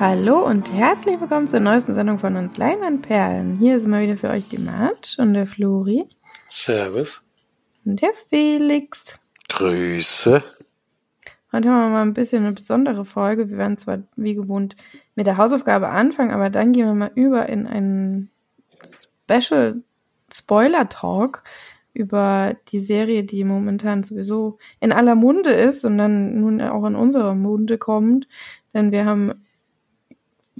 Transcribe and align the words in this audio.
Hallo 0.00 0.46
und 0.46 0.72
herzlich 0.72 1.20
willkommen 1.20 1.46
zur 1.46 1.60
neuesten 1.60 1.94
Sendung 1.94 2.18
von 2.18 2.34
uns 2.36 2.56
Leinwandperlen. 2.56 3.56
Hier 3.56 3.76
ist 3.76 3.86
mal 3.86 4.02
wieder 4.02 4.16
für 4.16 4.30
euch 4.30 4.48
die 4.48 4.56
Marge 4.56 5.16
und 5.18 5.34
der 5.34 5.46
Flori. 5.46 6.08
Servus. 6.48 7.22
Und 7.84 8.00
der 8.00 8.14
Felix. 8.30 9.18
Grüße. 9.50 10.42
Heute 11.52 11.68
haben 11.68 11.82
wir 11.82 11.88
mal 11.90 12.00
ein 12.00 12.14
bisschen 12.14 12.46
eine 12.46 12.54
besondere 12.54 13.04
Folge. 13.04 13.50
Wir 13.50 13.58
werden 13.58 13.76
zwar 13.76 13.98
wie 14.16 14.34
gewohnt 14.34 14.74
mit 15.16 15.26
der 15.26 15.36
Hausaufgabe 15.36 15.90
anfangen, 15.90 16.30
aber 16.30 16.48
dann 16.48 16.72
gehen 16.72 16.86
wir 16.86 16.94
mal 16.94 17.12
über 17.14 17.50
in 17.50 17.66
einen 17.66 18.30
Special 19.28 19.82
Spoiler 20.32 20.88
Talk 20.88 21.42
über 21.92 22.56
die 22.68 22.80
Serie, 22.80 23.22
die 23.22 23.44
momentan 23.44 24.02
sowieso 24.02 24.56
in 24.80 24.92
aller 24.92 25.14
Munde 25.14 25.50
ist 25.50 25.84
und 25.84 25.98
dann 25.98 26.40
nun 26.40 26.62
auch 26.62 26.86
in 26.86 26.96
unserer 26.96 27.34
Munde 27.34 27.76
kommt. 27.76 28.28
Denn 28.72 28.92
wir 28.92 29.04
haben 29.04 29.34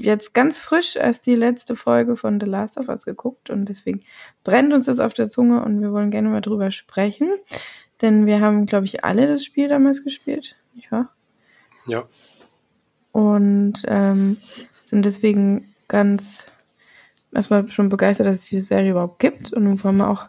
jetzt 0.03 0.35
ganz 0.35 0.61
frisch 0.61 0.97
erst 0.97 1.27
die 1.27 1.35
letzte 1.35 1.77
Folge 1.77 2.17
von 2.17 2.41
The 2.41 2.47
Last 2.47 2.79
of 2.79 2.89
Us 2.89 3.05
geguckt 3.05 3.51
und 3.51 3.67
deswegen 3.67 4.01
brennt 4.45 4.73
uns 4.73 4.87
das 4.87 5.01
auf 5.01 5.15
der 5.15 5.31
Zunge 5.31 5.63
und 5.65 5.81
wir 5.81 5.93
wollen 5.93 6.11
gerne 6.11 6.29
mal 6.29 6.41
drüber 6.41 6.71
sprechen. 6.71 7.31
Denn 8.01 8.27
wir 8.27 8.41
haben, 8.41 8.67
glaube 8.67 8.87
ich, 8.87 9.05
alle 9.05 9.27
das 9.27 9.45
Spiel 9.45 9.69
damals 9.69 10.03
gespielt, 10.03 10.57
nicht 10.75 10.91
wahr? 10.91 11.11
Ja. 11.87 12.05
Und 13.13 13.83
ähm, 13.87 14.39
sind 14.85 15.05
deswegen 15.05 15.67
ganz 15.89 16.47
erstmal 17.33 17.69
schon 17.69 17.89
begeistert, 17.89 18.27
dass 18.27 18.39
es 18.39 18.47
die 18.47 18.61
Serie 18.61 18.93
überhaupt 18.93 19.19
gibt. 19.19 19.53
Und 19.53 19.65
nun 19.65 19.83
wollen 19.83 19.99
wir 19.99 20.09
auch 20.09 20.29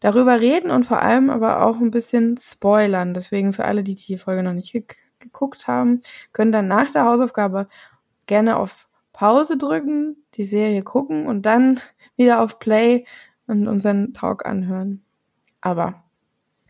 darüber 0.00 0.40
reden 0.40 0.70
und 0.70 0.84
vor 0.84 1.00
allem 1.00 1.30
aber 1.30 1.62
auch 1.62 1.76
ein 1.76 1.90
bisschen 1.90 2.36
spoilern. 2.36 3.14
Deswegen 3.14 3.52
für 3.52 3.64
alle, 3.64 3.82
die 3.82 3.94
die 3.94 4.18
Folge 4.18 4.42
noch 4.42 4.52
nicht 4.52 4.72
ge 4.72 4.84
geguckt 5.18 5.66
haben, 5.66 6.02
können 6.32 6.52
dann 6.52 6.68
nach 6.68 6.90
der 6.92 7.06
Hausaufgabe 7.06 7.68
gerne 8.26 8.58
auf 8.58 8.86
Pause 9.16 9.56
drücken, 9.56 10.16
die 10.34 10.44
Serie 10.44 10.82
gucken 10.82 11.26
und 11.26 11.46
dann 11.46 11.80
wieder 12.16 12.42
auf 12.42 12.58
Play 12.58 13.06
und 13.46 13.66
unseren 13.66 14.12
Talk 14.12 14.44
anhören. 14.44 15.02
Aber 15.62 16.02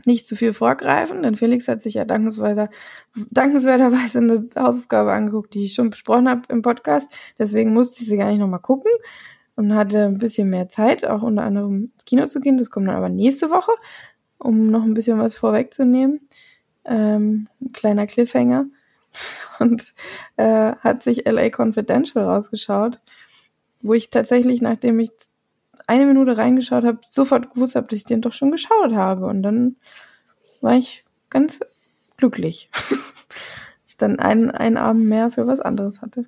nicht 0.05 0.29
zu 0.29 0.37
viel 0.37 0.53
vorgreifen, 0.53 1.23
denn 1.23 1.35
Felix 1.35 1.67
hat 1.67 1.83
sich 1.83 1.95
ja 1.95 2.05
dankenswerter, 2.05 2.71
dankenswerterweise 3.31 4.19
eine 4.19 4.49
Hausaufgabe 4.57 5.11
angeguckt, 5.13 5.55
die 5.55 5.65
ich 5.65 5.75
schon 5.75 5.91
besprochen 5.91 6.29
habe 6.29 6.43
im 6.49 6.63
Podcast. 6.63 7.09
Deswegen 7.37 7.75
musste 7.75 8.03
ich 8.03 8.09
sie 8.09 8.17
gar 8.17 8.31
nicht 8.31 8.39
nochmal 8.39 8.61
gucken 8.61 8.93
und 9.57 9.75
hatte 9.75 10.05
ein 10.05 10.19
bisschen 10.19 10.49
mehr 10.49 10.69
Zeit, 10.69 11.05
auch 11.05 11.23
unter 11.23 11.43
anderem 11.43 11.91
ins 11.95 12.05
Kino 12.05 12.27
zu 12.27 12.39
gehen. 12.39 12.59
Das 12.59 12.71
kommt 12.71 12.87
dann 12.87 12.95
aber 12.95 13.09
nächste 13.09 13.51
Woche, 13.51 13.73
um 14.39 14.71
noch 14.71 14.85
ein 14.85 14.95
bisschen 14.95 15.19
was 15.19 15.35
vorwegzunehmen. 15.35 16.21
Ähm, 16.85 17.49
ein 17.61 17.73
kleiner 17.73 18.07
Cliffhanger. 18.07 18.67
Und 19.59 19.95
äh, 20.37 20.73
hat 20.77 21.03
sich 21.03 21.27
LA 21.27 21.51
Confidential 21.51 22.25
rausgeschaut, 22.25 23.01
wo 23.83 23.95
ich 23.95 24.11
tatsächlich, 24.11 24.61
nachdem 24.61 25.01
ich 25.01 25.11
eine 25.87 26.07
Minute 26.07 26.37
reingeschaut 26.37 26.85
habe, 26.85 26.99
sofort 27.09 27.55
gewusst 27.55 27.77
habe, 27.77 27.87
dass 27.87 27.99
ich 27.99 28.05
den 28.05 28.21
doch 28.21 28.33
schon 28.33 28.51
geschaut 28.51 28.93
habe. 28.93 29.27
Und 29.27 29.43
dann 29.43 29.77
war 30.63 30.77
ich 30.77 31.05
ganz 31.31 31.61
glücklich. 32.17 32.71
ich 33.87 33.97
dann 33.97 34.19
einen, 34.19 34.51
einen 34.51 34.77
Abend 34.77 35.07
mehr 35.07 35.31
für 35.31 35.47
was 35.47 35.61
anderes 35.61 36.03
hatte. 36.03 36.27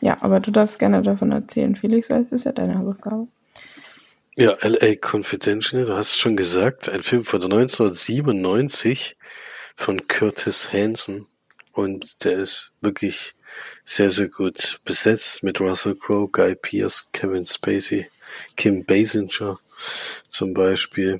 Ja, 0.00 0.18
aber 0.20 0.40
du 0.40 0.50
darfst 0.50 0.78
gerne 0.78 1.02
davon 1.02 1.32
erzählen, 1.32 1.74
Felix, 1.74 2.08
weil 2.08 2.22
es 2.22 2.30
ist 2.30 2.44
ja 2.44 2.52
deine 2.52 2.78
Hausaufgabe. 2.78 3.26
Ja, 4.40 4.56
LA 4.62 4.94
Confidential, 4.94 5.84
du 5.84 5.96
hast 5.96 6.10
es 6.10 6.16
schon 6.16 6.36
gesagt, 6.36 6.88
ein 6.88 7.02
Film 7.02 7.24
von 7.24 7.42
1997 7.42 9.16
von 9.74 10.06
Curtis 10.06 10.72
Hanson 10.72 11.26
und 11.72 12.22
der 12.22 12.34
ist 12.34 12.70
wirklich 12.80 13.34
sehr, 13.82 14.12
sehr 14.12 14.28
gut 14.28 14.78
besetzt 14.84 15.42
mit 15.42 15.60
Russell 15.60 15.96
Crowe, 15.96 16.28
Guy 16.30 16.54
Pearce, 16.54 17.08
Kevin 17.12 17.46
Spacey, 17.46 18.08
Kim 18.56 18.84
Basinger 18.84 19.58
zum 20.28 20.54
Beispiel. 20.54 21.18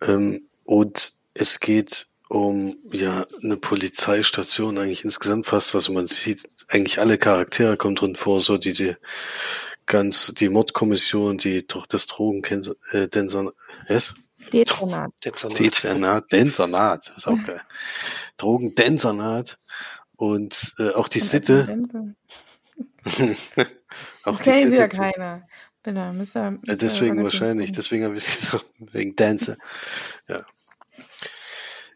Ähm, 0.00 0.48
und 0.64 1.12
es 1.34 1.60
geht 1.60 2.06
um 2.30 2.78
ja 2.90 3.26
eine 3.42 3.58
Polizeistation 3.58 4.78
eigentlich 4.78 5.04
insgesamt 5.04 5.44
fast, 5.44 5.74
also 5.74 5.92
man 5.92 6.06
sieht 6.06 6.42
eigentlich 6.68 7.00
alle 7.00 7.18
Charaktere 7.18 7.76
kommen 7.76 7.96
drin 7.96 8.16
vor, 8.16 8.40
so 8.40 8.56
die, 8.56 8.72
die 8.72 8.96
ganz 9.86 10.32
die 10.34 10.48
Mordkommission, 10.48 11.38
die 11.38 11.66
das 11.88 12.06
Drogen 12.06 12.42
äh, 12.92 13.08
Densernat, 13.08 13.54
yes? 13.88 14.14
Dezernat. 14.52 15.12
Dezernat, 15.24 16.32
Denzernat, 16.32 17.12
ist 17.16 17.26
auch 17.26 17.42
geil. 17.44 17.60
Drogendenzernat 18.36 19.58
und 20.16 20.74
äh, 20.78 20.90
auch 20.90 21.08
die 21.08 21.20
und 21.20 21.26
Sitte. 21.26 21.84
auch 24.24 24.34
okay, 24.34 24.52
die 24.52 24.58
Sitte. 24.58 24.70
wieder 24.70 24.88
keiner. 24.88 25.46
Bitte, 25.82 26.12
müsste, 26.12 26.50
müsste 26.50 26.76
deswegen 26.76 27.22
wahrscheinlich, 27.22 27.72
deswegen 27.72 28.04
habe 28.04 28.16
ich 28.16 28.22
es 28.22 28.42
so, 28.50 28.60
wegen 28.78 29.14
Dance. 29.16 29.56
Ja. 30.28 30.44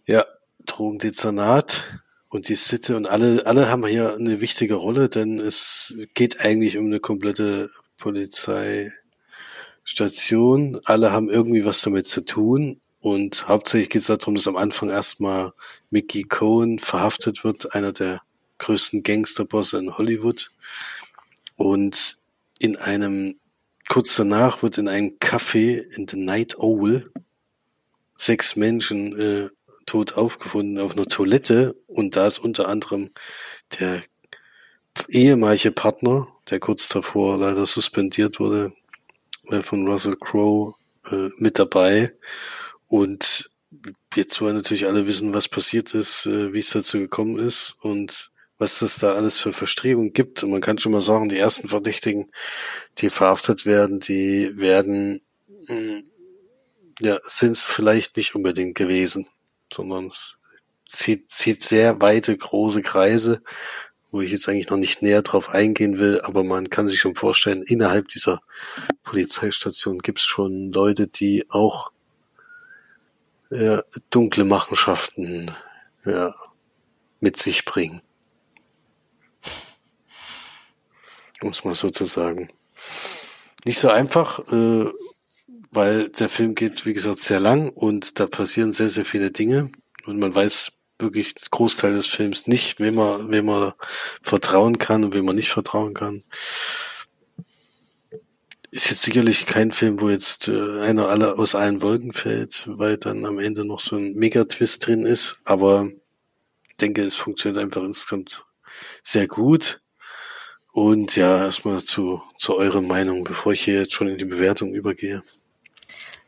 Ja, 0.07 0.25
Drogendezernat 0.67 1.85
und 2.29 2.49
die 2.49 2.55
Sitte 2.55 2.97
und 2.97 3.07
alle, 3.07 3.47
alle 3.47 3.69
haben 3.69 3.85
hier 3.87 4.15
eine 4.15 4.41
wichtige 4.41 4.75
Rolle, 4.75 5.09
denn 5.09 5.39
es 5.39 5.99
geht 6.15 6.41
eigentlich 6.41 6.79
um 6.79 6.87
eine 6.87 7.01
komplette 7.01 7.71
Polizeistation. 8.01 10.81
Alle 10.85 11.13
haben 11.13 11.31
irgendwie 11.31 11.65
was 11.65 11.83
damit 11.83 12.07
zu 12.07 12.25
tun 12.25 12.81
und 13.01 13.49
hauptsächlich 13.49 13.91
geht 13.91 14.03
es 14.03 14.09
darum, 14.09 14.35
dass 14.35 14.47
am 14.47 14.57
Anfang 14.57 14.91
erstmal 14.91 15.53
Mickey 15.91 16.25
Cohen 16.25 16.79
verhaftet 16.79 17.45
wird, 17.45 17.75
einer 17.75 17.93
der 17.93 18.21
größten 18.59 19.03
Gangsterbosse 19.03 19.79
in 19.79 19.97
Hollywood. 19.97 20.51
Und 21.57 22.19
in 22.59 22.77
einem, 22.77 23.37
kurz 23.89 24.17
danach 24.17 24.63
wird 24.63 24.79
in 24.79 24.89
einem 24.89 25.17
Café 25.19 25.81
in 25.97 26.07
The 26.09 26.17
Night 26.17 26.59
Owl 26.59 27.11
sechs 28.17 28.55
Menschen 28.55 29.19
äh, 29.19 29.49
tot 29.87 30.19
aufgefunden 30.19 30.79
auf 30.79 30.93
einer 30.93 31.07
Toilette 31.07 31.75
und 31.87 32.17
da 32.17 32.27
ist 32.27 32.39
unter 32.39 32.69
anderem 32.69 33.11
der 33.79 34.03
ehemalige 35.09 35.73
Partner, 35.73 36.29
der 36.51 36.61
kurz 36.61 36.89
davor 36.89 37.39
leider 37.39 37.67
suspendiert 37.67 38.41
wurde, 38.41 38.73
äh, 39.49 39.63
von 39.63 39.87
Russell 39.87 40.17
Crowe 40.17 40.75
äh, 41.11 41.29
mit 41.39 41.59
dabei. 41.59 42.13
Und 42.87 43.51
jetzt 44.15 44.41
wollen 44.41 44.57
natürlich 44.57 44.87
alle 44.87 45.07
wissen, 45.07 45.35
was 45.35 45.49
passiert 45.49 45.95
ist, 45.95 46.27
äh, 46.27 46.53
wie 46.53 46.59
es 46.59 46.71
dazu 46.71 46.99
gekommen 46.99 47.39
ist 47.39 47.77
und 47.81 48.31
was 48.59 48.81
das 48.81 48.99
da 48.99 49.15
alles 49.15 49.41
für 49.41 49.53
Verstrickungen 49.53 50.13
gibt. 50.13 50.43
Und 50.43 50.51
man 50.51 50.61
kann 50.61 50.79
schon 50.79 50.93
mal 50.93 51.01
sagen, 51.01 51.29
die 51.29 51.39
ersten 51.39 51.69
Verdächtigen, 51.69 52.31
die 52.99 53.11
verhaftet 53.11 53.65
werden, 53.65 54.01
die 54.01 54.51
werden, 54.57 55.23
mh, 55.69 55.75
hm, 55.75 56.05
ja, 57.01 57.19
sind 57.23 57.53
es 57.53 57.65
vielleicht 57.65 58.17
nicht 58.19 58.35
unbedingt 58.35 58.75
gewesen 58.75 59.27
sondern 59.73 60.09
es 60.09 60.39
zieht, 60.89 61.31
zieht 61.31 61.63
sehr 61.63 62.01
weite, 62.01 62.37
große 62.37 62.83
Kreise, 62.83 63.43
wo 64.11 64.21
ich 64.21 64.33
jetzt 64.33 64.49
eigentlich 64.49 64.71
noch 64.71 64.77
nicht 64.77 65.03
näher 65.03 65.23
drauf 65.23 65.51
eingehen 65.51 65.99
will, 65.99 66.21
aber 66.23 66.43
man 66.43 66.69
kann 66.69 66.89
sich 66.89 67.01
schon 67.01 67.15
vorstellen, 67.15 67.63
innerhalb 67.63 68.09
dieser 68.09 68.41
Polizeistation 69.05 69.99
gibt 69.99 70.19
es 70.19 70.25
schon 70.25 70.73
Leute, 70.73 71.07
die 71.07 71.45
auch 71.49 71.93
ja, 73.51 73.83
dunkle 74.11 74.45
Machenschaften 74.45 75.51
ja, 76.05 76.35
mit 77.21 77.37
sich 77.37 77.65
bringen. 77.65 78.03
Um 81.43 81.51
es 81.51 81.65
mal 81.65 81.75
so 81.75 81.91
zu 81.91 82.05
sagen. 82.05 82.51
Nicht 83.65 83.79
so 83.79 83.91
einfach, 83.91 84.41
äh, 84.53 84.87
weil 85.71 86.09
der 86.09 86.29
Film 86.29 86.55
geht, 86.55 86.85
wie 86.87 86.93
gesagt, 86.93 87.21
sehr 87.21 87.41
lang 87.41 87.69
und 87.69 88.19
da 88.19 88.27
passieren 88.27 88.73
sehr, 88.73 88.89
sehr 88.89 89.05
viele 89.05 89.31
Dinge 89.31 89.71
und 90.07 90.19
man 90.19 90.35
weiß 90.35 90.73
wirklich 91.01 91.35
Großteil 91.51 91.93
des 91.93 92.07
Films 92.07 92.47
nicht, 92.47 92.81
wem 92.81 92.97
man, 92.97 93.31
wem 93.31 93.47
man 93.47 93.73
vertrauen 94.23 94.79
kann 94.79 95.05
und 95.05 95.15
wem 95.15 95.25
man 95.25 95.37
nicht 95.37 95.51
vertrauen 95.51 95.95
kann. 95.95 96.25
Ist 98.71 98.91
jetzt 98.91 99.03
sicherlich 99.03 99.47
kein 99.47 99.73
Film, 99.73 100.01
wo 100.01 100.11
jetzt 100.11 100.49
äh, 100.49 100.81
einer 100.81 101.09
alle 101.09 101.37
aus 101.37 101.55
allen 101.55 101.83
Wolken 101.83 102.13
fällt, 102.13 102.67
weil 102.69 102.97
dann 102.99 103.25
am 103.25 103.39
Ende 103.39 103.65
noch 103.65 103.81
so 103.81 103.97
ein 103.97 104.15
Megatwist 104.15 104.87
drin 104.87 105.03
ist, 105.03 105.39
aber 105.45 105.91
ich 106.69 106.77
denke, 106.77 107.03
es 107.03 107.17
funktioniert 107.17 107.63
einfach 107.63 107.83
insgesamt 107.83 108.45
sehr 109.03 109.27
gut. 109.27 109.81
Und 110.73 111.17
ja, 111.17 111.37
erstmal 111.37 111.83
zu, 111.83 112.23
zu 112.39 112.57
eurer 112.57 112.81
Meinung, 112.81 113.25
bevor 113.25 113.53
ich 113.53 113.65
hier 113.65 113.81
jetzt 113.81 113.93
schon 113.93 114.07
in 114.07 114.19
die 114.19 114.25
Bewertung 114.25 114.73
übergehe. 114.73 115.21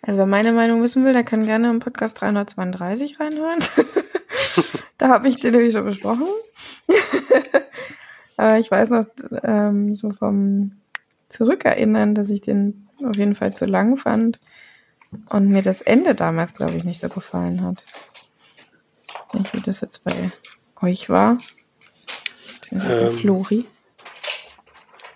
Also 0.03 0.19
wer 0.19 0.27
meine 0.27 0.53
Meinung 0.53 0.83
wissen 0.83 1.05
will, 1.05 1.13
der 1.13 1.23
kann 1.23 1.45
gerne 1.45 1.71
im 1.71 1.79
Podcast 1.79 2.21
332 2.21 3.21
reinhören. 3.21 3.61
da 4.99 5.09
habe 5.09 5.29
ich 5.29 5.37
den 5.37 5.53
nämlich 5.53 5.73
schon 5.73 5.85
besprochen. 5.85 6.27
Aber 8.37 8.59
ich 8.59 8.69
weiß 8.71 8.91
noch 8.91 9.07
ähm, 9.45 9.95
so 9.95 10.11
vom 10.11 10.73
Zurückerinnern, 11.29 12.17
dass 12.17 12.31
ich 12.31 12.41
den 12.41 12.89
auf 13.05 13.17
jeden 13.17 13.37
Fall 13.37 13.55
zu 13.55 13.65
lang 13.65 13.97
fand 13.97 14.41
und 15.29 15.49
mir 15.49 15.63
das 15.63 15.81
Ende 15.81 16.17
damals, 16.17 16.55
glaube 16.55 16.75
ich, 16.75 16.85
nicht 16.85 17.01
so 17.01 17.09
gefallen 17.09 17.63
hat. 17.63 17.85
Ich 19.35 19.55
will 19.55 19.63
das 19.63 19.81
jetzt 19.83 20.03
bei 20.03 20.13
euch 20.81 21.09
war. 21.09 21.39
Ähm, 22.73 23.19
Flori. 23.19 23.67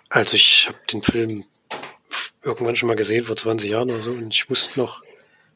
Also 0.09 0.35
ich 0.35 0.67
habe 0.67 0.77
den 0.91 1.01
Film 1.01 1.43
irgendwann 2.47 2.75
schon 2.75 2.87
mal 2.87 2.95
gesehen, 2.95 3.25
vor 3.25 3.35
20 3.35 3.69
Jahren 3.69 3.91
oder 3.91 4.01
so, 4.01 4.11
und 4.11 4.33
ich 4.33 4.49
wusste 4.49 4.79
noch, 4.79 4.99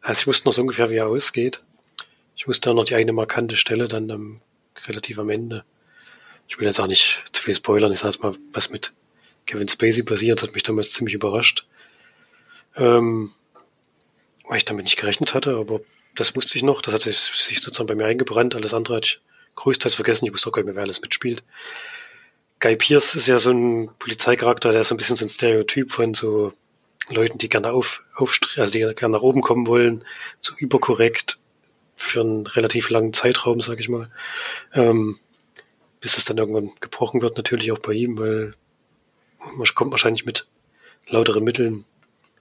also 0.01 0.19
ich 0.19 0.27
wusste 0.27 0.47
noch 0.47 0.53
so 0.53 0.61
ungefähr, 0.61 0.89
wie 0.89 0.97
er 0.97 1.07
ausgeht. 1.07 1.63
Ich 2.35 2.47
wusste 2.47 2.71
auch 2.71 2.75
noch 2.75 2.83
die 2.83 2.95
eine 2.95 3.13
markante 3.13 3.55
Stelle 3.55 3.87
dann 3.87 4.09
am, 4.11 4.39
relativ 4.85 5.19
am 5.19 5.29
Ende. 5.29 5.63
Ich 6.47 6.59
will 6.59 6.67
jetzt 6.67 6.79
auch 6.79 6.87
nicht 6.87 7.23
zu 7.31 7.43
viel 7.43 7.55
spoilern, 7.55 7.91
ich 7.91 7.99
sag 7.99 8.21
mal, 8.21 8.33
was 8.51 8.69
mit 8.69 8.93
Kevin 9.45 9.67
Spacey 9.67 10.03
passiert, 10.03 10.43
hat 10.43 10.53
mich 10.53 10.63
damals 10.63 10.91
ziemlich 10.91 11.15
überrascht. 11.15 11.65
Ähm, 12.75 13.31
weil 14.47 14.57
ich 14.57 14.65
damit 14.65 14.85
nicht 14.85 14.97
gerechnet 14.97 15.33
hatte, 15.33 15.55
aber 15.55 15.81
das 16.15 16.35
wusste 16.35 16.57
ich 16.57 16.63
noch, 16.63 16.81
das 16.81 16.93
hat 16.93 17.03
sich 17.03 17.61
sozusagen 17.61 17.87
bei 17.87 17.95
mir 17.95 18.05
eingebrannt, 18.05 18.55
alles 18.55 18.73
andere 18.73 18.97
hatte 18.97 19.07
ich 19.07 19.21
größtenteils 19.55 19.95
vergessen, 19.95 20.25
ich 20.25 20.33
wusste 20.33 20.49
auch 20.49 20.53
gar 20.53 20.61
nicht 20.61 20.67
mehr, 20.67 20.75
wer 20.75 20.83
alles 20.83 21.01
mitspielt. 21.01 21.43
Guy 22.59 22.75
Pierce 22.75 23.15
ist 23.15 23.27
ja 23.27 23.39
so 23.39 23.51
ein 23.51 23.89
Polizeicharakter, 23.97 24.71
der 24.71 24.81
ist 24.81 24.89
so 24.89 24.95
ein 24.95 24.97
bisschen 24.97 25.15
so 25.15 25.25
ein 25.25 25.29
Stereotyp 25.29 25.91
von 25.91 26.13
so 26.13 26.53
Leuten, 27.11 27.37
die 27.37 27.49
gerne 27.49 27.71
auf, 27.71 28.03
auf 28.15 28.39
also 28.57 28.71
die 28.71 28.79
gerne 28.79 29.09
nach 29.09 29.21
oben 29.21 29.41
kommen 29.41 29.67
wollen, 29.67 30.03
so 30.39 30.53
überkorrekt 30.57 31.39
für 31.95 32.21
einen 32.21 32.47
relativ 32.47 32.89
langen 32.89 33.13
Zeitraum, 33.13 33.61
sag 33.61 33.79
ich 33.79 33.89
mal. 33.89 34.11
Ähm, 34.73 35.17
bis 35.99 36.17
es 36.17 36.25
dann 36.25 36.37
irgendwann 36.37 36.71
gebrochen 36.81 37.21
wird, 37.21 37.37
natürlich 37.37 37.71
auch 37.71 37.79
bei 37.79 37.93
ihm, 37.93 38.17
weil 38.17 38.55
man 39.55 39.67
kommt 39.75 39.91
wahrscheinlich 39.91 40.25
mit 40.25 40.47
lauteren 41.07 41.43
Mitteln 41.43 41.85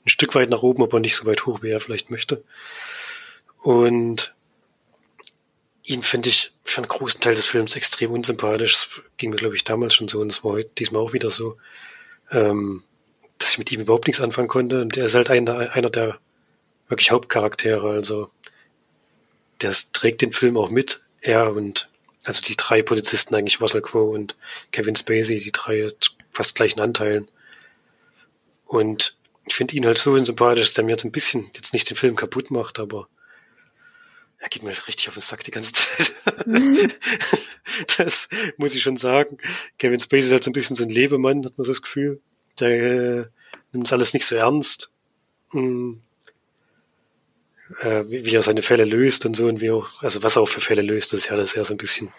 ein 0.05 0.09
Stück 0.09 0.35
weit 0.35 0.49
nach 0.49 0.63
oben, 0.63 0.83
aber 0.83 0.99
nicht 0.99 1.15
so 1.15 1.27
weit 1.27 1.45
hoch, 1.47 1.63
wie 1.63 1.71
er 1.71 1.81
vielleicht 1.81 2.11
möchte. 2.11 2.43
Und 3.59 4.35
ihn 5.83 6.03
finde 6.03 6.31
ich 6.31 6.53
für 6.63 6.79
einen 6.79 6.89
großen 6.89 7.21
Teil 7.21 7.35
des 7.35 7.47
Films 7.47 7.77
extrem 7.77 8.13
unsympathisch. 8.13 8.73
Das 8.73 8.89
ging 9.19 9.31
mir, 9.31 9.37
glaube 9.37 9.57
ich, 9.57 9.65
damals 9.65 9.95
schon 9.95 10.09
so 10.09 10.21
und 10.21 10.29
das 10.29 10.43
war 10.43 10.53
heute 10.53 10.71
diesmal 10.79 11.03
auch 11.03 11.13
wieder 11.13 11.31
so, 11.31 11.59
ähm, 12.31 12.83
dass 13.41 13.51
ich 13.51 13.59
mit 13.59 13.73
ihm 13.73 13.81
überhaupt 13.81 14.07
nichts 14.07 14.21
anfangen 14.21 14.49
konnte. 14.49 14.81
Und 14.81 14.97
er 14.97 15.07
ist 15.07 15.15
halt 15.17 15.31
einer, 15.31 15.75
einer 15.75 15.91
der 15.91 16.19
wirklich 16.89 17.11
Hauptcharaktere. 17.11 17.91
Also 17.91 18.31
der 19.61 19.75
trägt 19.93 20.23
den 20.23 20.33
Film 20.33 20.57
auch 20.57 20.71
mit. 20.71 21.03
Er 21.21 21.53
und 21.53 21.91
also 22.25 22.43
die 22.43 22.57
drei 22.57 22.83
Polizisten 22.83 23.35
eigentlich, 23.35 23.61
Russell 23.61 23.83
Crowe 23.83 24.11
und 24.11 24.37
Kevin 24.73 24.95
Spacey, 24.95 25.41
die 25.41 25.53
drei 25.53 25.89
fast 26.33 26.55
gleichen 26.55 26.81
Anteilen. 26.81 27.29
Und 28.67 29.17
ich 29.47 29.55
finde 29.55 29.75
ihn 29.75 29.87
halt 29.87 29.99
so 29.99 30.13
unsympathisch, 30.13 30.69
dass 30.69 30.73
der 30.75 30.85
mir 30.85 30.93
jetzt 30.93 31.05
ein 31.05 31.13
bisschen 31.13 31.51
jetzt 31.57 31.73
nicht 31.73 31.89
den 31.89 31.97
Film 31.97 32.17
kaputt 32.17 32.51
macht, 32.51 32.79
aber 32.79 33.09
er 34.39 34.49
geht 34.49 34.63
mir 34.63 34.71
richtig 34.71 35.09
auf 35.09 35.15
den 35.15 35.23
Sack 35.23 35.45
die 35.45 35.51
ganze 35.51 35.73
Zeit. 35.73 36.15
das 37.99 38.29
muss 38.57 38.75
ich 38.75 38.83
schon 38.83 38.97
sagen. 38.97 39.39
Kevin 39.79 40.01
Spacey 40.01 40.27
ist 40.27 40.33
halt 40.33 40.45
so 40.45 40.51
ein 40.51 40.55
bisschen 40.55 40.77
so 40.77 40.85
ein 40.85 40.91
Lebemann, 40.91 41.45
hat 41.45 41.59
man 41.59 41.65
so 41.65 41.73
das 41.73 41.83
Gefühl. 41.83 42.21
Der 42.61 42.71
äh, 42.71 43.27
nimmt 43.73 43.87
es 43.87 43.93
alles 43.93 44.15
nicht 44.15 44.27
so 44.27 44.37
ernst. 44.37 44.93
Hm. 45.51 46.01
Äh, 47.83 48.05
wie, 48.09 48.25
wie, 48.25 48.35
er 48.35 48.43
seine 48.43 48.63
Fälle 48.63 48.85
löst 48.85 49.27
und 49.27 49.37
so 49.37 49.47
und 49.47 49.61
wie 49.61 49.71
auch, 49.71 50.03
also 50.03 50.23
was 50.23 50.37
er 50.37 50.43
auch 50.43 50.49
für 50.49 50.61
Fälle 50.61 50.83
löst, 50.83 51.13
das 51.13 51.21
ist 51.21 51.27
ja 51.27 51.33
alles 51.33 51.55
eher 51.55 51.65
so 51.65 51.75
ein 51.75 51.79
bisschen, 51.79 52.13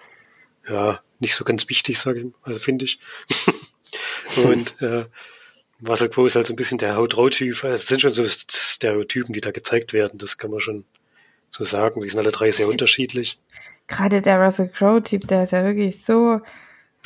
ja, 0.67 0.99
nicht 1.19 1.35
so 1.35 1.43
ganz 1.43 1.67
wichtig, 1.69 1.99
sage 1.99 2.21
ich, 2.21 2.27
also 2.43 2.59
finde 2.59 2.85
ich. 2.85 2.99
und 4.45 4.81
äh, 4.81 5.05
Russell 5.85 6.09
Crowe 6.09 6.27
ist 6.27 6.35
halt 6.35 6.47
so 6.47 6.53
ein 6.53 6.57
bisschen 6.57 6.77
der 6.77 6.95
Haut-Rau-Typ. 6.95 7.63
Also 7.63 7.75
es 7.75 7.87
sind 7.87 8.01
schon 8.01 8.13
so 8.13 8.25
Stereotypen, 8.27 9.33
die 9.33 9.41
da 9.41 9.51
gezeigt 9.51 9.93
werden, 9.93 10.19
das 10.19 10.37
kann 10.37 10.51
man 10.51 10.61
schon 10.61 10.85
so 11.49 11.63
sagen. 11.63 12.01
Die 12.01 12.09
sind 12.09 12.19
alle 12.19 12.31
drei 12.31 12.51
sehr 12.51 12.67
unterschiedlich. 12.67 13.39
Gerade 13.87 14.21
der 14.21 14.39
Russell 14.39 14.69
Crowe-Typ, 14.69 15.27
der 15.27 15.43
ist 15.43 15.51
ja 15.51 15.63
wirklich 15.63 16.05
so. 16.05 16.39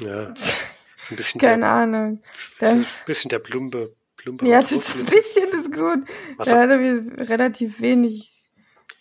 Ja. 0.01 0.33
So 1.05 1.13
ein 1.13 1.17
bisschen 1.17 1.39
Keine 1.39 1.61
der, 1.61 1.69
Ahnung. 1.69 2.23
Der, 2.59 2.69
so 2.69 2.75
ein 2.75 2.85
bisschen 3.05 3.29
der 3.29 3.39
Plumpe. 3.39 3.93
Plumpe 4.17 4.47
ja, 4.47 4.61
das 4.61 4.71
ist 4.71 4.95
ein 4.95 5.05
bisschen 5.05 5.51
das 5.51 5.61
ist 5.61 5.71
gut. 5.71 6.07
Was 6.37 6.49
der 6.49 6.59
hat 6.59 6.69
irgendwie 6.69 7.21
relativ 7.21 7.79
wenig 7.79 8.31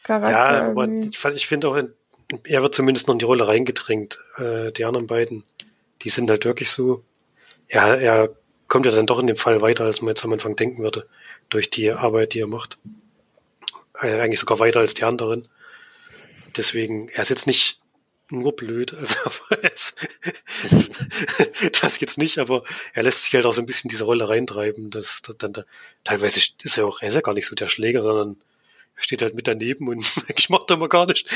Charakter. 0.03 0.31
Ja, 0.31 0.71
aber 0.71 0.87
ich, 0.87 1.25
ich 1.25 1.47
finde 1.47 1.69
auch, 1.69 1.83
er 2.45 2.63
wird 2.63 2.75
zumindest 2.75 3.07
noch 3.07 3.15
in 3.15 3.21
die 3.21 3.25
Rolle 3.25 3.49
reingedrängt. 3.49 4.23
Äh, 4.37 4.71
die 4.73 4.85
anderen 4.85 5.07
beiden, 5.07 5.45
die 6.03 6.11
sind 6.11 6.29
halt 6.29 6.45
wirklich 6.45 6.71
so. 6.71 7.03
Er, 7.69 7.99
er 7.99 8.37
kommt 8.69 8.85
ja 8.85 8.93
dann 8.93 9.07
doch 9.07 9.19
in 9.19 9.27
dem 9.27 9.37
Fall 9.37 9.63
weiter, 9.63 9.85
als 9.85 10.03
man 10.03 10.11
jetzt 10.11 10.25
am 10.25 10.33
Anfang 10.33 10.57
denken 10.57 10.83
würde, 10.83 11.09
durch 11.49 11.71
die 11.71 11.91
Arbeit, 11.91 12.35
die 12.35 12.41
er 12.41 12.47
macht 12.47 12.79
äh, 14.01 14.21
eigentlich 14.21 14.41
sogar 14.41 14.59
weiter 14.59 14.81
als 14.81 14.95
die 14.95 15.05
anderen. 15.05 15.49
Deswegen, 16.57 17.09
er 17.09 17.23
ist 17.23 17.31
jetzt 17.31 17.47
nicht 17.47 17.81
nur 18.31 18.57
blöd, 18.57 18.95
also 18.95 19.31
ist, 19.75 20.09
das 21.83 22.01
jetzt 22.01 22.19
nicht, 22.19 22.39
aber 22.39 22.65
er 22.93 23.03
lässt 23.03 23.25
sich 23.25 23.35
halt 23.35 23.47
auch 23.47 23.53
so 23.53 23.63
ein 23.63 23.67
bisschen 23.67 23.89
diese 23.89 24.05
Rolle 24.05 24.29
reintreiben, 24.29 24.91
dass, 24.91 25.23
dass 25.23 25.37
dann 25.37 25.53
da, 25.53 25.65
teilweise 26.05 26.41
ist 26.41 26.79
er 26.79 26.87
auch, 26.87 27.03
er 27.03 27.09
ist 27.09 27.15
ja 27.15 27.21
gar 27.21 27.35
nicht 27.35 27.47
so 27.47 27.55
der 27.55 27.69
Schläger, 27.69 28.03
sondern 28.03 28.37
er 28.97 29.03
steht 29.03 29.23
halt 29.23 29.35
mit 29.35 29.47
daneben 29.47 29.89
und 29.89 30.05
ich 30.37 30.49
mach 30.49 30.67
da 30.67 30.77
mal 30.77 30.89
gar 30.89 31.07
nicht. 31.07 31.31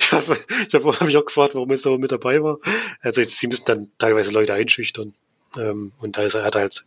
Ich 0.00 0.12
habe 0.12 0.38
ich 0.66 0.74
hab, 0.74 0.84
hab 0.84 1.02
mich 1.02 1.16
auch 1.16 1.26
gefragt, 1.26 1.54
warum 1.54 1.70
er 1.70 1.78
so 1.78 1.98
mit 1.98 2.12
dabei 2.12 2.42
war. 2.42 2.58
Also 3.00 3.20
jetzt, 3.20 3.38
sie 3.38 3.46
müssen 3.46 3.66
dann 3.66 3.90
teilweise 3.98 4.32
Leute 4.32 4.54
einschüchtern. 4.54 5.14
Ähm, 5.56 5.92
und 5.98 6.16
da 6.16 6.22
ist 6.22 6.34
er, 6.34 6.44
hat 6.44 6.56
halt 6.56 6.86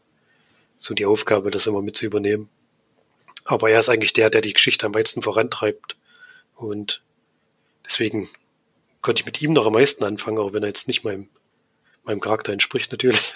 so 0.78 0.94
die 0.94 1.06
Aufgabe, 1.06 1.52
das 1.52 1.68
immer 1.68 1.82
mit 1.82 1.96
zu 1.96 2.06
übernehmen. 2.06 2.50
Aber 3.44 3.70
er 3.70 3.80
ist 3.80 3.90
eigentlich 3.90 4.14
der, 4.14 4.32
der 4.32 4.42
die 4.42 4.54
Geschichte 4.54 4.88
am 4.88 4.94
meisten 4.94 5.22
vorantreibt. 5.22 5.96
Und 6.56 7.04
deswegen 7.86 8.28
konnte 9.06 9.22
ich 9.22 9.26
mit 9.28 9.40
ihm 9.40 9.54
noch 9.54 9.68
am 9.68 9.74
meisten 9.74 10.04
anfangen, 10.04 10.40
auch 10.40 10.52
wenn 10.52 10.64
er 10.64 10.70
jetzt 10.70 10.88
nicht 10.88 11.04
meinem, 11.04 11.30
meinem 12.06 12.20
Charakter 12.20 12.52
entspricht 12.52 12.92
natürlich. 12.92 13.22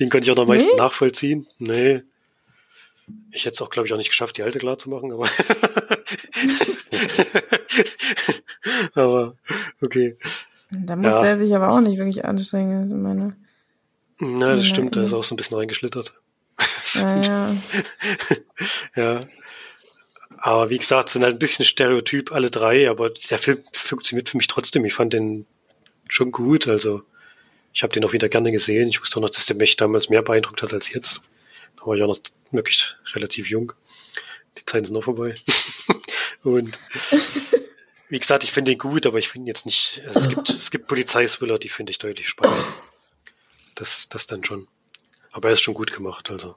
Ihn 0.00 0.10
konnte 0.10 0.24
ich 0.24 0.32
auch 0.32 0.36
noch 0.36 0.42
am 0.42 0.48
meisten 0.48 0.72
nee. 0.72 0.78
nachvollziehen. 0.78 1.46
Nee. 1.58 2.02
Ich 3.30 3.44
hätte 3.44 3.54
es 3.54 3.62
auch, 3.62 3.70
glaube 3.70 3.86
ich, 3.86 3.92
auch 3.92 3.98
nicht 3.98 4.08
geschafft, 4.08 4.36
die 4.36 4.42
alte 4.42 4.58
klar 4.58 4.78
zu 4.78 4.90
machen, 4.90 5.12
aber. 5.12 5.28
aber, 8.94 9.36
okay. 9.80 10.16
Da 10.72 10.96
musste 10.96 11.10
ja. 11.10 11.24
er 11.24 11.38
sich 11.38 11.54
aber 11.54 11.70
auch 11.70 11.80
nicht 11.80 11.98
wirklich 11.98 12.24
anstrengen, 12.24 12.82
also 12.82 12.96
meine. 12.96 13.36
Na, 14.18 14.56
das 14.56 14.66
stimmt, 14.66 14.96
er 14.96 15.04
ist 15.04 15.12
auch 15.12 15.22
so 15.22 15.34
ein 15.34 15.36
bisschen 15.36 15.56
reingeschlittert. 15.56 16.14
Ja, 16.94 17.20
ja. 17.20 17.54
ja. 18.96 19.20
Aber 20.44 20.70
wie 20.70 20.78
gesagt, 20.78 21.08
sind 21.08 21.22
halt 21.22 21.36
ein 21.36 21.38
bisschen 21.38 21.64
Stereotyp 21.64 22.32
alle 22.32 22.50
drei, 22.50 22.90
aber 22.90 23.10
der 23.10 23.38
Film 23.38 23.62
funktioniert 23.72 24.28
für 24.28 24.36
mich 24.36 24.48
trotzdem. 24.48 24.84
Ich 24.84 24.92
fand 24.92 25.12
den 25.12 25.46
schon 26.08 26.32
gut. 26.32 26.66
Also 26.66 27.04
ich 27.72 27.84
habe 27.84 27.92
den 27.92 28.04
auch 28.04 28.12
wieder 28.12 28.28
gerne 28.28 28.50
gesehen. 28.50 28.88
Ich 28.88 29.00
wusste 29.00 29.18
auch 29.18 29.20
noch, 29.20 29.30
dass 29.30 29.46
der 29.46 29.54
mich 29.54 29.76
damals 29.76 30.08
mehr 30.08 30.22
beeindruckt 30.22 30.60
hat 30.62 30.72
als 30.72 30.92
jetzt. 30.92 31.22
Da 31.76 31.86
war 31.86 31.94
ich 31.94 32.02
auch 32.02 32.08
noch 32.08 32.18
wirklich 32.50 32.96
relativ 33.14 33.50
jung. 33.50 33.72
Die 34.58 34.66
Zeiten 34.66 34.84
sind 34.86 34.94
noch 34.94 35.04
vorbei. 35.04 35.36
Und 36.42 36.76
wie 38.08 38.18
gesagt, 38.18 38.42
ich 38.42 38.50
finde 38.50 38.72
ihn 38.72 38.78
gut, 38.78 39.06
aber 39.06 39.20
ich 39.20 39.28
finde 39.28 39.46
jetzt 39.46 39.64
nicht. 39.64 40.02
Also 40.08 40.18
es 40.18 40.28
gibt 40.28 40.50
es 40.50 40.72
gibt 40.72 40.88
Polizeiswiller, 40.88 41.60
die 41.60 41.68
finde 41.68 41.92
ich 41.92 41.98
deutlich 41.98 42.28
spannender. 42.28 42.66
Das 43.76 44.08
das 44.08 44.26
dann 44.26 44.42
schon. 44.42 44.66
Aber 45.30 45.50
er 45.50 45.52
ist 45.52 45.62
schon 45.62 45.74
gut 45.74 45.92
gemacht, 45.92 46.32
also 46.32 46.56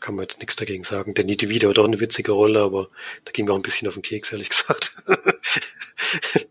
kann 0.00 0.14
man 0.14 0.24
jetzt 0.24 0.38
nichts 0.38 0.56
dagegen 0.56 0.82
sagen. 0.82 1.14
Der 1.14 1.24
Nite 1.24 1.48
wieder 1.48 1.68
hat 1.68 1.78
auch 1.78 1.84
eine 1.84 2.00
witzige 2.00 2.32
Rolle, 2.32 2.62
aber 2.62 2.88
da 3.24 3.32
ging 3.32 3.44
mir 3.44 3.52
auch 3.52 3.56
ein 3.56 3.62
bisschen 3.62 3.86
auf 3.88 3.94
den 3.94 4.02
Keks, 4.02 4.32
ehrlich 4.32 4.48
gesagt. 4.48 4.96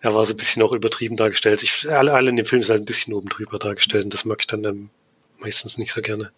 er 0.00 0.14
war 0.14 0.26
so 0.26 0.34
ein 0.34 0.36
bisschen 0.36 0.62
auch 0.62 0.72
übertrieben 0.72 1.16
dargestellt. 1.16 1.62
Ich, 1.62 1.90
alle, 1.90 2.12
alle 2.12 2.30
in 2.30 2.36
dem 2.36 2.46
Film 2.46 2.62
sind 2.62 2.72
halt 2.72 2.82
ein 2.82 2.86
bisschen 2.86 3.14
oben 3.14 3.28
drüber 3.28 3.58
dargestellt 3.58 4.04
und 4.04 4.14
das 4.14 4.24
mag 4.24 4.38
ich 4.40 4.46
dann 4.46 4.64
ähm, 4.64 4.90
meistens 5.38 5.78
nicht 5.78 5.92
so 5.92 6.02
gerne. 6.02 6.32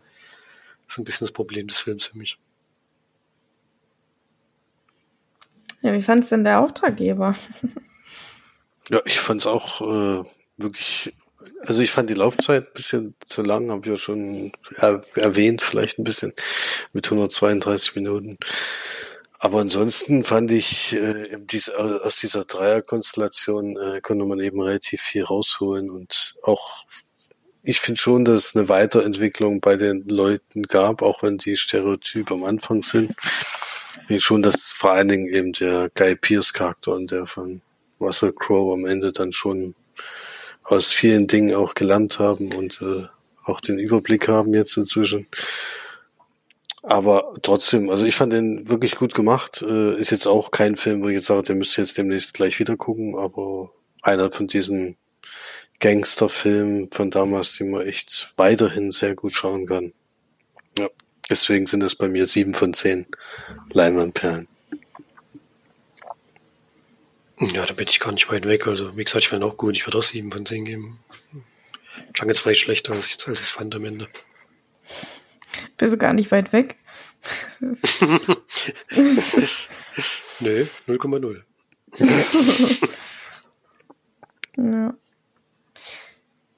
Das 0.87 0.95
ist 0.95 0.99
ein 0.99 1.05
bisschen 1.05 1.27
das 1.27 1.33
Problem 1.33 1.67
des 1.67 1.81
Films 1.81 2.07
für 2.07 2.19
mich. 2.19 2.39
Ja, 5.83 5.93
wie 5.93 6.03
fand's 6.03 6.29
denn 6.29 6.45
der 6.45 6.61
Auftraggeber? 6.61 7.35
ja, 8.91 9.01
ich 9.05 9.21
fand's 9.21 9.47
auch 9.47 9.81
äh, 9.81 10.25
wirklich 10.57 11.15
also 11.61 11.83
ich 11.83 11.91
fand 11.91 12.11
die 12.11 12.15
Laufzeit 12.15 12.67
ein 12.67 12.73
bisschen 12.75 13.15
zu 13.25 13.43
lang, 13.43 13.71
habe 13.71 13.83
ich 13.85 13.93
ja 13.93 13.97
schon 13.97 14.53
erwähnt, 15.15 15.63
vielleicht 15.63 15.99
ein 15.99 16.05
bisschen 16.05 16.33
mit 16.93 17.07
132 17.07 17.95
Minuten. 17.97 18.37
Aber 19.41 19.61
ansonsten 19.61 20.25
fand 20.25 20.51
ich, 20.51 20.95
äh, 20.95 21.37
diese, 21.39 22.03
aus 22.03 22.17
dieser 22.17 22.45
Dreierkonstellation 22.45 23.77
äh, 23.77 24.01
konnte 24.01 24.25
man 24.25 24.41
eben 24.41 24.61
relativ 24.61 25.01
viel 25.01 25.23
rausholen 25.23 25.91
und 25.91 26.35
auch 26.43 26.85
ich 27.63 27.81
finde 27.81 28.01
schon, 28.01 28.25
dass 28.25 28.47
es 28.47 28.57
eine 28.57 28.69
Weiterentwicklung 28.69 29.61
bei 29.61 29.77
den 29.77 30.05
Leuten 30.09 30.63
gab, 30.63 31.03
auch 31.03 31.23
wenn 31.23 31.39
die 31.39 31.57
Stereotype 31.57 32.33
am 32.33 32.45
Anfang 32.45 32.83
sind. 32.83 33.15
Ich 34.03 34.07
finde 34.07 34.21
schon, 34.21 34.43
dass 34.43 34.73
vor 34.73 34.93
allen 34.93 35.09
Dingen 35.09 35.29
eben 35.29 35.53
der 35.53 35.91
Guy 35.95 36.17
Pierce 36.17 36.53
Charakter 36.53 36.95
und 36.95 37.11
der 37.11 37.27
von 37.27 37.61
Russell 38.01 38.33
Crowe 38.33 38.73
am 38.73 38.87
Ende 38.87 39.13
dann 39.13 39.33
schon 39.33 39.75
aus 40.69 40.93
vielen 40.93 41.27
Dingen 41.27 41.55
auch 41.55 41.75
gelernt 41.75 42.19
haben 42.19 42.53
und 42.55 42.81
äh, 42.83 43.07
auch 43.45 43.61
den 43.61 43.79
Überblick 43.79 44.29
haben 44.29 44.55
jetzt 44.55 44.77
inzwischen. 44.77 45.27
Aber 46.83 47.33
trotzdem, 47.43 47.91
also 47.91 48.05
ich 48.05 48.15
fand 48.15 48.33
den 48.33 48.69
wirklich 48.69 48.95
gut 48.97 49.15
gemacht. 49.15 49.63
Äh, 49.63 49.99
ist 49.99 50.11
jetzt 50.11 50.27
auch 50.27 50.51
kein 50.51 50.77
Film, 50.77 51.03
wo 51.03 51.09
ich 51.09 51.17
jetzt 51.17 51.27
sage, 51.27 51.43
der 51.43 51.57
müsste 51.57 51.81
jetzt 51.81 51.99
demnächst 51.99 52.35
gleich 52.35 52.59
wieder 52.59 52.77
gucken, 52.77 53.17
aber 53.17 53.71
einer 54.03 54.31
von 54.31 54.47
diesen 54.47 54.97
Gangsterfilmen 55.81 56.89
von 56.89 57.11
damals, 57.11 57.57
die 57.57 57.65
man 57.65 57.87
echt 57.87 58.33
weiterhin 58.37 58.91
sehr 58.91 59.15
gut 59.15 59.33
schauen 59.33 59.67
kann. 59.67 59.93
Ja, 60.77 60.89
deswegen 61.31 61.67
sind 61.67 61.83
es 61.83 61.95
bei 61.95 62.09
mir 62.09 62.27
sieben 62.27 62.55
von 62.55 62.73
zehn 62.75 63.07
Leinwandperlen. 63.73 64.49
Ja, 67.41 67.65
da 67.65 67.73
bin 67.73 67.87
ich 67.89 68.01
gar 68.01 68.13
nicht 68.13 68.31
weit 68.31 68.47
weg. 68.47 68.67
Also, 68.67 68.97
wie 68.97 69.05
gesagt, 69.05 69.25
ich 69.25 69.29
fand 69.29 69.45
auch 69.45 69.57
gut. 69.57 69.77
Ich 69.77 69.87
würde 69.87 69.99
auch 69.99 70.03
sieben 70.03 70.33
von 70.33 70.45
zehn 70.45 70.65
geben. 70.65 70.99
Klang 72.15 72.29
jetzt 72.29 72.41
vielleicht 72.41 72.61
schlechter, 72.61 72.93
als 72.93 73.07
ich 73.07 73.13
jetzt 73.13 73.29
alles 73.29 73.51
fand 73.51 73.75
am 73.75 73.85
Ende. 73.85 74.09
Bist 75.77 75.93
du 75.93 75.99
gar 75.99 76.13
nicht 76.13 76.31
weit 76.31 76.53
weg? 76.53 76.77
Nö, 80.41 80.67
0,0. 80.87 81.43
ja. 84.57 84.95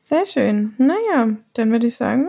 Sehr 0.04 0.26
schön. 0.26 0.74
Naja, 0.78 1.36
dann 1.54 1.72
würde 1.72 1.86
ich 1.86 1.96
sagen, 1.96 2.28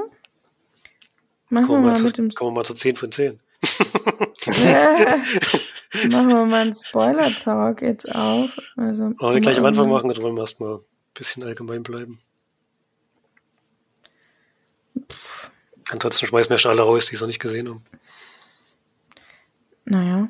machen 1.50 1.64
wir 1.64 1.68
Kommen 1.68 1.84
wir 1.84 1.88
mal 1.88 1.88
mal, 1.88 1.96
zu, 1.96 2.06
mit 2.06 2.18
dem 2.18 2.30
kommen 2.30 2.52
wir 2.52 2.60
mal 2.60 2.66
zu 2.66 2.74
10 2.74 2.96
von 2.96 3.12
10. 3.12 3.40
machen 6.10 6.28
wir 6.30 6.46
mal 6.46 6.62
einen 6.62 6.74
Spoiler-Talk 6.74 7.82
jetzt 7.82 8.14
auf. 8.14 8.50
Also, 8.76 9.12
Wollen 9.20 9.36
wir 9.36 9.42
gleich 9.42 9.58
am 9.58 9.66
Anfang 9.66 9.90
machen 9.90 10.10
oder 10.10 10.22
wollen 10.22 10.36
wir 10.36 10.42
erstmal 10.42 10.76
ein 10.76 10.84
bisschen 11.14 11.44
allgemein 11.44 11.84
bleiben? 11.84 12.20
Ansonsten 15.90 16.28
schmeißen 16.28 16.50
wir 16.50 16.58
schon 16.58 16.72
alle 16.72 16.82
raus, 16.84 17.08
die 17.08 17.16
es 17.16 17.22
noch 17.22 17.28
nicht 17.28 17.42
gesehen 17.42 17.70
haben. 17.70 17.84
Naja. 19.86 20.30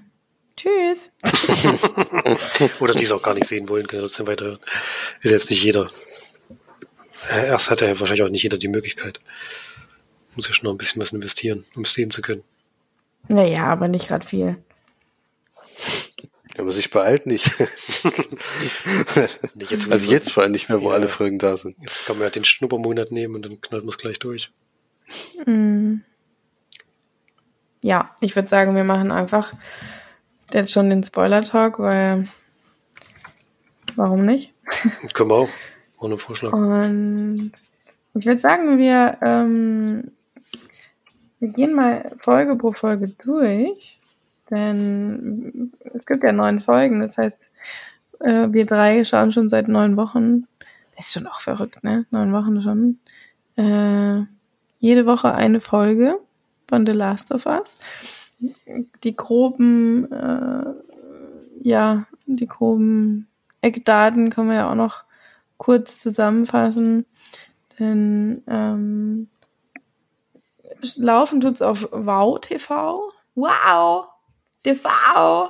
Tschüss. 0.57 1.11
Oder 2.79 2.93
die 2.93 3.03
es 3.03 3.11
auch 3.11 3.23
gar 3.23 3.33
nicht 3.33 3.47
sehen 3.47 3.69
wollen, 3.69 3.87
können 3.87 4.01
trotzdem 4.01 4.27
weiterhören. 4.27 4.59
Ist 5.21 5.31
jetzt 5.31 5.49
nicht 5.49 5.63
jeder. 5.63 5.89
Äh, 7.29 7.47
Erst 7.47 7.69
hat 7.69 7.81
ja 7.81 7.87
wahrscheinlich 7.99 8.23
auch 8.23 8.29
nicht 8.29 8.43
jeder 8.43 8.57
die 8.57 8.67
Möglichkeit. 8.67 9.21
Muss 10.35 10.47
ja 10.47 10.53
schon 10.53 10.65
noch 10.65 10.73
ein 10.73 10.77
bisschen 10.77 11.01
was 11.01 11.13
investieren, 11.13 11.65
um 11.75 11.83
es 11.83 11.93
sehen 11.93 12.11
zu 12.11 12.21
können. 12.21 12.43
Naja, 13.27 13.65
aber 13.65 13.87
nicht 13.87 14.07
gerade 14.07 14.25
viel. 14.27 14.57
Wenn 16.55 16.65
man 16.65 16.73
sich 16.73 16.89
beeilt, 16.89 17.25
nicht. 17.27 17.49
Nicht 19.55 19.71
jetzt, 19.71 19.89
also 19.91 20.11
jetzt 20.11 20.31
vor 20.31 20.43
allem 20.43 20.51
nicht 20.51 20.67
mehr, 20.69 20.81
wo 20.81 20.89
Ja. 20.89 20.95
alle 20.95 21.07
Folgen 21.07 21.39
da 21.39 21.55
sind. 21.55 21.75
Jetzt 21.81 22.05
kann 22.05 22.17
man 22.17 22.25
ja 22.25 22.29
den 22.29 22.43
Schnuppermonat 22.43 23.11
nehmen 23.11 23.35
und 23.35 23.45
dann 23.45 23.61
knallt 23.61 23.83
man 23.83 23.89
es 23.89 23.97
gleich 23.97 24.19
durch. 24.19 24.51
Mm. 25.45 25.97
Ja, 27.81 28.15
ich 28.19 28.35
würde 28.35 28.49
sagen, 28.49 28.75
wir 28.75 28.83
machen 28.83 29.11
einfach 29.11 29.53
jetzt 30.51 30.71
schon 30.73 30.89
den 30.89 31.03
Spoiler-Talk, 31.03 31.79
weil 31.79 32.27
warum 33.95 34.25
nicht? 34.25 34.53
Können 35.13 35.29
wir 35.29 35.35
auch. 35.35 35.49
Ein 36.01 36.17
Vorschlag. 36.17 36.51
Und 36.53 37.51
ich 38.15 38.25
würde 38.25 38.41
sagen, 38.41 38.77
wir, 38.77 39.17
ähm, 39.21 40.11
wir 41.41 41.49
gehen 41.49 41.73
mal 41.73 42.11
Folge 42.19 42.55
pro 42.55 42.71
Folge 42.71 43.09
durch. 43.09 43.99
Denn 44.49 45.73
es 45.93 46.05
gibt 46.05 46.23
ja 46.23 46.31
neun 46.31 46.61
Folgen. 46.61 47.01
Das 47.01 47.17
heißt, 47.17 47.37
äh, 48.19 48.47
wir 48.51 48.65
drei 48.65 49.03
schauen 49.03 49.31
schon 49.31 49.49
seit 49.49 49.67
neun 49.67 49.97
Wochen. 49.97 50.45
Das 50.95 51.07
ist 51.07 51.13
schon 51.13 51.27
auch 51.27 51.41
verrückt, 51.41 51.83
ne? 51.83 52.05
Neun 52.11 52.31
Wochen 52.31 52.61
schon. 52.61 52.99
Äh, 53.55 54.25
jede 54.79 55.05
Woche 55.05 55.33
eine 55.33 55.61
Folge 55.61 56.19
von 56.67 56.85
The 56.85 56.91
Last 56.91 57.31
of 57.31 57.45
Us. 57.45 57.77
Die 59.03 59.15
groben, 59.15 60.11
äh, 60.11 60.73
ja, 61.61 62.05
die 62.25 62.47
groben 62.47 63.27
Eckdaten 63.61 64.29
können 64.29 64.49
wir 64.49 64.55
ja 64.55 64.71
auch 64.71 64.75
noch 64.75 65.05
kurz 65.57 65.99
zusammenfassen. 65.99 67.05
Denn 67.79 68.43
ähm, 68.47 69.27
laufen 70.95 71.41
tut's 71.41 71.61
auf 71.61 71.87
Wow 71.91 72.39
TV. 72.39 73.11
Wow! 73.35 74.05
TV! 74.63 75.49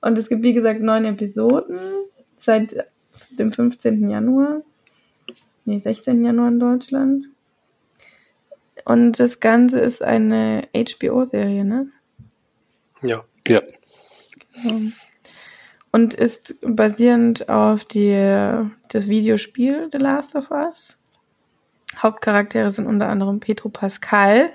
Und 0.00 0.18
es 0.18 0.28
gibt, 0.28 0.42
wie 0.42 0.54
gesagt, 0.54 0.80
neun 0.80 1.04
Episoden 1.04 1.78
seit 2.38 2.86
dem 3.38 3.52
15. 3.52 4.08
Januar. 4.08 4.62
Nee, 5.64 5.80
16. 5.80 6.24
Januar 6.24 6.48
in 6.48 6.60
Deutschland. 6.60 7.26
Und 8.84 9.18
das 9.18 9.40
Ganze 9.40 9.80
ist 9.80 10.02
eine 10.02 10.68
HBO-Serie, 10.72 11.64
ne? 11.64 11.90
Ja. 13.02 13.24
Ja. 13.48 13.62
Ähm, 14.64 14.92
Und 15.90 16.14
ist 16.14 16.58
basierend 16.62 17.48
auf 17.48 17.84
die, 17.84 18.12
das 18.88 19.08
Videospiel 19.08 19.88
The 19.90 19.98
Last 19.98 20.36
of 20.36 20.50
Us. 20.50 20.96
Hauptcharaktere 21.96 22.70
sind 22.70 22.86
unter 22.86 23.08
anderem 23.08 23.40
Pedro 23.40 23.68
Pascal, 23.68 24.50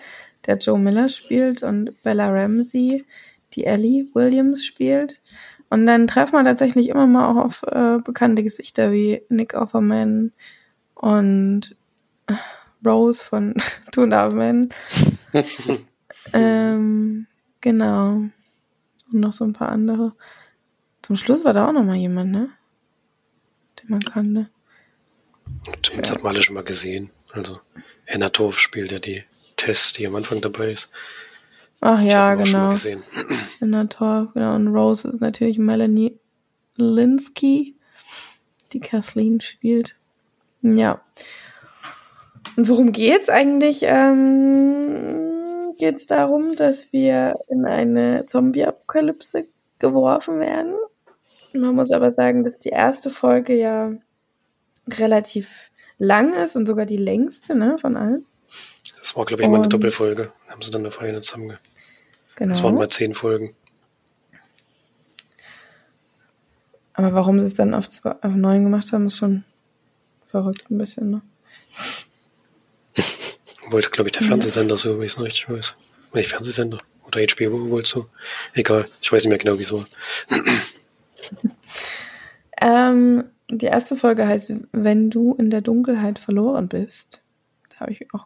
der 0.46 0.58
Joe 0.58 0.80
Miller 0.80 1.10
spielt, 1.10 1.64
und 1.64 2.02
Bella 2.04 2.30
Ramsey, 2.30 3.06
die 3.54 3.66
Ellie 3.66 4.08
Williams 4.14 4.66
spielt. 4.66 5.22
Und 5.70 5.86
dann 5.86 6.08
treffen 6.08 6.34
wir 6.34 6.44
tatsächlich 6.44 6.90
immer 6.90 7.08
mal 7.08 7.32
auch 7.32 7.46
auf 7.46 7.64
äh, 7.64 7.98
bekannte 8.04 8.44
Gesichter 8.44 8.92
wie 8.92 9.22
Nick 9.30 9.54
Offerman 9.54 10.34
und 10.96 11.76
Rose 12.86 13.24
von 13.24 13.56
Two 13.92 14.04
and 14.04 14.14
a 14.14 14.30
ähm, 16.34 17.28
genau. 17.62 18.10
Und 18.14 18.34
noch 19.12 19.34
so 19.34 19.46
ein 19.46 19.54
paar 19.54 19.70
andere. 19.70 20.14
Zum 21.02 21.16
Schluss 21.16 21.46
war 21.46 21.54
da 21.54 21.68
auch 21.68 21.74
noch 21.74 21.84
mal 21.84 21.96
jemand, 21.96 22.32
ne? 22.32 22.50
Den 23.82 23.90
man 23.90 24.02
kannte. 24.02 24.50
Zumindest 25.82 26.14
hat 26.14 26.24
man 26.24 26.34
alle 26.34 26.44
schon 26.44 26.56
mal 26.56 26.64
gesehen. 26.64 27.10
Also, 27.34 27.60
Anna 28.08 28.30
Torf 28.30 28.60
spielt 28.60 28.92
ja 28.92 29.00
die 29.00 29.24
Tess, 29.56 29.94
die 29.94 30.06
am 30.08 30.16
Anfang 30.16 30.42
dabei 30.42 30.72
ist. 30.72 30.92
Ach 31.82 32.02
ja, 32.02 32.36
genau. 32.36 32.74
Tor, 33.90 34.32
genau. 34.34 34.56
Und 34.56 34.68
Rose 34.68 35.08
ist 35.08 35.22
natürlich 35.22 35.58
Melanie 35.58 36.18
Linsky, 36.76 37.76
die 38.72 38.80
Kathleen 38.80 39.42
spielt. 39.42 39.96
Ja. 40.62 41.02
Und 42.56 42.70
worum 42.70 42.92
geht's 42.92 43.30
eigentlich? 43.30 43.82
Ähm, 43.84 45.32
geht's 45.80 46.06
darum, 46.06 46.56
dass 46.56 46.92
wir 46.92 47.34
in 47.50 47.66
eine 47.66 48.26
Zombie-Apokalypse 48.28 49.48
geworfen 49.80 50.40
werden. 50.40 50.76
Man 51.54 51.76
muss 51.76 51.92
aber 51.92 52.12
sagen, 52.12 52.44
dass 52.44 52.60
die 52.60 52.70
erste 52.70 53.10
Folge 53.10 53.56
ja 53.56 53.92
relativ 54.88 55.71
lang 56.02 56.34
ist 56.34 56.56
und 56.56 56.66
sogar 56.66 56.86
die 56.86 56.98
längste, 56.98 57.56
ne, 57.56 57.78
von 57.80 57.96
allen. 57.96 58.26
Das 59.00 59.16
war, 59.16 59.26
glaube 59.26 59.44
ich, 59.44 59.50
mal 59.50 59.60
eine 59.60 59.70
Doppelfolge. 59.70 60.32
Haben 60.50 60.62
sie 60.62 60.72
dann 60.72 60.82
eine 60.82 60.92
Feine 60.92 61.22
zusammen. 61.22 61.58
Genau. 62.36 62.50
Das 62.50 62.64
waren 62.64 62.76
mal 62.76 62.90
zehn 62.90 63.14
Folgen. 63.14 63.56
Aber 66.94 67.14
warum 67.14 67.40
sie 67.40 67.46
es 67.46 67.54
dann 67.54 67.74
auf, 67.74 67.90
zwei, 67.90 68.12
auf 68.12 68.34
neun 68.34 68.64
gemacht 68.64 68.92
haben, 68.92 69.08
ist 69.08 69.18
schon 69.18 69.44
verrückt 70.28 70.70
ein 70.70 70.78
bisschen, 70.78 71.10
ne? 71.10 71.22
Wollte, 73.70 73.90
glaube 73.90 74.10
ich, 74.10 74.14
der. 74.14 74.24
Fernsehsender 74.24 74.78
so, 74.78 75.00
wie 75.00 75.06
ich 75.06 75.14
es 75.14 75.18
noch 75.18 75.26
richtig 75.26 75.50
weiß. 75.50 75.76
Nee, 76.14 76.24
Fernsehsender. 76.24 76.80
Oder 77.08 77.22
HBO 77.22 77.70
wohl 77.70 77.86
so. 77.86 78.10
Egal. 78.54 78.88
Ich 79.02 79.12
weiß 79.12 79.24
nicht 79.24 79.30
mehr 79.30 79.38
genau, 79.38 79.58
wie 79.58 79.64
es 79.64 79.72
war. 79.72 79.86
Ähm, 82.60 83.31
die 83.52 83.66
erste 83.68 83.96
Folge 83.96 84.28
heißt, 84.28 84.54
wenn 84.72 85.10
du 85.10 85.34
in 85.36 85.50
der 85.50 85.62
Dunkelheit 85.62 86.20
verloren 86.20 86.68
bist. 86.68 87.22
Da 87.70 87.82
habe 87.82 87.92
ich 87.92 88.14
auch 88.14 88.26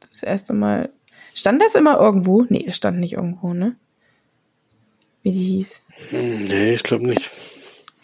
das 0.00 0.22
erste 0.22 0.52
Mal. 0.52 0.90
Stand 1.34 1.62
das 1.62 1.74
immer 1.74 1.98
irgendwo? 1.98 2.44
Nee, 2.48 2.64
es 2.66 2.76
stand 2.76 2.98
nicht 2.98 3.14
irgendwo, 3.14 3.52
ne? 3.54 3.76
Wie 5.22 5.30
die 5.30 5.36
hieß. 5.38 5.80
Hm, 6.10 6.46
Nee, 6.48 6.74
ich 6.74 6.82
glaube 6.82 7.06
nicht. 7.06 7.30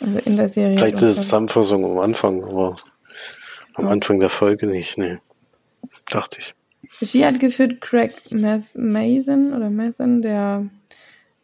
Also 0.01 0.19
in 0.21 0.37
der 0.37 0.49
Serie. 0.49 0.77
Vielleicht 0.77 0.97
irgendwo. 0.97 1.15
Zusammenfassung 1.15 1.85
am 1.85 1.99
Anfang, 1.99 2.45
aber 2.45 2.77
am. 3.75 3.87
Anfang 3.89 4.21
der 4.21 4.29
Folge 4.31 4.67
nicht, 4.67 4.99
nee. 4.99 5.19
Dachte 6.11 6.39
ich. 6.41 6.55
Regie 7.01 7.25
hat 7.25 7.41
geführt 7.41 7.81
Craig 7.81 8.13
Mas- 8.31 8.75
Mason 8.75 9.53
oder 9.53 9.71
Mason, 9.71 10.23
der 10.23 10.67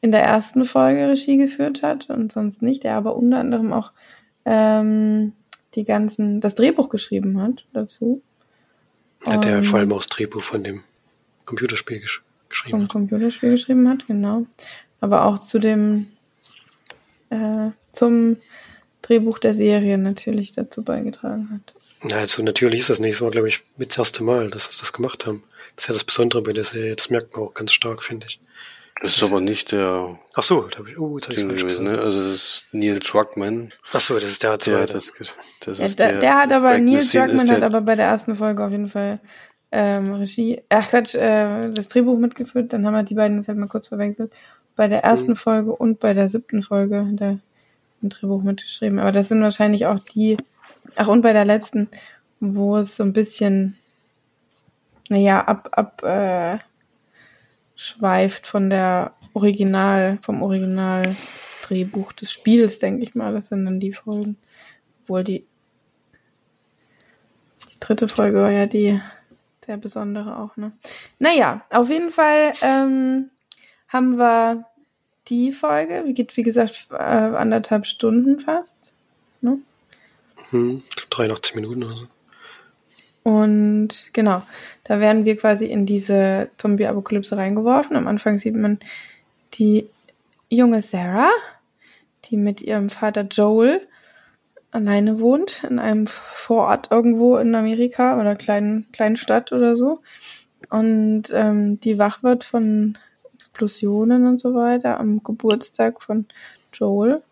in 0.02 0.12
der 0.12 0.22
ersten 0.22 0.64
Folge 0.64 1.08
Regie 1.08 1.36
geführt 1.38 1.82
hat 1.82 2.08
und 2.10 2.32
sonst 2.32 2.62
nicht, 2.62 2.84
der 2.84 2.94
aber 2.94 3.16
unter 3.16 3.38
anderem 3.38 3.72
auch 3.72 3.92
ähm, 4.44 5.32
die 5.74 5.84
ganzen, 5.84 6.40
das 6.40 6.54
Drehbuch 6.54 6.88
geschrieben 6.88 7.40
hat 7.40 7.64
dazu. 7.72 8.22
Hat 9.26 9.44
der 9.44 9.58
Und- 9.58 9.64
vor 9.64 9.78
allem 9.78 9.92
auch 9.92 9.98
das 9.98 10.08
Drehbuch 10.08 10.42
von 10.42 10.64
dem 10.64 10.82
Computerspiel 11.44 12.00
gesch 12.00 12.22
geschrieben 12.48 12.70
vom 12.78 12.82
hat. 12.84 12.90
Computerspiel 12.90 13.52
geschrieben 13.52 13.88
hat, 13.88 14.06
genau. 14.06 14.46
Aber 15.00 15.24
auch 15.26 15.38
zu 15.38 15.58
dem 15.58 16.06
äh, 17.30 17.70
zum 17.92 18.36
Drehbuch 19.02 19.38
der 19.38 19.54
Serie 19.54 19.98
natürlich 19.98 20.52
dazu 20.52 20.82
beigetragen 20.82 21.48
hat. 21.52 21.74
Na, 22.02 22.16
also 22.16 22.42
natürlich 22.42 22.80
ist 22.80 22.90
das 22.90 22.98
nicht. 22.98 23.14
Das 23.14 23.20
war, 23.20 23.30
glaube 23.30 23.48
ich, 23.48 23.62
mit 23.76 23.90
das 23.90 23.98
erste 23.98 24.24
Mal, 24.24 24.50
dass 24.50 24.64
sie 24.64 24.80
das 24.80 24.92
gemacht 24.92 25.26
haben. 25.26 25.42
Das 25.76 25.84
ist 25.84 25.88
ja 25.88 25.92
das 25.94 26.04
Besondere 26.04 26.42
bei 26.42 26.52
der 26.52 26.64
Serie. 26.64 26.96
Das 26.96 27.10
merkt 27.10 27.36
man 27.36 27.46
auch 27.46 27.54
ganz 27.54 27.72
stark, 27.72 28.02
finde 28.02 28.26
ich. 28.28 28.40
Das 29.02 29.16
ist 29.16 29.22
aber 29.22 29.40
nicht 29.40 29.72
der 29.72 30.18
Ach 30.34 30.42
so, 30.42 30.62
da 30.62 30.78
hab 30.78 30.86
ich, 30.86 30.98
oh, 30.98 31.16
jetzt 31.18 31.26
hab 31.28 31.32
ich's 31.32 31.40
Ding 31.40 31.48
falsch 31.50 31.62
gewesen, 31.62 31.84
ne? 31.84 31.98
Also 31.98 32.22
das 32.22 32.34
ist 32.34 32.64
Neil 32.72 32.98
Druckmann, 32.98 33.70
Ach 33.92 34.00
so, 34.00 34.14
das 34.18 34.28
ist 34.28 34.42
der 34.42 34.58
der 34.58 34.88
zweite. 34.88 34.92
das, 34.94 35.12
das 35.60 35.78
Ja, 35.78 35.84
ist 35.86 35.98
der, 35.98 36.12
der. 36.12 36.20
der 36.20 36.34
hat 36.36 36.52
aber, 36.52 36.70
Greg 36.72 36.84
Neil 36.84 37.04
Druckmann 37.04 37.50
hat 37.50 37.62
aber 37.62 37.80
bei 37.82 37.94
der 37.96 38.06
ersten 38.06 38.36
Folge 38.36 38.64
auf 38.64 38.70
jeden 38.70 38.88
Fall 38.88 39.20
ähm, 39.72 40.12
Regie, 40.14 40.62
ach 40.68 40.90
Quatsch, 40.90 41.14
äh, 41.14 41.70
das 41.70 41.88
Drehbuch 41.88 42.18
mitgeführt, 42.18 42.72
dann 42.72 42.84
haben 42.86 42.94
wir 42.94 43.02
die 43.04 43.14
beiden 43.14 43.38
jetzt 43.38 43.48
halt 43.48 43.58
mal 43.58 43.68
kurz 43.68 43.88
verwechselt. 43.88 44.32
Bei 44.76 44.88
der 44.88 45.02
ersten 45.04 45.32
Mhm. 45.32 45.36
Folge 45.36 45.72
und 45.72 46.00
bei 46.00 46.12
der 46.14 46.28
siebten 46.28 46.62
Folge 46.62 47.06
hat 47.06 47.20
er 47.20 47.38
ein 48.02 48.08
Drehbuch 48.08 48.42
mitgeschrieben. 48.42 48.98
Aber 48.98 49.12
das 49.12 49.28
sind 49.28 49.42
wahrscheinlich 49.42 49.86
auch 49.86 49.98
die, 50.14 50.36
ach 50.96 51.08
und 51.08 51.22
bei 51.22 51.32
der 51.32 51.44
letzten, 51.44 51.88
wo 52.40 52.78
es 52.78 52.96
so 52.96 53.02
ein 53.04 53.12
bisschen, 53.12 53.76
naja, 55.08 55.44
ab, 55.44 55.68
ab, 55.72 56.02
äh, 56.02 56.58
schweift 57.80 58.46
von 58.46 58.68
der 58.68 59.12
Original, 59.32 60.18
vom 60.20 60.42
Original-Drehbuch 60.42 62.12
des 62.12 62.30
Spiels, 62.30 62.78
denke 62.78 63.02
ich 63.02 63.14
mal. 63.14 63.32
Das 63.32 63.48
sind 63.48 63.64
dann 63.64 63.80
die 63.80 63.94
Folgen. 63.94 64.36
Obwohl 65.02 65.24
die, 65.24 65.46
die 67.70 67.80
dritte 67.80 68.06
Folge 68.06 68.42
war 68.42 68.50
ja 68.50 68.66
die 68.66 69.00
sehr 69.64 69.78
besondere 69.78 70.38
auch, 70.38 70.58
ne? 70.58 70.72
Naja, 71.18 71.62
auf 71.70 71.88
jeden 71.88 72.10
Fall 72.10 72.52
ähm, 72.60 73.30
haben 73.88 74.18
wir 74.18 74.66
die 75.28 75.50
Folge, 75.50 76.02
wie 76.04 76.12
geht, 76.12 76.36
wie 76.36 76.42
gesagt, 76.42 76.88
äh, 76.90 76.96
anderthalb 76.96 77.86
Stunden 77.86 78.40
fast. 78.40 78.92
Ne? 79.40 79.58
Hm, 80.50 80.82
83 81.08 81.54
Minuten 81.54 81.84
oder 81.84 81.96
so. 81.96 82.08
Und 83.22 84.08
genau, 84.12 84.42
da 84.84 85.00
werden 85.00 85.24
wir 85.24 85.36
quasi 85.36 85.66
in 85.66 85.84
diese 85.84 86.48
Zombie-Apokalypse 86.56 87.36
reingeworfen. 87.36 87.96
Am 87.96 88.08
Anfang 88.08 88.38
sieht 88.38 88.54
man 88.54 88.78
die 89.54 89.86
junge 90.48 90.82
Sarah, 90.82 91.30
die 92.24 92.36
mit 92.36 92.62
ihrem 92.62 92.88
Vater 92.88 93.22
Joel 93.22 93.86
alleine 94.70 95.20
wohnt, 95.20 95.64
in 95.64 95.78
einem 95.78 96.06
Vorort 96.06 96.90
irgendwo 96.90 97.36
in 97.36 97.54
Amerika 97.54 98.18
oder 98.20 98.36
kleinen, 98.36 98.86
kleinen 98.92 99.16
Stadt 99.16 99.52
oder 99.52 99.76
so. 99.76 100.00
Und 100.70 101.24
ähm, 101.32 101.80
die 101.80 101.98
wach 101.98 102.22
wird 102.22 102.44
von 102.44 102.96
Explosionen 103.34 104.26
und 104.26 104.38
so 104.38 104.54
weiter 104.54 105.00
am 105.00 105.22
Geburtstag 105.22 106.02
von 106.02 106.26
Joel. 106.72 107.22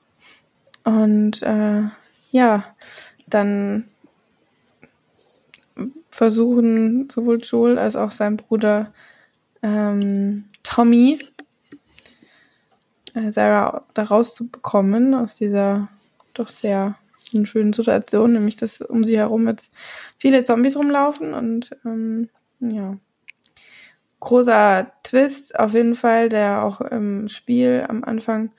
Und 0.84 1.42
äh, 1.42 1.82
ja, 2.30 2.64
dann 3.26 3.88
versuchen 6.10 7.08
sowohl 7.10 7.38
Joel 7.40 7.78
als 7.78 7.96
auch 7.96 8.10
sein 8.10 8.36
Bruder 8.36 8.92
ähm, 9.62 10.44
Tommy 10.62 11.18
äh, 13.14 13.32
Sarah 13.32 13.84
da 13.94 14.02
rauszubekommen 14.02 15.14
aus 15.14 15.36
dieser 15.36 15.88
doch 16.34 16.48
sehr 16.48 16.96
unschönen 17.34 17.72
Situation, 17.72 18.32
nämlich 18.32 18.56
dass 18.56 18.80
um 18.80 19.04
sie 19.04 19.18
herum 19.18 19.48
jetzt 19.48 19.70
viele 20.18 20.42
Zombies 20.42 20.76
rumlaufen 20.76 21.34
und 21.34 21.76
ähm, 21.84 22.28
ja. 22.60 22.96
Großer 24.20 24.90
Twist 25.04 25.58
auf 25.58 25.74
jeden 25.74 25.94
Fall, 25.94 26.28
der 26.28 26.64
auch 26.64 26.80
im 26.80 27.28
Spiel 27.28 27.86
am 27.88 28.02
Anfang 28.02 28.50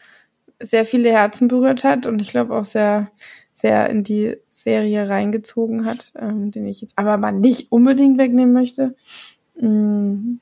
sehr 0.62 0.86
viele 0.86 1.12
Herzen 1.12 1.50
berührt 1.50 1.84
hat 1.84 2.06
und 2.06 2.22
ich 2.22 2.30
glaube 2.30 2.56
auch 2.56 2.65
sehr, 2.65 3.12
sehr 3.54 3.89
in 3.89 4.04
die 4.04 4.38
Serie 4.63 5.10
reingezogen 5.10 5.86
hat, 5.86 6.12
ähm, 6.17 6.52
den 6.52 6.67
ich 6.67 6.82
jetzt 6.82 6.93
aber 6.98 7.17
mal 7.17 7.32
nicht 7.32 7.72
unbedingt 7.72 8.17
wegnehmen 8.17 8.54
möchte. 8.54 8.95
Mm, 9.60 10.38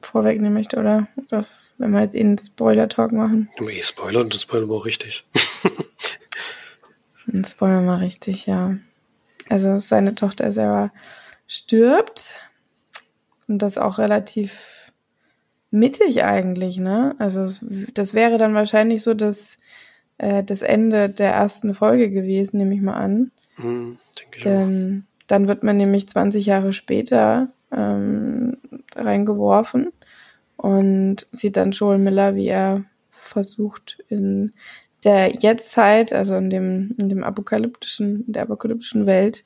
vorwegnehmen 0.00 0.54
möchte, 0.54 0.78
oder? 0.78 1.08
Das, 1.28 1.74
wenn 1.78 1.90
wir 1.90 2.02
jetzt 2.02 2.14
eh 2.14 2.20
einen 2.20 2.38
Spoiler-Talk 2.38 3.12
machen. 3.12 3.48
Eh 3.60 3.82
Spoiler 3.82 4.20
und 4.20 4.34
das 4.34 4.42
Spoiler 4.42 4.68
war 4.68 4.76
auch 4.76 4.86
richtig. 4.86 5.24
Wir 7.26 7.80
mal 7.80 7.96
richtig, 7.96 8.46
ja. 8.46 8.76
Also 9.48 9.78
seine 9.78 10.14
Tochter 10.14 10.52
Sarah 10.52 10.92
stirbt. 11.46 12.34
Und 13.48 13.58
das 13.58 13.76
auch 13.76 13.98
relativ 13.98 14.92
mittig 15.70 16.22
eigentlich, 16.22 16.78
ne? 16.78 17.14
Also 17.18 17.48
das 17.92 18.14
wäre 18.14 18.38
dann 18.38 18.54
wahrscheinlich 18.54 19.02
so 19.02 19.12
das, 19.12 19.58
äh, 20.18 20.42
das 20.44 20.62
Ende 20.62 21.08
der 21.08 21.32
ersten 21.32 21.74
Folge 21.74 22.10
gewesen, 22.10 22.58
nehme 22.58 22.74
ich 22.74 22.80
mal 22.80 22.94
an. 22.94 23.30
Hm, 23.56 23.98
denke 24.18 24.36
ich. 24.38 24.42
Denn 24.42 25.06
dann 25.26 25.48
wird 25.48 25.62
man 25.62 25.76
nämlich 25.76 26.08
20 26.08 26.46
Jahre 26.46 26.72
später 26.72 27.48
ähm, 27.72 28.56
reingeworfen 28.94 29.92
und 30.56 31.26
sieht 31.32 31.56
dann 31.56 31.72
Joel 31.72 31.98
Miller, 31.98 32.34
wie 32.34 32.48
er 32.48 32.84
versucht 33.10 33.98
in 34.08 34.52
der 35.02 35.34
Jetztzeit, 35.38 36.12
also 36.12 36.34
in 36.36 36.50
dem, 36.50 36.94
in 36.98 37.08
dem 37.08 37.24
apokalyptischen, 37.24 38.24
in 38.26 38.32
der 38.32 38.42
apokalyptischen 38.42 39.06
Welt, 39.06 39.44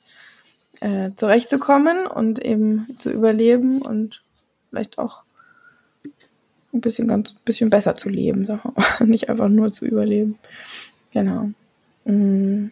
äh, 0.81 1.11
zurechtzukommen 1.15 2.07
und 2.07 2.43
eben 2.43 2.95
zu 2.99 3.11
überleben 3.11 3.81
und 3.81 4.23
vielleicht 4.69 4.97
auch 4.97 5.23
ein 6.73 6.81
bisschen 6.81 7.07
ganz 7.07 7.31
ein 7.31 7.39
bisschen 7.45 7.69
besser 7.69 7.95
zu 7.95 8.09
leben, 8.09 8.47
nicht 9.05 9.29
einfach 9.29 9.49
nur 9.49 9.71
zu 9.71 9.85
überleben. 9.85 10.37
Genau. 11.11 11.49
Mm. 12.05 12.67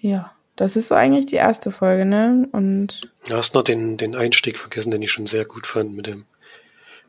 Ja, 0.00 0.32
das 0.56 0.76
ist 0.76 0.88
so 0.88 0.94
eigentlich 0.94 1.26
die 1.26 1.36
erste 1.36 1.70
Folge, 1.70 2.04
ne? 2.04 2.48
Und 2.52 3.12
Du 3.28 3.34
hast 3.34 3.54
noch 3.54 3.62
den, 3.62 3.96
den 3.96 4.14
Einstieg 4.14 4.58
vergessen, 4.58 4.90
den 4.90 5.02
ich 5.02 5.10
schon 5.12 5.26
sehr 5.26 5.44
gut 5.44 5.66
fand 5.66 5.94
mit 5.94 6.06
dem 6.06 6.24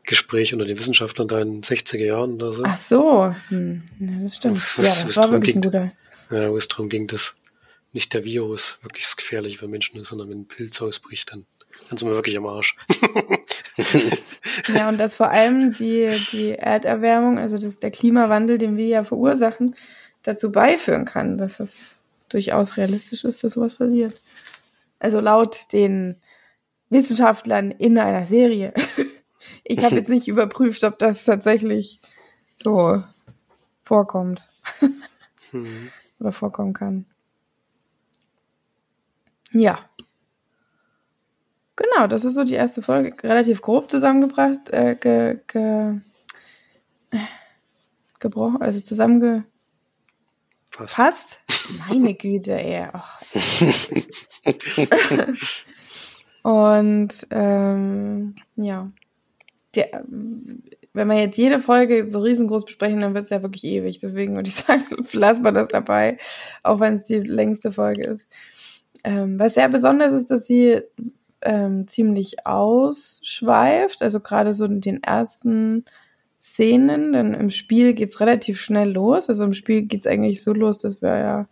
Gespräch 0.04 0.52
unter 0.52 0.64
den 0.64 0.78
Wissenschaftlern 0.78 1.28
da 1.28 1.40
in 1.40 1.60
den 1.60 1.62
60er 1.62 2.04
Jahren 2.04 2.34
oder 2.34 2.52
so. 2.52 2.62
ach 2.64 2.78
so, 2.78 3.34
hm, 3.48 3.82
ja, 4.00 4.18
das 4.22 4.36
stimmt. 4.36 4.56
Was- 4.56 4.76
ja, 5.00 5.06
das 5.06 5.16
war 5.16 5.30
wirklich 5.30 5.56
ein 5.56 5.60
geht. 5.62 5.72
guter. 5.72 5.92
Ja, 6.30 6.50
wo 6.50 6.56
es 6.56 6.68
darum 6.68 6.88
ging, 6.88 7.06
dass 7.06 7.34
nicht 7.92 8.14
der 8.14 8.24
Virus 8.24 8.78
wirklich 8.82 9.04
gefährlich 9.16 9.58
für 9.58 9.68
Menschen 9.68 10.00
ist, 10.00 10.08
sondern 10.08 10.30
wenn 10.30 10.40
ein 10.42 10.46
Pilz 10.48 10.80
ausbricht, 10.80 11.32
dann, 11.32 11.44
dann 11.88 11.98
sind 11.98 12.08
wir 12.08 12.14
wirklich 12.14 12.36
am 12.36 12.46
Arsch. 12.46 12.76
Ja, 14.74 14.88
und 14.88 14.98
dass 14.98 15.14
vor 15.14 15.30
allem 15.30 15.74
die, 15.74 16.10
die 16.32 16.52
Erderwärmung, 16.52 17.38
also 17.38 17.58
das, 17.58 17.78
der 17.78 17.90
Klimawandel, 17.90 18.58
den 18.58 18.76
wir 18.76 18.86
ja 18.86 19.04
verursachen, 19.04 19.76
dazu 20.22 20.52
beiführen 20.52 21.04
kann, 21.04 21.38
dass 21.38 21.60
es 21.60 21.92
durchaus 22.28 22.76
realistisch 22.76 23.24
ist, 23.24 23.42
dass 23.42 23.54
sowas 23.54 23.76
passiert. 23.76 24.20
Also 24.98 25.20
laut 25.20 25.72
den 25.72 26.16
Wissenschaftlern 26.90 27.70
in 27.70 27.98
einer 27.98 28.26
Serie. 28.26 28.72
Ich 29.64 29.82
habe 29.82 29.94
jetzt 29.96 30.10
nicht 30.10 30.28
überprüft, 30.28 30.84
ob 30.84 30.98
das 30.98 31.24
tatsächlich 31.24 32.00
so 32.62 33.02
vorkommt 33.84 34.44
Hm. 35.50 35.90
oder 36.18 36.32
vorkommen 36.32 36.72
kann. 36.74 37.06
Ja. 39.52 39.78
Genau, 41.80 42.06
das 42.06 42.24
ist 42.26 42.34
so 42.34 42.44
die 42.44 42.54
erste 42.54 42.82
Folge. 42.82 43.14
Relativ 43.22 43.62
grob 43.62 43.90
zusammengebracht, 43.90 44.68
äh, 44.68 44.96
ge, 45.00 45.38
ge, 45.46 45.94
gebrochen, 48.18 48.60
also 48.60 48.80
zusammengefasst. 48.80 49.46
Fast. 50.72 51.40
Meine 51.88 52.14
Güte, 52.14 52.52
ey. 52.52 52.86
Und 56.42 57.26
ähm, 57.30 58.34
ja, 58.56 58.90
der, 59.74 60.04
wenn 60.92 61.08
wir 61.08 61.18
jetzt 61.18 61.38
jede 61.38 61.60
Folge 61.60 62.10
so 62.10 62.20
riesengroß 62.20 62.66
besprechen, 62.66 63.00
dann 63.00 63.14
wird 63.14 63.24
es 63.24 63.30
ja 63.30 63.40
wirklich 63.42 63.64
ewig. 63.64 64.00
Deswegen 64.00 64.34
würde 64.34 64.48
ich 64.48 64.54
sagen, 64.54 64.84
lassen 65.12 65.44
wir 65.44 65.52
das 65.52 65.68
dabei, 65.68 66.18
auch 66.62 66.78
wenn 66.80 66.96
es 66.96 67.04
die 67.04 67.20
längste 67.20 67.72
Folge 67.72 68.04
ist. 68.04 68.26
Ähm, 69.02 69.38
was 69.38 69.54
sehr 69.54 69.68
besonders 69.70 70.12
ist, 70.12 70.30
dass 70.30 70.46
sie 70.46 70.82
ähm, 71.42 71.86
ziemlich 71.88 72.46
ausschweift, 72.46 74.02
also 74.02 74.20
gerade 74.20 74.52
so 74.52 74.64
in 74.66 74.80
den 74.80 75.02
ersten 75.02 75.84
Szenen, 76.38 77.12
denn 77.12 77.34
im 77.34 77.50
Spiel 77.50 77.94
geht's 77.94 78.20
relativ 78.20 78.60
schnell 78.60 78.92
los. 78.92 79.28
Also 79.28 79.44
im 79.44 79.52
Spiel 79.52 79.82
geht's 79.82 80.06
eigentlich 80.06 80.42
so 80.42 80.52
los, 80.52 80.78
dass 80.78 81.02
wir 81.02 81.18
ja 81.18 81.48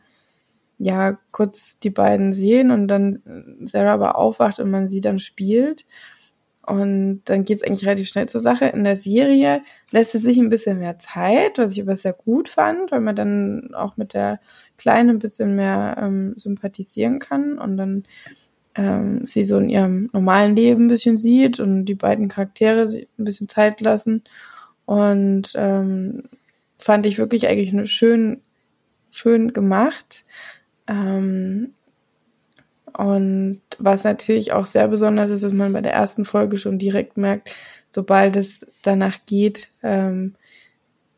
ja 0.78 1.18
kurz 1.32 1.78
die 1.80 1.90
beiden 1.90 2.32
sehen 2.32 2.70
und 2.70 2.88
dann 2.88 3.20
Sarah 3.64 3.94
aber 3.94 4.16
aufwacht 4.16 4.60
und 4.60 4.70
man 4.70 4.88
sie 4.88 5.00
dann 5.00 5.18
spielt. 5.18 5.86
Und 6.62 7.22
dann 7.24 7.44
geht's 7.44 7.62
eigentlich 7.62 7.86
relativ 7.86 8.08
schnell 8.08 8.28
zur 8.28 8.42
Sache. 8.42 8.66
In 8.66 8.84
der 8.84 8.96
Serie 8.96 9.62
lässt 9.90 10.14
es 10.14 10.22
sich 10.22 10.36
ein 10.36 10.50
bisschen 10.50 10.78
mehr 10.78 10.98
Zeit, 10.98 11.56
was 11.56 11.72
ich 11.72 11.80
aber 11.80 11.96
sehr 11.96 12.12
gut 12.12 12.48
fand, 12.50 12.92
weil 12.92 13.00
man 13.00 13.16
dann 13.16 13.74
auch 13.74 13.96
mit 13.96 14.12
der 14.12 14.38
Kleinen 14.76 15.10
ein 15.10 15.18
bisschen 15.18 15.56
mehr 15.56 15.96
ähm, 15.98 16.34
sympathisieren 16.36 17.20
kann 17.20 17.58
und 17.58 17.78
dann 17.78 18.02
ähm, 18.74 19.26
sie 19.26 19.44
so 19.44 19.58
in 19.58 19.68
ihrem 19.68 20.10
normalen 20.12 20.56
Leben 20.56 20.84
ein 20.84 20.88
bisschen 20.88 21.18
sieht 21.18 21.60
und 21.60 21.86
die 21.86 21.94
beiden 21.94 22.28
Charaktere 22.28 22.88
ein 23.18 23.24
bisschen 23.24 23.48
Zeit 23.48 23.80
lassen. 23.80 24.22
Und 24.84 25.52
ähm, 25.54 26.24
fand 26.78 27.06
ich 27.06 27.18
wirklich 27.18 27.48
eigentlich 27.48 27.72
eine 27.72 27.86
schön, 27.86 28.40
schön 29.10 29.52
gemacht. 29.52 30.24
Ähm, 30.86 31.74
und 32.96 33.60
was 33.78 34.04
natürlich 34.04 34.52
auch 34.52 34.66
sehr 34.66 34.88
besonders 34.88 35.30
ist, 35.30 35.44
dass 35.44 35.52
man 35.52 35.72
bei 35.72 35.80
der 35.80 35.92
ersten 35.92 36.24
Folge 36.24 36.58
schon 36.58 36.78
direkt 36.78 37.16
merkt, 37.16 37.54
sobald 37.88 38.36
es 38.36 38.66
danach 38.82 39.16
geht, 39.26 39.70
ähm, 39.82 40.34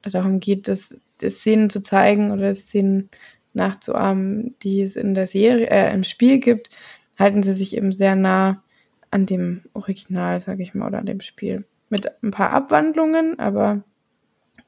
darum 0.02 0.40
geht, 0.40 0.68
dass 0.68 0.96
Szenen 1.22 1.70
zu 1.70 1.82
zeigen 1.82 2.30
oder 2.32 2.54
Szenen 2.54 3.10
nachzuahmen, 3.52 4.54
die 4.62 4.82
es 4.82 4.96
in 4.96 5.14
der 5.14 5.26
Serie, 5.26 5.68
äh, 5.68 5.92
im 5.92 6.04
Spiel 6.04 6.38
gibt, 6.38 6.70
halten 7.20 7.42
sie 7.42 7.52
sich 7.52 7.76
eben 7.76 7.92
sehr 7.92 8.16
nah 8.16 8.62
an 9.10 9.26
dem 9.26 9.62
Original, 9.74 10.40
sage 10.40 10.62
ich 10.62 10.74
mal, 10.74 10.88
oder 10.88 10.98
an 10.98 11.06
dem 11.06 11.20
Spiel. 11.20 11.64
Mit 11.90 12.10
ein 12.22 12.30
paar 12.30 12.50
Abwandlungen, 12.50 13.38
aber 13.38 13.82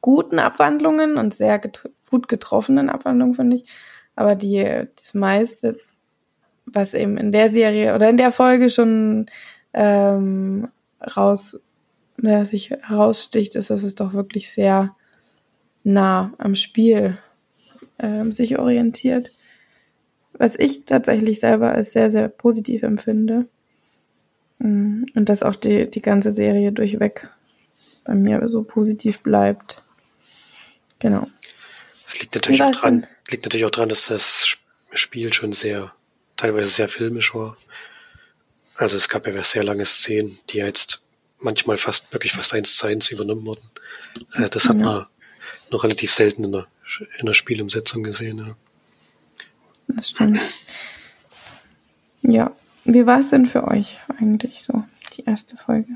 guten 0.00 0.38
Abwandlungen 0.38 1.16
und 1.16 1.34
sehr 1.34 1.58
get 1.58 1.88
gut 2.10 2.28
getroffenen 2.28 2.90
Abwandlungen, 2.90 3.34
finde 3.34 3.56
ich. 3.56 3.64
Aber 4.14 4.34
die, 4.34 4.86
das 4.96 5.14
meiste, 5.14 5.78
was 6.66 6.92
eben 6.92 7.16
in 7.16 7.32
der 7.32 7.48
Serie 7.48 7.94
oder 7.94 8.10
in 8.10 8.18
der 8.18 8.32
Folge 8.32 8.68
schon 8.68 9.26
ähm, 9.72 10.68
raus, 11.16 11.58
ja, 12.20 12.44
sich 12.44 12.70
heraussticht, 12.70 13.54
ist, 13.54 13.70
dass 13.70 13.82
es 13.82 13.94
doch 13.94 14.12
wirklich 14.12 14.52
sehr 14.52 14.94
nah 15.84 16.34
am 16.36 16.54
Spiel 16.54 17.16
ähm, 17.98 18.30
sich 18.30 18.58
orientiert. 18.58 19.32
Was 20.42 20.58
ich 20.58 20.86
tatsächlich 20.86 21.38
selber 21.38 21.70
als 21.70 21.92
sehr, 21.92 22.10
sehr 22.10 22.26
positiv 22.26 22.82
empfinde. 22.82 23.46
Mm, 24.58 25.04
und 25.14 25.28
dass 25.28 25.44
auch 25.44 25.54
die, 25.54 25.88
die 25.88 26.02
ganze 26.02 26.32
Serie 26.32 26.72
durchweg 26.72 27.28
bei 28.02 28.16
mir 28.16 28.48
so 28.48 28.64
positiv 28.64 29.20
bleibt. 29.20 29.84
Genau. 30.98 31.28
Es 32.08 32.18
liegt 32.18 32.34
natürlich 32.34 32.60
auch 32.60 32.72
dran, 32.72 33.06
liegt 33.30 33.44
natürlich 33.44 33.64
auch 33.66 33.70
dran, 33.70 33.88
dass 33.88 34.08
das 34.08 34.56
Spiel 34.92 35.32
schon 35.32 35.52
sehr, 35.52 35.92
teilweise 36.36 36.72
sehr 36.72 36.88
filmisch 36.88 37.36
war. 37.36 37.56
Also 38.74 38.96
es 38.96 39.08
gab 39.08 39.28
ja 39.28 39.44
sehr 39.44 39.62
lange 39.62 39.86
Szenen, 39.86 40.40
die 40.50 40.56
jetzt 40.56 41.04
manchmal 41.38 41.78
fast, 41.78 42.12
wirklich 42.12 42.32
fast 42.32 42.52
eins 42.52 42.74
zu 42.74 42.88
eins 42.88 43.12
übernommen 43.12 43.46
wurden. 43.46 43.70
Äh, 44.32 44.48
das 44.48 44.68
hat 44.68 44.78
ja. 44.78 44.82
man 44.82 45.06
noch 45.70 45.84
relativ 45.84 46.12
selten 46.12 46.42
in 46.42 46.50
der, 46.50 46.66
in 47.20 47.26
der 47.26 47.34
Spielumsetzung 47.34 48.02
gesehen. 48.02 48.38
Ja. 48.38 48.56
Das 49.94 50.10
stimmt. 50.10 50.40
Ja. 52.22 52.54
Wie 52.84 53.06
war 53.06 53.20
es 53.20 53.30
denn 53.30 53.46
für 53.46 53.68
euch 53.68 53.98
eigentlich 54.18 54.64
so, 54.64 54.84
die 55.16 55.24
erste 55.24 55.56
Folge? 55.56 55.88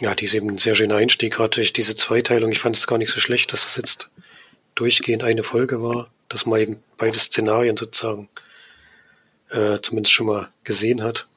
Ja, 0.00 0.14
die 0.14 0.24
ist 0.24 0.34
eben 0.34 0.48
ein 0.48 0.58
sehr 0.58 0.74
schöner 0.74 0.96
Einstieg, 0.96 1.34
gerade 1.34 1.56
durch 1.56 1.72
diese 1.72 1.94
Zweiteilung. 1.94 2.50
Ich 2.50 2.58
fand 2.58 2.76
es 2.76 2.86
gar 2.86 2.98
nicht 2.98 3.12
so 3.12 3.20
schlecht, 3.20 3.52
dass 3.52 3.62
das 3.62 3.76
jetzt 3.76 4.10
durchgehend 4.74 5.22
eine 5.22 5.44
Folge 5.44 5.82
war, 5.82 6.10
dass 6.28 6.46
man 6.46 6.60
eben 6.60 6.82
beide 6.96 7.18
Szenarien 7.18 7.76
sozusagen 7.76 8.28
äh, 9.50 9.78
zumindest 9.80 10.12
schon 10.12 10.26
mal 10.26 10.48
gesehen 10.64 11.02
hat. 11.02 11.28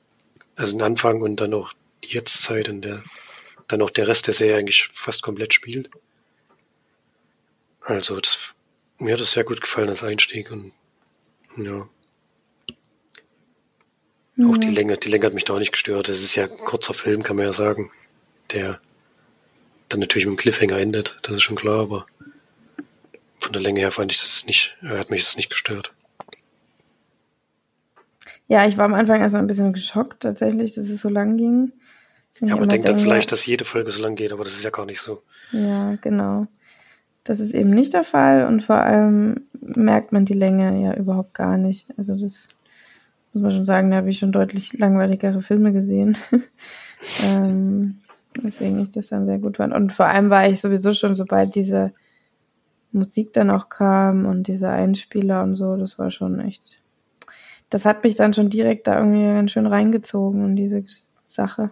Also 0.56 0.74
den 0.74 0.82
Anfang 0.82 1.22
und 1.22 1.36
dann 1.36 1.54
auch 1.54 1.74
die 2.04 2.14
Jetztzeit, 2.16 2.68
in 2.68 2.82
der 2.82 3.04
dann 3.68 3.82
auch 3.82 3.92
der 3.92 4.08
Rest 4.08 4.28
der 4.28 4.34
Serie 4.34 4.58
eigentlich 4.58 4.90
fast 4.92 5.22
komplett 5.22 5.54
spielt. 5.54 5.90
Also 7.82 8.20
das, 8.20 8.56
mir 9.00 9.14
hat 9.14 9.22
es 9.22 9.32
sehr 9.32 9.44
gut 9.44 9.62
gefallen 9.62 9.90
als 9.90 10.04
Einstieg 10.04 10.52
und 10.52 10.72
ja. 11.58 11.88
Mhm. 14.36 14.52
Auch 14.52 14.58
die 14.58 14.70
Länge, 14.70 14.98
die 14.98 15.10
Länge 15.10 15.26
hat 15.26 15.34
mich 15.34 15.46
da 15.46 15.54
auch 15.54 15.60
nicht 15.60 15.72
gestört. 15.72 16.10
Es 16.10 16.22
ist 16.22 16.36
ja 16.36 16.44
ein 16.44 16.50
kurzer 16.50 16.94
Film, 16.94 17.24
kann 17.24 17.36
man 17.36 17.46
ja 17.46 17.54
sagen, 17.54 17.92
der 18.52 18.80
dann 19.90 20.00
natürlich 20.00 20.26
mit 20.26 20.32
einem 20.32 20.38
Cliffhanger 20.38 20.78
endet. 20.78 21.18
Das 21.24 21.36
ist 21.36 21.42
schon 21.42 21.56
klar, 21.56 21.82
aber 21.82 22.06
von 23.40 23.54
der 23.54 23.62
Länge 23.62 23.80
her 23.80 23.92
fand 23.92 24.12
ich 24.12 24.20
das 24.20 24.46
nicht, 24.46 24.78
hat 24.82 25.10
mich 25.10 25.24
das 25.24 25.38
nicht 25.38 25.50
gestört. 25.50 25.94
Ja, 28.48 28.66
ich 28.66 28.78
war 28.78 28.86
am 28.86 28.94
Anfang 28.94 29.22
erstmal 29.22 29.44
ein 29.44 29.48
bisschen 29.48 29.74
geschockt 29.74 30.22
tatsächlich, 30.22 30.74
dass 30.74 30.90
es 30.90 31.02
so 31.02 31.10
lang 31.10 31.38
ging. 31.38 31.74
Ja, 32.40 32.56
man 32.56 32.70
denkt 32.70 32.88
dann 32.88 33.00
vielleicht, 33.00 33.32
dass 33.32 33.46
jede 33.46 33.66
Folge 33.66 33.92
so 33.92 34.02
lang 34.02 34.16
geht, 34.16 34.32
aber 34.32 34.44
das 34.44 34.54
ist 34.54 34.64
ja 34.64 34.70
gar 34.70 34.86
nicht 34.86 35.02
so. 35.02 35.24
Ja, 35.52 35.96
genau. 36.02 36.48
Das 37.28 37.42
ist 37.42 37.54
eben 37.54 37.72
nicht 37.72 37.92
der 37.92 38.06
Fall 38.06 38.48
und 38.48 38.64
vor 38.64 38.78
allem 38.78 39.48
merkt 39.60 40.14
man 40.14 40.24
die 40.24 40.34
Länge 40.34 40.82
ja 40.82 40.94
überhaupt 40.94 41.34
gar 41.34 41.58
nicht. 41.58 41.86
Also 41.98 42.16
das 42.16 42.48
muss 43.34 43.44
man 43.44 43.52
schon 43.52 43.66
sagen, 43.66 43.92
da 43.92 43.98
habe 43.98 44.10
ich 44.10 44.20
schon 44.20 44.32
deutlich 44.32 44.72
langweiligere 44.80 45.42
Filme 45.42 45.74
gesehen. 45.74 46.18
ähm, 47.26 47.98
deswegen 48.42 48.80
ich 48.80 48.92
das 48.92 49.08
dann 49.08 49.26
sehr 49.26 49.40
gut 49.40 49.58
fand. 49.58 49.74
Und 49.74 49.92
vor 49.92 50.06
allem 50.06 50.30
war 50.30 50.48
ich 50.48 50.62
sowieso 50.62 50.94
schon, 50.94 51.18
sobald 51.18 51.54
diese 51.54 51.92
Musik 52.94 53.34
dann 53.34 53.52
auch 53.52 53.68
kam 53.68 54.26
und 54.26 54.48
diese 54.48 54.70
Einspieler 54.70 55.44
und 55.44 55.56
so, 55.56 55.76
das 55.76 56.00
war 56.00 56.12
schon 56.12 56.40
echt. 56.40 56.82
Das 57.70 57.84
hat 57.84 58.06
mich 58.06 58.16
dann 58.16 58.34
schon 58.34 58.50
direkt 58.50 58.88
da 58.88 59.00
irgendwie 59.00 59.26
ganz 59.26 59.52
schön 59.52 59.68
reingezogen 59.68 60.46
in 60.46 60.56
diese 60.56 60.86
Sache. 61.26 61.72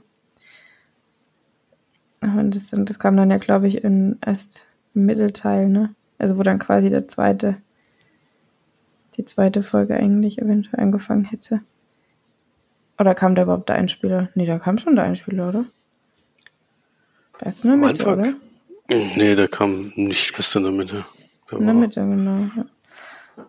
Und 2.20 2.54
das, 2.54 2.76
das 2.78 3.00
kam 3.00 3.16
dann 3.16 3.32
ja, 3.32 3.38
glaube 3.38 3.70
ich, 3.70 3.86
in 3.86 4.18
erst 4.26 4.66
Mittelteil, 5.00 5.70
ne? 5.70 5.96
Also 6.18 6.38
wo 6.38 6.44
dann 6.44 6.60
quasi 6.60 6.90
der 6.90 7.08
zweite, 7.08 7.58
die 9.18 9.26
zweite 9.26 9.64
Folge 9.64 9.96
eigentlich 9.96 10.40
eventuell 10.40 10.80
angefangen 10.80 11.26
hätte. 11.26 11.62
Oder 12.98 13.14
kam 13.14 13.36
da 13.36 13.44
überhaupt 13.44 13.70
der 13.70 13.76
Einspieler? 13.76 14.30
Nee, 14.36 14.46
da 14.46 14.58
kam 14.60 14.78
schon 14.78 14.96
der 14.96 15.06
Einspieler, 15.06 15.50
oder? 15.50 15.66
Du 17.40 17.70
in 17.70 17.82
der 17.82 17.88
Mitte, 17.88 18.06
oder? 18.06 18.34
Nee, 18.88 19.36
der 19.36 19.48
kam 19.48 19.92
nicht 19.96 20.34
erst 20.38 20.56
in 20.56 20.64
der 20.64 20.72
Mitte. 20.72 21.06
Der 21.52 21.60
in 21.60 21.66
der 21.66 21.76
Mitte, 21.76 22.00
genau. 22.02 22.40
Ja. 22.56 22.66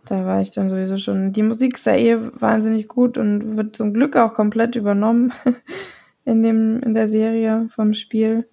Da 0.05 0.27
war 0.27 0.41
ich 0.41 0.51
dann 0.51 0.69
sowieso 0.69 0.99
schon. 0.99 1.33
Die 1.33 1.43
Musik 1.43 1.77
ist 1.77 1.87
ja 1.87 1.95
eh 1.95 2.17
wahnsinnig 2.41 2.89
gut 2.89 3.19
und 3.19 3.57
wird 3.57 3.77
zum 3.77 3.93
Glück 3.93 4.17
auch 4.17 4.35
komplett 4.35 4.75
übernommen 4.75 5.33
in 6.25 6.43
dem, 6.43 6.81
in 6.81 6.95
der 6.95 7.09
Serie 7.09 7.69
vom 7.75 7.95
Spiel. 7.95 8.49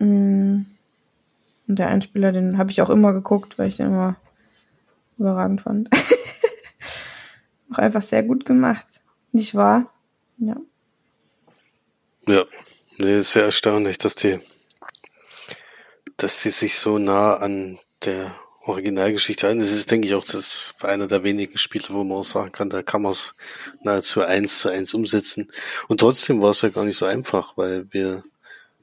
Mm. 0.00 0.62
Und 1.68 1.78
der 1.78 1.88
Einspieler, 1.88 2.32
den 2.32 2.56
habe 2.56 2.70
ich 2.70 2.80
auch 2.80 2.90
immer 2.90 3.12
geguckt, 3.12 3.58
weil 3.58 3.68
ich 3.68 3.76
den 3.76 3.86
immer 3.86 4.16
überragend 5.18 5.60
fand. 5.60 5.90
auch 7.70 7.78
einfach 7.78 8.02
sehr 8.02 8.22
gut 8.22 8.46
gemacht. 8.46 8.86
Nicht 9.32 9.54
wahr? 9.54 9.92
Ja. 10.38 10.56
Ja, 12.26 12.44
nee, 12.96 13.18
ist 13.18 13.32
sehr 13.32 13.44
erstaunlich, 13.44 13.98
dass 13.98 14.14
die, 14.14 14.38
dass 16.16 16.42
sie 16.42 16.50
sich 16.50 16.78
so 16.78 16.98
nah 16.98 17.36
an 17.36 17.78
der 18.04 18.34
Originalgeschichte 18.62 19.46
halten. 19.46 19.60
Das 19.60 19.72
ist, 19.72 19.90
denke 19.90 20.08
ich, 20.08 20.14
auch 20.14 20.24
das 20.24 20.74
einer 20.82 21.06
der 21.06 21.24
wenigen 21.24 21.58
Spiele, 21.58 21.86
wo 21.90 22.04
man 22.04 22.18
auch 22.18 22.24
sagen 22.24 22.52
kann, 22.52 22.70
da 22.70 22.82
kann 22.82 23.02
man 23.02 23.12
es 23.12 23.34
nahezu 23.82 24.22
eins 24.22 24.60
zu 24.60 24.68
eins 24.68 24.94
umsetzen. 24.94 25.50
Und 25.88 26.00
trotzdem 26.00 26.40
war 26.40 26.50
es 26.50 26.62
ja 26.62 26.68
gar 26.68 26.84
nicht 26.84 26.96
so 26.96 27.06
einfach, 27.06 27.56
weil 27.56 27.86
wir 27.92 28.22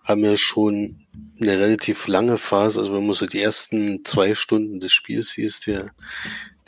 haben 0.05 0.23
ja 0.23 0.37
schon 0.37 0.97
eine 1.41 1.59
relativ 1.59 2.07
lange 2.07 2.37
Phase, 2.37 2.79
also 2.79 2.93
wenn 2.93 3.05
man 3.05 3.15
so 3.15 3.25
die 3.25 3.41
ersten 3.41 4.05
zwei 4.05 4.35
Stunden 4.35 4.79
des 4.79 4.93
Spiels 4.93 5.31
siehst, 5.31 5.65
ja, 5.65 5.87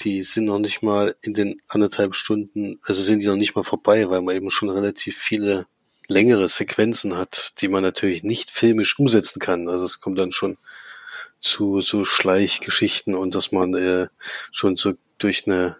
die 0.01 0.23
sind 0.23 0.45
noch 0.45 0.59
nicht 0.59 0.81
mal 0.81 1.15
in 1.21 1.33
den 1.33 1.61
anderthalb 1.67 2.15
Stunden, 2.15 2.79
also 2.83 3.01
sind 3.01 3.21
die 3.21 3.27
noch 3.27 3.35
nicht 3.35 3.55
mal 3.55 3.63
vorbei, 3.63 4.09
weil 4.09 4.21
man 4.21 4.35
eben 4.35 4.51
schon 4.51 4.69
relativ 4.69 5.17
viele 5.17 5.67
längere 6.07 6.47
Sequenzen 6.47 7.17
hat, 7.17 7.61
die 7.61 7.67
man 7.67 7.83
natürlich 7.83 8.23
nicht 8.23 8.51
filmisch 8.51 8.97
umsetzen 8.99 9.39
kann. 9.39 9.67
Also 9.67 9.85
es 9.85 9.99
kommt 9.99 10.19
dann 10.19 10.31
schon 10.31 10.57
zu 11.39 11.81
so 11.81 12.05
Schleichgeschichten 12.05 13.13
und 13.15 13.35
dass 13.35 13.51
man 13.51 13.73
äh, 13.75 14.07
schon 14.51 14.75
so 14.75 14.93
durch 15.17 15.47
eine 15.47 15.77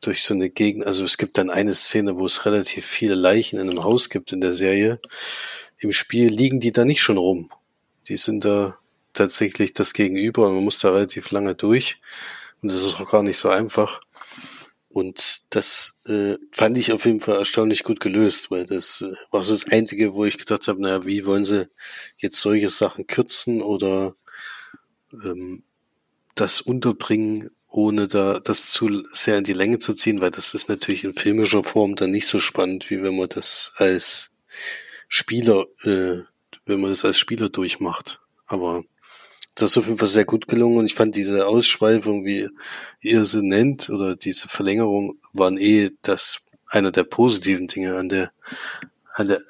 durch 0.00 0.24
so 0.24 0.34
eine 0.34 0.50
Gegend, 0.50 0.84
also 0.84 1.04
es 1.04 1.16
gibt 1.16 1.38
dann 1.38 1.48
eine 1.48 1.72
Szene, 1.74 2.16
wo 2.16 2.26
es 2.26 2.44
relativ 2.44 2.84
viele 2.84 3.14
Leichen 3.14 3.60
in 3.60 3.70
einem 3.70 3.84
Haus 3.84 4.08
gibt 4.08 4.32
in 4.32 4.40
der 4.40 4.52
Serie 4.52 5.00
im 5.82 5.92
Spiel 5.92 6.28
liegen 6.28 6.60
die 6.60 6.72
da 6.72 6.84
nicht 6.84 7.02
schon 7.02 7.18
rum. 7.18 7.50
Die 8.08 8.16
sind 8.16 8.44
da 8.44 8.78
tatsächlich 9.12 9.72
das 9.72 9.92
Gegenüber 9.92 10.46
und 10.48 10.54
man 10.54 10.64
muss 10.64 10.80
da 10.80 10.90
relativ 10.90 11.30
lange 11.30 11.54
durch. 11.54 12.00
Und 12.62 12.72
das 12.72 12.82
ist 12.82 13.00
auch 13.00 13.10
gar 13.10 13.22
nicht 13.22 13.38
so 13.38 13.48
einfach. 13.48 14.00
Und 14.88 15.42
das 15.50 15.94
äh, 16.06 16.36
fand 16.50 16.76
ich 16.76 16.92
auf 16.92 17.06
jeden 17.06 17.20
Fall 17.20 17.38
erstaunlich 17.38 17.82
gut 17.82 17.98
gelöst, 17.98 18.50
weil 18.50 18.66
das 18.66 19.00
äh, 19.00 19.14
war 19.30 19.42
so 19.42 19.54
das 19.54 19.66
Einzige, 19.72 20.14
wo 20.14 20.26
ich 20.26 20.36
gedacht 20.36 20.68
habe, 20.68 20.82
naja, 20.82 21.06
wie 21.06 21.24
wollen 21.24 21.46
sie 21.46 21.68
jetzt 22.18 22.40
solche 22.40 22.68
Sachen 22.68 23.06
kürzen 23.06 23.62
oder 23.62 24.14
ähm, 25.12 25.62
das 26.34 26.60
unterbringen, 26.60 27.48
ohne 27.68 28.06
da 28.06 28.38
das 28.38 28.70
zu 28.70 29.02
sehr 29.12 29.38
in 29.38 29.44
die 29.44 29.54
Länge 29.54 29.78
zu 29.78 29.94
ziehen, 29.94 30.20
weil 30.20 30.30
das 30.30 30.52
ist 30.52 30.68
natürlich 30.68 31.04
in 31.04 31.14
filmischer 31.14 31.64
Form 31.64 31.96
dann 31.96 32.10
nicht 32.10 32.26
so 32.26 32.38
spannend, 32.38 32.90
wie 32.90 33.02
wenn 33.02 33.16
man 33.16 33.30
das 33.30 33.72
als 33.76 34.30
Spieler, 35.14 35.66
äh, 35.82 36.22
wenn 36.64 36.80
man 36.80 36.88
das 36.88 37.04
als 37.04 37.18
Spieler 37.18 37.50
durchmacht. 37.50 38.22
Aber 38.46 38.82
das 39.54 39.72
ist 39.72 39.76
auf 39.76 39.86
jeden 39.86 39.98
Fall 39.98 40.08
sehr 40.08 40.24
gut 40.24 40.48
gelungen 40.48 40.78
und 40.78 40.86
ich 40.86 40.94
fand 40.94 41.14
diese 41.14 41.46
Ausschweifung, 41.46 42.24
wie 42.24 42.48
ihr 43.02 43.26
sie 43.26 43.42
nennt, 43.42 43.90
oder 43.90 44.16
diese 44.16 44.48
Verlängerung, 44.48 45.18
waren 45.34 45.58
eh 45.58 45.90
das 46.00 46.40
einer 46.68 46.92
der 46.92 47.04
positiven 47.04 47.68
Dinge 47.68 47.96
an 47.98 48.08
der, 48.08 48.32
an 49.12 49.28
der, 49.28 49.42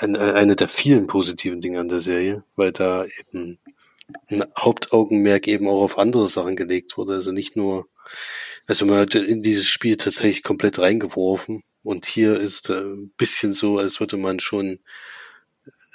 eine, 0.00 0.34
eine 0.34 0.56
der 0.56 0.68
vielen 0.68 1.06
positiven 1.06 1.62
Dinge 1.62 1.80
an 1.80 1.88
der 1.88 2.00
Serie, 2.00 2.44
weil 2.54 2.72
da 2.72 3.06
eben 3.06 3.58
ein 4.30 4.44
Hauptaugenmerk 4.58 5.48
eben 5.48 5.68
auch 5.68 5.80
auf 5.80 5.98
andere 5.98 6.28
Sachen 6.28 6.54
gelegt 6.54 6.98
wurde. 6.98 7.14
Also 7.14 7.32
nicht 7.32 7.56
nur 7.56 7.88
also 8.68 8.84
man 8.84 8.98
hat 8.98 9.14
in 9.14 9.42
dieses 9.42 9.66
Spiel 9.66 9.96
tatsächlich 9.96 10.42
komplett 10.42 10.78
reingeworfen. 10.78 11.62
Und 11.84 12.06
hier 12.06 12.38
ist 12.38 12.70
äh, 12.70 12.80
ein 12.80 13.10
bisschen 13.16 13.54
so, 13.54 13.78
als 13.78 14.00
würde 14.00 14.16
man 14.16 14.40
schon 14.40 14.80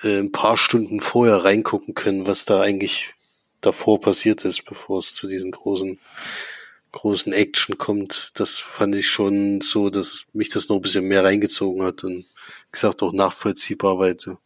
äh, 0.04 0.20
ein 0.20 0.32
paar 0.32 0.58
Stunden 0.58 1.02
vorher 1.02 1.44
reingucken 1.44 1.94
können, 1.94 2.28
was 2.28 2.46
da 2.46 2.62
eigentlich 2.62 3.14
davor 3.62 4.00
passiert 4.00 4.46
ist, 4.46 4.66
bevor 4.66 5.00
es 5.00 5.16
zu 5.16 5.28
diesen 5.28 5.52
großen 5.52 6.00
großen 6.94 7.34
Action 7.34 7.78
kommt. 7.78 8.40
Das 8.40 8.60
fand 8.60 8.96
ich 8.96 9.10
schon 9.10 9.60
so, 9.60 9.90
dass 9.90 10.26
mich 10.32 10.50
das 10.50 10.70
noch 10.70 10.78
ein 10.78 10.82
bisschen 10.82 11.06
mehr 11.06 11.26
reingezogen 11.26 11.84
hat 11.84 12.06
und 12.06 12.26
gesagt 12.72 13.04
auch 13.04 13.12
nachvollziehbar, 13.12 14.00
weil 14.00 14.16
du 14.16 14.38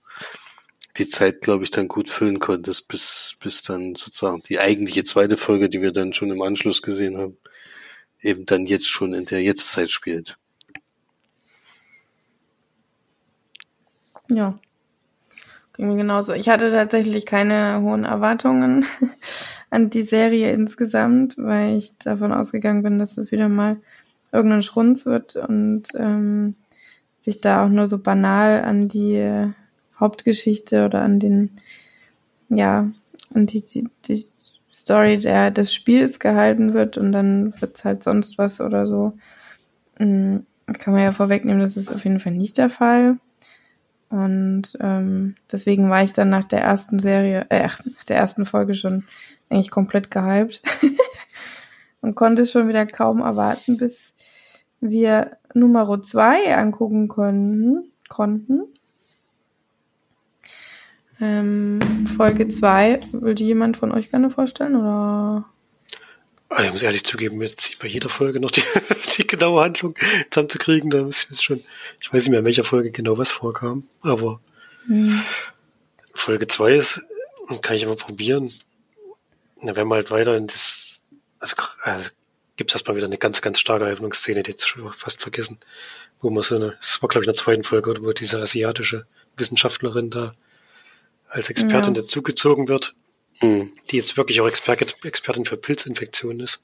die 0.98 1.08
Zeit, 1.08 1.42
glaube 1.42 1.64
ich, 1.64 1.72
dann 1.72 1.88
gut 1.88 2.10
füllen 2.10 2.40
konntest, 2.40 2.88
bis, 2.88 3.36
bis 3.40 3.62
dann 3.62 3.96
sozusagen 3.96 4.42
die 4.50 4.60
eigentliche 4.60 5.04
zweite 5.04 5.38
Folge, 5.38 5.70
die 5.70 5.82
wir 5.82 5.92
dann 5.92 6.14
schon 6.14 6.32
im 6.32 6.42
Anschluss 6.42 6.82
gesehen 6.82 7.18
haben, 7.18 7.38
eben 8.22 8.46
dann 8.48 8.66
jetzt 8.66 8.88
schon 8.88 9.14
in 9.14 9.26
der 9.26 9.44
Jetztzeit 9.44 9.92
spielt. 9.92 10.38
Ja. 14.30 14.60
Ging 15.78 15.88
mir 15.88 15.96
genauso. 15.96 16.34
Ich 16.34 16.50
hatte 16.50 16.72
tatsächlich 16.72 17.26
keine 17.26 17.82
hohen 17.82 18.04
Erwartungen 18.04 18.86
an 19.70 19.90
die 19.90 20.04
Serie 20.04 20.52
insgesamt, 20.52 21.36
weil 21.38 21.78
ich 21.78 21.96
davon 22.00 22.34
ausgegangen 22.34 22.82
bin, 22.82 22.98
dass 22.98 23.18
es 23.18 23.32
wieder 23.32 23.48
mal 23.48 23.78
irgendein 24.32 24.64
Schrunz 24.64 25.06
wird 25.06 25.36
und 25.36 25.84
ähm, 25.96 26.56
sich 27.20 27.42
da 27.42 27.64
auch 27.64 27.70
nur 27.70 27.88
so 27.88 28.00
banal 28.00 28.64
an 28.64 28.88
die 28.88 29.52
Hauptgeschichte 30.00 30.86
oder 30.86 31.02
an 31.02 31.20
den, 31.20 31.60
ja, 32.50 32.90
an 33.34 33.46
die, 33.46 33.64
die, 33.64 33.88
die 34.06 34.26
Story 34.74 35.18
der, 35.18 35.52
des 35.52 35.74
Spiels 35.74 36.20
gehalten 36.20 36.74
wird 36.74 36.98
und 36.98 37.12
dann 37.12 37.54
wird's 37.60 37.86
halt 37.86 38.04
sonst 38.04 38.38
was 38.38 38.62
oder 38.62 38.86
so. 38.86 39.14
Mhm, 40.00 40.46
kann 40.74 40.94
man 40.94 41.04
ja 41.04 41.12
vorwegnehmen, 41.12 41.62
das 41.62 41.78
ist 41.78 41.92
auf 41.92 42.04
jeden 42.04 42.20
Fall 42.20 42.34
nicht 42.34 42.58
der 42.58 42.70
Fall. 42.70 43.18
Und 44.10 44.78
ähm, 44.80 45.36
deswegen 45.52 45.90
war 45.90 46.04
ich 46.04 46.14
dann 46.14 46.30
nach 46.30 46.46
der 46.46 46.62
ersten 46.62 47.00
Serie, 47.00 47.46
äh, 47.50 47.64
nach 47.64 48.04
der 48.08 48.18
ersten 48.18 48.46
Folge 48.46 48.74
schon 48.74 49.04
eigentlich 49.50 49.72
komplett 49.72 50.12
gehypt 50.12 50.62
und 52.02 52.16
konnte 52.16 52.44
es 52.44 52.52
schon 52.52 52.68
wieder 52.68 52.86
kaum 52.86 53.20
erwarten, 53.20 53.78
bis 53.78 54.14
wir 54.80 55.38
Nummer 55.54 56.02
zwei 56.02 56.56
angucken 56.56 57.08
konnten. 57.08 57.92
konnten. 58.08 58.64
Ähm, 61.20 61.80
Folge 62.16 62.48
2, 62.48 63.00
würde 63.12 63.44
jemand 63.44 63.76
von 63.78 63.92
euch 63.92 64.12
gerne 64.12 64.30
vorstellen? 64.30 64.76
Oder? 64.76 65.46
Ah, 66.50 66.64
ich 66.64 66.72
muss 66.72 66.84
ehrlich 66.84 67.04
zugeben, 67.04 67.42
jetzt 67.42 67.80
bei 67.80 67.88
jeder 67.88 68.10
Folge 68.10 68.40
noch 68.40 68.52
die, 68.52 68.64
die 69.18 69.28
genaue 69.28 69.64
Handlung 69.64 69.96
zusammenzukriegen, 70.32 70.90
da 70.90 71.04
muss 71.04 71.24
ich 71.24 71.30
jetzt 71.30 71.44
schon, 71.44 71.62
ich 72.00 72.12
weiß 72.12 72.24
nicht 72.24 72.30
mehr, 72.30 72.40
in 72.40 72.46
welcher 72.46 72.64
Folge 72.64 72.92
genau 72.92 73.18
was 73.18 73.32
vorkam, 73.32 73.88
aber 74.02 74.40
hm. 74.86 75.22
Folge 76.14 76.48
2 76.48 76.74
ist, 76.74 77.02
kann 77.62 77.76
ich 77.76 77.84
immer 77.84 77.96
probieren. 77.96 78.54
Na, 79.62 79.76
wenn 79.76 79.88
man 79.88 79.98
halt 79.98 80.12
weiter 80.12 80.38
in 80.38 80.48
das, 80.48 81.02
also, 81.40 81.56
also 81.82 82.10
gibt 82.56 82.72
es 82.72 82.76
erstmal 82.76 82.96
wieder 82.96 83.08
eine 83.08 83.18
ganz, 83.18 83.42
ganz 83.42 83.60
starke 83.60 83.86
Eröffnungsszene, 83.86 84.44
die 84.44 84.52
jetzt 84.52 84.68
schon 84.68 84.92
fast 84.94 85.22
vergessen, 85.22 85.60
wo 86.22 86.30
man 86.30 86.44
so 86.44 86.56
eine, 86.56 86.78
das 86.80 87.02
war 87.02 87.10
glaube 87.10 87.24
ich 87.26 87.28
in 87.28 87.34
der 87.34 87.42
zweiten 87.42 87.64
Folge, 87.64 87.96
wo 88.02 88.12
diese 88.14 88.40
asiatische 88.40 89.06
Wissenschaftlerin 89.36 90.10
da 90.10 90.34
als 91.28 91.50
Expertin 91.50 91.94
ja. 91.96 92.02
dazugezogen 92.02 92.68
wird, 92.68 92.94
mhm. 93.42 93.72
die 93.90 93.98
jetzt 93.98 94.18
wirklich 94.18 94.42
auch 94.42 94.48
Expert, 94.48 95.04
Expertin 95.04 95.46
für 95.46 95.58
Pilzinfektionen 95.58 96.42
ist. 96.42 96.64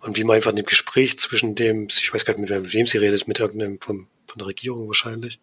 Und 0.00 0.16
wie 0.16 0.24
man 0.24 0.36
einfach 0.36 0.50
in 0.50 0.56
dem 0.56 0.66
Gespräch 0.66 1.18
zwischen 1.18 1.54
dem, 1.54 1.86
ich 1.86 2.12
weiß 2.12 2.24
gar 2.24 2.36
nicht, 2.36 2.50
mit 2.50 2.72
wem 2.72 2.86
sie 2.86 2.98
redet, 2.98 3.28
mit 3.28 3.38
irgendeinem 3.38 3.80
vom, 3.80 4.08
von 4.26 4.38
der 4.38 4.48
Regierung 4.48 4.88
wahrscheinlich, 4.88 5.38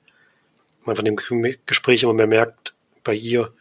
man 0.83 0.95
von 0.95 1.05
dem 1.05 1.17
Gespräch 1.65 2.03
immer 2.03 2.13
mehr 2.13 2.27
merkt 2.27 2.73
bei 3.03 3.13
ihr, 3.13 3.53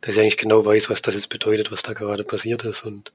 dass 0.00 0.14
sie 0.14 0.22
eigentlich 0.22 0.38
genau 0.38 0.64
weiß, 0.64 0.90
was 0.90 1.02
das 1.02 1.14
jetzt 1.14 1.28
bedeutet, 1.28 1.70
was 1.72 1.82
da 1.82 1.92
gerade 1.92 2.24
passiert 2.24 2.64
ist. 2.64 2.84
Und 2.84 3.12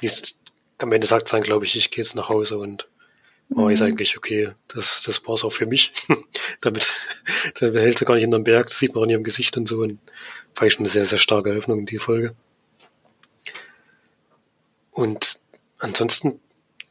wie 0.00 0.06
es 0.06 0.38
am 0.78 0.92
Ende 0.92 1.06
sagt 1.06 1.32
dann, 1.32 1.42
glaube 1.42 1.64
ich, 1.64 1.76
ich 1.76 1.90
gehe 1.90 2.02
jetzt 2.02 2.14
nach 2.14 2.28
Hause 2.28 2.58
und 2.58 2.88
war 3.48 3.70
ich 3.70 3.80
mhm. 3.80 3.86
eigentlich, 3.86 4.16
okay, 4.16 4.52
das, 4.68 5.02
das 5.04 5.26
war's 5.26 5.44
auch 5.44 5.52
für 5.52 5.66
mich. 5.66 5.92
Damit, 6.60 6.94
da 7.60 7.66
hält 7.66 7.98
sie 7.98 8.04
gar 8.04 8.14
nicht 8.14 8.22
hinterm 8.22 8.44
Berg, 8.44 8.68
das 8.68 8.78
sieht 8.78 8.94
man 8.94 9.00
auch 9.00 9.04
in 9.04 9.10
ihrem 9.10 9.24
Gesicht 9.24 9.56
und 9.56 9.68
so. 9.68 9.82
Und 9.82 9.98
war 10.56 10.66
ich 10.66 10.74
schon 10.74 10.82
eine 10.82 10.88
sehr, 10.88 11.04
sehr 11.04 11.18
starke 11.18 11.50
Eröffnung 11.50 11.80
in 11.80 11.86
die 11.86 11.98
Folge. 11.98 12.34
Und 14.90 15.38
ansonsten 15.78 16.40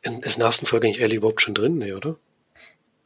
ist 0.01 0.35
in 0.35 0.39
der 0.39 0.45
ersten 0.45 0.65
Folge 0.65 0.87
eigentlich 0.87 1.01
Ellie 1.01 1.17
überhaupt 1.17 1.41
schon 1.41 1.55
drin, 1.55 1.79
ne, 1.79 1.95
oder? 1.95 2.17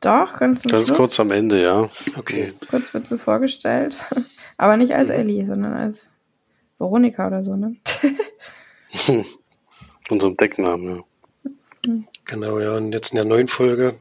Doch, 0.02 0.38
ganz, 0.38 0.64
ganz 0.64 0.94
kurz 0.94 1.20
am 1.20 1.32
Ende, 1.32 1.62
ja. 1.62 1.90
Okay. 2.18 2.54
Kurz 2.70 2.94
wird 2.94 3.08
sie 3.08 3.18
vorgestellt. 3.18 3.98
Aber 4.58 4.78
nicht 4.78 4.94
als 4.94 5.10
Ellie, 5.10 5.46
sondern 5.46 5.74
als 5.74 6.08
Veronika 6.78 7.28
oder 7.28 7.44
so, 7.44 7.56
ne? 7.56 7.76
Unserem 10.10 10.38
Decknamen, 10.38 10.98
ja. 10.98 11.04
Genau, 12.26 12.60
ja. 12.60 12.76
Und 12.76 12.94
jetzt 12.94 13.12
in 13.12 13.16
der 13.16 13.26
neuen 13.26 13.48
Folge 13.48 13.96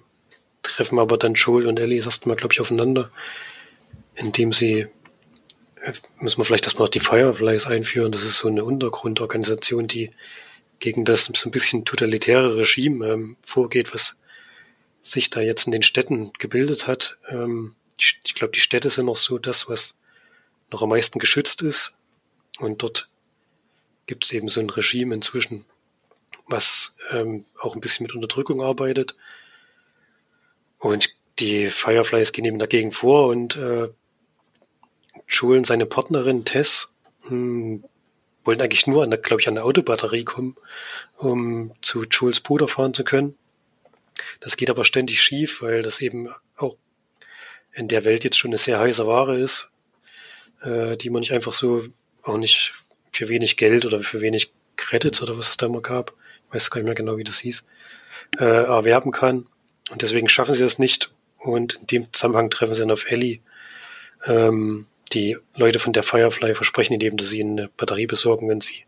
treffen 0.63 0.99
aber 0.99 1.19
dann 1.19 1.35
Joel 1.35 1.67
und 1.67 1.81
Ellie 1.81 2.03
erstmal, 2.03 2.37
glaube 2.37 2.53
ich, 2.53 2.61
aufeinander, 2.61 3.11
indem 4.15 4.53
sie, 4.53 4.87
äh, 5.83 5.93
müssen 6.21 6.39
wir 6.39 6.45
vielleicht 6.45 6.65
erstmal 6.65 6.87
noch 6.87 6.93
die 6.93 7.01
Fireflies 7.01 7.67
einführen. 7.67 8.13
Das 8.13 8.25
ist 8.25 8.39
so 8.39 8.49
eine 8.49 8.65
Untergrundorganisation, 8.65 9.87
die 9.87 10.11
gegen 10.81 11.05
das 11.05 11.25
so 11.25 11.49
ein 11.49 11.53
bisschen 11.53 11.85
totalitäre 11.85 12.57
Regime 12.57 13.07
ähm, 13.07 13.37
vorgeht, 13.43 13.93
was 13.95 14.19
sich 15.03 15.31
da 15.31 15.41
jetzt 15.41 15.67
in 15.67 15.73
den 15.73 15.83
Städten 15.83 16.33
gebildet 16.39 16.87
hat. 16.87 17.19
Ähm, 17.29 17.75
ich, 17.99 18.21
ich 18.25 18.35
glaube, 18.35 18.53
die 18.53 18.61
Städte 18.61 18.91
sind 18.91 19.07
noch 19.07 19.17
so 19.17 19.39
das, 19.39 19.69
was 19.69 19.99
noch 20.71 20.83
am 20.83 20.91
meisten 20.91 21.19
geschützt 21.19 21.63
ist. 21.63 21.97
Und 22.59 22.83
dort 22.83 23.09
gibt 24.07 24.25
es 24.25 24.33
eben 24.33 24.49
so 24.49 24.61
ein 24.61 24.71
Regime 24.71 25.15
inzwischen, 25.15 25.65
was 26.49 26.97
ähm, 27.13 27.45
auch 27.59 27.75
ein 27.75 27.81
bisschen 27.81 28.05
mit 28.05 28.15
Unterdrückung 28.15 28.63
arbeitet. 28.63 29.15
Und 30.79 31.15
die 31.39 31.69
Fireflies 31.71 32.33
gehen 32.33 32.45
eben 32.45 32.59
dagegen 32.59 32.93
vor 32.93 33.29
und 33.29 33.57
äh, 33.57 33.89
Joel 35.29 35.59
und 35.59 35.67
seine 35.67 35.87
Partnerin 35.87 36.45
Tess 36.45 36.95
mh, 37.25 37.31
hm, 37.31 37.85
wollen 38.45 38.63
eigentlich 38.63 38.87
nur 38.87 39.03
an 39.03 39.11
der, 39.11 39.19
glaube 39.19 39.43
ich, 39.43 39.49
an 39.49 39.57
der 39.57 39.65
Autobatterie 39.65 40.25
kommen, 40.25 40.57
um 41.19 41.75
zu 41.83 42.05
Jules 42.05 42.41
Bruder 42.41 42.67
fahren 42.67 42.95
zu 42.95 43.05
können. 43.05 43.37
Das 44.41 44.57
geht 44.57 44.71
aber 44.71 44.85
ständig 44.85 45.23
schief, 45.23 45.61
weil 45.61 45.83
das 45.83 46.01
eben 46.01 46.31
auch 46.57 46.77
in 47.73 47.89
der 47.89 48.05
Welt 48.05 48.25
jetzt 48.25 48.39
schon 48.39 48.51
eine 48.51 48.59
sehr 48.59 48.79
heiße 48.79 49.07
Ware 49.07 49.39
ist, 49.39 49.71
äh, 50.63 50.97
die 50.97 51.11
man 51.11 51.21
nicht 51.21 51.33
einfach 51.33 51.53
so 51.53 51.85
auch 52.23 52.39
nicht 52.39 52.73
für 53.13 53.29
wenig 53.29 53.57
Geld 53.57 53.85
oder 53.85 54.03
für 54.03 54.21
wenig 54.21 54.51
Credits 54.77 55.23
oder 55.23 55.37
was 55.37 55.51
es 55.51 55.57
da 55.57 55.67
immer 55.67 55.83
gab, 55.83 56.15
weiß 56.51 56.71
gar 56.71 56.81
nicht 56.81 56.87
mehr 56.87 56.95
genau, 56.95 57.17
wie 57.17 57.25
das 57.25 57.39
hieß, 57.39 57.67
äh, 58.39 58.45
erwerben 58.45 59.13
kann. 59.13 59.47
Und 59.91 60.03
deswegen 60.03 60.29
schaffen 60.29 60.55
sie 60.55 60.65
das 60.65 60.79
nicht. 60.79 61.13
Und 61.39 61.75
in 61.75 61.87
dem 61.87 62.13
Zusammenhang 62.13 62.51
treffen 62.51 62.75
sie 62.75 62.81
dann 62.81 62.91
auf 62.91 63.11
Ellie. 63.11 63.41
Ähm, 64.27 64.87
die 65.13 65.39
Leute 65.57 65.79
von 65.79 65.93
der 65.93 66.03
Firefly 66.03 66.55
versprechen 66.55 66.95
ihnen 66.95 67.03
eben, 67.03 67.17
dass 67.17 67.29
sie 67.29 67.41
ihnen 67.41 67.59
eine 67.59 67.69
Batterie 67.69 68.07
besorgen, 68.07 68.49
wenn 68.49 68.61
sie 68.61 68.85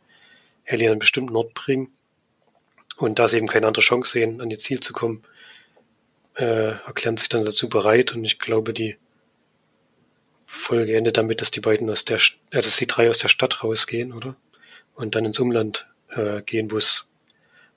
Ellie 0.64 0.88
an 0.88 0.92
einen 0.92 1.00
bestimmten 1.00 1.36
Ort 1.36 1.54
bringen. 1.54 1.92
Und 2.96 3.18
da 3.18 3.28
sie 3.28 3.38
eben 3.38 3.46
keine 3.46 3.66
andere 3.66 3.82
Chance 3.82 4.12
sehen, 4.12 4.40
an 4.42 4.50
ihr 4.50 4.58
Ziel 4.58 4.80
zu 4.80 4.92
kommen, 4.92 5.22
äh, 6.34 6.72
erklären 6.84 7.16
sich 7.16 7.28
dann 7.28 7.44
dazu 7.44 7.68
bereit. 7.68 8.14
Und 8.14 8.24
ich 8.24 8.38
glaube, 8.38 8.74
die 8.74 8.96
Folge 10.44 10.96
endet 10.96 11.16
damit, 11.16 11.40
dass 11.40 11.50
die 11.50 11.60
beiden 11.60 11.88
aus 11.88 12.04
der, 12.04 12.18
äh, 12.50 12.60
dass 12.60 12.76
die 12.76 12.86
drei 12.86 13.08
aus 13.08 13.18
der 13.18 13.28
Stadt 13.28 13.64
rausgehen, 13.64 14.12
oder? 14.12 14.36
Und 14.94 15.14
dann 15.14 15.24
ins 15.24 15.38
Umland 15.38 15.86
äh, 16.10 16.42
gehen, 16.42 16.70
wo 16.70 16.76
es 16.76 17.09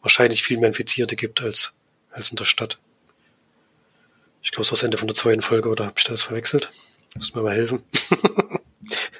wahrscheinlich 0.04 0.44
viel 0.44 0.60
mehr 0.60 0.68
Infizierte 0.68 1.16
gibt 1.16 1.42
als, 1.42 1.76
als 2.12 2.30
in 2.30 2.36
der 2.36 2.46
Stadt. 2.46 2.78
Ich 4.44 4.52
glaube, 4.52 4.63
es 4.63 4.72
war 4.72 4.76
das 4.76 4.84
Ende 4.84 4.98
von 4.98 5.08
der 5.08 5.16
zweiten 5.16 5.42
Folge, 5.42 5.70
oder 5.70 5.86
habe 5.86 5.96
ich 5.98 6.04
das 6.04 6.22
verwechselt? 6.22 6.70
Muss 7.16 7.34
mir 7.34 7.42
mal 7.42 7.56
helfen. 7.56 7.82
Naja. 7.89 9.02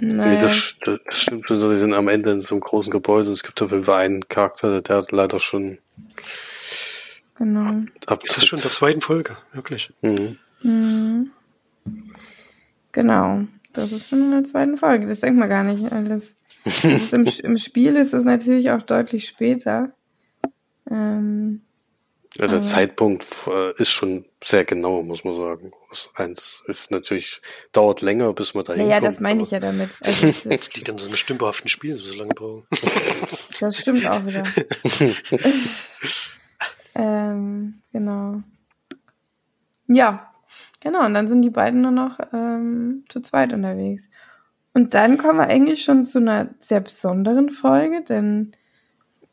Nee, 0.00 0.40
das, 0.40 0.76
das 0.84 1.00
stimmt 1.10 1.44
schon 1.44 1.58
so. 1.58 1.72
Die 1.72 1.76
sind 1.76 1.92
am 1.92 2.06
Ende 2.06 2.30
in 2.30 2.42
so 2.42 2.54
einem 2.54 2.60
großen 2.60 2.92
Gebäude 2.92 3.30
und 3.30 3.32
es 3.32 3.42
gibt 3.42 3.60
auf 3.60 3.72
jeden 3.72 3.82
Fall 3.82 4.04
einen 4.04 4.28
Charakter, 4.28 4.80
der 4.80 4.98
hat 4.98 5.10
leider 5.10 5.40
schon. 5.40 5.78
Genau. 7.34 7.82
Ab, 8.06 8.22
ist 8.22 8.36
das 8.36 8.46
schon 8.46 8.60
in 8.60 8.62
der 8.62 8.70
zweiten 8.70 9.00
Folge? 9.00 9.36
Wirklich? 9.52 9.92
Mhm. 10.02 10.38
Mhm. 10.62 11.30
Genau. 12.92 13.42
Das 13.72 13.90
ist 13.90 14.08
schon 14.08 14.20
in 14.20 14.30
der 14.30 14.44
zweiten 14.44 14.78
Folge. 14.78 15.08
Das 15.08 15.18
denkt 15.18 15.40
man 15.40 15.48
gar 15.48 15.64
nicht 15.64 15.90
alles 15.92 16.32
im, 17.12 17.26
Im 17.26 17.58
Spiel 17.58 17.96
ist 17.96 18.12
es 18.12 18.24
natürlich 18.24 18.70
auch 18.70 18.82
deutlich 18.82 19.28
später. 19.28 19.92
Ähm, 20.90 21.62
ja, 22.36 22.46
der 22.46 22.60
Zeitpunkt 22.60 23.26
äh, 23.46 23.72
ist 23.80 23.90
schon 23.90 24.24
sehr 24.44 24.64
genau, 24.64 25.02
muss 25.02 25.24
man 25.24 25.34
sagen. 25.34 25.72
eins 26.14 26.62
ist 26.66 26.90
natürlich, 26.90 27.40
dauert 27.72 28.02
länger, 28.02 28.32
bis 28.32 28.54
man 28.54 28.64
dahin 28.64 28.86
ja, 28.86 28.94
kommt. 28.94 29.04
Ja, 29.04 29.10
das 29.10 29.20
meine 29.20 29.42
ich 29.42 29.50
ja 29.50 29.60
damit. 29.60 29.88
Also 30.04 30.26
das 30.26 30.74
liegt 30.74 30.90
an 30.90 30.98
so 30.98 31.06
einem 31.06 31.16
stümperhaften 31.16 31.68
Spiel, 31.68 31.96
so 31.96 32.14
lange 32.14 32.34
brauchen. 32.34 32.66
Das 33.60 33.76
stimmt 33.76 34.06
auch 34.06 34.24
wieder. 34.24 34.44
ähm, 36.94 37.82
genau. 37.92 38.42
Ja, 39.88 40.32
genau. 40.78 41.06
Und 41.06 41.14
dann 41.14 41.26
sind 41.26 41.42
die 41.42 41.50
beiden 41.50 41.80
nur 41.80 41.90
noch 41.90 42.20
ähm, 42.32 43.04
zu 43.08 43.20
zweit 43.20 43.52
unterwegs. 43.52 44.04
Und 44.74 44.94
dann 44.94 45.18
kommen 45.18 45.38
wir 45.38 45.46
eigentlich 45.46 45.82
schon 45.82 46.04
zu 46.04 46.18
einer 46.18 46.54
sehr 46.60 46.80
besonderen 46.80 47.50
Folge, 47.50 48.04
denn 48.04 48.52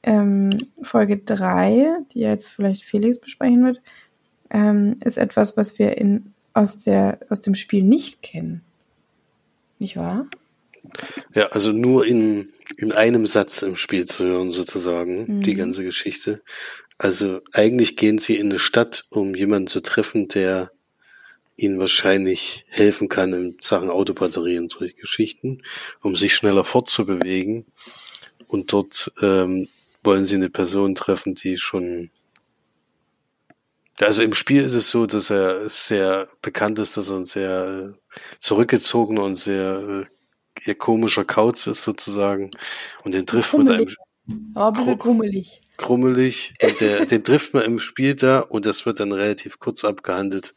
ähm, 0.03 0.57
Folge 0.81 1.17
3, 1.17 1.97
die 2.13 2.19
jetzt 2.19 2.47
vielleicht 2.47 2.83
Felix 2.83 3.19
besprechen 3.19 3.65
wird, 3.65 3.81
ähm, 4.49 4.97
ist 5.03 5.17
etwas, 5.17 5.57
was 5.57 5.79
wir 5.79 5.97
in, 5.97 6.33
aus, 6.53 6.83
der, 6.83 7.19
aus 7.29 7.41
dem 7.41 7.55
Spiel 7.55 7.83
nicht 7.83 8.21
kennen. 8.21 8.61
Nicht 9.79 9.97
wahr? 9.97 10.27
Ja, 11.33 11.47
also 11.47 11.71
nur 11.71 12.05
in, 12.05 12.49
in 12.77 12.91
einem 12.91 13.25
Satz 13.25 13.61
im 13.61 13.75
Spiel 13.75 14.05
zu 14.05 14.23
hören, 14.25 14.51
sozusagen, 14.51 15.37
mhm. 15.37 15.41
die 15.41 15.55
ganze 15.55 15.83
Geschichte. 15.83 16.41
Also 16.97 17.41
eigentlich 17.53 17.97
gehen 17.97 18.19
sie 18.19 18.37
in 18.37 18.49
eine 18.49 18.59
Stadt, 18.59 19.05
um 19.09 19.35
jemanden 19.35 19.67
zu 19.67 19.81
treffen, 19.81 20.27
der 20.27 20.71
ihnen 21.57 21.79
wahrscheinlich 21.79 22.65
helfen 22.69 23.09
kann 23.09 23.33
in 23.33 23.57
Sachen 23.61 23.89
Autobatterien 23.89 24.63
und 24.63 24.71
solche 24.71 24.95
Geschichten, 24.95 25.61
um 26.01 26.15
sich 26.15 26.35
schneller 26.35 26.63
fortzubewegen. 26.63 27.65
Und 28.47 28.73
dort 28.73 29.11
ähm, 29.21 29.67
wollen 30.03 30.25
sie 30.25 30.35
eine 30.35 30.49
Person 30.49 30.95
treffen, 30.95 31.35
die 31.35 31.57
schon 31.57 32.11
also 34.01 34.23
im 34.23 34.33
Spiel 34.33 34.61
ist 34.61 34.73
es 34.73 34.91
so, 34.91 35.05
dass 35.05 35.29
er 35.29 35.69
sehr 35.69 36.27
bekannt 36.41 36.79
ist, 36.79 36.97
dass 36.97 37.09
er 37.09 37.15
ein 37.15 37.25
sehr 37.25 37.95
äh, 37.95 38.17
zurückgezogener 38.39 39.23
und 39.23 39.37
sehr 39.37 40.05
äh, 40.65 40.75
komischer 40.75 41.23
Kauz 41.23 41.65
ist 41.67 41.83
sozusagen. 41.83 42.51
Und 43.03 43.13
den 43.13 43.25
trifft 43.25 43.57
man 43.57 43.67
im 43.67 43.87
Aber 44.55 44.85
ein 44.85 44.97
krummelig. 44.97 45.61
Krummelig. 45.77 46.53
Und 46.61 46.79
der, 46.79 47.05
den 47.05 47.23
trifft 47.23 47.53
man 47.53 47.63
im 47.63 47.79
Spiel 47.79 48.15
da 48.15 48.39
und 48.39 48.65
das 48.65 48.85
wird 48.85 48.99
dann 48.99 49.11
relativ 49.11 49.59
kurz 49.59 49.83
abgehandelt. 49.83 50.53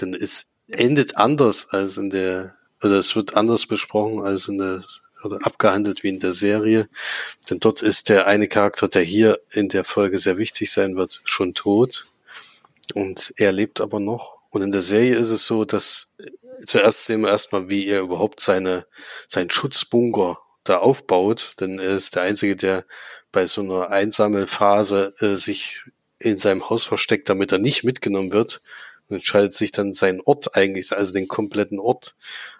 Denn 0.00 0.14
es 0.14 0.46
endet 0.68 1.16
anders 1.16 1.68
als 1.70 1.96
in 1.96 2.10
der, 2.10 2.54
oder 2.82 2.98
es 2.98 3.14
wird 3.16 3.36
anders 3.36 3.66
besprochen 3.66 4.20
als 4.20 4.48
in 4.48 4.58
der, 4.58 4.82
oder 5.24 5.38
abgehandelt 5.42 6.02
wie 6.02 6.08
in 6.08 6.18
der 6.18 6.32
Serie. 6.32 6.88
Denn 7.48 7.60
dort 7.60 7.82
ist 7.82 8.08
der 8.08 8.26
eine 8.26 8.48
Charakter, 8.48 8.88
der 8.88 9.02
hier 9.02 9.40
in 9.52 9.68
der 9.68 9.84
Folge 9.84 10.18
sehr 10.18 10.36
wichtig 10.36 10.72
sein 10.72 10.96
wird, 10.96 11.20
schon 11.24 11.54
tot. 11.54 12.06
Und 12.94 13.32
er 13.36 13.52
lebt 13.52 13.80
aber 13.80 14.00
noch. 14.00 14.38
Und 14.50 14.62
in 14.62 14.72
der 14.72 14.82
Serie 14.82 15.16
ist 15.16 15.30
es 15.30 15.46
so, 15.46 15.64
dass 15.64 16.08
zuerst 16.64 17.06
sehen 17.06 17.22
wir 17.22 17.30
erstmal, 17.30 17.68
wie 17.68 17.86
er 17.86 18.00
überhaupt 18.00 18.40
seine, 18.40 18.86
seinen 19.26 19.50
Schutzbunker 19.50 20.38
da 20.64 20.78
aufbaut, 20.78 21.54
denn 21.60 21.78
er 21.78 21.94
ist 21.94 22.16
der 22.16 22.22
Einzige, 22.22 22.56
der 22.56 22.84
bei 23.34 23.46
so 23.46 23.60
einer 23.60 23.90
einsamen 23.90 24.46
Phase 24.46 25.12
äh, 25.20 25.34
sich 25.34 25.82
in 26.18 26.36
seinem 26.36 26.70
Haus 26.70 26.84
versteckt, 26.84 27.28
damit 27.28 27.52
er 27.52 27.58
nicht 27.58 27.84
mitgenommen 27.84 28.32
wird. 28.32 28.62
Und 29.08 29.16
entscheidet 29.16 29.52
sich 29.52 29.70
dann 29.70 29.92
seinen 29.92 30.22
Ort 30.22 30.56
eigentlich, 30.56 30.96
also 30.96 31.12
den 31.12 31.28
kompletten 31.28 31.78
Ort, 31.78 32.14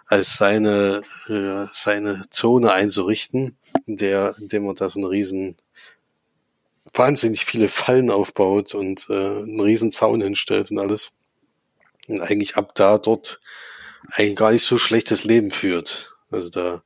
als 0.05 0.37
seine, 0.37 1.01
äh, 1.27 1.65
seine 1.71 2.21
Zone 2.29 2.71
einzurichten, 2.71 3.57
in 3.87 3.97
der, 3.97 4.35
in 4.39 4.49
dem 4.49 4.65
er 4.65 4.75
da 4.75 4.89
so 4.89 4.99
einen 4.99 5.07
riesen 5.07 5.55
wahnsinnig 6.93 7.45
viele 7.45 7.67
Fallen 7.67 8.11
aufbaut 8.11 8.75
und 8.75 9.07
äh, 9.09 9.13
einen 9.13 9.59
riesen 9.59 9.91
Zaun 9.91 10.21
hinstellt 10.21 10.69
und 10.71 10.77
alles. 10.77 11.13
Und 12.07 12.21
eigentlich 12.21 12.57
ab 12.57 12.75
da 12.75 12.97
dort 12.99 13.39
eigentlich 14.11 14.35
gar 14.35 14.51
nicht 14.51 14.63
so 14.63 14.77
schlechtes 14.77 15.23
Leben 15.23 15.49
führt. 15.49 16.15
Also 16.29 16.49
da 16.49 16.83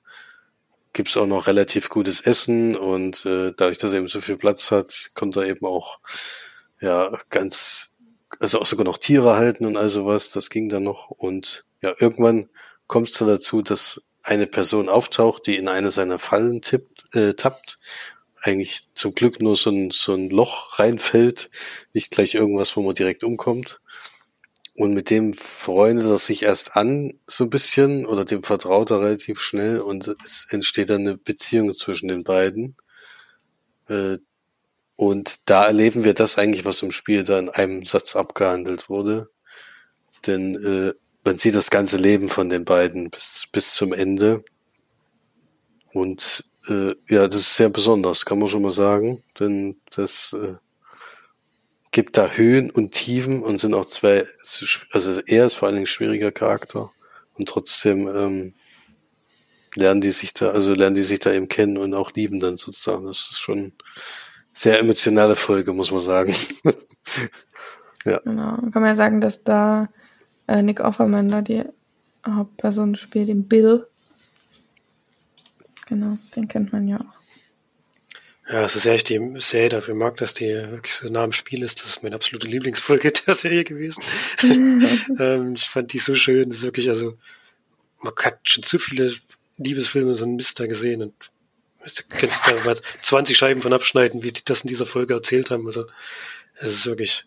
gibt's 1.00 1.16
auch 1.16 1.28
noch 1.28 1.48
relativ 1.48 1.88
gutes 1.88 2.20
Essen 2.20 2.76
und 2.76 3.26
äh, 3.26 3.54
dadurch, 3.56 3.78
dass 3.78 3.94
er 3.94 4.00
eben 4.00 4.10
so 4.10 4.20
viel 4.20 4.36
Platz 4.36 4.70
hat, 4.70 5.12
kommt 5.16 5.38
er 5.38 5.48
eben 5.48 5.66
auch 5.66 6.00
ja 6.82 7.18
ganz, 7.30 7.96
also 8.38 8.60
auch 8.60 8.66
sogar 8.66 8.84
noch 8.84 8.98
Tiere 8.98 9.38
halten 9.38 9.66
und 9.66 9.78
all 9.78 9.88
sowas. 9.88 10.28
Das 10.28 10.50
ging 10.50 10.68
dann 10.68 10.84
noch 10.84 11.10
und 11.10 11.64
ja, 11.82 11.94
irgendwann 12.00 12.50
kommt 12.88 13.08
es 13.08 13.14
dann 13.18 13.30
dazu, 13.30 13.62
dass 13.62 14.02
eine 14.24 14.46
Person 14.46 14.90
auftaucht, 14.90 15.48
die 15.48 15.56
in 15.56 15.70
eine 15.70 15.90
seiner 15.90 16.20
Fallen 16.20 16.62
tippt, 16.62 17.16
äh, 17.16 17.34
tappt 17.34 17.80
eigentlich 18.42 18.90
zum 18.94 19.16
Glück 19.16 19.42
nur 19.42 19.56
so 19.56 19.70
ein, 19.70 19.92
so 19.92 20.14
ein 20.14 20.30
Loch 20.30 20.80
reinfällt, 20.80 21.50
nicht 21.94 22.12
gleich 22.12 22.34
irgendwas, 22.34 22.76
wo 22.76 22.82
man 22.82 22.94
direkt 22.94 23.24
umkommt. 23.24 23.80
Und 24.80 24.94
mit 24.94 25.10
dem 25.10 25.34
freundet 25.34 26.06
er 26.06 26.18
sich 26.18 26.44
erst 26.44 26.78
an, 26.78 27.12
so 27.28 27.44
ein 27.44 27.50
bisschen, 27.50 28.06
oder 28.06 28.24
dem 28.24 28.44
vertraut 28.44 28.92
er 28.92 29.02
relativ 29.02 29.42
schnell 29.42 29.80
und 29.80 30.08
es 30.24 30.48
entsteht 30.52 30.90
dann 30.90 31.02
eine 31.02 31.18
Beziehung 31.18 31.74
zwischen 31.74 32.08
den 32.08 32.24
beiden. 32.24 32.78
Äh, 33.90 34.20
und 34.96 35.50
da 35.50 35.66
erleben 35.66 36.06
wir 36.06 36.14
das 36.14 36.38
eigentlich, 36.38 36.64
was 36.64 36.82
im 36.82 36.92
Spiel 36.92 37.26
da 37.26 37.40
in 37.40 37.50
einem 37.50 37.86
Satz 37.86 38.16
abgehandelt 38.16 38.88
wurde. 38.88 39.30
Denn 40.26 40.56
äh, 40.56 40.94
man 41.26 41.38
sieht 41.38 41.56
das 41.56 41.72
ganze 41.72 41.98
Leben 41.98 42.30
von 42.30 42.48
den 42.48 42.64
beiden 42.64 43.10
bis, 43.10 43.50
bis 43.52 43.74
zum 43.74 43.92
Ende. 43.92 44.46
Und 45.92 46.46
äh, 46.70 46.96
ja, 47.10 47.28
das 47.28 47.36
ist 47.42 47.58
sehr 47.58 47.70
besonders, 47.70 48.24
kann 48.24 48.40
man 48.40 48.48
schon 48.48 48.62
mal 48.62 48.72
sagen, 48.72 49.24
denn 49.42 49.82
das 49.94 50.32
äh, 50.32 50.56
gibt 51.92 52.18
da 52.18 52.30
Höhen 52.30 52.70
und 52.70 52.92
Tiefen 52.92 53.42
und 53.42 53.60
sind 53.60 53.74
auch 53.74 53.86
zwei, 53.86 54.26
also 54.92 55.22
er 55.26 55.46
ist 55.46 55.56
vor 55.56 55.68
allen 55.68 55.76
Dingen 55.76 55.88
schwieriger 55.88 56.32
Charakter 56.32 56.92
und 57.34 57.50
trotzdem 57.50 58.08
ähm, 58.08 58.54
lernen 59.76 60.02
die 60.02 60.12
sich 60.12 60.34
da, 60.34 60.52
also 60.52 60.74
lernen 60.74 60.96
die 60.96 61.04
sich 61.04 61.20
da 61.20 61.32
eben 61.32 61.48
kennen 61.48 61.78
und 61.78 61.94
auch 61.94 62.12
lieben 62.14 62.40
dann 62.40 62.58
sozusagen. 62.58 63.06
Das 63.06 63.30
ist 63.32 63.40
schon 63.40 63.74
sehr 64.54 64.80
emotionale 64.80 65.36
Folge, 65.36 65.74
muss 65.74 65.92
man 65.92 66.02
sagen. 66.02 66.34
ja. 68.06 68.20
Genau, 68.20 68.58
kann 68.72 68.82
man 68.82 68.86
ja 68.86 68.96
sagen, 68.96 69.22
dass 69.22 69.44
da 69.44 69.90
äh, 70.48 70.62
Nick 70.62 70.80
Offerman 70.80 71.30
da 71.30 71.42
die 71.42 71.64
Hauptperson 72.26 72.96
spielt, 72.96 73.30
den 73.30 73.48
Bill 73.48 73.88
genau, 75.90 76.18
den 76.36 76.48
kennt 76.48 76.72
man 76.72 76.88
ja 76.88 77.02
auch. 77.02 77.19
Ja, 78.52 78.64
es 78.64 78.76
ist 78.76 78.88
echt 78.88 79.10
die 79.10 79.20
Serie 79.40 79.70
dafür 79.70 79.94
mag, 79.94 80.18
dass 80.18 80.34
die 80.34 80.48
wirklich 80.48 80.96
so 80.96 81.08
nah 81.08 81.24
am 81.24 81.34
Spiel 81.34 81.62
ist. 81.62 81.82
Das 81.82 81.90
ist 81.90 82.04
meine 82.04 82.16
absolute 82.16 82.48
Lieblingsfolge 82.48 83.12
der 83.28 83.36
Serie 83.36 83.64
gewesen. 83.64 84.04
ähm, 85.20 85.54
ich 85.54 85.66
fand 85.66 85.94
die 85.94 86.00
so 86.00 86.16
schön. 86.16 86.50
Das 86.50 86.60
ist 86.60 86.64
wirklich, 86.64 86.90
also, 86.90 87.16
man 88.02 88.14
hat 88.18 88.40
schon 88.44 88.64
zu 88.64 88.80
viele 88.80 89.14
Liebesfilme 89.58 90.16
so 90.16 90.26
ein 90.26 90.36
Mist 90.36 90.60
da 90.60 90.66
gesehen 90.66 91.04
und 91.04 91.14
kennst 92.10 92.48
du 92.48 92.52
da 92.52 92.64
mal 92.64 92.78
20 93.04 93.38
Scheiben 93.38 93.62
von 93.62 93.74
abschneiden, 93.74 94.24
wie 94.24 94.32
die 94.32 94.44
das 94.44 94.62
in 94.62 94.68
dieser 94.70 94.88
Folge 94.88 95.14
erzählt 95.14 95.52
haben. 95.52 95.68
Also, 95.68 95.86
es 96.56 96.74
ist 96.74 96.86
wirklich, 96.88 97.26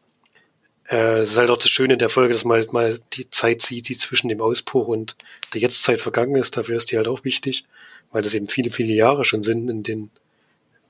äh, 0.89 1.19
es 1.19 1.31
ist 1.31 1.37
halt 1.37 1.51
auch 1.51 1.59
das 1.59 1.71
Schöne 1.71 1.93
in 1.93 1.99
der 2.01 2.09
Folge, 2.09 2.33
dass 2.33 2.45
man 2.45 2.57
halt 2.57 2.73
mal 2.73 2.99
die 3.13 3.31
Zeit 3.31 3.63
sieht, 3.63 3.89
die 3.89 3.97
zwischen 3.97 4.29
dem 4.29 4.41
Ausbruch 4.41 4.89
und 4.89 5.17
der 5.55 5.61
Jetztzeit 5.61 6.01
vergangen 6.01 6.35
ist. 6.35 6.57
Dafür 6.57 6.79
ist 6.79 6.91
die 6.91 6.97
halt 6.97 7.07
auch 7.07 7.23
wichtig 7.23 7.65
weil 8.13 8.23
das 8.23 8.35
eben 8.35 8.47
viele, 8.47 8.71
viele 8.71 8.93
Jahre 8.93 9.25
schon 9.25 9.43
sind, 9.43 9.69
in 9.69 9.83
denen 9.83 10.11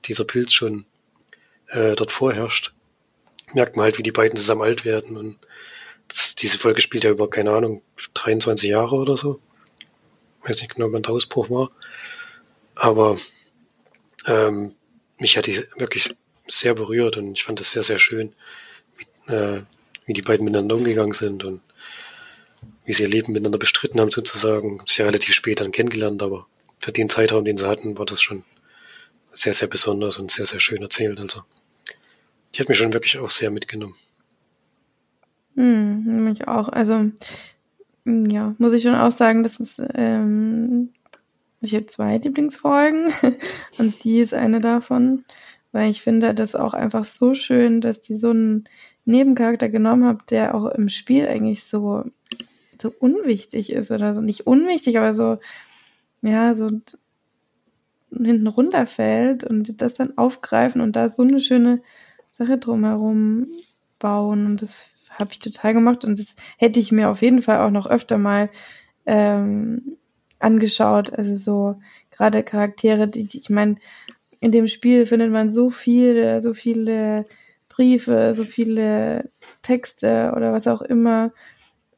dieser 0.05 0.25
Pilz 0.25 0.53
schon 0.53 0.85
äh, 1.67 1.95
dort 1.95 2.11
vorherrscht, 2.11 2.73
merkt 3.53 3.75
man 3.75 3.85
halt, 3.85 3.97
wie 3.97 4.03
die 4.03 4.11
beiden 4.11 4.37
zusammen 4.37 4.61
alt 4.61 4.85
werden. 4.85 5.17
Und 5.17 5.37
das, 6.07 6.35
diese 6.35 6.57
Folge 6.57 6.81
spielt 6.81 7.03
ja 7.03 7.11
über, 7.11 7.29
keine 7.29 7.51
Ahnung, 7.51 7.81
23 8.13 8.69
Jahre 8.69 8.95
oder 8.95 9.17
so. 9.17 9.39
weiß 10.41 10.61
nicht 10.61 10.75
genau, 10.75 10.91
wann 10.91 11.03
der 11.03 11.13
Ausbruch 11.13 11.49
war. 11.49 11.71
Aber 12.75 13.17
ähm, 14.25 14.75
mich 15.17 15.37
hat 15.37 15.47
die 15.47 15.63
wirklich 15.77 16.15
sehr 16.47 16.73
berührt 16.73 17.17
und 17.17 17.33
ich 17.33 17.43
fand 17.43 17.59
das 17.59 17.71
sehr, 17.71 17.83
sehr 17.83 17.99
schön, 17.99 18.33
wie, 18.97 19.33
äh, 19.33 19.61
wie 20.05 20.13
die 20.13 20.21
beiden 20.21 20.45
miteinander 20.45 20.75
umgegangen 20.75 21.13
sind 21.13 21.43
und 21.43 21.61
wie 22.85 22.93
sie 22.93 23.03
ihr 23.03 23.09
Leben 23.09 23.31
miteinander 23.31 23.59
bestritten 23.59 23.99
haben 23.99 24.11
sozusagen. 24.11 24.81
Sie 24.85 24.99
ja 24.99 25.05
relativ 25.05 25.33
spät 25.33 25.61
dann 25.61 25.71
kennengelernt, 25.71 26.21
aber 26.21 26.47
für 26.79 26.91
den 26.91 27.09
Zeitraum, 27.09 27.45
den 27.45 27.57
sie 27.57 27.67
hatten, 27.67 27.97
war 27.97 28.05
das 28.05 28.21
schon 28.21 28.43
sehr, 29.33 29.53
sehr 29.53 29.67
besonders 29.67 30.17
und 30.17 30.31
sehr, 30.31 30.45
sehr 30.45 30.59
schön 30.59 30.81
erzählt. 30.81 31.19
Also, 31.19 31.41
die 32.53 32.61
hat 32.61 32.69
mich 32.69 32.77
schon 32.77 32.93
wirklich 32.93 33.17
auch 33.17 33.29
sehr 33.29 33.51
mitgenommen. 33.51 33.95
Hm, 35.55 36.23
mich 36.23 36.47
auch. 36.47 36.69
Also, 36.69 37.11
ja, 38.05 38.55
muss 38.57 38.73
ich 38.73 38.83
schon 38.83 38.95
auch 38.95 39.11
sagen, 39.11 39.43
dass 39.43 39.59
es, 39.59 39.81
ähm, 39.93 40.89
ich 41.61 41.73
habe 41.73 41.85
zwei 41.85 42.17
Lieblingsfolgen 42.17 43.13
und 43.79 44.03
die 44.03 44.19
ist 44.19 44.33
eine 44.33 44.61
davon, 44.61 45.25
weil 45.71 45.89
ich 45.89 46.01
finde 46.01 46.33
das 46.33 46.55
auch 46.55 46.73
einfach 46.73 47.05
so 47.05 47.33
schön, 47.33 47.81
dass 47.81 48.01
die 48.01 48.15
so 48.15 48.29
einen 48.29 48.65
Nebencharakter 49.05 49.69
genommen 49.69 50.05
hat, 50.05 50.31
der 50.31 50.55
auch 50.55 50.65
im 50.65 50.89
Spiel 50.89 51.27
eigentlich 51.27 51.63
so, 51.63 52.03
so 52.81 52.93
unwichtig 52.99 53.71
ist 53.71 53.91
oder 53.91 54.13
so. 54.13 54.21
Nicht 54.21 54.47
unwichtig, 54.47 54.97
aber 54.97 55.13
so, 55.13 55.39
ja, 56.21 56.55
so 56.55 56.69
hinten 58.23 58.47
runterfällt 58.47 59.43
und 59.43 59.81
das 59.81 59.93
dann 59.93 60.17
aufgreifen 60.17 60.81
und 60.81 60.95
da 60.95 61.09
so 61.09 61.23
eine 61.23 61.39
schöne 61.39 61.81
Sache 62.31 62.57
drumherum 62.57 63.47
bauen. 63.99 64.45
Und 64.45 64.61
das 64.61 64.87
habe 65.11 65.31
ich 65.31 65.39
total 65.39 65.73
gemacht 65.73 66.05
und 66.05 66.19
das 66.19 66.35
hätte 66.57 66.79
ich 66.79 66.91
mir 66.91 67.09
auf 67.09 67.21
jeden 67.21 67.41
Fall 67.41 67.59
auch 67.59 67.71
noch 67.71 67.87
öfter 67.87 68.17
mal 68.17 68.49
ähm, 69.05 69.97
angeschaut. 70.39 71.13
Also 71.13 71.35
so 71.37 71.79
gerade 72.11 72.43
Charaktere, 72.43 73.07
die, 73.07 73.27
ich 73.31 73.49
meine, 73.49 73.75
in 74.39 74.51
dem 74.51 74.67
Spiel 74.67 75.05
findet 75.05 75.31
man 75.31 75.51
so 75.51 75.69
viele, 75.69 76.41
so 76.41 76.53
viele 76.53 77.25
Briefe, 77.69 78.33
so 78.35 78.43
viele 78.43 79.31
Texte 79.61 80.33
oder 80.35 80.53
was 80.53 80.67
auch 80.67 80.81
immer. 80.81 81.31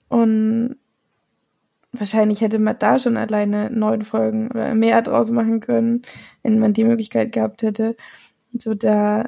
Und 0.09 0.77
wahrscheinlich 1.99 2.41
hätte 2.41 2.59
man 2.59 2.77
da 2.79 2.99
schon 2.99 3.17
alleine 3.17 3.69
neun 3.71 4.03
Folgen 4.03 4.49
oder 4.51 4.75
mehr 4.75 5.01
draus 5.01 5.31
machen 5.31 5.59
können, 5.59 6.03
wenn 6.43 6.59
man 6.59 6.73
die 6.73 6.83
Möglichkeit 6.83 7.31
gehabt 7.31 7.61
hätte. 7.61 7.95
So 8.57 8.73
da 8.73 9.25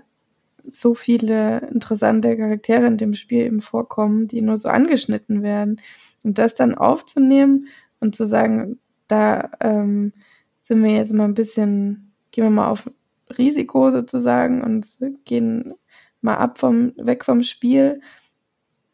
so 0.69 0.93
viele 0.93 1.59
interessante 1.71 2.35
Charaktere 2.37 2.87
in 2.87 2.97
dem 2.97 3.13
Spiel 3.13 3.43
eben 3.45 3.61
vorkommen, 3.61 4.27
die 4.27 4.41
nur 4.41 4.57
so 4.57 4.69
angeschnitten 4.69 5.41
werden. 5.43 5.81
Und 6.23 6.37
das 6.37 6.55
dann 6.55 6.75
aufzunehmen 6.75 7.67
und 7.99 8.15
zu 8.15 8.25
sagen, 8.27 8.79
da 9.07 9.49
ähm, 9.61 10.13
sind 10.59 10.83
wir 10.83 10.91
jetzt 10.91 11.13
mal 11.13 11.25
ein 11.25 11.33
bisschen, 11.33 12.13
gehen 12.31 12.43
wir 12.43 12.51
mal 12.51 12.69
auf 12.69 12.89
Risiko 13.37 13.91
sozusagen 13.91 14.61
und 14.61 14.87
gehen 15.25 15.73
mal 16.21 16.35
ab 16.35 16.59
vom, 16.59 16.93
weg 16.97 17.23
vom 17.25 17.43
Spiel 17.43 18.01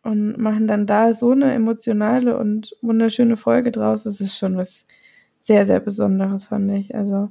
und 0.04 0.38
machen 0.38 0.68
dann 0.68 0.86
da 0.86 1.14
so 1.14 1.32
eine 1.32 1.54
emotionale 1.54 2.38
und 2.38 2.76
wunderschöne 2.82 3.38
Folge 3.38 3.72
draus. 3.72 4.04
Das 4.04 4.20
ist 4.20 4.38
schon 4.38 4.58
was 4.58 4.86
sehr, 5.40 5.66
sehr 5.66 5.80
Besonderes, 5.80 6.48
fand 6.48 6.72
ich. 6.72 6.94
Also, 6.94 7.30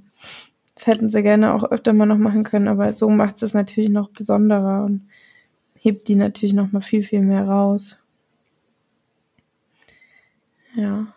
das 0.74 0.86
hätten 0.86 1.10
sie 1.10 1.22
gerne 1.22 1.54
auch 1.54 1.64
öfter 1.70 1.92
mal 1.92 2.06
noch 2.06 2.18
machen 2.18 2.44
können, 2.44 2.68
aber 2.68 2.92
so 2.94 3.10
macht 3.10 3.42
es 3.42 3.54
natürlich 3.54 3.90
noch 3.90 4.10
besonderer 4.10 4.84
und 4.84 5.08
hebt 5.74 6.08
die 6.08 6.16
natürlich 6.16 6.54
noch 6.54 6.72
mal 6.72 6.82
viel, 6.82 7.02
viel 7.02 7.20
mehr 7.20 7.44
raus. 7.46 7.96
Ja. 10.74 11.12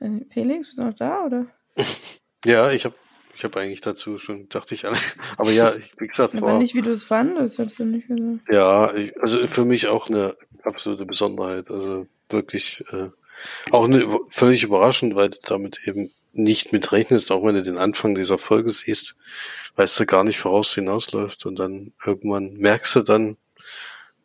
Äh, 0.00 0.20
Felix, 0.30 0.66
bist 0.66 0.78
du 0.78 0.84
noch 0.84 0.94
da, 0.94 1.24
oder? 1.24 1.46
ja, 2.44 2.70
ich 2.70 2.84
habe 2.84 2.94
ich 3.36 3.44
hab 3.44 3.56
eigentlich 3.56 3.82
dazu 3.82 4.16
schon, 4.16 4.48
dachte 4.48 4.74
ich 4.74 4.86
alles. 4.86 5.16
Aber 5.36 5.50
ja, 5.50 5.74
wie 5.98 6.06
gesagt, 6.06 6.34
zwar. 6.34 6.50
Aber 6.50 6.58
nicht, 6.58 6.74
wie 6.74 6.80
du 6.80 6.92
es 6.92 7.04
fandest, 7.04 7.58
hast 7.58 7.78
du 7.78 7.84
nicht 7.84 8.08
gesagt. 8.08 8.40
Ja, 8.50 8.92
ich, 8.94 9.18
also 9.20 9.46
für 9.46 9.64
mich 9.64 9.88
auch 9.88 10.08
eine 10.08 10.36
absolute 10.62 11.04
Besonderheit. 11.04 11.70
Also 11.70 12.06
wirklich 12.30 12.82
äh, 12.92 13.10
auch 13.70 13.84
eine, 13.84 14.18
völlig 14.28 14.62
überraschend, 14.62 15.14
weil 15.14 15.28
du 15.28 15.38
damit 15.42 15.80
eben 15.86 16.10
nicht 16.32 16.72
mit 16.72 16.92
rechnest, 16.92 17.30
auch 17.30 17.44
wenn 17.44 17.54
du 17.54 17.62
den 17.62 17.78
Anfang 17.78 18.14
dieser 18.14 18.38
Folge 18.38 18.70
siehst, 18.70 19.16
weißt 19.76 20.00
du 20.00 20.06
gar 20.06 20.24
nicht, 20.24 20.38
voraus 20.38 20.74
hinausläuft 20.74 21.46
und 21.46 21.58
dann 21.58 21.92
irgendwann 22.04 22.54
merkst 22.54 22.96
du 22.96 23.02
dann, 23.02 23.36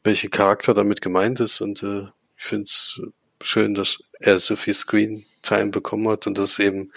welche 0.04 0.30
Charakter 0.30 0.74
damit 0.74 1.02
gemeint 1.02 1.40
ist 1.40 1.62
und 1.62 1.84
äh, 1.84 2.04
ich 2.38 2.46
finde 2.46 2.64
es 2.64 3.02
schön, 3.42 3.76
dass 3.76 4.00
er 4.20 4.38
so 4.40 4.56
viel 4.56 4.74
Screen 4.74 5.26
Time 5.42 5.70
bekommen 5.70 6.08
hat 6.10 6.28
und 6.28 6.38
das 6.38 6.60
eben 6.60 6.92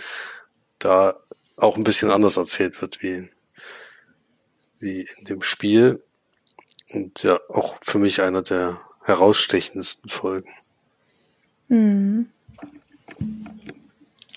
da 0.79 1.17
auch 1.57 1.77
ein 1.77 1.85
bisschen 1.85 2.11
anders 2.11 2.37
erzählt 2.37 2.81
wird 2.81 3.03
wie, 3.03 3.29
wie 4.81 5.09
in 5.19 5.25
dem 5.25 5.43
Spiel. 5.43 6.03
Und 6.91 7.23
ja, 7.23 7.39
auch 7.49 7.77
für 7.81 7.99
mich 7.99 8.23
einer 8.23 8.43
der 8.43 8.81
herausstechendsten 9.03 10.11
Folgen. 10.11 10.51
Hm. 11.69 12.29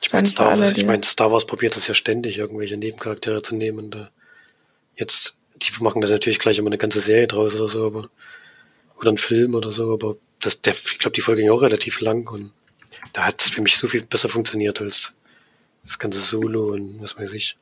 Ich 0.02 0.14
meine, 0.14 0.28
Star, 0.28 0.58
Wars, 0.58 0.78
ich 0.78 0.86
mein, 0.86 1.04
Star 1.04 1.32
Wars 1.32 1.46
probiert 1.46 1.76
das 1.76 1.88
ja 1.88 1.94
ständig, 1.94 2.38
irgendwelche 2.38 2.78
Nebencharaktere 2.78 3.42
zu 3.42 3.56
nehmen. 3.56 3.92
Da 3.92 4.10
jetzt, 4.96 5.38
die 5.56 5.72
machen 5.84 6.02
da 6.02 6.08
natürlich 6.08 6.40
gleich 6.40 6.58
immer 6.58 6.70
eine 6.70 6.78
ganze 6.78 7.02
Serie 7.02 7.28
draus 7.28 7.56
oder 7.56 7.68
so, 7.68 7.86
aber 7.86 8.10
oder 9.00 9.12
ein 9.12 9.18
Film 9.18 9.56
oder 9.56 9.72
so, 9.72 9.94
aber 9.94 10.18
das, 10.40 10.62
der, 10.62 10.74
ich 10.74 11.00
glaube, 11.00 11.16
die 11.16 11.22
Folge 11.22 11.42
ging 11.42 11.52
auch 11.52 11.62
relativ 11.62 12.02
lang 12.02 12.28
und 12.30 12.52
da 13.14 13.26
hat 13.26 13.42
es 13.42 13.50
für 13.50 13.62
mich 13.62 13.78
so 13.78 13.88
viel 13.88 14.04
besser 14.04 14.30
funktioniert 14.30 14.82
als 14.82 15.16
das 15.88 16.00
ganze 16.00 16.20
Solo 16.20 16.74
und 16.74 17.02
was 17.02 17.18
weiß 17.18 17.34
ich. 17.34 17.58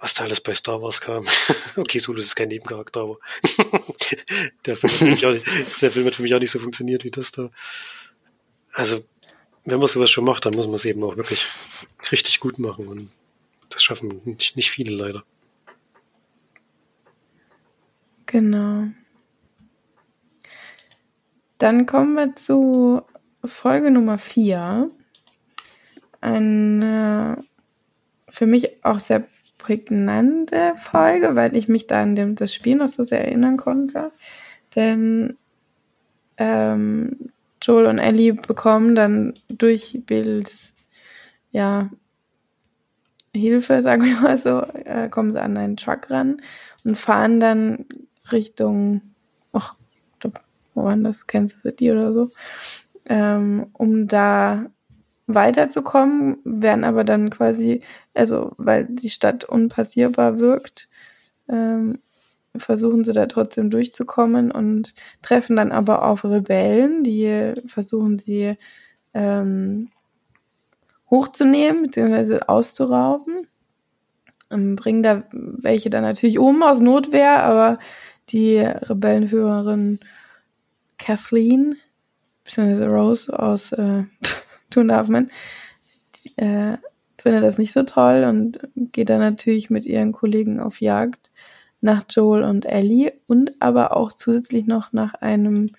Was 0.00 0.14
da 0.14 0.24
alles 0.24 0.40
bei 0.40 0.54
Star 0.54 0.82
Wars 0.82 1.00
kam. 1.00 1.26
okay, 1.76 1.98
Solo 1.98 2.18
ist 2.18 2.34
kein 2.34 2.48
Nebencharakter, 2.48 3.02
aber 3.02 3.18
der, 4.66 4.76
Film 4.76 4.90
hat 4.90 4.98
für 4.98 5.04
mich 5.04 5.26
auch 5.26 5.32
nicht, 5.32 5.82
der 5.82 5.92
Film 5.92 6.06
hat 6.06 6.14
für 6.14 6.22
mich 6.22 6.34
auch 6.34 6.40
nicht 6.40 6.50
so 6.50 6.58
funktioniert 6.58 7.04
wie 7.04 7.10
das 7.10 7.30
da. 7.30 7.50
Also, 8.72 9.04
wenn 9.64 9.78
man 9.78 9.86
sowas 9.86 10.10
schon 10.10 10.24
macht, 10.24 10.46
dann 10.46 10.54
muss 10.54 10.66
man 10.66 10.74
es 10.74 10.84
eben 10.86 11.04
auch 11.04 11.16
wirklich 11.16 11.46
richtig 12.10 12.40
gut 12.40 12.58
machen 12.58 12.88
und 12.88 13.10
das 13.68 13.82
schaffen 13.82 14.22
nicht, 14.24 14.56
nicht 14.56 14.70
viele 14.70 14.94
leider. 14.94 15.24
Genau. 18.26 18.88
Dann 21.58 21.86
kommen 21.86 22.14
wir 22.14 22.34
zu 22.34 23.02
Folge 23.44 23.90
Nummer 23.90 24.18
4. 24.18 24.90
Eine 26.22 27.36
für 28.28 28.46
mich 28.46 28.82
auch 28.84 28.98
sehr 28.98 29.26
prägnante 29.58 30.74
Folge, 30.78 31.36
weil 31.36 31.54
ich 31.54 31.68
mich 31.68 31.86
da 31.86 32.02
an 32.02 32.16
dem, 32.16 32.34
das 32.34 32.54
Spiel 32.54 32.76
noch 32.76 32.88
so 32.88 33.04
sehr 33.04 33.22
erinnern 33.24 33.58
konnte. 33.58 34.10
Denn 34.74 35.36
ähm, 36.38 37.30
Joel 37.60 37.86
und 37.86 37.98
Ellie 37.98 38.32
bekommen 38.32 38.94
dann 38.94 39.34
durch 39.48 40.00
Bills 40.06 40.72
ja, 41.50 41.90
Hilfe, 43.34 43.82
sagen 43.82 44.04
wir 44.04 44.20
mal 44.20 44.38
so, 44.38 44.62
äh, 44.84 45.10
kommen 45.10 45.30
sie 45.30 45.42
an 45.42 45.58
einen 45.58 45.76
Truck 45.76 46.10
ran 46.10 46.40
und 46.84 46.96
fahren 46.96 47.38
dann 47.38 47.84
Richtung, 48.30 49.02
ach, 49.52 49.76
wo 50.74 50.84
waren 50.84 51.04
das? 51.04 51.26
Kansas 51.26 51.60
City 51.60 51.92
oder 51.92 52.14
so 52.14 52.30
ähm, 53.06 53.66
um 53.72 54.06
da 54.08 54.66
weiterzukommen, 55.34 56.38
werden 56.44 56.84
aber 56.84 57.04
dann 57.04 57.30
quasi, 57.30 57.82
also 58.14 58.52
weil 58.58 58.86
die 58.88 59.10
Stadt 59.10 59.44
unpassierbar 59.44 60.38
wirkt, 60.38 60.88
ähm, 61.48 61.98
versuchen 62.56 63.04
sie 63.04 63.12
da 63.12 63.26
trotzdem 63.26 63.70
durchzukommen 63.70 64.50
und 64.50 64.94
treffen 65.22 65.56
dann 65.56 65.72
aber 65.72 66.04
auf 66.04 66.24
Rebellen, 66.24 67.02
die 67.02 67.54
versuchen 67.66 68.18
sie 68.18 68.56
ähm, 69.14 69.88
hochzunehmen 71.10 71.82
bzw. 71.82 72.40
auszurauben. 72.46 73.46
Ähm, 74.50 74.76
bringen 74.76 75.02
da 75.02 75.24
welche 75.32 75.90
dann 75.90 76.02
natürlich 76.02 76.38
um 76.38 76.62
aus 76.62 76.80
Notwehr, 76.80 77.42
aber 77.42 77.78
die 78.28 78.58
Rebellenführerin 78.58 80.00
Kathleen 80.98 81.76
beziehungsweise 82.44 82.88
Rose 82.88 83.38
aus 83.38 83.72
äh, 83.72 84.04
Two 84.72 84.84
Darf 84.84 85.08
Man, 85.08 85.30
äh, 86.36 86.76
findet 87.18 87.44
das 87.44 87.58
nicht 87.58 87.72
so 87.72 87.84
toll 87.84 88.24
und 88.28 88.58
geht 88.74 89.08
dann 89.08 89.20
natürlich 89.20 89.70
mit 89.70 89.86
ihren 89.86 90.12
Kollegen 90.12 90.60
auf 90.60 90.80
Jagd 90.80 91.30
nach 91.80 92.04
Joel 92.08 92.44
und 92.44 92.64
Ellie 92.64 93.12
und 93.26 93.52
aber 93.60 93.96
auch 93.96 94.12
zusätzlich 94.12 94.66
noch 94.66 94.92
nach 94.92 95.14
einem 95.14 95.70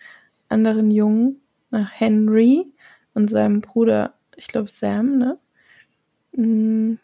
anderen 0.49 0.91
Jungen, 0.91 1.41
nach 1.71 1.91
Henry 1.91 2.71
und 3.13 3.29
seinem 3.29 3.61
Bruder, 3.61 4.13
ich 4.35 4.47
glaube 4.47 4.69
Sam, 4.69 5.17
ne? 5.17 5.37
Mm, 6.33 6.95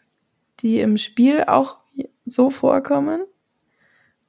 die 0.60 0.80
im 0.80 0.96
Spiel 0.96 1.44
auch 1.46 1.78
so 2.26 2.50
vorkommen. 2.50 3.22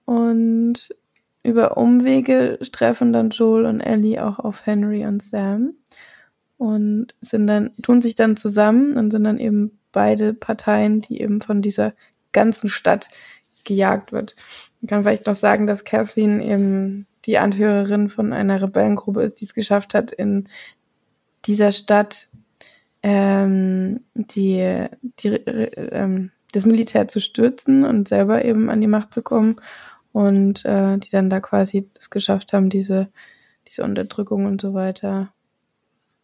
Und 0.06 0.96
über 1.44 1.78
Umwege 1.78 2.60
treffen 2.72 3.14
dann 3.14 3.30
Joel 3.30 3.66
und 3.66 3.82
Ellie 3.82 4.24
auch 4.26 4.40
auf 4.40 4.66
Henry 4.66 5.06
und 5.06 5.22
Sam 5.24 5.74
und 6.62 7.16
sind 7.22 7.48
dann, 7.48 7.72
tun 7.82 8.04
sich 8.04 8.14
dann 8.14 8.38
zusammen 8.38 8.96
und 8.96 9.10
sind 9.10 9.24
dann 9.24 9.40
eben 9.40 9.80
beide 9.92 10.36
Parteien, 10.36 11.02
die 11.02 11.20
eben 11.20 11.42
von 11.42 11.64
dieser 11.64 11.96
ganzen 12.34 12.70
Stadt 12.70 13.08
gejagt 13.64 14.12
wird. 14.12 14.36
Ich 14.80 14.88
kann 14.88 15.02
vielleicht 15.02 15.26
noch 15.26 15.34
sagen, 15.34 15.66
dass 15.66 15.86
Kathleen 15.86 16.40
eben 16.40 17.08
die 17.26 17.40
Anführerin 17.40 18.12
von 18.12 18.32
einer 18.32 18.62
Rebellengruppe 18.62 19.24
ist, 19.24 19.42
die 19.42 19.46
es 19.46 19.56
geschafft 19.56 19.96
hat, 19.96 20.12
in 20.12 20.50
dieser 21.46 21.72
Stadt 21.72 22.30
ähm, 23.02 24.02
die, 24.14 24.86
die 25.18 25.30
ähm, 25.30 26.30
das 26.52 26.68
Militär 26.68 27.08
zu 27.08 27.20
stürzen 27.20 27.86
und 27.86 28.08
selber 28.08 28.46
eben 28.46 28.70
an 28.70 28.82
die 28.82 28.88
Macht 28.88 29.16
zu 29.16 29.24
kommen 29.24 29.56
und 30.12 30.64
äh, 30.66 31.00
die 31.00 31.10
dann 31.10 31.32
da 31.32 31.40
quasi 31.40 31.90
es 31.98 32.12
geschafft 32.12 32.54
haben, 32.54 32.70
diese, 32.70 33.08
diese 33.68 33.84
Unterdrückung 33.84 34.46
und 34.46 34.62
so 34.62 34.76
weiter 34.76 35.34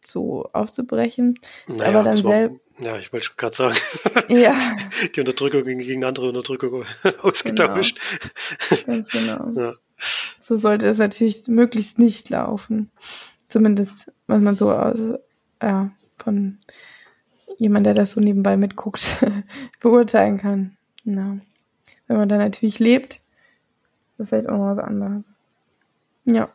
so 0.08 0.48
aufzubrechen. 0.52 1.38
Naja, 1.66 1.88
aber 1.88 2.02
dann 2.02 2.16
selbst. 2.16 2.68
Ja, 2.80 2.96
ich 2.98 3.12
wollte 3.12 3.28
gerade 3.36 3.56
sagen. 3.56 3.76
Ja. 4.28 4.54
Die 5.14 5.20
Unterdrückung 5.20 5.64
gegen 5.64 6.04
andere 6.04 6.28
Unterdrückung 6.28 6.84
ausgetauscht. 7.22 7.98
Genau. 8.68 8.82
Ganz 8.86 9.08
genau. 9.08 9.50
Ja. 9.54 9.74
So 10.40 10.56
sollte 10.56 10.86
es 10.86 10.98
natürlich 10.98 11.48
möglichst 11.48 11.98
nicht 11.98 12.30
laufen. 12.30 12.90
Zumindest, 13.48 14.12
was 14.26 14.40
man 14.40 14.56
so 14.56 14.70
aus, 14.70 14.98
ja, 15.62 15.90
von 16.18 16.58
jemand, 17.56 17.86
der 17.86 17.94
das 17.94 18.12
so 18.12 18.20
nebenbei 18.20 18.56
mitguckt, 18.56 19.16
beurteilen 19.80 20.38
kann. 20.38 20.76
Genau. 21.04 21.38
Wenn 22.06 22.16
man 22.16 22.28
da 22.28 22.36
natürlich 22.36 22.78
lebt, 22.78 23.20
ist 24.18 24.28
vielleicht 24.28 24.48
auch 24.48 24.58
noch 24.58 24.76
was 24.76 24.84
anderes. 24.84 25.24
Ja. 26.24 26.50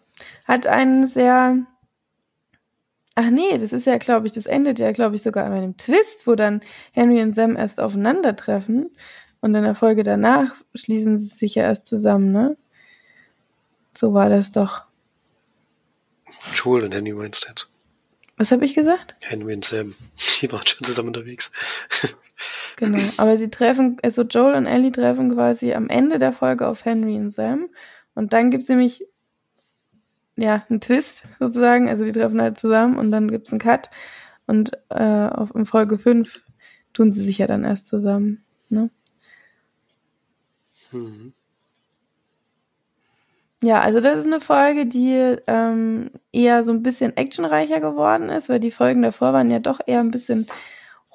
Hat 0.45 0.67
einen 0.67 1.07
sehr 1.07 1.57
Ach 3.15 3.29
nee, 3.29 3.57
das 3.59 3.73
ist 3.73 3.85
ja, 3.85 3.97
glaube 3.97 4.27
ich, 4.27 4.33
das 4.33 4.47
endet 4.47 4.79
ja, 4.79 4.91
glaube 4.91 5.15
ich, 5.15 5.21
sogar 5.21 5.47
mit 5.49 5.59
einem 5.59 5.77
Twist, 5.77 6.25
wo 6.25 6.35
dann 6.35 6.61
Henry 6.91 7.21
und 7.21 7.33
Sam 7.33 7.55
erst 7.55 7.79
aufeinandertreffen 7.79 8.89
und 9.41 9.53
in 9.53 9.63
der 9.63 9.75
Folge 9.75 10.03
danach 10.03 10.51
schließen 10.73 11.17
sie 11.17 11.27
sich 11.27 11.55
ja 11.55 11.63
erst 11.63 11.85
zusammen, 11.85 12.31
ne? 12.31 12.57
So 13.95 14.13
war 14.13 14.29
das 14.29 14.51
doch. 14.51 14.83
Joel 16.55 16.85
und 16.85 16.95
Henry 16.95 17.13
meinst 17.13 17.43
du 17.43 17.49
jetzt? 17.49 17.69
Was 18.37 18.51
habe 18.51 18.65
ich 18.65 18.73
gesagt? 18.73 19.15
Henry 19.19 19.53
und 19.53 19.63
Sam. 19.63 19.93
Die 20.41 20.51
waren 20.51 20.65
schon 20.65 20.83
zusammen 20.85 21.09
unterwegs. 21.09 21.51
Genau, 22.75 22.99
aber 23.17 23.37
sie 23.37 23.49
treffen, 23.49 23.97
also 24.01 24.23
Joel 24.23 24.55
und 24.55 24.65
Ellie 24.65 24.91
treffen 24.91 25.31
quasi 25.33 25.73
am 25.73 25.89
Ende 25.89 26.19
der 26.19 26.33
Folge 26.33 26.67
auf 26.67 26.85
Henry 26.85 27.15
und 27.17 27.31
Sam. 27.31 27.69
Und 28.15 28.33
dann 28.33 28.51
gibt 28.51 28.63
es 28.63 28.69
nämlich, 28.69 29.05
ja, 30.35 30.63
einen 30.69 30.81
Twist 30.81 31.25
sozusagen. 31.39 31.89
Also 31.89 32.03
die 32.03 32.11
treffen 32.11 32.41
halt 32.41 32.59
zusammen 32.59 32.97
und 32.97 33.11
dann 33.11 33.29
gibt 33.29 33.47
es 33.47 33.53
einen 33.53 33.59
Cut. 33.59 33.89
Und 34.45 34.71
äh, 34.89 35.27
auf, 35.27 35.53
in 35.55 35.65
Folge 35.65 35.97
5 35.97 36.43
tun 36.93 37.11
sie 37.11 37.23
sich 37.23 37.37
ja 37.37 37.47
dann 37.47 37.63
erst 37.63 37.87
zusammen. 37.87 38.43
Ne? 38.69 38.89
Mhm. 40.91 41.33
Ja, 43.63 43.79
also 43.79 44.01
das 44.01 44.19
ist 44.19 44.25
eine 44.25 44.41
Folge, 44.41 44.85
die 44.85 45.37
ähm, 45.47 46.11
eher 46.33 46.65
so 46.65 46.73
ein 46.73 46.83
bisschen 46.83 47.15
actionreicher 47.15 47.79
geworden 47.79 48.27
ist, 48.27 48.49
weil 48.49 48.59
die 48.59 48.71
Folgen 48.71 49.01
davor 49.01 49.31
waren 49.31 49.49
ja 49.49 49.59
doch 49.59 49.79
eher 49.85 50.01
ein 50.01 50.11
bisschen 50.11 50.47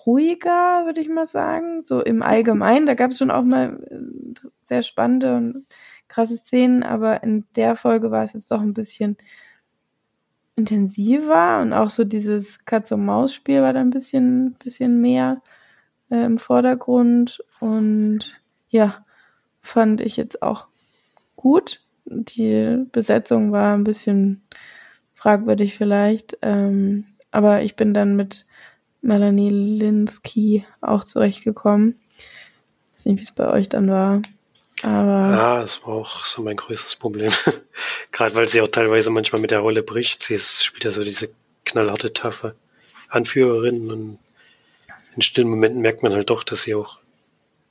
ruhiger, 0.06 0.86
würde 0.86 1.02
ich 1.02 1.10
mal 1.10 1.26
sagen, 1.26 1.84
so 1.84 2.00
im 2.00 2.22
Allgemeinen. 2.22 2.86
Da 2.86 2.94
gab 2.94 3.10
es 3.10 3.18
schon 3.18 3.30
auch 3.30 3.42
mal 3.42 3.78
äh, 3.90 4.48
sehr 4.62 4.82
spannende 4.82 5.36
und 5.36 5.66
krasse 6.08 6.38
Szenen, 6.38 6.82
aber 6.82 7.22
in 7.22 7.44
der 7.56 7.76
Folge 7.76 8.10
war 8.10 8.24
es 8.24 8.32
jetzt 8.32 8.50
doch 8.50 8.60
ein 8.60 8.74
bisschen 8.74 9.16
intensiver 10.56 11.60
und 11.60 11.72
auch 11.72 11.90
so 11.90 12.04
dieses 12.04 12.64
Katz-und-Maus-Spiel 12.64 13.62
war 13.62 13.72
da 13.72 13.80
ein 13.80 13.90
bisschen, 13.90 14.54
bisschen 14.54 15.00
mehr 15.00 15.40
äh, 16.10 16.24
im 16.24 16.38
Vordergrund 16.38 17.44
und 17.60 18.40
ja, 18.68 19.04
fand 19.60 20.00
ich 20.00 20.16
jetzt 20.16 20.42
auch 20.42 20.68
gut 21.36 21.80
die 22.10 22.84
Besetzung 22.92 23.52
war 23.52 23.74
ein 23.74 23.84
bisschen 23.84 24.42
fragwürdig 25.14 25.76
vielleicht, 25.76 26.38
ähm, 26.42 27.04
aber 27.30 27.62
ich 27.62 27.76
bin 27.76 27.92
dann 27.92 28.16
mit 28.16 28.46
Melanie 29.00 29.50
Linsky 29.50 30.64
auch 30.80 31.04
zurechtgekommen. 31.04 31.96
Ich 32.16 32.94
weiß 32.94 33.06
nicht, 33.06 33.18
wie 33.18 33.24
es 33.24 33.32
bei 33.32 33.48
euch 33.48 33.68
dann 33.68 33.88
war. 33.88 34.22
Aber 34.82 35.32
ja, 35.36 35.60
das 35.60 35.82
war 35.82 35.94
auch 35.94 36.24
so 36.26 36.42
mein 36.42 36.56
größtes 36.56 36.96
Problem. 36.96 37.32
Gerade 38.12 38.34
weil 38.34 38.46
sie 38.46 38.60
auch 38.60 38.68
teilweise 38.68 39.10
manchmal 39.10 39.40
mit 39.40 39.50
der 39.50 39.60
Rolle 39.60 39.82
bricht. 39.82 40.22
Sie 40.22 40.34
ist, 40.34 40.64
spielt 40.64 40.84
ja 40.84 40.90
so 40.90 41.04
diese 41.04 41.30
knallharte, 41.64 42.12
taffe 42.12 42.54
Anführerin 43.08 43.90
und 43.90 44.18
in 45.16 45.22
stillen 45.22 45.48
Momenten 45.48 45.80
merkt 45.80 46.02
man 46.02 46.12
halt 46.12 46.30
doch, 46.30 46.44
dass 46.44 46.62
sie 46.62 46.74
auch 46.74 46.98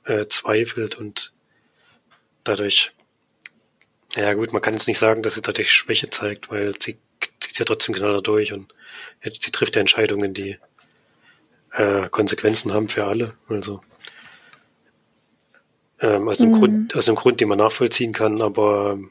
äh, 0.04 0.26
zweifelt 0.26 0.96
und 0.96 1.32
dadurch 2.44 2.92
ja 4.16 4.32
gut, 4.32 4.52
man 4.52 4.62
kann 4.62 4.74
jetzt 4.74 4.88
nicht 4.88 4.98
sagen, 4.98 5.22
dass 5.22 5.34
sie 5.34 5.42
dadurch 5.42 5.72
Schwäche 5.72 6.10
zeigt, 6.10 6.50
weil 6.50 6.74
sie 6.80 6.98
zieht 7.40 7.58
ja 7.58 7.64
trotzdem 7.64 7.94
knaller 7.94 8.22
durch 8.22 8.52
und 8.52 8.74
sie 9.22 9.52
trifft 9.52 9.76
ja 9.76 9.80
Entscheidungen, 9.80 10.34
die 10.34 10.58
äh, 11.72 12.08
Konsequenzen 12.08 12.72
haben 12.72 12.88
für 12.88 13.04
alle. 13.04 13.34
Also 13.48 13.80
ähm, 16.00 16.28
aus, 16.28 16.40
einem 16.40 16.52
mhm. 16.52 16.58
Grund, 16.58 16.96
aus 16.96 17.08
einem 17.08 17.16
Grund, 17.16 17.40
den 17.40 17.48
man 17.48 17.58
nachvollziehen 17.58 18.12
kann, 18.12 18.40
aber 18.40 18.92
ähm, 18.92 19.10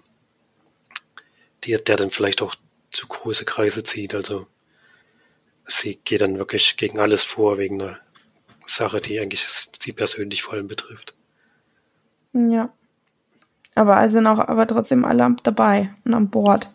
die, 1.63 1.77
der 1.77 1.95
dann 1.95 2.09
vielleicht 2.09 2.41
auch 2.41 2.55
zu 2.91 3.07
große 3.07 3.45
Kreise 3.45 3.83
zieht. 3.83 4.15
Also 4.15 4.47
sie 5.63 5.99
geht 6.03 6.21
dann 6.21 6.37
wirklich 6.37 6.77
gegen 6.77 6.99
alles 6.99 7.23
vor, 7.23 7.57
wegen 7.57 7.81
einer 7.81 7.97
Sache, 8.65 9.01
die 9.01 9.19
eigentlich 9.19 9.45
sie 9.47 9.91
persönlich 9.91 10.43
vor 10.43 10.53
allem 10.53 10.67
betrifft. 10.67 11.13
Ja. 12.33 12.73
Aber 13.75 14.09
sind 14.09 14.25
auch 14.25 14.39
aber 14.39 14.65
trotzdem 14.65 15.05
alle 15.05 15.35
dabei 15.43 15.93
und 16.03 16.13
an 16.13 16.29
Bord. 16.29 16.73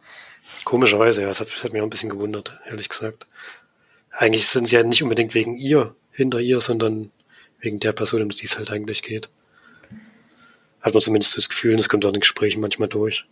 Komischerweise, 0.65 1.23
ja, 1.23 1.29
das 1.29 1.41
hat, 1.41 1.49
das 1.49 1.65
hat 1.65 1.73
mich 1.73 1.83
auch 1.83 1.87
ein 1.87 1.91
bisschen 1.91 2.11
gewundert, 2.11 2.53
ehrlich 2.69 2.89
gesagt. 2.89 3.27
Eigentlich 4.11 4.47
sind 4.47 4.69
sie 4.69 4.77
ja 4.77 4.85
nicht 4.85 5.03
unbedingt 5.03 5.35
wegen 5.35 5.57
ihr 5.57 5.97
hinter 6.13 6.39
ihr, 6.39 6.61
sondern 6.61 7.11
wegen 7.59 7.81
der 7.81 7.93
Person, 7.93 8.23
um 8.23 8.29
die 8.29 8.45
es 8.45 8.59
halt 8.59 8.71
eigentlich 8.71 9.03
geht. 9.03 9.31
Hat 10.83 10.95
man 10.95 11.03
zumindest 11.03 11.37
das 11.37 11.49
Gefühl, 11.49 11.73
und 11.73 11.79
das 11.79 11.89
kommt 11.89 12.05
auch 12.05 12.09
in 12.09 12.15
den 12.15 12.21
Gesprächen 12.21 12.61
manchmal 12.61 12.89
durch, 12.89 13.27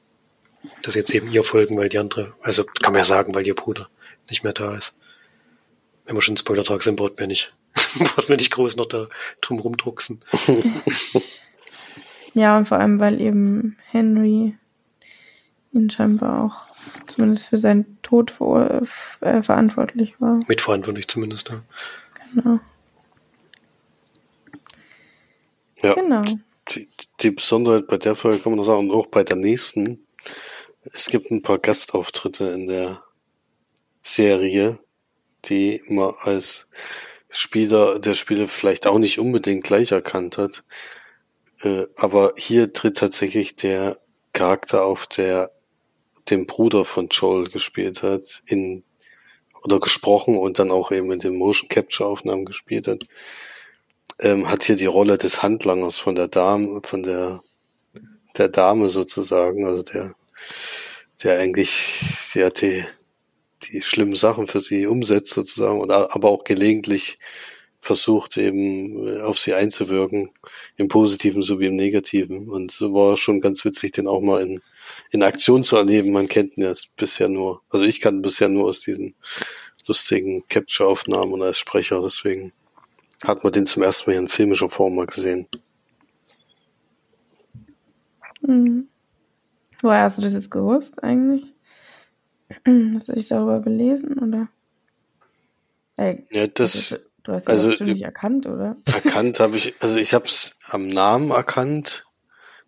dass 0.82 0.94
jetzt 0.94 1.10
eben 1.10 1.30
ihr 1.30 1.42
folgen, 1.42 1.76
weil 1.76 1.88
die 1.88 1.98
andere, 1.98 2.32
also 2.42 2.64
kann 2.64 2.92
man 2.92 3.00
ja 3.00 3.04
sagen, 3.04 3.34
weil 3.34 3.46
ihr 3.46 3.54
Bruder 3.54 3.88
nicht 4.28 4.44
mehr 4.44 4.52
da 4.52 4.76
ist. 4.76 4.96
Wenn 6.06 6.16
wir 6.16 6.22
schon 6.22 6.36
Spoiler-Tag 6.36 6.82
sind, 6.82 6.96
braucht 6.96 7.18
man 7.18 7.28
nicht, 7.28 7.52
braucht 7.98 8.28
man 8.28 8.36
nicht 8.36 8.50
groß 8.50 8.76
noch 8.76 8.86
da 8.86 9.08
drum 9.40 9.58
rumdrucksen. 9.58 10.20
Ja, 12.34 12.58
und 12.58 12.68
vor 12.68 12.78
allem, 12.78 13.00
weil 13.00 13.20
eben 13.20 13.76
Henry 13.90 14.56
ihn 15.72 15.90
scheinbar 15.90 16.44
auch 16.44 16.66
zumindest 17.06 17.46
für 17.46 17.58
seinen 17.58 18.00
Tod 18.02 18.30
ver 18.30 18.82
äh, 19.20 19.42
verantwortlich 19.42 20.20
war. 20.20 20.40
Mitverantwortlich 20.48 21.08
zumindest, 21.08 21.50
ja. 21.50 21.62
Genau. 22.34 22.60
Ja. 25.82 25.94
Genau. 25.94 26.22
Die, 26.70 26.88
die 27.22 27.30
Besonderheit 27.30 27.86
bei 27.86 27.96
der 27.96 28.14
Folge 28.14 28.40
kann 28.40 28.52
man 28.52 28.58
noch 28.58 28.64
sagen, 28.64 28.90
und 28.90 28.96
auch 28.96 29.06
bei 29.06 29.22
der 29.24 29.36
nächsten, 29.36 30.06
es 30.92 31.06
gibt 31.06 31.30
ein 31.30 31.42
paar 31.42 31.58
Gastauftritte 31.58 32.44
in 32.44 32.66
der 32.66 33.02
Serie, 34.02 34.78
die 35.46 35.82
man 35.88 36.14
als 36.20 36.68
Spieler 37.28 37.98
der 37.98 38.14
Spiele 38.14 38.48
vielleicht 38.48 38.86
auch 38.86 38.98
nicht 38.98 39.18
unbedingt 39.18 39.64
gleich 39.64 39.92
erkannt 39.92 40.38
hat. 40.38 40.64
Äh, 41.62 41.86
aber 41.96 42.32
hier 42.36 42.72
tritt 42.72 42.96
tatsächlich 42.96 43.56
der 43.56 44.00
Charakter 44.32 44.84
auf, 44.84 45.06
der 45.06 45.52
den 46.30 46.46
Bruder 46.46 46.84
von 46.84 47.08
Joel 47.08 47.48
gespielt 47.48 48.02
hat, 48.02 48.42
in 48.46 48.84
oder 49.62 49.78
gesprochen 49.78 50.38
und 50.38 50.58
dann 50.58 50.70
auch 50.70 50.90
eben 50.90 51.12
in 51.12 51.18
den 51.18 51.36
Motion 51.36 51.68
Capture 51.68 52.08
Aufnahmen 52.08 52.46
gespielt 52.46 52.88
hat, 52.88 53.04
ähm, 54.20 54.48
hat 54.50 54.64
hier 54.64 54.76
die 54.76 54.86
Rolle 54.86 55.18
des 55.18 55.42
Handlangers 55.42 55.98
von 55.98 56.14
der 56.14 56.28
Dame, 56.28 56.80
von 56.84 57.02
der 57.02 57.42
der 58.36 58.48
Dame 58.48 58.88
sozusagen, 58.88 59.66
also 59.66 59.82
der 59.82 60.14
der 61.22 61.38
eigentlich 61.38 62.32
ja 62.34 62.50
die 62.50 62.84
die 63.64 63.82
schlimmen 63.82 64.14
Sachen 64.14 64.46
für 64.46 64.60
sie 64.60 64.86
umsetzt 64.86 65.34
sozusagen 65.34 65.80
und 65.80 65.90
aber 65.90 66.30
auch 66.30 66.44
gelegentlich 66.44 67.18
versucht 67.80 68.36
eben 68.36 69.08
äh, 69.08 69.20
auf 69.22 69.38
sie 69.38 69.54
einzuwirken, 69.54 70.30
im 70.76 70.88
Positiven 70.88 71.42
sowie 71.42 71.66
im 71.66 71.76
Negativen. 71.76 72.48
Und 72.48 72.70
so 72.70 72.92
war 72.92 73.16
schon 73.16 73.40
ganz 73.40 73.64
witzig, 73.64 73.92
den 73.92 74.06
auch 74.06 74.20
mal 74.20 74.42
in, 74.42 74.60
in 75.12 75.22
Aktion 75.22 75.64
zu 75.64 75.76
erleben. 75.76 76.12
Man 76.12 76.28
kennt 76.28 76.56
ihn 76.56 76.64
ja 76.64 76.72
bisher 76.96 77.28
nur, 77.28 77.62
also 77.70 77.84
ich 77.84 78.00
kann 78.00 78.22
bisher 78.22 78.48
nur 78.48 78.68
aus 78.68 78.80
diesen 78.82 79.14
lustigen 79.86 80.46
Capture-Aufnahmen 80.48 81.32
und 81.32 81.42
als 81.42 81.58
Sprecher, 81.58 82.00
deswegen 82.02 82.52
hat 83.24 83.44
man 83.44 83.52
den 83.52 83.66
zum 83.66 83.82
ersten 83.82 84.10
Mal 84.10 84.16
in 84.16 84.28
filmischer 84.28 84.68
Form 84.68 84.96
mal 84.96 85.06
gesehen. 85.06 85.46
Mhm. 88.40 88.88
Woher 89.82 90.02
hast 90.02 90.18
du 90.18 90.22
das 90.22 90.34
jetzt 90.34 90.50
gewusst 90.50 91.02
eigentlich? 91.02 91.44
Hast 92.96 93.08
du 93.08 93.12
dich 93.12 93.28
darüber 93.28 93.60
belesen 93.60 94.18
oder? 94.18 94.48
Ey, 95.96 96.26
ja, 96.30 96.48
das, 96.48 96.92
also, 96.92 97.04
Du 97.22 97.32
hast 97.32 97.46
ihn 97.46 97.50
also, 97.52 97.68
bestimmt 97.68 97.90
nicht 97.90 98.02
erkannt, 98.02 98.46
oder? 98.46 98.76
Erkannt 98.86 99.40
habe 99.40 99.56
ich, 99.56 99.74
also 99.80 99.98
ich 99.98 100.14
habe 100.14 100.24
es 100.24 100.56
am 100.68 100.86
Namen 100.88 101.30
erkannt, 101.30 102.06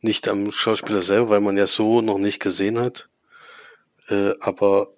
nicht 0.00 0.28
am 0.28 0.50
Schauspieler 0.50 1.02
selber, 1.02 1.30
weil 1.30 1.40
man 1.40 1.56
ja 1.56 1.66
so 1.66 2.00
noch 2.00 2.18
nicht 2.18 2.40
gesehen 2.40 2.78
hat. 2.78 3.08
Äh, 4.08 4.34
aber 4.40 4.88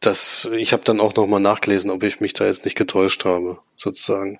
das, 0.00 0.48
ich 0.52 0.72
habe 0.72 0.84
dann 0.84 1.00
auch 1.00 1.14
noch 1.14 1.26
mal 1.26 1.40
nachgelesen, 1.40 1.90
ob 1.90 2.02
ich 2.02 2.20
mich 2.20 2.32
da 2.32 2.46
jetzt 2.46 2.64
nicht 2.64 2.76
getäuscht 2.76 3.24
habe, 3.24 3.58
sozusagen. 3.76 4.38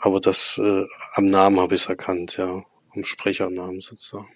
Aber 0.00 0.20
das 0.20 0.58
äh, 0.58 0.84
am 1.14 1.24
Namen 1.24 1.60
habe 1.60 1.74
ich 1.74 1.82
es 1.82 1.88
erkannt, 1.88 2.36
ja, 2.36 2.62
am 2.94 3.04
Sprechernamen 3.04 3.80
sozusagen. 3.80 4.28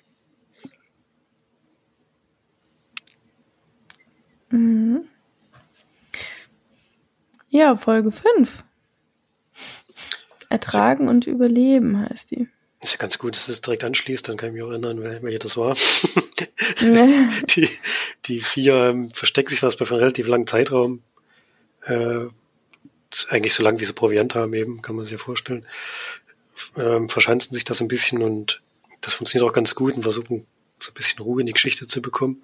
Mhm. 4.50 5.08
Ja, 7.48 7.76
Folge 7.76 8.12
5. 8.12 8.64
Ertragen 10.48 11.08
und 11.08 11.26
überleben 11.26 11.98
heißt 11.98 12.30
die. 12.30 12.48
Ist 12.86 12.92
ja 12.92 12.98
ganz 12.98 13.18
gut, 13.18 13.34
dass 13.34 13.48
es 13.48 13.60
direkt 13.62 13.82
anschließt, 13.82 14.28
dann 14.28 14.36
kann 14.36 14.50
ich 14.50 14.52
mich 14.52 14.62
auch 14.62 14.70
erinnern, 14.70 15.02
welche 15.02 15.40
das 15.40 15.56
war. 15.56 15.76
die, 16.80 17.68
die 18.26 18.40
vier 18.40 18.74
ähm, 18.76 19.10
verstecken 19.10 19.50
sich 19.50 19.58
das 19.58 19.74
bei 19.74 19.84
einem 19.86 19.96
relativ 19.96 20.28
langen 20.28 20.46
Zeitraum. 20.46 21.02
Äh, 21.82 22.26
eigentlich 23.28 23.54
so 23.54 23.64
lang 23.64 23.80
wie 23.80 23.84
sie 23.84 23.92
Proviant 23.92 24.36
haben, 24.36 24.54
eben, 24.54 24.82
kann 24.82 24.94
man 24.94 25.04
sich 25.04 25.10
ja 25.10 25.18
vorstellen. 25.18 25.66
Ähm, 26.76 27.08
verschanzen 27.08 27.54
sich 27.54 27.64
das 27.64 27.80
ein 27.80 27.88
bisschen 27.88 28.22
und 28.22 28.62
das 29.00 29.14
funktioniert 29.14 29.50
auch 29.50 29.52
ganz 29.52 29.74
gut 29.74 29.94
und 29.96 30.04
versuchen 30.04 30.46
so 30.78 30.92
ein 30.92 30.94
bisschen 30.94 31.24
Ruhe 31.24 31.40
in 31.40 31.46
die 31.46 31.54
Geschichte 31.54 31.88
zu 31.88 32.00
bekommen. 32.00 32.40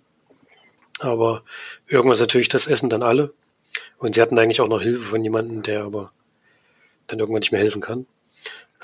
Aber 0.99 1.45
irgendwann 1.87 2.15
ist 2.15 2.21
natürlich 2.21 2.49
das 2.49 2.67
Essen 2.67 2.91
dann 2.91 3.05
alle. 3.05 3.33
Und 3.99 4.17
sie 4.17 4.21
hatten 4.21 4.41
eigentlich 4.41 4.61
auch 4.61 4.67
noch 4.67 4.83
Hilfe 4.83 5.05
von 5.05 5.23
jemandem, 5.23 5.63
der 5.63 5.85
aber 5.85 6.11
dann 7.07 7.21
irgendwann 7.21 7.43
nicht 7.43 7.53
mehr 7.53 7.61
helfen 7.61 7.81
kann. 7.81 8.07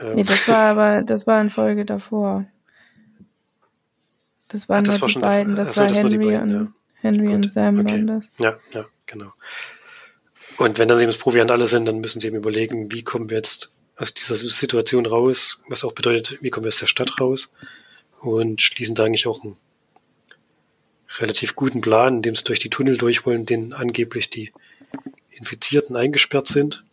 Ähm. 0.00 0.16
Nee, 0.16 0.24
das 0.24 0.48
war 0.48 0.70
aber, 0.70 1.02
das 1.02 1.26
war 1.26 1.40
in 1.40 1.50
Folge 1.50 1.84
davor. 1.84 2.44
Das 4.48 4.68
waren 4.68 4.84
Ach, 4.84 4.92
das 4.92 5.00
war 5.00 5.08
die 5.08 5.18
beiden, 5.18 5.56
das, 5.56 5.68
Achso, 5.68 5.80
war 5.82 5.88
das 5.88 5.98
Henry 5.98 6.18
beiden, 6.18 6.40
und 6.42 6.50
ja. 6.50 6.72
Henry 7.00 7.26
Gut. 7.26 7.34
und 7.34 7.52
Sam 7.52 7.80
okay. 7.80 8.04
das. 8.06 8.24
Ja, 8.38 8.58
ja, 8.72 8.86
genau. 9.06 9.32
Und 10.56 10.78
wenn 10.78 10.88
dann 10.88 10.98
eben 10.98 11.08
das 11.08 11.18
Proviant 11.18 11.50
alle 11.50 11.66
sind, 11.66 11.86
dann 11.86 12.00
müssen 12.00 12.20
sie 12.20 12.28
eben 12.28 12.36
überlegen, 12.36 12.90
wie 12.90 13.02
kommen 13.02 13.30
wir 13.30 13.36
jetzt 13.36 13.72
aus 13.96 14.14
dieser 14.14 14.36
Situation 14.36 15.06
raus, 15.06 15.60
was 15.68 15.84
auch 15.84 15.92
bedeutet, 15.92 16.38
wie 16.40 16.50
kommen 16.50 16.64
wir 16.64 16.68
aus 16.68 16.78
der 16.78 16.86
Stadt 16.86 17.20
raus 17.20 17.52
und 18.20 18.62
schließen 18.62 18.94
da 18.94 19.04
eigentlich 19.04 19.26
auch 19.26 19.42
einen 19.42 19.56
relativ 21.18 21.54
guten 21.54 21.80
Plan, 21.80 22.16
indem 22.16 22.34
sie 22.34 22.44
durch 22.44 22.58
die 22.58 22.70
Tunnel 22.70 22.96
durch 22.96 23.26
wollen, 23.26 23.46
denen 23.46 23.72
angeblich 23.72 24.30
die 24.30 24.52
Infizierten 25.30 25.96
eingesperrt 25.96 26.48
sind. 26.48 26.84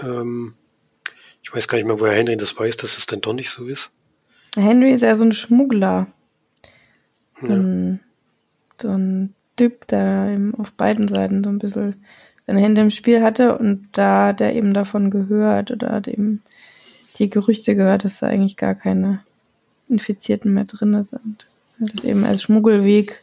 Ähm, 0.00 0.54
ich 1.46 1.54
weiß 1.54 1.68
gar 1.68 1.78
nicht 1.78 1.86
mehr, 1.86 2.00
woher 2.00 2.14
Henry 2.14 2.36
das 2.36 2.58
weiß, 2.58 2.76
dass 2.76 2.98
es 2.98 3.06
dann 3.06 3.20
doch 3.20 3.32
nicht 3.32 3.50
so 3.50 3.66
ist. 3.66 3.92
Henry 4.56 4.90
ist 4.92 5.02
ja 5.02 5.14
so 5.14 5.24
ein 5.24 5.32
Schmuggler. 5.32 6.08
Ja. 7.40 7.98
So 8.82 8.88
ein 8.88 9.34
Typ, 9.56 9.86
der 9.86 10.30
eben 10.32 10.54
auf 10.56 10.72
beiden 10.72 11.06
Seiten 11.06 11.44
so 11.44 11.50
ein 11.50 11.60
bisschen 11.60 12.04
seine 12.48 12.60
Hände 12.60 12.80
im 12.80 12.90
Spiel 12.90 13.22
hatte 13.22 13.58
und 13.58 13.88
da 13.92 14.28
hat 14.28 14.40
er 14.40 14.54
eben 14.54 14.74
davon 14.74 15.10
gehört 15.10 15.70
oder 15.70 15.90
hat 15.90 16.08
eben 16.08 16.42
die 17.16 17.30
Gerüchte 17.30 17.76
gehört, 17.76 18.04
dass 18.04 18.18
da 18.18 18.26
eigentlich 18.26 18.56
gar 18.56 18.74
keine 18.74 19.22
Infizierten 19.88 20.52
mehr 20.52 20.64
drin 20.64 21.00
sind. 21.04 21.46
Dass 21.78 22.02
eben 22.04 22.24
als 22.24 22.42
Schmuggelweg 22.42 23.22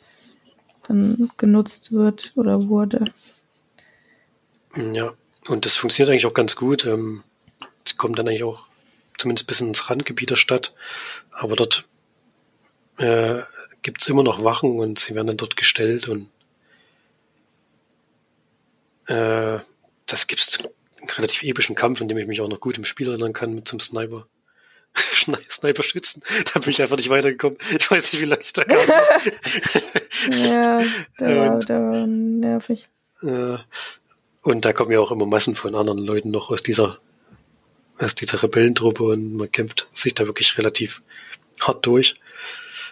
dann 0.88 1.30
genutzt 1.38 1.92
wird 1.92 2.34
oder 2.36 2.68
wurde. 2.70 3.06
Ja, 4.94 5.12
und 5.50 5.66
das 5.66 5.76
funktioniert 5.76 6.12
eigentlich 6.12 6.26
auch 6.26 6.34
ganz 6.34 6.56
gut. 6.56 6.86
Ähm, 6.86 7.24
kommen 7.98 8.16
dann 8.16 8.28
eigentlich 8.28 8.44
auch 8.44 8.68
zumindest 9.18 9.48
bis 9.48 9.62
ins 9.62 9.90
Randgebiet 9.90 10.30
der 10.32 10.36
Stadt. 10.36 10.74
Aber 11.32 11.56
dort 11.56 11.86
äh, 12.98 13.42
gibt 13.82 14.02
es 14.02 14.08
immer 14.08 14.24
noch 14.24 14.44
Wachen 14.44 14.80
und 14.80 15.00
sie 15.00 15.16
werden 15.16 15.28
dann 15.28 15.38
dort 15.38 15.58
gestellt 15.58 16.08
und 16.08 16.30
äh, 19.08 19.60
das 20.06 20.28
gibt 20.28 20.42
es 20.42 20.60
einen 20.60 21.10
relativ 21.10 21.44
epischen 21.44 21.76
Kampf, 21.76 22.02
in 22.02 22.08
dem 22.08 22.18
ich 22.18 22.28
mich 22.28 22.42
auch 22.42 22.48
noch 22.48 22.60
gut 22.60 22.78
im 22.78 22.86
Spiel 22.86 23.10
erinnern 23.10 23.34
kann 23.34 23.54
mit 23.54 23.68
zum 23.68 23.80
Sniper. 23.80 24.28
Sniper 25.52 25.84
schützen. 25.84 26.24
Da 26.54 26.60
bin 26.60 26.70
ich 26.70 26.82
einfach 26.82 26.98
nicht 26.98 27.10
weitergekommen. 27.10 27.58
Ich 27.78 27.90
weiß 27.90 28.14
nicht, 28.14 28.22
wie 28.22 28.26
lange 28.26 28.44
ich 28.44 28.54
da 28.54 28.64
kam. 28.64 28.80
ja, 30.32 30.82
der 31.20 31.40
war, 31.40 31.60
der 31.60 31.82
war 31.82 32.08
nervig. 32.08 32.88
Äh, 33.24 33.58
und 34.44 34.66
da 34.66 34.74
kommen 34.74 34.92
ja 34.92 35.00
auch 35.00 35.12
immer 35.12 35.26
Massen 35.26 35.56
von 35.56 35.76
anderen 35.76 36.00
Leuten 36.00 36.32
noch 36.32 36.52
aus 36.52 36.64
dieser, 36.64 37.00
aus 38.04 38.16
dieser 38.16 38.42
Rebellentruppe 38.42 39.04
und 39.04 39.34
man 39.36 39.52
kämpft 39.52 39.88
sich 39.94 40.14
da 40.14 40.26
wirklich 40.26 40.58
relativ 40.58 41.02
hart 41.60 41.86
durch. 41.86 42.16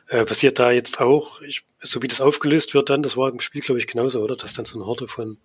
Äh, 0.08 0.26
passiert 0.26 0.60
da 0.60 0.72
jetzt 0.72 1.00
auch, 1.00 1.42
ich, 1.42 1.64
so 1.80 2.02
wie 2.02 2.08
das 2.08 2.22
aufgelöst 2.22 2.74
wird 2.74 2.90
dann, 2.90 3.02
das 3.02 3.16
war 3.16 3.30
im 3.30 3.40
Spiel, 3.40 3.62
glaube 3.62 3.80
ich, 3.80 3.88
genauso, 3.88 4.22
oder? 4.22 4.36
Dass 4.36 4.54
dann 4.54 4.66
so 4.66 4.78
eine 4.78 4.86
Horde 4.86 5.08
von 5.08 5.38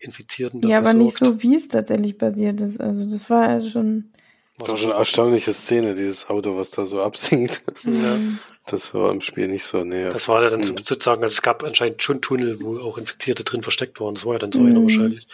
Infizierten 0.00 0.62
Ja, 0.68 0.78
aber 0.78 0.94
nicht 0.94 1.18
so, 1.18 1.42
wie 1.42 1.54
es 1.54 1.68
tatsächlich 1.68 2.18
passiert 2.18 2.60
ist. 2.60 2.80
Also 2.80 3.08
das 3.08 3.30
war 3.30 3.48
ja 3.48 3.70
schon. 3.70 4.12
Das 4.58 4.68
war 4.68 4.76
schon 4.76 4.90
eine 4.90 4.98
erstaunliche 4.98 5.52
Szene, 5.52 5.94
dieses 5.94 6.28
Auto, 6.28 6.56
was 6.56 6.72
da 6.72 6.86
so 6.86 7.02
absinkt. 7.02 7.62
Ja. 7.84 8.18
Das 8.66 8.94
war 8.94 9.12
im 9.12 9.22
Spiel 9.22 9.48
nicht 9.48 9.64
so 9.64 9.82
näher. 9.82 10.10
Das 10.10 10.28
war 10.28 10.42
ja 10.42 10.50
dann 10.50 10.60
mhm. 10.60 10.64
sozusagen, 10.64 11.22
also 11.22 11.32
es 11.32 11.42
gab 11.42 11.64
anscheinend 11.64 12.02
schon 12.02 12.20
Tunnel, 12.20 12.60
wo 12.60 12.78
auch 12.78 12.98
Infizierte 12.98 13.44
drin 13.44 13.62
versteckt 13.62 14.00
waren. 14.00 14.14
Das 14.14 14.26
war 14.26 14.34
ja 14.34 14.38
dann 14.38 14.52
so 14.52 14.60
mhm. 14.60 14.66
einer 14.66 14.82
wahrscheinlich. 14.82 15.26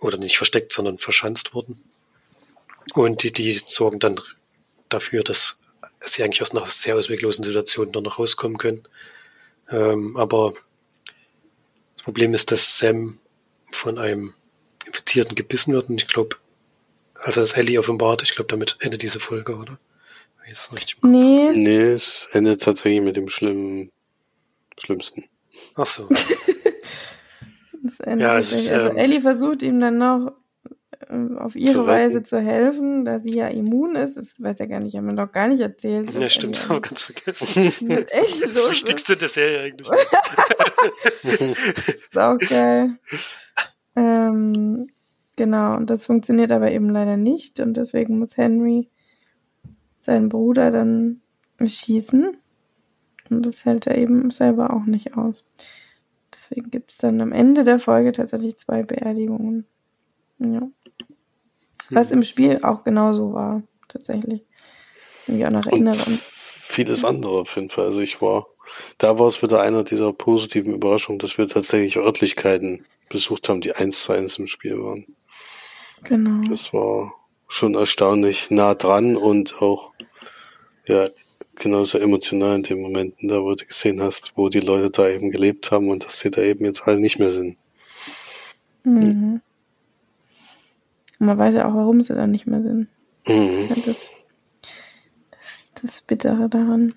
Oder 0.00 0.16
nicht 0.16 0.36
versteckt, 0.36 0.72
sondern 0.72 0.98
verschanzt 0.98 1.54
worden. 1.54 1.82
Und 2.94 3.22
die, 3.22 3.32
die 3.32 3.52
sorgen 3.52 3.98
dann 3.98 4.20
dafür, 4.88 5.22
dass 5.22 5.60
sie 6.00 6.22
eigentlich 6.22 6.42
aus 6.42 6.52
einer 6.52 6.66
sehr 6.66 6.96
ausweglosen 6.96 7.44
Situation 7.44 7.90
noch 7.90 8.18
rauskommen 8.18 8.58
können. 8.58 8.82
Ähm, 9.70 10.16
aber 10.16 10.52
das 11.94 12.04
Problem 12.04 12.34
ist, 12.34 12.50
dass 12.50 12.78
Sam 12.78 13.18
von 13.70 13.98
einem 13.98 14.34
Infizierten 14.86 15.34
gebissen 15.34 15.74
wird. 15.74 15.88
Und 15.88 16.00
ich 16.00 16.08
glaube, 16.08 16.36
also 17.14 17.40
das 17.40 17.52
Ellie 17.52 17.78
offenbart, 17.78 18.22
ich 18.22 18.34
glaube, 18.34 18.48
damit 18.48 18.76
endet 18.80 19.02
diese 19.02 19.20
Folge, 19.20 19.56
oder? 19.56 19.78
Jetzt 20.46 20.72
richtig 20.72 20.96
im 20.96 21.00
Kopf. 21.02 21.10
Nee. 21.12 21.50
Nee, 21.54 21.92
es 21.92 22.28
endet 22.32 22.62
tatsächlich 22.62 23.02
mit 23.02 23.16
dem 23.16 23.28
schlimmen, 23.28 23.92
schlimmsten. 24.76 25.24
Ach 25.76 25.86
so. 25.86 26.08
ja, 28.06 28.32
also, 28.32 28.56
also 28.56 28.96
Ellie 28.96 29.20
versucht 29.20 29.62
ihm 29.62 29.78
dann 29.78 29.98
noch 29.98 30.32
äh, 31.10 31.36
auf 31.36 31.56
ihre 31.56 31.86
Weise 31.86 32.22
zu 32.22 32.38
helfen, 32.40 33.04
da 33.04 33.18
sie 33.18 33.34
ja 33.34 33.48
immun 33.48 33.96
ist. 33.96 34.16
Das 34.16 34.34
weiß 34.38 34.58
ja 34.58 34.66
gar 34.66 34.80
nicht, 34.80 34.96
haben 34.96 35.06
wir 35.06 35.14
doch 35.14 35.32
gar 35.32 35.48
nicht 35.48 35.60
erzählt. 35.60 36.12
Ja, 36.14 36.28
stimmt, 36.28 36.62
haben 36.68 36.76
wir 36.76 36.80
ganz 36.80 37.02
vergessen. 37.02 37.88
das, 37.88 38.06
das 38.54 38.70
Wichtigste 38.70 39.16
der 39.16 39.28
Serie 39.28 39.60
eigentlich. 39.60 39.88
ist 41.22 42.18
auch 42.18 42.38
geil. 42.38 42.98
Ähm, 43.96 44.88
genau, 45.36 45.76
und 45.76 45.90
das 45.90 46.06
funktioniert 46.06 46.52
aber 46.52 46.70
eben 46.70 46.90
leider 46.90 47.16
nicht 47.16 47.60
und 47.60 47.74
deswegen 47.74 48.18
muss 48.18 48.36
Henry 48.36 48.88
seinen 49.98 50.28
Bruder 50.28 50.70
dann 50.70 51.20
schießen. 51.64 52.36
Und 53.30 53.46
das 53.46 53.64
hält 53.64 53.86
er 53.86 53.96
eben 53.98 54.30
selber 54.30 54.72
auch 54.72 54.84
nicht 54.84 55.16
aus. 55.16 55.46
Deswegen 56.32 56.70
gibt 56.70 56.92
es 56.92 56.98
dann 56.98 57.20
am 57.20 57.32
Ende 57.32 57.64
der 57.64 57.78
Folge 57.78 58.12
tatsächlich 58.12 58.56
zwei 58.58 58.82
Beerdigungen. 58.82 59.66
Ja. 60.38 60.68
Was 61.90 62.08
hm. 62.08 62.18
im 62.18 62.22
Spiel 62.22 62.60
auch 62.62 62.84
genauso 62.84 63.32
war, 63.32 63.62
tatsächlich. 63.88 64.42
Ich 65.26 65.44
auch 65.46 65.50
noch 65.50 65.66
erinnere. 65.66 65.96
Und 65.96 66.20
vieles 66.20 67.04
andere 67.04 67.40
auf 67.40 67.54
jeden 67.56 67.70
Fall. 67.70 67.86
Also 67.86 68.00
ich 68.00 68.20
war, 68.22 68.46
da 68.98 69.18
war 69.18 69.26
es 69.28 69.42
wieder 69.42 69.60
einer 69.60 69.84
dieser 69.84 70.12
positiven 70.12 70.74
Überraschungen, 70.74 71.18
dass 71.18 71.38
wir 71.38 71.46
tatsächlich 71.46 71.96
Örtlichkeiten 71.96 72.84
besucht 73.08 73.48
haben, 73.48 73.60
die 73.60 73.74
eins 73.74 74.04
zu 74.04 74.12
eins 74.12 74.38
im 74.38 74.46
Spiel 74.46 74.78
waren. 74.78 75.06
Genau. 76.04 76.40
Das 76.48 76.72
war 76.72 77.12
schon 77.48 77.74
erstaunlich 77.74 78.50
nah 78.50 78.74
dran 78.74 79.16
und 79.16 79.60
auch 79.60 79.92
ja 80.86 81.08
genauso 81.56 81.98
emotional 81.98 82.56
in 82.56 82.62
den 82.62 82.80
Momenten, 82.80 83.28
da 83.28 83.42
wo 83.42 83.54
du 83.54 83.66
gesehen 83.66 84.00
hast, 84.00 84.32
wo 84.36 84.48
die 84.48 84.60
Leute 84.60 84.90
da 84.90 85.08
eben 85.08 85.30
gelebt 85.30 85.70
haben 85.70 85.88
und 85.90 86.04
dass 86.04 86.20
sie 86.20 86.30
da 86.30 86.40
eben 86.40 86.64
jetzt 86.64 86.86
alle 86.86 86.98
nicht 86.98 87.18
mehr 87.18 87.30
sind. 87.30 87.58
Mhm. 88.84 89.42
Und 91.20 91.26
man 91.26 91.38
weiß 91.38 91.54
ja 91.54 91.68
auch, 91.68 91.74
warum 91.74 92.02
sie 92.02 92.14
da 92.14 92.26
nicht 92.26 92.46
mehr 92.46 92.62
sind. 92.62 92.88
Mhm. 93.28 93.68
Das, 93.68 93.84
das, 93.84 94.26
das 95.82 96.02
Bittere 96.02 96.48
daran. 96.48 96.94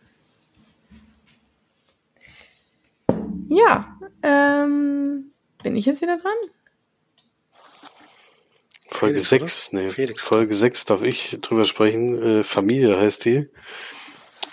Ja, 3.49 3.99
ähm, 4.24 5.32
bin 5.61 5.76
ich 5.76 5.86
jetzt 5.86 6.01
wieder 6.01 6.17
dran? 6.17 6.34
Folge 8.88 9.19
6, 9.19 9.74
nee, 9.74 9.89
Felix. 9.89 10.24
Folge 10.24 10.53
6 10.53 10.86
darf 10.86 11.03
ich 11.03 11.38
drüber 11.41 11.65
sprechen. 11.65 12.21
Äh, 12.21 12.43
Familie 12.43 12.97
heißt 12.97 13.26
die. 13.26 13.49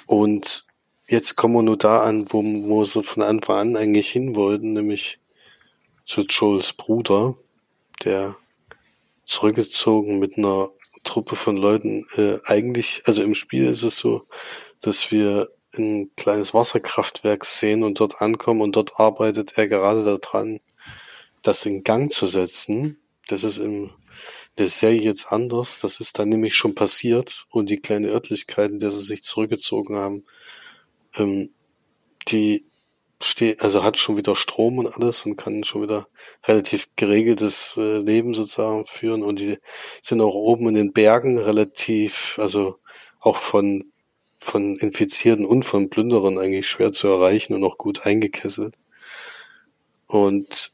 Und 0.07 0.67
jetzt 1.07 1.37
kommen 1.37 1.55
wir 1.55 1.63
nur 1.63 1.79
da 1.79 2.03
an, 2.03 2.27
wo, 2.33 2.43
wo 2.43 2.85
sie 2.85 3.05
von 3.05 3.23
Anfang 3.23 3.57
an 3.57 3.77
eigentlich 3.77 4.11
hin 4.11 4.35
wollten, 4.35 4.73
nämlich 4.73 5.21
zu 6.05 6.23
Joels 6.23 6.73
Bruder, 6.73 7.37
der 8.05 8.37
zurückgezogen 9.31 10.19
mit 10.19 10.37
einer 10.37 10.71
Truppe 11.05 11.37
von 11.37 11.57
Leuten. 11.57 12.05
Äh, 12.17 12.39
eigentlich, 12.45 13.03
also 13.07 13.23
im 13.23 13.35
Spiel 13.35 13.67
ist 13.67 13.85
es 13.85 13.97
so, 13.97 14.27
dass 14.81 15.13
wir 15.13 15.51
ein 15.77 16.11
kleines 16.17 16.53
Wasserkraftwerk 16.53 17.45
sehen 17.45 17.85
und 17.85 18.01
dort 18.01 18.21
ankommen 18.21 18.61
und 18.61 18.75
dort 18.75 18.99
arbeitet 18.99 19.57
er 19.57 19.69
gerade 19.69 20.03
daran, 20.05 20.59
das 21.43 21.65
in 21.65 21.85
Gang 21.85 22.11
zu 22.11 22.27
setzen. 22.27 22.99
Das 23.29 23.45
ist 23.45 23.59
in 23.59 23.91
der 24.59 24.67
Serie 24.67 25.01
jetzt 25.01 25.31
anders. 25.31 25.79
Das 25.79 26.01
ist 26.01 26.19
dann 26.19 26.29
nämlich 26.29 26.57
schon 26.57 26.75
passiert 26.75 27.47
und 27.51 27.71
die 27.71 27.79
kleine 27.79 28.09
Örtlichkeiten, 28.09 28.81
der 28.81 28.91
sie 28.91 29.01
sich 29.01 29.23
zurückgezogen 29.23 29.97
haben, 29.97 30.25
ähm, 31.15 31.51
die 32.27 32.65
steht, 33.21 33.63
also 33.63 33.83
hat 33.83 33.99
schon 33.99 34.17
wieder 34.17 34.35
Strom 34.37 34.79
und 34.79 34.87
alles 34.89 35.27
und 35.27 35.37
kann 35.37 35.65
schon 35.65 35.83
wieder 35.83 36.09
relativ 36.47 36.89
geregeltes 36.97 37.77
äh, 37.77 37.99
Leben 37.99 38.35
sozusagen 38.35 38.87
führen 38.87 39.23
und 39.23 39.39
die 39.39 39.59
sind 40.03 40.21
auch 40.21 40.35
oben 40.35 40.69
in 40.69 40.75
den 40.75 40.93
Bergen 40.93 41.39
relativ, 41.39 42.39
also 42.39 42.77
auch 43.21 43.37
von 43.37 43.85
von 44.41 44.77
Infizierten 44.79 45.45
und 45.45 45.65
von 45.65 45.91
Plünderern 45.91 46.39
eigentlich 46.39 46.67
schwer 46.67 46.93
zu 46.93 47.09
erreichen 47.09 47.55
und 47.55 47.63
auch 47.63 47.77
gut 47.77 48.07
eingekesselt. 48.07 48.77
Und 50.07 50.73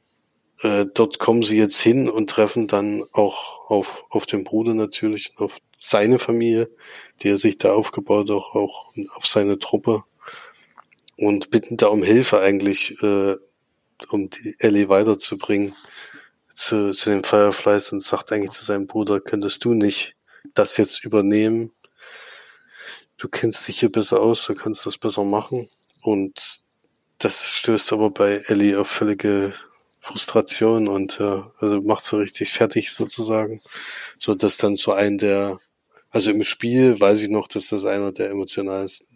äh, 0.63 0.87
dort 0.95 1.19
kommen 1.19 1.43
sie 1.43 1.59
jetzt 1.59 1.81
hin 1.81 2.09
und 2.09 2.31
treffen 2.31 2.69
dann 2.69 3.05
auch 3.13 3.69
auf, 3.69 4.05
auf 4.09 4.25
den 4.25 4.45
Bruder 4.45 4.75
natürlich 4.75 5.33
und 5.37 5.47
auf 5.47 5.59
seine 5.77 6.19
Familie, 6.19 6.71
die 7.21 7.29
er 7.29 7.37
sich 7.37 7.59
da 7.59 7.75
aufgebaut 7.75 8.31
auch, 8.31 8.55
auch 8.55 8.93
auf 9.17 9.27
seine 9.27 9.59
Truppe 9.59 10.05
und 11.19 11.51
bitten 11.51 11.77
da 11.77 11.87
um 11.89 12.03
Hilfe 12.03 12.41
eigentlich, 12.41 13.03
äh, 13.03 13.37
um 14.11 14.31
die 14.31 14.57
Ellie 14.59 14.89
weiterzubringen 14.89 15.75
zu, 16.55 16.93
zu 16.93 17.11
den 17.11 17.25
Fireflies 17.25 17.93
und 17.93 18.03
sagt 18.03 18.33
eigentlich 18.33 18.51
zu 18.51 18.65
seinem 18.65 18.87
Bruder, 18.87 19.21
könntest 19.21 19.65
du 19.65 19.75
nicht 19.75 20.15
das 20.55 20.77
jetzt 20.77 21.05
übernehmen? 21.05 21.71
Du 23.19 23.29
kennst 23.29 23.67
dich 23.69 23.81
hier 23.81 23.91
besser 23.91 24.21
aus, 24.21 24.45
du 24.47 24.55
kannst 24.55 24.85
das 24.87 24.99
besser 24.99 25.25
machen. 25.25 25.69
Und 26.03 26.63
das 27.19 27.49
stößt 27.49 27.93
aber 27.93 28.11
bei 28.11 28.43
Ellie 28.47 28.79
auf 28.79 28.89
völlige 28.89 29.55
Frustration 30.01 30.87
und 30.87 31.19
äh, 31.19 31.41
also 31.59 31.81
macht 31.81 32.05
sie 32.05 32.19
richtig 32.19 32.53
fertig 32.53 32.93
sozusagen, 32.93 33.61
so 34.19 34.35
dass 34.35 34.57
dann 34.57 34.77
so 34.77 34.93
ein 34.93 35.19
der, 35.19 35.59
also 36.11 36.31
im 36.31 36.43
Spiel 36.45 37.01
weiß 37.01 37.23
ich 37.23 37.31
noch, 37.31 37.49
dass 37.49 37.69
das 37.69 37.85
einer 37.85 38.13
der 38.13 38.31
emotionalsten 38.31 39.16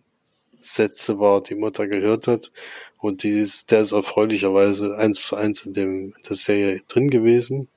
Sätze 0.60 1.18
war, 1.18 1.42
die 1.42 1.54
Mutter 1.54 1.86
gehört 1.86 2.26
hat. 2.26 2.52
Und 2.98 3.22
die 3.22 3.40
ist, 3.40 3.70
der 3.70 3.80
ist 3.80 3.92
erfreulicherweise 3.92 4.96
eins 4.96 5.26
zu 5.26 5.36
eins 5.36 5.64
in 5.66 5.72
dem 5.72 6.14
in 6.16 6.22
der 6.28 6.36
Serie 6.36 6.82
drin 6.88 7.10
gewesen. 7.10 7.68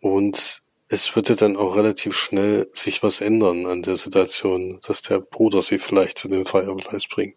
Und 0.00 0.62
es 0.88 1.14
würde 1.16 1.36
dann 1.36 1.56
auch 1.56 1.76
relativ 1.76 2.14
schnell 2.14 2.68
sich 2.72 3.02
was 3.02 3.20
ändern 3.20 3.66
an 3.66 3.82
der 3.82 3.96
Situation, 3.96 4.78
dass 4.86 5.02
der 5.02 5.20
Bruder 5.20 5.62
sie 5.62 5.78
vielleicht 5.78 6.18
zu 6.18 6.28
den 6.28 6.44
Fireflies 6.44 7.08
bringt. 7.08 7.36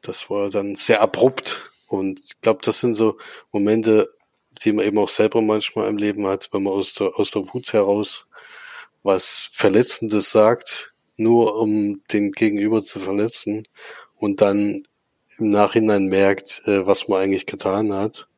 Das 0.00 0.30
war 0.30 0.48
dann 0.50 0.74
sehr 0.74 1.00
abrupt. 1.00 1.72
Und 1.86 2.20
ich 2.20 2.40
glaube, 2.40 2.60
das 2.64 2.80
sind 2.80 2.94
so 2.94 3.18
Momente, 3.52 4.08
die 4.64 4.72
man 4.72 4.86
eben 4.86 4.98
auch 4.98 5.08
selber 5.08 5.42
manchmal 5.42 5.88
im 5.88 5.96
Leben 5.96 6.26
hat, 6.26 6.48
wenn 6.52 6.62
man 6.62 6.72
aus 6.72 6.94
der, 6.94 7.14
aus 7.18 7.30
der 7.30 7.42
Wut 7.52 7.72
heraus 7.72 8.26
was 9.02 9.50
Verletzendes 9.52 10.30
sagt, 10.30 10.91
nur 11.16 11.56
um 11.56 11.94
den 12.12 12.32
Gegenüber 12.32 12.82
zu 12.82 13.00
verletzen 13.00 13.66
und 14.16 14.40
dann 14.40 14.86
im 15.38 15.50
Nachhinein 15.50 16.06
merkt, 16.06 16.62
äh, 16.66 16.86
was 16.86 17.08
man 17.08 17.20
eigentlich 17.20 17.46
getan 17.46 17.92
hat. 17.92 18.28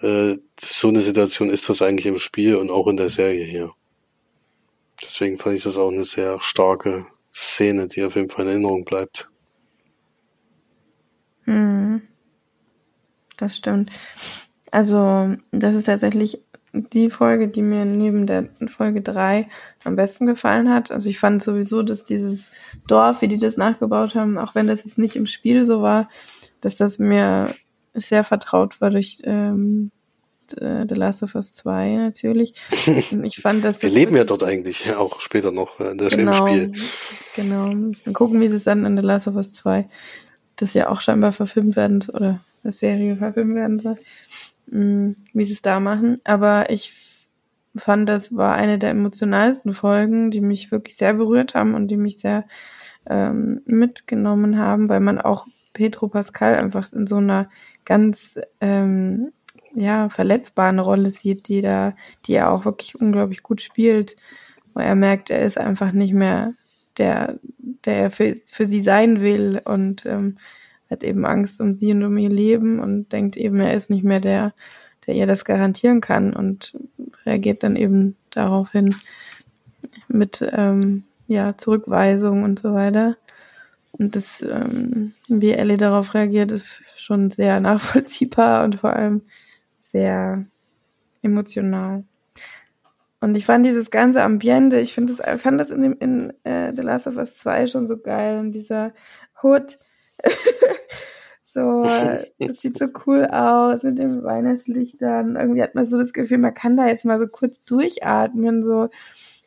Äh, 0.00 0.38
so 0.60 0.88
eine 0.88 1.00
Situation 1.00 1.50
ist 1.50 1.68
das 1.68 1.82
eigentlich 1.82 2.06
im 2.06 2.18
Spiel 2.18 2.56
und 2.56 2.70
auch 2.70 2.86
in 2.88 2.96
der 2.96 3.08
Serie 3.08 3.44
hier. 3.44 3.72
Deswegen 5.02 5.38
fand 5.38 5.56
ich 5.56 5.64
das 5.64 5.78
auch 5.78 5.90
eine 5.90 6.04
sehr 6.04 6.40
starke 6.40 7.06
Szene, 7.32 7.88
die 7.88 8.04
auf 8.04 8.14
jeden 8.14 8.28
Fall 8.28 8.44
in 8.44 8.50
Erinnerung 8.52 8.84
bleibt. 8.84 9.30
Hm. 11.44 12.02
Das 13.36 13.56
stimmt. 13.56 13.90
Also, 14.70 15.36
das 15.50 15.74
ist 15.74 15.84
tatsächlich 15.84 16.40
die 16.72 17.10
Folge, 17.10 17.48
die 17.48 17.62
mir 17.62 17.84
neben 17.84 18.26
der 18.26 18.48
Folge 18.68 19.02
3 19.02 19.48
am 19.84 19.96
besten 19.96 20.26
gefallen 20.26 20.70
hat. 20.70 20.90
Also 20.90 21.08
ich 21.08 21.18
fand 21.18 21.42
sowieso, 21.42 21.82
dass 21.82 22.04
dieses 22.04 22.46
Dorf, 22.88 23.20
wie 23.20 23.28
die 23.28 23.38
das 23.38 23.56
nachgebaut 23.56 24.14
haben, 24.14 24.38
auch 24.38 24.54
wenn 24.54 24.66
das 24.66 24.84
jetzt 24.84 24.98
nicht 24.98 25.16
im 25.16 25.26
Spiel 25.26 25.66
so 25.66 25.82
war, 25.82 26.08
dass 26.60 26.76
das 26.76 26.98
mir 26.98 27.48
sehr 27.94 28.24
vertraut 28.24 28.80
war 28.80 28.90
durch 28.90 29.18
ähm, 29.24 29.90
The 30.48 30.94
Last 30.94 31.22
of 31.22 31.34
Us 31.34 31.52
2 31.52 31.96
natürlich. 31.96 32.54
Und 33.12 33.24
ich 33.24 33.40
fand, 33.40 33.64
dass 33.64 33.82
Wir 33.82 33.90
leben 33.90 34.16
ja 34.16 34.24
dort 34.24 34.42
eigentlich, 34.42 34.94
auch 34.94 35.20
später 35.20 35.50
noch 35.50 35.80
in 35.80 35.98
der 35.98 36.08
genau, 36.08 36.46
Spiel. 36.46 36.72
Genau. 37.36 37.68
Dann 37.68 38.14
gucken, 38.14 38.40
wie 38.40 38.48
sie 38.48 38.56
es 38.56 38.64
dann 38.64 38.84
in 38.84 38.96
The 38.96 39.02
Last 39.02 39.28
of 39.28 39.36
Us 39.36 39.52
2, 39.52 39.88
das 40.56 40.74
ja 40.74 40.88
auch 40.88 41.00
scheinbar 41.00 41.32
verfilmt 41.32 41.76
werden 41.76 42.02
oder 42.12 42.40
eine 42.62 42.72
Serie 42.72 43.16
verfilmt 43.16 43.54
werden 43.54 43.78
soll, 43.78 43.98
mm, 44.72 45.12
wie 45.32 45.44
sie 45.44 45.52
es 45.52 45.62
da 45.62 45.80
machen. 45.80 46.20
Aber 46.24 46.70
ich 46.70 46.92
fand, 47.76 48.08
das 48.08 48.36
war 48.36 48.54
eine 48.54 48.78
der 48.78 48.90
emotionalsten 48.90 49.72
Folgen, 49.72 50.30
die 50.30 50.40
mich 50.40 50.70
wirklich 50.70 50.96
sehr 50.96 51.14
berührt 51.14 51.54
haben 51.54 51.74
und 51.74 51.88
die 51.88 51.96
mich 51.96 52.18
sehr 52.18 52.44
ähm, 53.06 53.62
mitgenommen 53.64 54.58
haben, 54.58 54.88
weil 54.88 55.00
man 55.00 55.20
auch 55.20 55.46
Petro 55.72 56.08
Pascal 56.08 56.56
einfach 56.56 56.92
in 56.92 57.06
so 57.06 57.16
einer 57.16 57.48
ganz 57.84 58.38
ähm, 58.60 59.32
ja 59.74 60.08
verletzbaren 60.08 60.78
Rolle 60.78 61.10
sieht, 61.10 61.48
die 61.48 61.62
da, 61.62 61.94
die 62.26 62.34
er 62.34 62.52
auch 62.52 62.64
wirklich 62.64 63.00
unglaublich 63.00 63.42
gut 63.42 63.62
spielt, 63.62 64.16
wo 64.74 64.80
er 64.80 64.94
merkt, 64.94 65.30
er 65.30 65.44
ist 65.44 65.58
einfach 65.58 65.92
nicht 65.92 66.14
mehr 66.14 66.54
der, 66.98 67.38
der 67.58 67.94
er 67.94 68.10
für, 68.10 68.34
für 68.50 68.66
sie 68.66 68.82
sein 68.82 69.22
will 69.22 69.60
und 69.64 70.04
ähm, 70.06 70.36
hat 70.92 71.02
eben 71.02 71.24
Angst 71.24 71.60
um 71.60 71.74
sie 71.74 71.92
und 71.92 72.02
um 72.04 72.16
ihr 72.18 72.30
Leben 72.30 72.80
und 72.80 73.12
denkt 73.12 73.36
eben, 73.36 73.60
er 73.60 73.74
ist 73.74 73.90
nicht 73.90 74.04
mehr 74.04 74.20
der, 74.20 74.52
der 75.06 75.14
ihr 75.14 75.26
das 75.26 75.44
garantieren 75.44 76.00
kann 76.00 76.32
und 76.32 76.78
reagiert 77.26 77.62
dann 77.62 77.76
eben 77.76 78.16
daraufhin 78.30 78.94
mit 80.08 80.46
ähm, 80.52 81.04
ja, 81.26 81.56
Zurückweisung 81.56 82.42
und 82.42 82.58
so 82.58 82.74
weiter. 82.74 83.16
Und 83.92 84.16
das, 84.16 84.42
ähm, 84.42 85.12
wie 85.28 85.52
Ellie 85.52 85.76
darauf 85.76 86.14
reagiert, 86.14 86.50
ist 86.50 86.66
schon 86.96 87.30
sehr 87.30 87.60
nachvollziehbar 87.60 88.64
und 88.64 88.76
vor 88.76 88.94
allem 88.94 89.22
sehr 89.90 90.46
emotional. 91.22 92.04
Und 93.20 93.36
ich 93.36 93.46
fand 93.46 93.64
dieses 93.64 93.90
ganze 93.90 94.22
Ambiente, 94.22 94.80
ich 94.80 94.96
das, 94.96 95.22
fand 95.40 95.60
das 95.60 95.70
in, 95.70 95.82
dem, 95.82 95.96
in 96.00 96.32
äh, 96.44 96.72
The 96.74 96.82
Last 96.82 97.06
of 97.06 97.16
Us 97.16 97.36
2 97.36 97.68
schon 97.68 97.86
so 97.86 97.96
geil. 97.96 98.40
Und 98.40 98.50
dieser 98.50 98.92
Hood, 99.40 99.78
so, 101.54 101.82
das 101.82 102.60
sieht 102.60 102.78
so 102.78 102.86
cool 103.06 103.26
aus 103.26 103.82
mit 103.82 103.98
den 103.98 104.22
Weihnachtslichtern. 104.22 105.36
Irgendwie 105.36 105.62
hat 105.62 105.74
man 105.74 105.84
so 105.84 105.98
das 105.98 106.12
Gefühl, 106.12 106.38
man 106.38 106.54
kann 106.54 106.76
da 106.76 106.86
jetzt 106.86 107.04
mal 107.04 107.20
so 107.20 107.26
kurz 107.26 107.62
durchatmen, 107.64 108.62
so, 108.62 108.88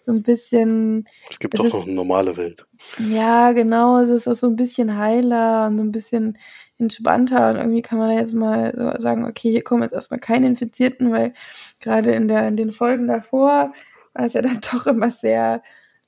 so 0.06 0.12
ein 0.12 0.24
bisschen. 0.24 1.08
Es 1.30 1.40
gibt 1.40 1.58
doch 1.58 1.66
noch 1.66 1.86
eine 1.86 1.96
normale 1.96 2.38
Welt. 2.38 2.66
Ja, 3.10 3.52
genau. 3.54 4.02
Es 4.02 4.10
ist 4.10 4.28
auch 4.28 4.36
so 4.36 4.48
ein 4.48 4.56
bisschen 4.56 4.98
heiler 4.98 5.68
und 5.68 5.78
so 5.78 5.84
ein 5.84 5.92
bisschen 5.92 6.38
entspannter. 6.78 7.50
Und 7.50 7.58
irgendwie 7.58 7.82
kann 7.82 7.98
man 7.98 8.10
da 8.10 8.16
jetzt 8.16 8.34
mal 8.34 8.74
so 8.76 9.02
sagen, 9.02 9.26
okay, 9.26 9.52
hier 9.52 9.64
kommen 9.64 9.84
jetzt 9.84 9.94
erstmal 9.94 10.20
keine 10.20 10.48
Infizierten, 10.48 11.12
weil 11.12 11.34
gerade 11.80 12.12
in 12.12 12.28
der, 12.28 12.48
in 12.48 12.58
den 12.58 12.72
Folgen 12.72 13.08
davor 13.08 13.74
war 14.14 14.26
es 14.26 14.34
ja 14.34 14.42
dann 14.42 14.60
doch 14.72 14.88
immer 14.88 15.10
sehr 15.10 15.64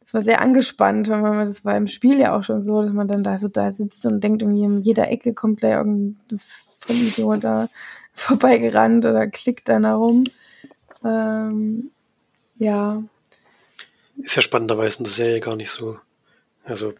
es 0.08 0.14
war 0.14 0.24
sehr 0.24 0.40
angespannt, 0.42 1.10
weil 1.10 1.22
man, 1.22 1.46
das 1.46 1.66
war 1.66 1.76
im 1.76 1.88
Spiel 1.88 2.18
ja 2.18 2.38
auch 2.38 2.44
schon 2.46 2.62
so, 2.62 2.82
dass 2.82 2.94
man 2.94 3.10
dann 3.10 3.26
da 3.26 3.38
so 3.38 3.50
da 3.50 3.74
sitzt 3.74 4.06
und 4.06 4.22
denkt, 4.22 4.42
irgendwie 4.42 4.64
in 4.64 4.80
jeder 4.80 5.12
Ecke 5.12 5.34
kommt 5.34 5.60
gleich 5.60 5.74
irgendein 5.74 6.40
Vollidiot 6.80 7.44
da 7.44 7.70
vorbeigerannt 8.14 9.04
oder 9.04 9.28
klickt 9.28 9.68
dann 9.68 9.84
herum. 9.84 10.24
Ähm, 11.04 11.92
ja. 12.58 13.04
Ist 14.24 14.38
ja 14.38 14.42
spannenderweise 14.42 15.00
in 15.00 15.04
der 15.04 15.14
Serie 15.14 15.42
gar 15.42 15.58
nicht 15.58 15.72
so. 15.72 16.00
Also, 16.64 16.94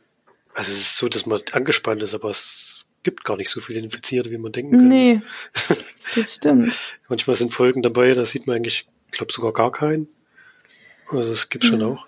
also 0.54 0.72
es 0.72 0.78
ist 0.78 0.98
so, 0.98 1.08
dass 1.08 1.26
man 1.26 1.42
angespannt 1.54 2.04
ist, 2.04 2.14
aber 2.14 2.30
es 2.30 2.88
gibt 3.04 3.24
gar 3.24 3.38
nicht 3.38 3.50
so 3.50 3.62
viele 3.62 3.80
Infizierte, 3.80 4.32
wie 4.32 4.38
man 4.38 4.52
denken 4.52 4.72
könnte. 4.72 4.86
Nee, 4.86 5.22
das 6.16 6.34
stimmt. 6.36 6.74
Manchmal 7.08 7.38
sind 7.38 7.54
Folgen 7.54 7.82
dabei, 7.82 8.14
da 8.16 8.26
sieht 8.26 8.48
man 8.48 8.58
eigentlich, 8.58 8.86
ich 9.06 9.12
glaube 9.14 9.32
sogar 9.32 9.54
gar 9.54 9.72
keinen. 9.72 10.10
Also 11.10 11.32
es 11.32 11.48
gibt 11.48 11.64
schon 11.64 11.82
auch. 11.84 12.06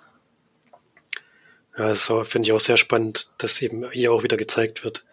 Ja, 1.79 1.87
das 1.87 2.11
finde 2.25 2.45
ich 2.45 2.51
auch 2.51 2.59
sehr 2.59 2.75
spannend, 2.75 3.29
dass 3.37 3.61
eben 3.61 3.89
hier 3.91 4.11
auch 4.11 4.21
wieder 4.21 4.35
gezeigt 4.35 4.83
wird. 4.83 5.05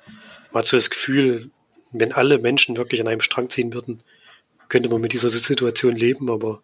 Man 0.51 0.63
hat 0.63 0.67
so 0.67 0.77
das 0.77 0.91
Gefühl, 0.91 1.49
wenn 1.93 2.13
alle 2.13 2.39
Menschen 2.39 2.77
wirklich 2.77 3.01
an 3.01 3.07
einem 3.07 3.21
Strang 3.21 3.51
ziehen 3.51 3.73
würden, 3.73 4.03
könnte 4.69 4.89
man 4.89 5.01
mit 5.01 5.13
dieser 5.13 5.31
Situation 5.31 5.95
leben, 5.95 6.29
aber 6.29 6.61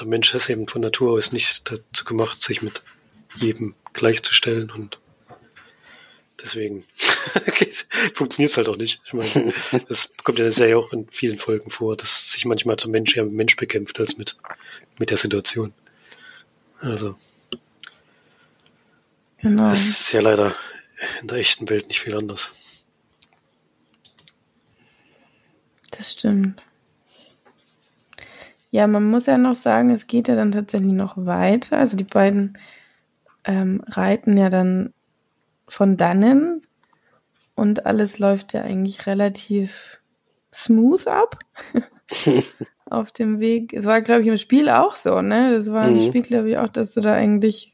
der 0.00 0.08
Mensch 0.08 0.34
ist 0.34 0.50
eben 0.50 0.66
von 0.66 0.82
Natur 0.82 1.12
aus 1.12 1.30
nicht 1.30 1.70
dazu 1.70 2.04
gemacht, 2.04 2.42
sich 2.42 2.60
mit 2.60 2.82
jedem 3.36 3.76
gleichzustellen 3.92 4.68
und 4.72 4.98
deswegen 6.42 6.84
funktioniert 8.14 8.50
es 8.50 8.56
halt 8.56 8.68
auch 8.68 8.78
nicht. 8.78 9.00
Ich 9.06 9.12
meine, 9.12 9.52
das 9.88 10.12
kommt 10.24 10.40
ja 10.40 10.50
sehr 10.50 10.76
auch 10.76 10.92
in 10.92 11.06
vielen 11.08 11.38
Folgen 11.38 11.70
vor, 11.70 11.96
dass 11.96 12.32
sich 12.32 12.44
manchmal 12.46 12.74
der 12.74 12.88
Mensch 12.88 13.16
eher 13.16 13.24
mit 13.26 13.34
Mensch 13.34 13.54
bekämpft 13.54 14.00
als 14.00 14.18
mit, 14.18 14.36
mit 14.98 15.10
der 15.10 15.18
Situation. 15.18 15.72
Also. 16.80 17.16
Genau. 19.40 19.70
Es 19.70 19.88
ist 19.88 20.12
ja 20.12 20.20
leider 20.20 20.54
in 21.20 21.28
der 21.28 21.38
echten 21.38 21.68
Welt 21.68 21.88
nicht 21.88 22.00
viel 22.00 22.16
anders. 22.16 22.50
Das 25.90 26.12
stimmt. 26.12 26.62
Ja, 28.70 28.86
man 28.86 29.08
muss 29.08 29.26
ja 29.26 29.38
noch 29.38 29.54
sagen, 29.54 29.90
es 29.90 30.06
geht 30.06 30.28
ja 30.28 30.36
dann 30.36 30.52
tatsächlich 30.52 30.92
noch 30.92 31.16
weiter. 31.16 31.78
Also 31.78 31.96
die 31.96 32.04
beiden 32.04 32.58
ähm, 33.44 33.82
reiten 33.86 34.36
ja 34.36 34.50
dann 34.50 34.92
von 35.66 35.96
dannen 35.96 36.66
und 37.54 37.86
alles 37.86 38.18
läuft 38.18 38.52
ja 38.52 38.62
eigentlich 38.62 39.06
relativ 39.06 40.00
smooth 40.52 41.06
ab 41.06 41.38
auf 42.86 43.12
dem 43.12 43.40
Weg. 43.40 43.72
Es 43.72 43.84
war, 43.84 44.02
glaube 44.02 44.22
ich, 44.22 44.28
im 44.28 44.38
Spiel 44.38 44.68
auch 44.68 44.96
so, 44.96 45.22
ne? 45.22 45.56
Das 45.56 45.70
war 45.72 45.88
im 45.88 46.04
mhm. 46.04 46.08
Spiel, 46.08 46.22
glaube 46.22 46.50
ich, 46.50 46.58
auch, 46.58 46.68
dass 46.68 46.90
du 46.92 47.00
da 47.00 47.14
eigentlich 47.14 47.72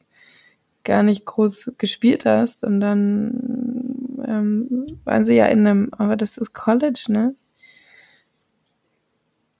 gar 0.85 1.03
nicht 1.03 1.24
groß 1.24 1.72
gespielt 1.78 2.24
hast. 2.24 2.62
Und 2.62 2.80
dann 2.80 4.14
ähm, 4.26 4.99
waren 5.05 5.24
sie 5.24 5.35
ja 5.35 5.47
in 5.47 5.66
einem, 5.66 5.91
aber 5.93 6.16
das 6.16 6.37
ist 6.37 6.53
College, 6.53 7.05
ne? 7.09 7.35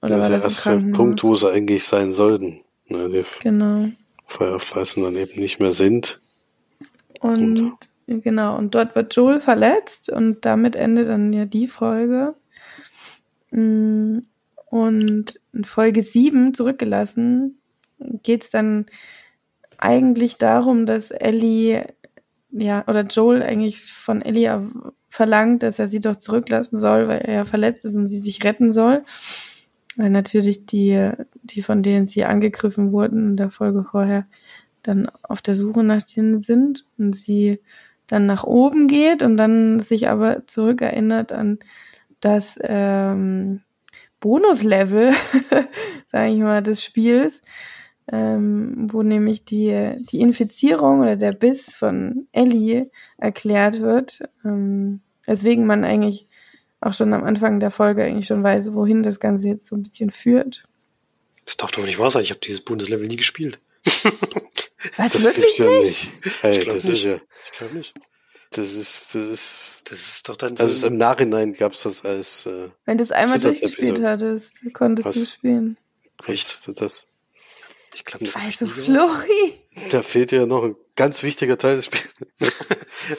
Oder 0.01 0.19
war 0.19 0.29
der 0.29 0.43
erste 0.43 0.77
Punkt, 0.91 1.23
wo 1.23 1.33
sie 1.35 1.51
eigentlich 1.51 1.83
sein 1.83 2.11
sollten. 2.13 2.61
Ne, 2.87 3.09
die 3.09 3.23
genau. 3.41 3.89
Fireflies 4.25 4.95
dann 4.95 5.15
eben 5.15 5.39
nicht 5.39 5.59
mehr 5.59 5.71
sind. 5.71 6.21
Und, 7.19 7.73
und 8.07 8.23
genau, 8.23 8.57
und 8.57 8.75
dort 8.75 8.95
wird 8.95 9.15
Joel 9.15 9.41
verletzt 9.41 10.11
und 10.11 10.45
damit 10.45 10.75
endet 10.75 11.07
dann 11.09 11.33
ja 11.33 11.45
die 11.45 11.67
Folge. 11.67 12.35
Mm, 13.49 14.19
und 14.65 15.39
in 15.53 15.65
Folge 15.65 16.03
7 16.03 16.53
zurückgelassen 16.53 17.57
geht 18.23 18.43
es 18.43 18.49
dann 18.51 18.85
eigentlich 19.79 20.37
darum, 20.37 20.85
dass 20.85 21.11
Ellie, 21.11 21.85
ja, 22.51 22.83
oder 22.87 23.03
Joel 23.03 23.43
eigentlich 23.43 23.83
von 23.83 24.21
Ellie 24.21 24.71
verlangt, 25.09 25.63
dass 25.63 25.79
er 25.79 25.87
sie 25.87 26.01
doch 26.01 26.17
zurücklassen 26.17 26.79
soll, 26.79 27.07
weil 27.07 27.19
er 27.19 27.45
verletzt 27.45 27.85
ist 27.85 27.95
und 27.95 28.07
sie 28.07 28.19
sich 28.19 28.43
retten 28.43 28.73
soll. 28.73 29.01
Weil 29.97 30.09
natürlich 30.09 30.65
die, 30.65 31.11
die 31.43 31.61
von 31.61 31.83
denen 31.83 32.07
sie 32.07 32.25
angegriffen 32.25 32.91
wurden 32.91 33.29
in 33.29 33.37
der 33.37 33.49
Folge 33.49 33.85
vorher, 33.89 34.27
dann 34.83 35.09
auf 35.23 35.41
der 35.41 35.55
Suche 35.55 35.83
nach 35.83 36.03
denen 36.03 36.41
sind 36.41 36.85
und 36.97 37.15
sie 37.15 37.59
dann 38.07 38.25
nach 38.25 38.43
oben 38.43 38.87
geht 38.87 39.23
und 39.23 39.37
dann 39.37 39.79
sich 39.79 40.09
aber 40.09 40.45
zurückerinnert 40.47 41.31
an 41.31 41.59
das 42.19 42.59
ähm, 42.61 43.61
Bonuslevel, 44.19 45.13
sage 46.11 46.33
ich 46.33 46.39
mal, 46.39 46.61
des 46.61 46.83
Spiels, 46.83 47.41
ähm, 48.11 48.87
wo 48.91 49.01
nämlich 49.03 49.45
die, 49.45 49.95
die 50.11 50.19
Infizierung 50.21 51.01
oder 51.01 51.15
der 51.15 51.31
Biss 51.31 51.63
von 51.73 52.27
Ellie 52.31 52.89
erklärt 53.17 53.81
wird, 53.81 54.19
ähm, 54.43 55.01
weswegen 55.25 55.65
man 55.65 55.83
eigentlich 55.83 56.27
auch 56.81 56.93
schon 56.93 57.13
am 57.13 57.23
Anfang 57.23 57.59
der 57.59 57.71
Folge 57.71 58.03
eigentlich 58.03 58.27
schon 58.27 58.43
weiß, 58.43 58.73
wohin 58.73 59.01
das 59.01 59.19
Ganze 59.19 59.47
jetzt 59.47 59.67
so 59.67 59.75
ein 59.75 59.83
bisschen 59.83 60.11
führt. 60.11 60.67
Das 61.45 61.57
darf 61.57 61.71
doch 61.71 61.83
nicht 61.83 61.97
wahr 61.99 62.11
sein, 62.11 62.21
ich 62.23 62.29
habe 62.31 62.39
dieses 62.41 62.61
Bundeslevel 62.61 63.07
nie 63.07 63.15
gespielt. 63.15 63.59
Was, 64.97 65.11
das 65.13 65.23
wirklich 65.23 65.45
gibt's 65.45 65.57
ja 65.57 65.69
nicht? 65.69 65.83
nicht. 66.23 66.41
Hey, 66.41 66.63
das 66.65 66.83
nicht. 66.85 66.93
ist 66.93 67.03
ja, 67.03 67.15
Ich 67.45 67.57
glaube 67.57 67.75
nicht. 67.77 67.93
das 68.51 68.75
ist, 68.75 69.15
das 69.15 69.27
ist, 69.29 69.83
Das 69.89 69.99
ist 69.99 70.29
doch 70.29 70.35
dann 70.37 70.51
also 70.51 70.65
es 70.65 70.81
so. 70.81 70.87
im 70.87 70.97
Nachhinein 70.97 71.53
gab's 71.53 71.83
das 71.83 72.05
als, 72.05 72.45
äh, 72.45 72.69
Wenn 72.85 72.97
du 72.99 73.03
es 73.03 73.11
einmal 73.11 73.39
durchgespielt 73.39 74.03
hattest, 74.03 74.45
konntest 74.73 75.15
du 75.15 75.25
spielen. 75.25 75.77
Echt? 76.27 76.67
das, 76.79 77.07
Ich 77.95 78.03
glaube, 78.05 78.25
das 78.25 78.35
Also. 78.35 78.65
Flori. 78.67 79.53
da 79.91 80.01
fehlt 80.01 80.31
ja 80.31 80.45
noch 80.45 80.63
ein 80.63 80.75
ganz 80.95 81.23
wichtiger 81.23 81.57
Teil 81.57 81.77
des 81.77 81.85
Spiels. 81.85 82.13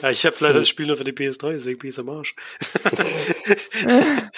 Ja, 0.01 0.09
ich 0.11 0.25
habe 0.25 0.35
leider 0.41 0.59
das 0.59 0.67
Spiel 0.67 0.85
nur 0.87 0.97
für 0.97 1.05
die 1.05 1.13
PS3, 1.13 1.51
deswegen 1.53 1.79
bin 1.79 1.89
ich 1.91 1.97
am 1.99 2.09
Arsch. 2.09 2.35
Ja, 3.87 4.29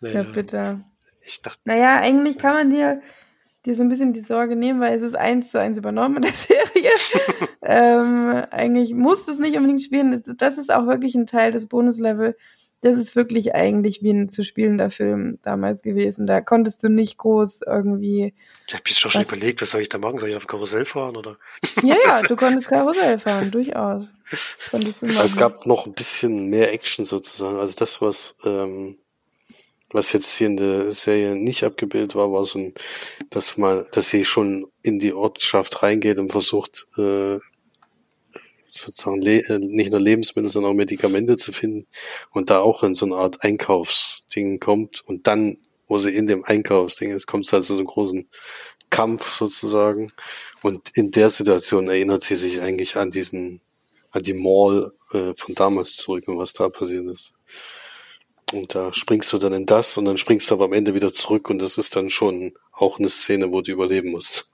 naja, 0.00 0.22
bitte. 0.24 0.80
ich 1.26 1.42
dachte, 1.42 1.60
Naja, 1.64 1.98
eigentlich 2.00 2.38
kann 2.38 2.54
man 2.54 2.70
dir, 2.70 3.02
dir 3.64 3.76
so 3.76 3.82
ein 3.82 3.88
bisschen 3.88 4.12
die 4.12 4.20
Sorge 4.22 4.56
nehmen, 4.56 4.80
weil 4.80 4.96
es 4.96 5.02
ist 5.02 5.14
eins 5.14 5.50
zu 5.50 5.60
eins 5.60 5.78
übernommen 5.78 6.16
in 6.16 6.22
der 6.22 6.32
Serie. 6.32 6.90
ähm, 7.62 8.44
eigentlich 8.50 8.94
musst 8.94 9.28
du 9.28 9.32
es 9.32 9.38
nicht 9.38 9.56
unbedingt 9.56 9.82
spielen. 9.82 10.22
Das- 10.24 10.36
Das 10.36 10.58
ist 10.58 10.72
auch 10.72 10.86
wirklich 10.86 11.14
ein 11.14 11.26
Teil 11.26 11.52
des 11.52 11.68
Bonuslevel. 11.68 12.36
Das 12.82 12.96
ist 12.96 13.14
wirklich 13.14 13.54
eigentlich 13.54 14.02
wie 14.02 14.10
ein 14.10 14.28
zu 14.28 14.42
spielender 14.42 14.90
Film 14.90 15.38
damals 15.42 15.82
gewesen. 15.82 16.26
Da 16.26 16.40
konntest 16.40 16.82
du 16.82 16.88
nicht 16.88 17.16
groß 17.16 17.60
irgendwie. 17.64 18.34
ich 18.66 18.74
habe 18.74 18.82
doch 18.84 19.10
schon 19.10 19.14
Was? 19.14 19.28
überlegt, 19.28 19.62
was 19.62 19.70
soll 19.70 19.82
ich 19.82 19.88
da 19.88 19.98
machen? 19.98 20.18
Soll 20.18 20.30
ich 20.30 20.36
auf 20.36 20.48
Karussell 20.48 20.84
fahren 20.84 21.16
oder? 21.16 21.38
Ja, 21.82 21.94
ja, 22.04 22.22
du 22.28 22.34
konntest 22.34 22.66
Karussell 22.66 23.20
fahren, 23.20 23.52
durchaus. 23.52 24.12
Konntest 24.70 25.00
du 25.00 25.06
machen. 25.06 25.24
Es 25.24 25.36
gab 25.36 25.64
noch 25.64 25.86
ein 25.86 25.92
bisschen 25.92 26.50
mehr 26.50 26.72
Action 26.72 27.04
sozusagen. 27.04 27.58
Also 27.58 27.76
das, 27.78 28.02
was, 28.02 28.36
ähm, 28.44 28.96
was 29.92 30.12
jetzt 30.12 30.36
hier 30.36 30.48
in 30.48 30.56
der 30.56 30.90
Serie 30.90 31.36
nicht 31.36 31.62
abgebildet 31.62 32.16
war, 32.16 32.32
war 32.32 32.44
so 32.44 32.58
ein, 32.58 32.74
dass 33.30 33.58
man, 33.58 33.84
dass 33.92 34.10
sie 34.10 34.24
schon 34.24 34.66
in 34.82 34.98
die 34.98 35.12
Ortschaft 35.14 35.84
reingeht 35.84 36.18
und 36.18 36.32
versucht, 36.32 36.88
äh, 36.98 37.38
sozusagen 38.72 39.22
le 39.22 39.38
äh, 39.48 39.58
nicht 39.58 39.90
nur 39.90 40.00
Lebensmittel, 40.00 40.50
sondern 40.50 40.72
auch 40.72 40.76
Medikamente 40.76 41.36
zu 41.36 41.52
finden 41.52 41.86
und 42.30 42.50
da 42.50 42.60
auch 42.60 42.82
in 42.82 42.94
so 42.94 43.06
eine 43.06 43.16
Art 43.16 43.42
Einkaufsding 43.44 44.58
kommt 44.58 45.02
und 45.06 45.26
dann, 45.26 45.58
wo 45.86 45.98
sie 45.98 46.14
in 46.14 46.26
dem 46.26 46.44
Einkaufsding 46.44 47.10
ist, 47.10 47.26
kommt 47.26 47.46
es 47.46 47.52
halt 47.52 47.64
zu 47.64 47.74
so 47.74 47.78
einem 47.78 47.86
großen 47.86 48.28
Kampf 48.90 49.30
sozusagen 49.30 50.12
und 50.62 50.90
in 50.96 51.10
der 51.10 51.30
Situation 51.30 51.88
erinnert 51.88 52.24
sie 52.24 52.36
sich 52.36 52.60
eigentlich 52.60 52.96
an 52.96 53.10
diesen 53.10 53.60
an 54.10 54.22
die 54.22 54.34
Mall 54.34 54.92
äh, 55.12 55.32
von 55.36 55.54
damals 55.54 55.96
zurück 55.96 56.28
und 56.28 56.38
was 56.38 56.52
da 56.52 56.68
passiert 56.68 57.06
ist. 57.06 57.32
Und 58.52 58.74
da 58.74 58.92
springst 58.92 59.32
du 59.32 59.38
dann 59.38 59.54
in 59.54 59.64
das 59.64 59.96
und 59.96 60.04
dann 60.04 60.18
springst 60.18 60.50
du 60.50 60.54
aber 60.54 60.66
am 60.66 60.74
Ende 60.74 60.94
wieder 60.94 61.12
zurück 61.12 61.48
und 61.48 61.62
das 61.62 61.78
ist 61.78 61.96
dann 61.96 62.10
schon 62.10 62.52
auch 62.72 62.98
eine 62.98 63.08
Szene, 63.08 63.50
wo 63.50 63.62
du 63.62 63.72
überleben 63.72 64.10
musst. 64.10 64.50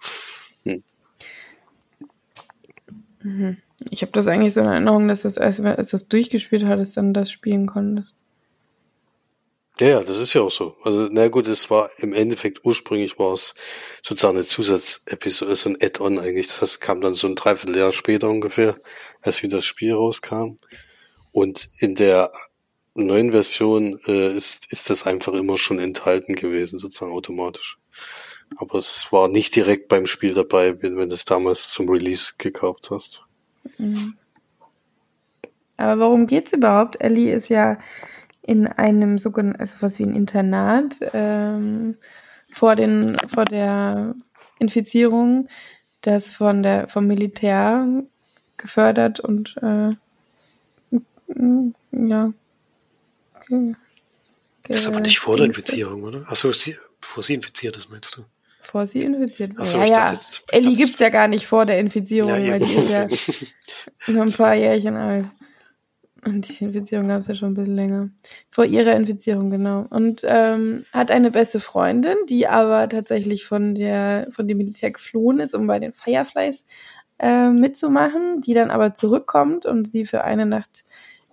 Mhm. 3.21 3.59
Ich 3.91 4.03
habe 4.03 4.13
das 4.13 4.27
eigentlich 4.27 4.55
so 4.55 4.61
in 4.61 4.67
Erinnerung, 4.67 5.09
dass 5.09 5.23
du 5.23 5.29
als, 5.29 5.61
als 5.61 5.91
du 5.91 5.97
das 5.97 6.09
durchgespielt 6.09 6.65
hattest, 6.65 6.97
dann 6.97 7.15
das 7.15 7.31
spielen 7.31 7.67
konntest. 7.67 8.15
Ja, 9.81 9.87
ja, 9.87 10.03
das 10.03 10.19
ist 10.19 10.35
ja 10.35 10.41
auch 10.43 10.51
so. 10.51 10.77
Also, 10.83 11.09
na 11.13 11.29
gut, 11.29 11.47
es 11.47 11.71
war 11.71 11.89
im 11.99 12.13
Endeffekt 12.13 12.65
ursprünglich 12.65 13.17
war 13.21 13.33
es 13.33 13.55
sozusagen 14.03 14.37
eine 14.37 14.47
Zusatzepisode, 14.47 15.55
so 15.55 15.71
ein 15.71 15.79
Add-on 15.81 16.19
eigentlich. 16.19 16.49
Das 16.49 16.63
heißt, 16.63 16.81
kam 16.81 17.01
dann 17.01 17.15
so 17.15 17.29
ein 17.29 17.37
Dreivierteljahr 17.37 17.93
später 17.93 18.29
ungefähr, 18.29 18.77
als 19.23 19.43
wieder 19.45 19.59
das 19.59 19.65
Spiel 19.65 19.95
rauskam. 19.95 20.57
Und 21.31 21.69
in 21.79 21.95
der 21.95 22.33
neuen 22.95 23.31
Version 23.31 24.01
äh, 24.09 24.35
ist, 24.35 24.73
ist 24.73 24.91
das 24.91 25.07
einfach 25.07 25.35
immer 25.35 25.57
schon 25.57 25.79
enthalten 25.79 26.35
gewesen, 26.35 26.81
sozusagen 26.81 27.13
automatisch. 27.13 27.79
Aber 28.57 28.79
es 28.79 29.13
war 29.13 29.29
nicht 29.29 29.55
direkt 29.55 29.87
beim 29.87 30.07
Spiel 30.07 30.35
dabei, 30.35 30.83
wenn 30.83 30.97
du 30.97 31.15
es 31.15 31.25
damals 31.25 31.69
zum 31.69 31.89
Release 31.89 32.33
gekauft 32.39 32.91
hast. 32.91 33.28
Mhm. 33.79 34.15
Aber 35.77 36.01
worum 36.07 36.27
geht's 36.27 36.53
überhaupt? 36.53 37.01
Ellie 37.01 37.33
ist 37.33 37.49
ja 37.49 37.79
in 38.43 38.67
einem 38.67 39.19
sogenannten, 39.19 39.61
also 39.61 39.77
was 39.81 39.99
wie 39.99 40.05
ein 40.05 40.15
Internat 40.15 40.97
ähm, 41.13 41.97
vor 42.53 42.75
den 42.75 43.17
vor 43.29 43.45
der 43.45 44.15
Infizierung, 44.59 45.49
das 46.01 46.33
von 46.33 46.63
der 46.63 46.89
vom 46.89 47.05
Militär 47.05 47.87
gefördert 48.57 49.21
und 49.21 49.57
äh, 49.63 49.91
ja. 51.93 52.33
ge- 53.47 53.75
Das 54.65 54.81
ist 54.81 54.89
aber 54.89 55.01
nicht 55.01 55.19
vor 55.21 55.37
der 55.37 55.47
Infizierung, 55.47 56.03
oder? 56.03 56.25
Achso, 56.29 56.51
sie, 56.53 56.77
bevor 57.01 57.23
sie 57.23 57.35
infiziert 57.35 57.77
ist, 57.77 57.91
meinst 57.91 58.17
du? 58.17 58.25
Vor 58.71 58.87
sie 58.87 59.01
infiziert 59.03 59.57
war. 59.57 59.65
So, 59.65 59.79
ja, 59.79 59.87
ja. 59.87 60.13
jetzt- 60.13 60.45
Ellie 60.53 60.71
dachte, 60.71 60.85
gibt's 60.85 61.01
ja 61.01 61.09
gar 61.09 61.27
nicht 61.27 61.47
vor 61.47 61.65
der 61.65 61.79
Infizierung, 61.79 62.31
Ja, 62.31 62.53
weil 62.53 62.59
die 62.61 62.65
ist 62.75 62.91
ja 62.91 63.09
nur 64.13 64.23
ein 64.25 64.33
paar 64.33 64.55
Jährchen 64.55 64.97
alt. 64.97 65.27
Und 66.25 66.47
die 66.61 66.65
Infizierung 66.65 67.09
gab 67.09 67.21
es 67.21 67.29
ja 67.29 67.35
schon 67.35 67.53
ein 67.53 67.55
bisschen 67.55 67.77
länger. 67.77 68.11
Vor 68.51 68.67
ihrer 68.67 68.95
Infizierung, 68.97 69.51
genau. 69.51 69.87
Und 69.89 70.23
ähm, 70.25 70.85
hat 70.93 71.11
eine 71.11 71.31
beste 71.31 71.61
Freundin, 71.61 72.17
die 72.29 72.47
aber 72.47 72.89
tatsächlich 72.89 73.47
von 73.47 73.75
der 73.75 74.27
von 74.33 74.47
dem 74.47 74.59
Militär 74.59 74.91
geflohen 74.91 75.39
ist, 75.41 75.55
um 75.55 75.67
bei 75.67 75.79
den 75.79 75.93
Fireflies 75.95 76.65
äh, 77.19 77.49
mitzumachen, 77.51 78.43
die 78.43 78.53
dann 78.53 78.71
aber 78.71 78.95
zurückkommt 78.95 79.65
und 79.65 79.89
sie 79.89 80.05
für 80.05 80.25
eine 80.25 80.45
Nacht 80.45 80.85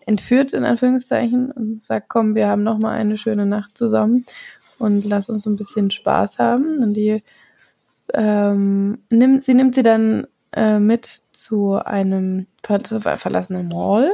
entführt, 0.07 0.53
in 0.53 0.63
Anführungszeichen, 0.63 1.51
und 1.51 1.83
sagt, 1.83 2.07
komm, 2.09 2.35
wir 2.35 2.47
haben 2.47 2.63
noch 2.63 2.77
mal 2.77 2.91
eine 2.95 3.17
schöne 3.17 3.47
Nacht 3.47 3.75
zusammen 3.77 4.25
und 4.79 5.05
lass 5.05 5.29
uns 5.29 5.45
ein 5.45 5.57
bisschen 5.57 5.91
Spaß 5.91 6.39
haben. 6.39 6.83
Und 6.83 6.93
die 6.93 7.23
ähm, 8.13 8.99
nimmt, 9.09 9.43
sie 9.43 9.53
nimmt 9.53 9.75
sie 9.75 9.83
dann 9.83 10.27
äh, 10.53 10.79
mit 10.79 11.21
zu 11.31 11.73
einem 11.73 12.47
ver 12.63 12.79
verlassenen 13.17 13.67
Mall, 13.67 14.11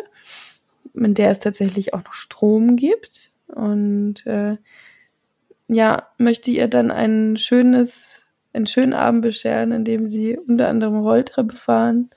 in 0.94 1.14
der 1.14 1.32
es 1.32 1.40
tatsächlich 1.40 1.94
auch 1.94 2.04
noch 2.04 2.14
Strom 2.14 2.76
gibt. 2.76 3.32
Und 3.48 4.26
äh, 4.26 4.58
ja, 5.68 6.08
möchte 6.18 6.52
ihr 6.52 6.68
dann 6.68 6.92
ein 6.92 7.38
schönes, 7.38 8.24
einen 8.54 8.68
schönen 8.68 8.94
Abend 8.94 9.22
bescheren, 9.22 9.72
indem 9.72 10.10
sie 10.10 10.38
unter 10.38 10.68
anderem 10.68 11.00
Rolltreppe 11.00 11.56
fahren 11.56 12.10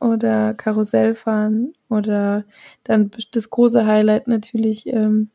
oder 0.00 0.54
Karussell 0.54 1.14
fahren 1.14 1.72
oder 1.88 2.44
dann 2.82 3.10
das 3.32 3.50
große 3.50 3.86
Highlight 3.86 4.28
natürlich 4.28 4.86
ähm, 4.86 5.30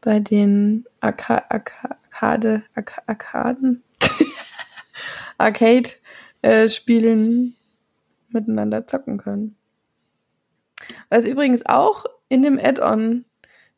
bei 0.00 0.20
den 0.20 0.84
Arca 1.00 1.44
Arca 1.48 1.96
Arcade 2.10 2.62
Arca 2.74 3.02
Arkaden 3.06 3.82
Arcade 5.38 5.90
äh, 6.42 6.68
Spielen 6.68 7.56
miteinander 8.30 8.86
zocken 8.86 9.18
können. 9.18 9.56
Was 11.10 11.24
übrigens 11.24 11.64
auch 11.66 12.04
in 12.28 12.42
dem 12.42 12.58
Add-on 12.58 13.24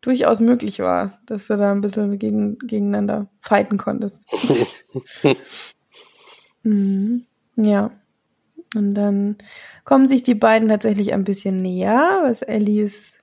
durchaus 0.00 0.40
möglich 0.40 0.80
war, 0.80 1.18
dass 1.26 1.46
du 1.46 1.56
da 1.56 1.72
ein 1.72 1.80
bisschen 1.80 2.18
gegen, 2.18 2.58
gegeneinander 2.58 3.28
fighten 3.40 3.78
konntest. 3.78 4.22
Mhm. 6.62 7.22
Ja. 7.56 7.90
Und 8.74 8.94
dann 8.94 9.36
kommen 9.84 10.06
sich 10.06 10.22
die 10.22 10.34
beiden 10.34 10.68
tatsächlich 10.68 11.12
ein 11.12 11.24
bisschen 11.24 11.56
näher, 11.56 12.20
was 12.22 12.42
Ellies 12.42 13.14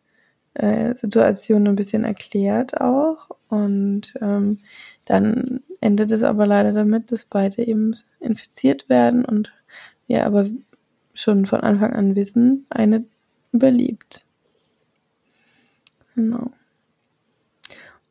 äh, 0.58 0.95
Situation 0.95 1.68
ein 1.68 1.76
bisschen 1.76 2.03
erklärt 2.03 2.82
auch. 2.82 3.30
Und 3.49 4.14
ähm, 4.22 4.58
dann 5.05 5.62
endet 5.82 6.12
es 6.12 6.24
aber 6.24 6.45
leider 6.45 6.74
damit, 6.74 7.12
dass 7.12 7.26
beide 7.26 7.66
eben 7.66 7.95
infiziert 8.20 8.89
werden 8.89 9.24
und 9.24 9.53
wir 10.08 10.26
aber 10.26 10.47
schon 11.14 11.45
von 11.45 11.62
Anfang 11.62 11.93
an 11.93 12.16
wissen, 12.16 12.66
eine 12.70 13.05
überlebt. 13.51 14.26
Genau. 16.16 16.51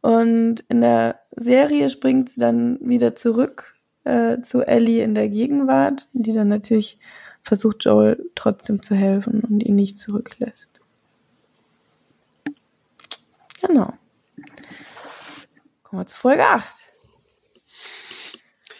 Und 0.01 0.65
in 0.69 0.81
der 0.81 1.21
Serie 1.35 1.91
springt 1.91 2.31
sie 2.31 2.41
dann 2.41 2.79
wieder 2.81 3.17
zurück 3.17 3.75
äh, 4.05 4.41
zu 4.41 4.63
Ellie 4.63 5.03
in 5.03 5.15
der 5.15 5.29
Gegenwart, 5.29 6.09
die 6.13 6.33
dann 6.33 6.49
natürlich 6.49 6.99
versucht, 7.43 7.85
Joel 7.85 8.31
trotzdem 8.35 8.83
zu 8.83 8.95
helfen 8.95 9.41
und 9.41 9.61
ihn 9.61 9.75
nicht 9.75 9.99
zurücklässt. 9.99 10.76
Genau. 13.67 13.93
Kommen 15.83 16.03
wir 16.03 16.07
zu 16.07 16.17
Folge 16.17 16.45
8. 16.47 16.67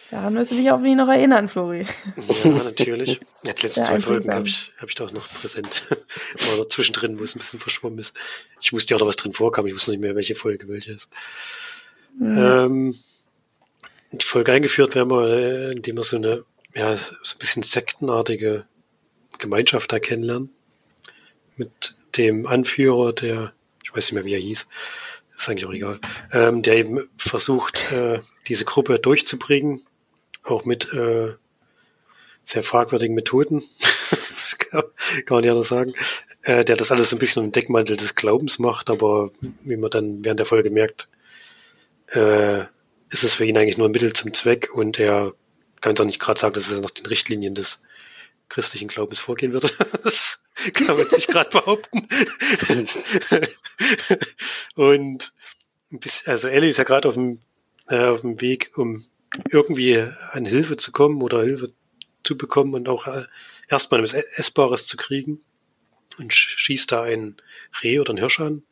Daran 0.09 0.35
du 0.35 0.45
dich 0.45 0.71
auch 0.71 0.79
noch 0.79 1.09
erinnern, 1.09 1.49
Flori. 1.49 1.85
Ja, 2.43 2.49
natürlich. 2.63 3.19
Ja, 3.43 3.51
die 3.51 3.61
letzten 3.63 3.83
zwei 3.83 3.99
Folgen 3.99 4.33
habe 4.33 4.47
ich, 4.47 4.71
hab 4.77 4.87
ich 4.87 4.95
doch 4.95 5.11
noch 5.11 5.29
präsent. 5.29 5.83
Noch 6.57 6.67
zwischendrin, 6.69 7.19
wo 7.19 7.23
es 7.23 7.35
ein 7.35 7.39
bisschen 7.39 7.59
verschwommen 7.59 7.99
ist. 7.99 8.13
Ich 8.61 8.71
wusste 8.71 8.91
ja 8.91 8.95
auch 8.95 9.01
noch, 9.01 9.07
was 9.07 9.17
drin 9.17 9.33
vorkam. 9.33 9.67
Ich 9.67 9.73
wusste 9.73 9.91
nicht 9.91 9.99
mehr, 9.99 10.15
welche 10.15 10.35
Folge 10.35 10.69
welche 10.69 10.93
ist. 10.93 11.09
Mhm. 12.17 12.37
Ähm, 12.37 12.95
die 14.11 14.25
Folge 14.25 14.53
eingeführt 14.53 14.95
werden 14.95 15.11
wir, 15.11 15.27
äh, 15.27 15.71
indem 15.73 15.97
wir 15.97 16.03
so 16.03 16.15
eine, 16.15 16.45
ja, 16.73 16.95
so 16.95 17.35
ein 17.35 17.39
bisschen 17.39 17.63
sektenartige 17.63 18.65
Gemeinschaft 19.39 19.91
da 19.91 19.99
kennenlernen. 19.99 20.49
Mit 21.57 21.95
dem 22.15 22.47
Anführer, 22.47 23.11
der, 23.11 23.47
ich 23.47 23.56
weiß 23.97 24.11
nicht 24.11 24.13
mehr, 24.13 24.25
wie 24.25 24.35
er 24.35 24.39
hieß, 24.39 24.67
ist 25.35 25.49
eigentlich 25.49 25.65
auch 25.65 25.73
egal, 25.73 25.99
ähm, 26.31 26.61
der 26.61 26.75
eben 26.75 27.09
versucht, 27.17 27.91
äh, 27.91 28.19
diese 28.47 28.65
Gruppe 28.65 28.99
durchzubringen, 28.99 29.85
auch 30.43 30.65
mit 30.65 30.93
äh, 30.93 31.33
sehr 32.43 32.63
fragwürdigen 32.63 33.15
Methoden, 33.15 33.63
kann, 34.71 34.83
man 35.29 35.43
ja 35.43 35.53
noch 35.53 35.63
sagen, 35.63 35.93
äh, 36.43 36.63
der 36.63 36.75
das 36.75 36.91
alles 36.91 37.09
so 37.09 37.15
ein 37.15 37.19
bisschen 37.19 37.43
im 37.43 37.51
Deckmantel 37.51 37.97
des 37.97 38.15
Glaubens 38.15 38.59
macht, 38.59 38.89
aber 38.89 39.31
wie 39.63 39.77
man 39.77 39.91
dann 39.91 40.23
während 40.23 40.39
der 40.39 40.45
Folge 40.45 40.69
merkt, 40.69 41.09
äh, 42.07 42.61
ist 43.09 43.23
es 43.23 43.35
für 43.35 43.45
ihn 43.45 43.57
eigentlich 43.57 43.77
nur 43.77 43.87
ein 43.87 43.91
Mittel 43.91 44.13
zum 44.13 44.33
Zweck 44.33 44.69
und 44.73 44.99
er 44.99 45.33
kann 45.81 45.95
doch 45.95 46.05
nicht 46.05 46.19
gerade 46.19 46.39
sagen, 46.39 46.53
dass 46.53 46.71
er 46.71 46.81
nach 46.81 46.91
den 46.91 47.05
Richtlinien 47.05 47.55
des 47.55 47.81
christlichen 48.49 48.87
Glaubens 48.87 49.19
vorgehen 49.19 49.53
würde. 49.53 49.69
kann 50.73 50.97
man 50.97 51.07
nicht 51.11 51.27
gerade 51.27 51.49
behaupten. 51.49 52.07
und 54.75 55.33
bisschen, 55.89 56.31
also 56.31 56.47
Ellie 56.47 56.69
ist 56.69 56.77
ja 56.77 56.83
gerade 56.83 57.07
auf 57.07 57.15
dem, 57.15 57.39
äh, 57.87 58.05
auf 58.05 58.21
dem 58.21 58.41
Weg, 58.41 58.71
um 58.75 59.05
irgendwie 59.49 60.03
an 60.31 60.45
Hilfe 60.45 60.77
zu 60.77 60.91
kommen 60.91 61.21
oder 61.21 61.41
Hilfe 61.41 61.71
zu 62.23 62.37
bekommen 62.37 62.73
und 62.73 62.89
auch 62.89 63.07
äh, 63.07 63.25
erstmal 63.69 64.03
etwas 64.03 64.13
Essbares 64.13 64.87
zu 64.87 64.97
kriegen 64.97 65.41
und 66.17 66.33
schießt 66.33 66.91
da 66.91 67.03
ein 67.03 67.37
Reh 67.83 67.99
oder 67.99 68.13
ein 68.13 68.17
Hirsch 68.17 68.39
an. 68.39 68.63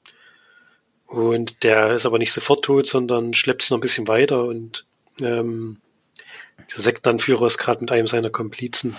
Und 1.06 1.64
der 1.64 1.92
ist 1.92 2.06
aber 2.06 2.18
nicht 2.18 2.34
sofort 2.34 2.66
tot, 2.66 2.88
sondern 2.88 3.34
schleppt 3.34 3.64
es 3.64 3.70
noch 3.70 3.78
ein 3.78 3.82
bisschen 3.82 4.08
weiter 4.08 4.46
und 4.46 4.86
ähm, 5.22 5.80
der 6.58 6.82
Sektenanführer 6.82 7.48
ist 7.48 7.58
gerade 7.58 7.82
mit 7.82 7.92
einem 7.92 8.08
seiner 8.08 8.30
Komplizen 8.30 8.98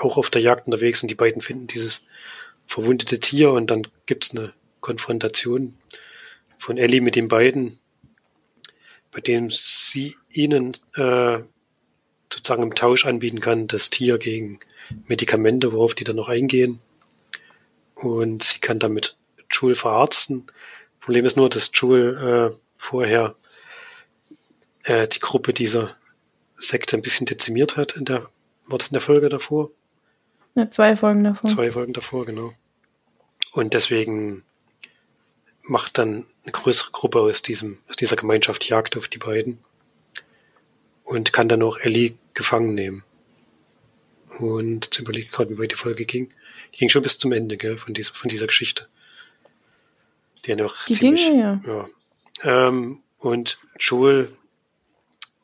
auch 0.00 0.16
auf 0.16 0.30
der 0.30 0.42
Jagd 0.42 0.66
unterwegs 0.66 1.02
und 1.02 1.10
die 1.10 1.14
beiden 1.14 1.42
finden 1.42 1.66
dieses 1.66 2.06
verwundete 2.66 3.20
Tier 3.20 3.52
und 3.52 3.70
dann 3.70 3.86
gibt's 4.06 4.32
eine 4.32 4.52
Konfrontation 4.80 5.76
von 6.58 6.76
Ellie 6.76 7.00
mit 7.00 7.16
den 7.16 7.28
beiden, 7.28 7.78
bei 9.10 9.20
dem 9.20 9.50
sie 9.50 10.16
ihnen 10.30 10.74
äh, 10.94 11.38
sozusagen 12.32 12.62
im 12.62 12.74
Tausch 12.74 13.06
anbieten 13.06 13.40
kann, 13.40 13.66
das 13.66 13.90
Tier 13.90 14.18
gegen 14.18 14.60
Medikamente, 15.06 15.72
worauf 15.72 15.94
die 15.94 16.04
dann 16.04 16.16
noch 16.16 16.28
eingehen. 16.28 16.80
Und 17.94 18.44
sie 18.44 18.60
kann 18.60 18.78
damit 18.78 19.16
Joel 19.50 19.74
verarzten. 19.74 20.46
Problem 21.00 21.24
ist 21.24 21.36
nur, 21.36 21.48
dass 21.48 21.70
Joel 21.72 22.52
äh, 22.52 22.56
vorher 22.76 23.34
äh, 24.84 25.08
die 25.08 25.20
Gruppe 25.20 25.52
dieser 25.52 25.96
Sekte 26.54 26.96
ein 26.96 27.02
bisschen 27.02 27.26
dezimiert 27.26 27.76
hat 27.76 27.96
in 27.96 28.04
der, 28.04 28.28
war 28.66 28.78
das 28.78 28.88
in 28.88 28.94
der 28.94 29.02
Folge 29.02 29.28
davor? 29.28 29.70
Ja, 30.58 30.68
zwei 30.72 30.96
Folgen 30.96 31.22
davor. 31.22 31.48
Zwei 31.48 31.70
Folgen 31.70 31.92
davor, 31.92 32.26
genau. 32.26 32.52
Und 33.52 33.74
deswegen 33.74 34.42
macht 35.62 35.98
dann 35.98 36.26
eine 36.42 36.50
größere 36.50 36.90
Gruppe 36.90 37.20
aus 37.20 37.42
diesem, 37.42 37.78
aus 37.88 37.94
dieser 37.94 38.16
Gemeinschaft 38.16 38.68
Jagd 38.68 38.96
auf 38.96 39.06
die 39.06 39.18
beiden 39.18 39.60
und 41.04 41.32
kann 41.32 41.48
dann 41.48 41.62
auch 41.62 41.78
Ellie 41.78 42.14
gefangen 42.34 42.74
nehmen. 42.74 43.04
Und 44.40 44.86
jetzt 44.86 44.98
überlege 44.98 45.30
gerade, 45.30 45.50
wie 45.50 45.58
weit 45.62 45.70
die 45.70 45.76
Folge 45.76 46.04
ging. 46.06 46.32
Die 46.74 46.78
ging 46.78 46.88
schon 46.88 47.02
bis 47.02 47.18
zum 47.18 47.30
Ende, 47.30 47.56
gell, 47.56 47.78
von 47.78 47.94
dieser, 47.94 48.14
von 48.14 48.28
dieser 48.28 48.48
Geschichte. 48.48 48.88
Die, 50.44 50.56
noch 50.56 50.86
die 50.86 50.94
ziemlich, 50.94 51.28
ging, 51.28 51.38
ja. 51.38 51.60
ja. 51.64 51.88
Ähm, 52.42 53.00
und 53.18 53.58
Joel 53.78 54.36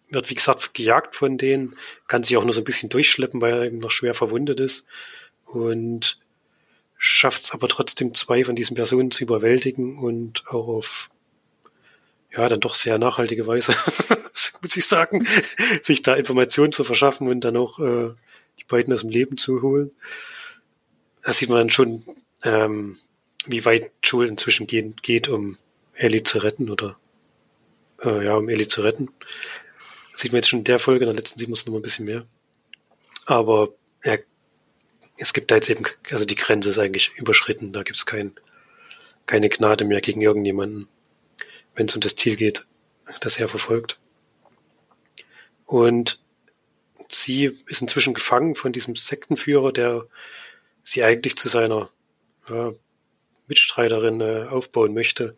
wird, 0.08 0.30
wie 0.30 0.34
gesagt, 0.34 0.74
gejagt 0.74 1.16
von 1.16 1.38
denen, 1.38 1.76
kann 2.08 2.24
sich 2.24 2.36
auch 2.36 2.44
nur 2.44 2.52
so 2.52 2.60
ein 2.60 2.64
bisschen 2.64 2.88
durchschleppen, 2.88 3.40
weil 3.40 3.52
er 3.52 3.64
eben 3.64 3.78
noch 3.78 3.90
schwer 3.90 4.14
verwundet 4.14 4.60
ist. 4.60 4.86
Und 5.44 6.18
schafft 6.96 7.42
es 7.42 7.52
aber 7.52 7.68
trotzdem, 7.68 8.14
zwei 8.14 8.44
von 8.44 8.56
diesen 8.56 8.76
Personen 8.76 9.10
zu 9.10 9.24
überwältigen 9.24 9.98
und 9.98 10.46
auch 10.48 10.68
auf, 10.68 11.10
ja, 12.32 12.48
dann 12.48 12.60
doch 12.60 12.74
sehr 12.74 12.98
nachhaltige 12.98 13.46
Weise, 13.46 13.74
muss 14.62 14.76
ich 14.76 14.86
sagen, 14.86 15.26
sich 15.80 16.02
da 16.02 16.14
Informationen 16.14 16.72
zu 16.72 16.84
verschaffen 16.84 17.28
und 17.28 17.42
dann 17.42 17.56
auch 17.56 17.78
äh, 17.78 18.14
die 18.58 18.64
beiden 18.64 18.92
aus 18.92 19.02
dem 19.02 19.10
Leben 19.10 19.36
zu 19.36 19.62
holen. 19.62 19.90
Da 21.22 21.32
sieht 21.32 21.48
man 21.48 21.70
schon, 21.70 22.02
ähm, 22.42 22.98
wie 23.46 23.64
weit 23.64 23.90
Joel 24.02 24.28
inzwischen 24.28 24.66
gehen, 24.66 24.96
geht, 25.02 25.28
um 25.28 25.58
Ellie 25.94 26.22
zu 26.22 26.38
retten 26.38 26.70
oder 26.70 26.96
äh, 28.02 28.24
ja, 28.24 28.36
um 28.36 28.48
Ellie 28.48 28.68
zu 28.68 28.82
retten. 28.82 29.10
Sieht 30.14 30.32
man 30.32 30.38
jetzt 30.38 30.48
schon 30.48 30.60
in 30.60 30.64
der 30.64 30.78
Folge, 30.78 31.04
in 31.04 31.08
der 31.08 31.16
letzten 31.16 31.38
sieht 31.38 31.48
man 31.48 31.54
es 31.54 31.66
noch 31.66 31.74
ein 31.74 31.82
bisschen 31.82 32.06
mehr. 32.06 32.26
Aber 33.26 33.70
ja, 34.04 34.16
es 35.18 35.32
gibt 35.32 35.50
da 35.50 35.56
jetzt 35.56 35.70
eben, 35.70 35.84
also 36.10 36.24
die 36.24 36.34
Grenze 36.34 36.70
ist 36.70 36.78
eigentlich 36.78 37.12
überschritten, 37.16 37.72
da 37.72 37.82
gibt 37.82 37.96
es 37.96 38.06
kein, 38.06 38.32
keine 39.26 39.48
Gnade 39.48 39.84
mehr 39.84 40.00
gegen 40.00 40.20
irgendjemanden, 40.20 40.88
wenn 41.74 41.86
es 41.86 41.94
um 41.94 42.00
das 42.00 42.16
Ziel 42.16 42.36
geht, 42.36 42.66
das 43.20 43.38
er 43.38 43.48
verfolgt. 43.48 43.98
Und 45.66 46.22
sie 47.08 47.44
ist 47.66 47.80
inzwischen 47.80 48.14
gefangen 48.14 48.54
von 48.54 48.72
diesem 48.72 48.96
Sektenführer, 48.96 49.72
der 49.72 50.06
sie 50.82 51.02
eigentlich 51.02 51.36
zu 51.36 51.48
seiner 51.48 51.90
ja, 52.48 52.72
Mitstreiterin 53.46 54.20
äh, 54.20 54.46
aufbauen 54.48 54.94
möchte. 54.94 55.34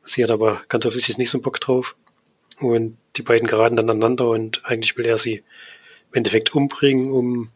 Sie 0.00 0.22
hat 0.22 0.30
aber 0.30 0.62
ganz 0.68 0.86
offensichtlich 0.86 1.18
nicht 1.18 1.30
so 1.30 1.38
einen 1.38 1.42
Bock 1.42 1.60
drauf. 1.60 1.96
Und 2.58 2.98
die 3.16 3.22
beiden 3.22 3.46
geraten 3.46 3.76
dann 3.76 3.90
aneinander 3.90 4.28
und 4.30 4.64
eigentlich 4.64 4.96
will 4.96 5.06
er 5.06 5.18
sie 5.18 5.42
im 6.10 6.14
Endeffekt 6.14 6.54
umbringen, 6.54 7.10
um 7.10 7.50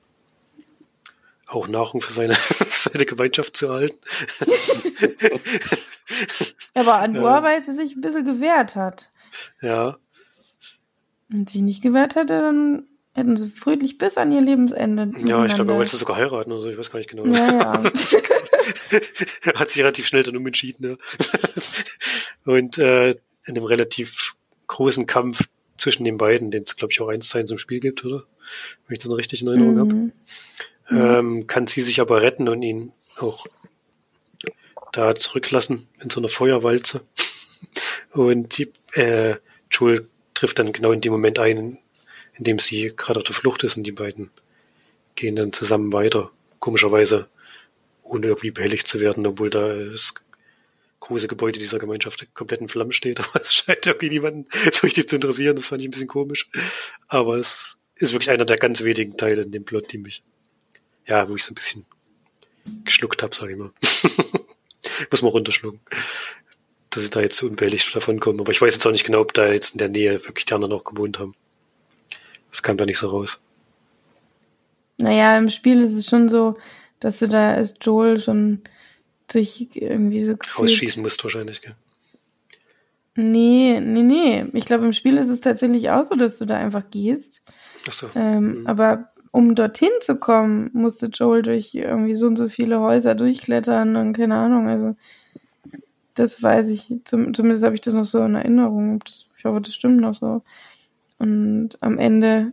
auch 1.47 1.69
Nahrung 1.69 2.01
für 2.01 2.13
seine, 2.13 2.37
seine 2.71 3.07
Gemeinschaft 3.07 3.57
zu 3.57 3.67
erhalten. 3.67 3.99
Aber 6.75 6.99
Andor, 6.99 7.31
ja. 7.31 7.43
weil 7.43 7.63
sie 7.65 7.75
sich 7.75 7.97
ein 7.97 8.01
bisschen 8.01 8.25
gewehrt 8.25 8.77
hat. 8.77 9.11
Ja. 9.61 9.97
Und 11.31 11.51
sie 11.51 11.63
nicht 11.63 11.83
gewehrt 11.83 12.15
hätte, 12.15 12.41
dann 12.41 12.87
hätten 13.13 13.37
sie 13.37 13.49
friedlich 13.49 13.99
bis 13.99 14.19
an 14.19 14.31
ihr 14.31 14.43
Lebensende. 14.43 15.11
Ja, 15.27 15.45
ich 15.47 15.55
glaube, 15.55 15.73
er 15.73 15.79
wollte 15.79 15.97
sogar 15.97 16.17
heiraten 16.17 16.53
oder 16.53 16.61
so, 16.61 16.71
ich 16.71 16.79
weiß 16.79 16.91
gar 16.91 16.99
nicht 16.99 17.11
genau. 17.11 17.27
Ja, 17.27 17.83
ja. 17.83 17.83
hat 19.55 19.69
sich 19.69 19.81
relativ 19.81 20.07
schnell 20.07 20.23
dann 20.23 20.37
umentschieden, 20.37 20.91
ja. 20.91 20.97
Und 22.45 22.79
äh, 22.79 23.11
in 23.11 23.57
einem 23.57 23.65
relativ 23.65 24.36
großen 24.67 25.07
Kampf 25.07 25.49
zwischen 25.79 26.05
den 26.05 26.17
beiden, 26.17 26.51
den 26.51 26.63
es, 26.63 26.77
glaube 26.77 26.93
ich, 26.93 27.01
auch 27.01 27.09
eins 27.09 27.29
zu 27.29 27.39
eins 27.39 27.51
im 27.51 27.59
Spiel 27.59 27.81
gibt, 27.81 28.05
oder? 28.05 28.25
Wenn 28.87 28.95
ich 28.95 28.99
das 29.01 29.11
noch 29.11 29.19
richtig 29.19 29.43
in 29.43 29.49
Erinnerung 29.49 29.75
mhm. 29.75 30.13
habe. 30.91 31.19
Ähm, 31.19 31.47
kann 31.47 31.67
sie 31.67 31.81
sich 31.81 32.01
aber 32.01 32.23
retten 32.23 32.49
und 32.49 32.63
ihn 32.63 32.93
auch 33.19 33.47
da 34.93 35.15
zurücklassen 35.15 35.89
in 36.01 36.11
so 36.11 36.21
einer 36.21 36.29
Feuerwalze. 36.29 37.03
Und 38.13 38.57
die, 38.57 38.73
äh, 38.95 39.37
Joel 39.71 40.09
trifft 40.33 40.59
dann 40.59 40.73
genau 40.73 40.93
in 40.93 41.03
dem 41.03 41.13
Moment 41.13 41.39
ein, 41.39 41.79
in 42.35 42.45
dem 42.45 42.59
sie 42.59 42.95
gerade 42.97 43.19
auf 43.19 43.25
der 43.25 43.35
Flucht 43.35 43.63
ist 43.63 43.77
und 43.77 43.85
die 43.85 43.93
beiden 43.93 44.31
gehen 45.17 45.37
dann 45.37 45.53
zusammen 45.53 45.93
weiter. 45.93 46.31
Komischerweise, 46.61 47.29
ohne 48.03 48.29
irgendwie 48.29 48.53
behelligt 48.53 48.89
zu 48.89 49.01
werden, 49.01 49.27
obwohl 49.27 49.51
da 49.51 49.75
das 49.75 50.15
große 51.07 51.29
Gebäude 51.29 51.59
dieser 51.59 51.79
Gemeinschaft 51.79 52.27
komplett 52.35 52.61
in 52.61 52.69
Flammen 52.69 52.93
steht, 52.93 53.21
aber 53.21 53.41
es 53.41 53.55
scheint 53.55 53.87
irgendwie 53.87 54.11
niemanden 54.11 54.47
so 54.73 54.87
richtig 54.87 55.09
zu 55.09 55.17
interessieren. 55.17 55.57
Das 55.57 55.69
fand 55.69 55.83
ich 55.83 55.89
ein 55.89 55.93
bisschen 55.93 56.09
komisch. 56.09 56.49
Aber 57.09 57.37
es 57.37 57.79
ist 57.95 58.13
wirklich 58.13 58.31
einer 58.31 58.45
der 58.45 58.57
ganz 58.57 58.83
wenigen 58.83 59.17
Teile 59.17 59.43
in 59.43 59.53
dem 59.53 59.65
Plot, 59.65 59.93
die 59.93 59.99
mich, 59.99 60.23
ja, 61.07 61.29
wo 61.29 61.37
ich 61.37 61.45
so 61.45 61.53
ein 61.53 61.55
bisschen 61.55 61.87
geschluckt 62.85 63.23
habe, 63.23 63.35
sage 63.35 63.53
ich 63.53 63.59
mal. 63.59 63.71
Muss 65.11 65.23
man 65.23 65.31
runterschlucken. 65.31 65.81
Dass 66.91 67.05
ich 67.05 67.11
da 67.11 67.21
jetzt 67.21 67.37
so 67.37 67.47
unbehelligt 67.47 67.95
davon 67.95 68.21
komme. 68.21 68.41
Aber 68.41 68.51
ich 68.51 68.61
weiß 68.61 68.75
jetzt 68.75 68.87
auch 68.87 68.93
nicht 68.93 69.05
genau, 69.05 69.21
ob 69.21 69.33
da 69.35 69.53
jetzt 69.53 69.73
in 69.73 69.79
der 69.79 69.89
Nähe 69.89 70.25
wirklich 70.25 70.47
die 70.47 70.55
anderen 70.55 70.73
noch 70.73 70.85
gewohnt 70.85 71.19
haben. 71.19 71.35
Das 72.51 72.63
kam 72.63 72.77
da 72.77 72.87
nicht 72.87 72.99
so 72.99 73.09
raus. 73.09 73.41
Naja, 74.99 75.37
im 75.37 75.51
Spiel 75.51 75.83
ist 75.83 75.93
es 75.93 76.07
schon 76.07 76.29
so, 76.29 76.57
dass 77.01 77.19
du 77.19 77.29
da 77.29 77.53
als 77.53 77.75
Joel 77.81 78.19
schon 78.19 78.63
sich 79.31 79.81
irgendwie 79.81 80.25
so 80.25 80.37
gefühlt... 80.37 80.59
Rausschießen 80.59 81.03
musst 81.03 81.23
wahrscheinlich, 81.25 81.63
gell? 81.63 81.75
Nee, 83.17 83.81
nee, 83.81 84.03
nee. 84.03 84.47
Ich 84.53 84.67
glaube, 84.67 84.85
im 84.85 84.93
Spiel 84.93 85.17
ist 85.17 85.29
es 85.29 85.41
tatsächlich 85.41 85.91
auch 85.91 86.05
so, 86.05 86.15
dass 86.17 86.39
du 86.39 86.45
da 86.45 86.57
einfach 86.57 86.85
gehst. 86.91 87.41
Ach 87.89 87.93
so. 87.93 88.11
Ähm, 88.15 88.61
Mhm. 88.61 88.67
Aber 88.67 89.09
um 89.31 89.55
dorthin 89.55 89.91
zu 90.01 90.17
kommen, 90.17 90.71
musste 90.73 91.07
Joel 91.07 91.43
durch 91.43 91.75
irgendwie 91.75 92.15
so 92.15 92.27
und 92.27 92.37
so 92.37 92.49
viele 92.49 92.81
Häuser 92.81 93.15
durchklettern 93.15 93.97
und 93.97 94.13
keine 94.13 94.37
Ahnung. 94.37 94.69
Also, 94.69 94.97
das 96.15 96.43
weiß 96.43 96.69
ich. 96.69 96.91
Zum, 97.05 97.35
zumindest 97.35 97.65
habe 97.65 97.75
ich 97.75 97.81
das 97.81 97.95
noch 97.95 98.05
so 98.05 98.23
in 98.23 98.35
Erinnerung. 98.35 99.03
Ich 99.39 99.45
hoffe, 99.45 99.61
das 99.61 99.75
stimmt 99.75 100.01
noch 100.01 100.15
so. 100.15 100.43
Und 101.19 101.71
am 101.81 101.99
Ende, 101.99 102.53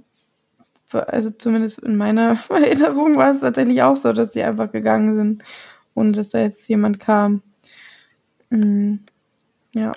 also 0.91 1.29
zumindest 1.29 1.79
in 1.79 1.95
meiner 1.95 2.37
Erinnerung 2.49 3.15
war 3.15 3.31
es 3.31 3.39
tatsächlich 3.41 3.81
auch 3.81 3.97
so, 3.97 4.13
dass 4.13 4.31
die 4.31 4.43
einfach 4.43 4.71
gegangen 4.71 5.15
sind 5.15 5.43
und 5.93 6.17
dass 6.17 6.29
da 6.29 6.39
jetzt 6.39 6.67
jemand 6.67 6.99
kam. 6.99 7.41
Mm, 8.49 8.95
ja. 9.73 9.91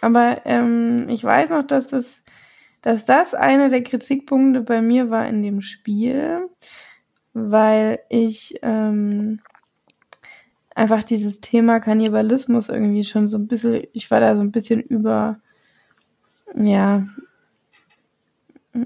Aber 0.00 0.42
ähm, 0.44 1.08
ich 1.08 1.24
weiß 1.24 1.50
noch, 1.50 1.64
dass 1.64 1.86
das, 1.86 2.22
dass 2.82 3.04
das 3.04 3.34
einer 3.34 3.68
der 3.68 3.82
Kritikpunkte 3.82 4.60
bei 4.60 4.82
mir 4.82 5.10
war 5.10 5.26
in 5.28 5.42
dem 5.42 5.62
Spiel, 5.62 6.48
weil 7.32 8.00
ich 8.08 8.58
ähm, 8.62 9.40
einfach 10.74 11.02
dieses 11.02 11.40
Thema 11.40 11.80
Kannibalismus 11.80 12.68
irgendwie 12.68 13.04
schon 13.04 13.28
so 13.28 13.38
ein 13.38 13.48
bisschen, 13.48 13.86
ich 13.92 14.10
war 14.10 14.20
da 14.20 14.36
so 14.36 14.42
ein 14.42 14.52
bisschen 14.52 14.80
über, 14.80 15.40
ja, 16.54 17.06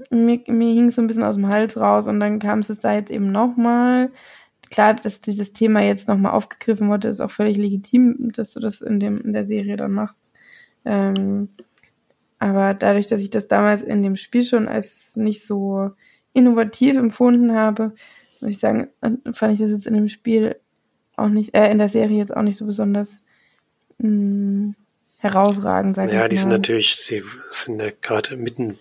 mir, 0.09 0.41
mir 0.47 0.73
hing 0.73 0.87
es 0.87 0.95
so 0.95 1.01
ein 1.01 1.07
bisschen 1.07 1.23
aus 1.23 1.35
dem 1.35 1.49
Hals 1.49 1.77
raus 1.77 2.07
und 2.07 2.19
dann 2.19 2.39
kam 2.39 2.59
es 2.59 2.67
da 2.67 2.93
jetzt 2.93 3.11
eben 3.11 3.31
nochmal. 3.31 4.11
Klar, 4.71 4.95
dass 4.95 5.21
dieses 5.21 5.53
Thema 5.53 5.81
jetzt 5.81 6.07
nochmal 6.07 6.31
aufgegriffen 6.31 6.89
wurde, 6.89 7.09
ist 7.09 7.19
auch 7.19 7.29
völlig 7.29 7.57
legitim, 7.57 8.31
dass 8.31 8.53
du 8.53 8.61
das 8.61 8.81
in, 8.81 8.99
dem, 8.99 9.19
in 9.21 9.33
der 9.33 9.43
Serie 9.43 9.75
dann 9.75 9.91
machst. 9.91 10.31
Ähm, 10.85 11.49
aber 12.39 12.73
dadurch, 12.73 13.05
dass 13.05 13.19
ich 13.21 13.29
das 13.29 13.47
damals 13.47 13.81
in 13.81 14.01
dem 14.01 14.15
Spiel 14.15 14.43
schon 14.43 14.67
als 14.67 15.15
nicht 15.15 15.45
so 15.45 15.91
innovativ 16.33 16.95
empfunden 16.95 17.53
habe, 17.53 17.93
muss 18.39 18.51
ich 18.51 18.59
sagen, 18.59 18.87
fand 19.33 19.53
ich 19.53 19.59
das 19.59 19.71
jetzt 19.71 19.85
in 19.85 19.93
dem 19.93 20.07
Spiel 20.07 20.55
auch 21.17 21.27
nicht, 21.27 21.53
äh, 21.53 21.69
in 21.69 21.77
der 21.77 21.89
Serie 21.89 22.17
jetzt 22.17 22.35
auch 22.35 22.41
nicht 22.41 22.57
so 22.57 22.65
besonders 22.65 23.21
mh, 23.99 24.73
herausragend, 25.17 25.97
sag 25.97 26.11
Ja, 26.11 26.23
ich 26.23 26.29
die 26.29 26.37
sind 26.37 26.49
mal. 26.49 26.57
natürlich, 26.57 26.95
sie 26.95 27.21
sind 27.51 27.79
ja 27.79 27.89
gerade 28.01 28.37
mitten 28.37 28.79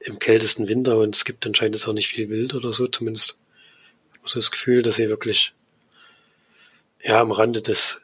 im 0.00 0.18
kältesten 0.18 0.68
Winter 0.68 0.98
und 0.98 1.14
es 1.14 1.24
gibt 1.24 1.46
anscheinend 1.46 1.76
jetzt 1.76 1.86
auch 1.86 1.92
nicht 1.92 2.08
viel 2.08 2.28
Wild 2.28 2.54
oder 2.54 2.72
so, 2.72 2.86
zumindest. 2.88 3.36
So 4.26 4.38
das 4.38 4.50
Gefühl, 4.50 4.82
dass 4.82 4.96
sie 4.96 5.08
wirklich 5.08 5.54
ja 7.02 7.20
am 7.20 7.32
Rande 7.32 7.62
des 7.62 8.02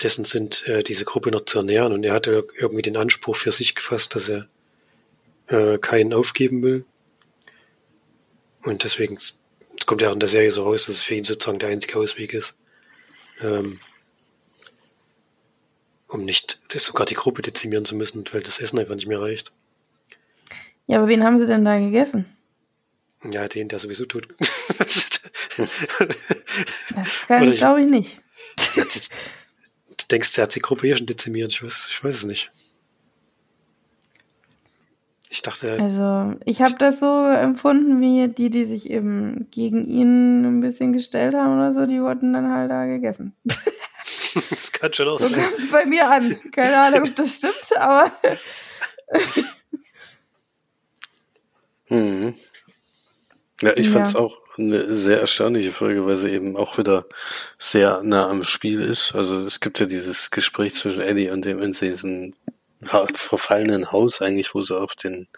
dessen 0.00 0.24
sind, 0.24 0.66
äh, 0.68 0.82
diese 0.82 1.04
Gruppe 1.04 1.30
noch 1.30 1.44
zu 1.44 1.58
ernähren 1.58 1.92
und 1.92 2.04
er 2.04 2.14
hatte 2.14 2.46
irgendwie 2.56 2.82
den 2.82 2.96
Anspruch 2.96 3.36
für 3.36 3.50
sich 3.50 3.74
gefasst, 3.74 4.14
dass 4.14 4.28
er 4.28 4.48
äh, 5.48 5.78
keinen 5.78 6.12
aufgeben 6.12 6.62
will. 6.62 6.84
Und 8.62 8.84
deswegen 8.84 9.16
es 9.16 9.86
kommt 9.86 10.02
ja 10.02 10.12
in 10.12 10.20
der 10.20 10.28
Serie 10.28 10.52
so 10.52 10.62
raus, 10.62 10.86
dass 10.86 10.96
es 10.96 11.02
für 11.02 11.14
ihn 11.14 11.24
sozusagen 11.24 11.58
der 11.58 11.70
einzige 11.70 11.98
Ausweg 11.98 12.32
ist. 12.34 12.56
Ähm, 13.40 13.80
um 16.08 16.24
nicht 16.24 16.60
sogar 16.72 17.06
die 17.06 17.14
Gruppe 17.14 17.42
dezimieren 17.42 17.84
zu 17.84 17.96
müssen, 17.96 18.24
weil 18.32 18.42
das 18.42 18.60
Essen 18.60 18.78
einfach 18.78 18.94
nicht 18.94 19.08
mehr 19.08 19.20
reicht. 19.20 19.52
Ja, 20.86 20.98
aber 20.98 21.08
wen 21.08 21.24
haben 21.24 21.38
sie 21.38 21.46
denn 21.46 21.64
da 21.64 21.78
gegessen? 21.78 22.26
Ja, 23.30 23.46
den, 23.48 23.68
der 23.68 23.78
sowieso 23.78 24.04
tut. 24.06 24.28
Das 25.56 27.26
kann 27.28 27.50
ich- 27.52 27.58
glaube 27.58 27.80
ich, 27.82 27.86
nicht. 27.86 28.20
Du 29.88 30.06
denkst, 30.10 30.36
er 30.38 30.44
hat 30.44 30.54
die 30.54 30.60
Gruppe 30.60 30.88
eh 30.88 30.96
schon 30.96 31.06
dezimiert. 31.06 31.52
Ich 31.52 31.62
weiß, 31.62 31.88
ich 31.90 32.02
weiß 32.04 32.14
es 32.16 32.24
nicht. 32.24 32.50
Ich 35.30 35.40
dachte, 35.42 35.78
Also, 35.80 36.34
ich 36.44 36.60
habe 36.60 36.74
das 36.78 37.00
so 37.00 37.24
empfunden, 37.26 38.00
wie 38.00 38.28
die, 38.28 38.50
die 38.50 38.64
sich 38.66 38.90
eben 38.90 39.48
gegen 39.50 39.86
ihn 39.88 40.44
ein 40.44 40.60
bisschen 40.60 40.92
gestellt 40.92 41.34
haben 41.34 41.54
oder 41.56 41.72
so, 41.72 41.86
die 41.86 42.00
wurden 42.02 42.32
dann 42.34 42.50
halt 42.50 42.70
da 42.70 42.84
gegessen. 42.86 43.34
das 44.50 44.72
kann 44.72 44.92
schon 44.92 45.08
auch 45.08 45.18
So 45.20 45.28
sein. 45.28 45.44
kam 45.44 45.52
es 45.54 45.70
bei 45.70 45.84
mir 45.86 46.10
an. 46.10 46.38
Keine 46.50 46.78
Ahnung, 46.78 47.08
ob 47.08 47.16
das 47.16 47.36
stimmt, 47.36 47.76
aber 47.78 48.12
Mhm. 51.88 52.34
Ja, 53.62 53.72
ich 53.76 53.86
Ja. 53.86 53.92
fand's 53.92 54.14
auch 54.16 54.36
eine 54.58 54.92
sehr 54.92 55.20
erstaunliche 55.20 55.72
Folge, 55.72 56.04
weil 56.04 56.16
sie 56.16 56.30
eben 56.30 56.56
auch 56.56 56.76
wieder 56.78 57.06
sehr 57.58 58.02
nah 58.02 58.28
am 58.28 58.44
Spiel 58.44 58.80
ist. 58.80 59.14
Also 59.14 59.36
es 59.46 59.60
gibt 59.60 59.80
ja 59.80 59.86
dieses 59.86 60.30
Gespräch 60.30 60.74
zwischen 60.74 61.00
Eddie 61.00 61.30
und 61.30 61.44
dem 61.44 61.62
in 61.62 61.72
diesem 61.72 62.34
verfallenen 63.14 63.92
Haus 63.92 64.20
eigentlich, 64.20 64.54
wo 64.54 64.62
sie 64.62 64.78
auf 64.78 64.96
den 64.96 65.28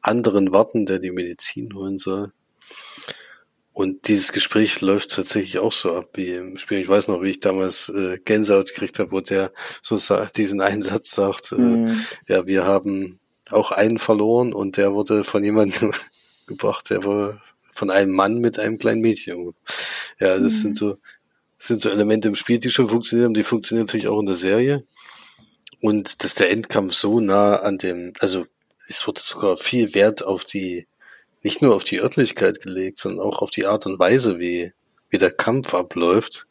anderen 0.00 0.52
warten, 0.52 0.86
der 0.86 0.98
die 0.98 1.10
Medizin 1.10 1.74
holen 1.74 1.98
soll. 1.98 2.32
Und 3.74 4.06
dieses 4.08 4.32
Gespräch 4.32 4.80
läuft 4.80 5.10
tatsächlich 5.12 5.58
auch 5.58 5.72
so 5.72 5.96
ab 5.96 6.10
wie 6.14 6.30
im 6.30 6.58
Spiel. 6.58 6.78
Ich 6.78 6.88
weiß 6.88 7.08
noch, 7.08 7.22
wie 7.22 7.30
ich 7.30 7.40
damals 7.40 7.88
äh, 7.88 8.18
Gänsehaut 8.24 8.68
gekriegt 8.68 9.00
habe, 9.00 9.10
wo 9.12 9.20
der 9.20 9.52
so 9.82 9.96
diesen 10.36 10.60
Einsatz 10.60 11.10
sagt, 11.10 11.52
äh, 11.52 11.56
Mhm. 11.56 12.04
ja, 12.28 12.46
wir 12.46 12.64
haben 12.64 13.18
auch 13.50 13.72
einen 13.72 13.98
verloren 13.98 14.52
und 14.54 14.76
der 14.76 14.94
wurde 14.94 15.24
von 15.24 15.42
jemandem 15.44 15.92
gebracht, 16.46 16.88
der 16.90 17.04
war 17.04 17.42
von 17.74 17.90
einem 17.90 18.12
Mann 18.12 18.38
mit 18.38 18.58
einem 18.58 18.78
kleinen 18.78 19.00
Mädchen. 19.00 19.54
Ja, 20.18 20.38
das 20.38 20.40
Mhm. 20.40 20.48
sind 20.48 20.78
so, 20.78 20.96
das 21.58 21.68
sind 21.68 21.82
so 21.82 21.90
Elemente 21.90 22.28
im 22.28 22.36
Spiel, 22.36 22.58
die 22.58 22.70
schon 22.70 22.88
funktionieren, 22.88 23.34
die 23.34 23.44
funktionieren 23.44 23.86
natürlich 23.86 24.08
auch 24.08 24.20
in 24.20 24.26
der 24.26 24.34
Serie. 24.34 24.84
Und 25.80 26.22
dass 26.24 26.34
der 26.34 26.50
Endkampf 26.50 26.94
so 26.94 27.20
nah 27.20 27.56
an 27.56 27.78
dem, 27.78 28.12
also 28.20 28.46
es 28.88 29.06
wurde 29.06 29.20
sogar 29.20 29.56
viel 29.58 29.94
Wert 29.94 30.24
auf 30.24 30.44
die, 30.44 30.86
nicht 31.42 31.60
nur 31.62 31.74
auf 31.74 31.84
die 31.84 32.00
Örtlichkeit 32.00 32.60
gelegt, 32.62 32.98
sondern 32.98 33.26
auch 33.26 33.40
auf 33.40 33.50
die 33.50 33.66
Art 33.66 33.86
und 33.86 33.98
Weise, 33.98 34.38
wie, 34.38 34.72
wie 35.10 35.18
der 35.18 35.30
Kampf 35.30 35.74
abläuft, 35.74 36.46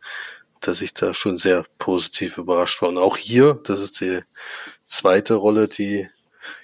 dass 0.59 0.82
ich 0.82 0.93
da 0.93 1.13
schon 1.13 1.38
sehr 1.38 1.65
positiv 1.80 2.38
überrascht 2.38 2.82
war. 2.82 2.89
Und 2.89 2.97
auch 2.97 3.17
hier, 3.17 3.59
das 3.63 3.82
ist 3.82 4.01
die 4.01 4.20
zweite 4.83 5.36
Rolle, 5.36 5.67
die 5.67 6.08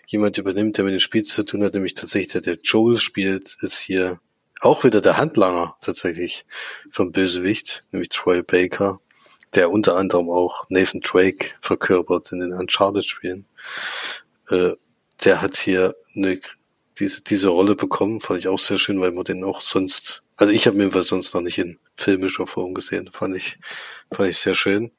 jemand 0.07 0.37
übernimmt, 0.37 0.77
der 0.77 0.85
mit 0.85 0.93
dem 0.93 0.99
Spiel 0.99 1.23
zu 1.23 1.43
tun 1.43 1.63
hat, 1.63 1.73
nämlich 1.73 1.93
tatsächlich 1.93 2.31
der, 2.33 2.41
der 2.41 2.59
Joel 2.61 2.97
spielt, 2.97 3.57
ist 3.61 3.79
hier 3.79 4.19
auch 4.61 4.83
wieder 4.83 5.01
der 5.01 5.17
Handlanger 5.17 5.75
tatsächlich 5.81 6.45
vom 6.91 7.11
Bösewicht, 7.11 7.85
nämlich 7.91 8.09
Troy 8.09 8.41
Baker, 8.41 8.99
der 9.55 9.71
unter 9.71 9.95
anderem 9.95 10.29
auch 10.29 10.65
Nathan 10.69 11.01
Drake 11.01 11.55
verkörpert 11.61 12.31
in 12.31 12.39
den 12.39 12.53
Uncharted-Spielen. 12.53 13.45
Äh, 14.49 14.73
der 15.23 15.41
hat 15.41 15.57
hier 15.57 15.95
eine, 16.15 16.39
diese, 16.99 17.21
diese 17.21 17.49
Rolle 17.49 17.75
bekommen, 17.75 18.21
fand 18.21 18.39
ich 18.39 18.47
auch 18.47 18.59
sehr 18.59 18.77
schön, 18.77 19.01
weil 19.01 19.11
man 19.11 19.23
den 19.23 19.43
auch 19.43 19.61
sonst, 19.61 20.23
also 20.37 20.53
ich 20.53 20.67
habe 20.67 20.77
mir 20.77 20.83
jedenfalls 20.83 21.07
sonst 21.07 21.33
noch 21.33 21.41
nicht 21.41 21.57
in 21.57 21.79
filmischer 21.95 22.47
Form 22.47 22.73
gesehen, 22.73 23.09
fand 23.11 23.35
ich, 23.35 23.57
fand 24.11 24.29
ich 24.29 24.37
sehr 24.37 24.55
schön, 24.55 24.91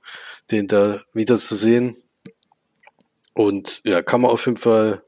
den 0.51 0.69
da 0.69 1.01
wieder 1.15 1.39
zu 1.39 1.55
sehen. 1.55 1.97
Und 3.35 3.81
ja, 3.85 4.03
kann 4.03 4.21
man 4.21 4.31
auf 4.31 4.47
jeden 4.47 4.59
Fall, 4.59 5.03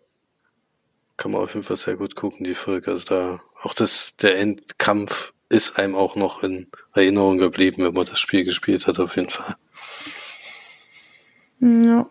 kann 1.22 1.30
man 1.30 1.42
auf 1.42 1.54
jeden 1.54 1.62
Fall 1.62 1.76
sehr 1.76 1.94
gut 1.94 2.16
gucken, 2.16 2.42
die 2.42 2.54
Folge. 2.54 2.90
Also 2.90 3.14
da, 3.14 3.40
auch 3.62 3.74
das, 3.74 4.16
der 4.16 4.40
Endkampf 4.40 5.32
ist 5.48 5.78
einem 5.78 5.94
auch 5.94 6.16
noch 6.16 6.42
in 6.42 6.66
Erinnerung 6.96 7.38
geblieben, 7.38 7.84
wenn 7.84 7.94
man 7.94 8.06
das 8.06 8.18
Spiel 8.18 8.44
gespielt 8.44 8.88
hat, 8.88 8.98
auf 8.98 9.14
jeden 9.14 9.30
Fall. 9.30 9.54
Ja. 11.60 12.10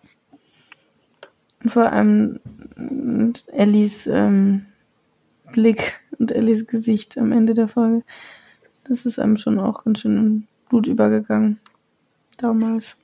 Und 1.62 1.70
vor 1.74 1.92
allem 1.92 2.40
und 2.78 3.44
Ellies 3.52 4.08
ähm, 4.08 4.68
Blick 5.52 6.00
und 6.18 6.32
Ellies 6.32 6.66
Gesicht 6.66 7.18
am 7.18 7.34
Ende 7.34 7.54
der 7.54 7.68
Folge. 7.68 8.06
Das 8.86 9.06
ist 9.06 9.20
einem 9.20 9.36
schon 9.36 9.60
auch 9.60 9.84
ganz 9.84 10.00
schön 10.00 10.16
in 10.16 10.48
Blut 10.70 10.88
übergegangen. 10.88 11.60
Damals. 12.38 12.96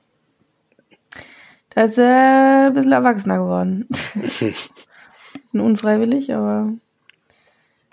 Da 1.68 1.82
ist 1.82 1.98
er 1.98 2.68
ein 2.68 2.72
bisschen 2.72 2.92
erwachsener 2.92 3.36
geworden. 3.36 3.86
bisschen 5.48 5.60
unfreiwillig, 5.60 6.34
aber 6.34 6.72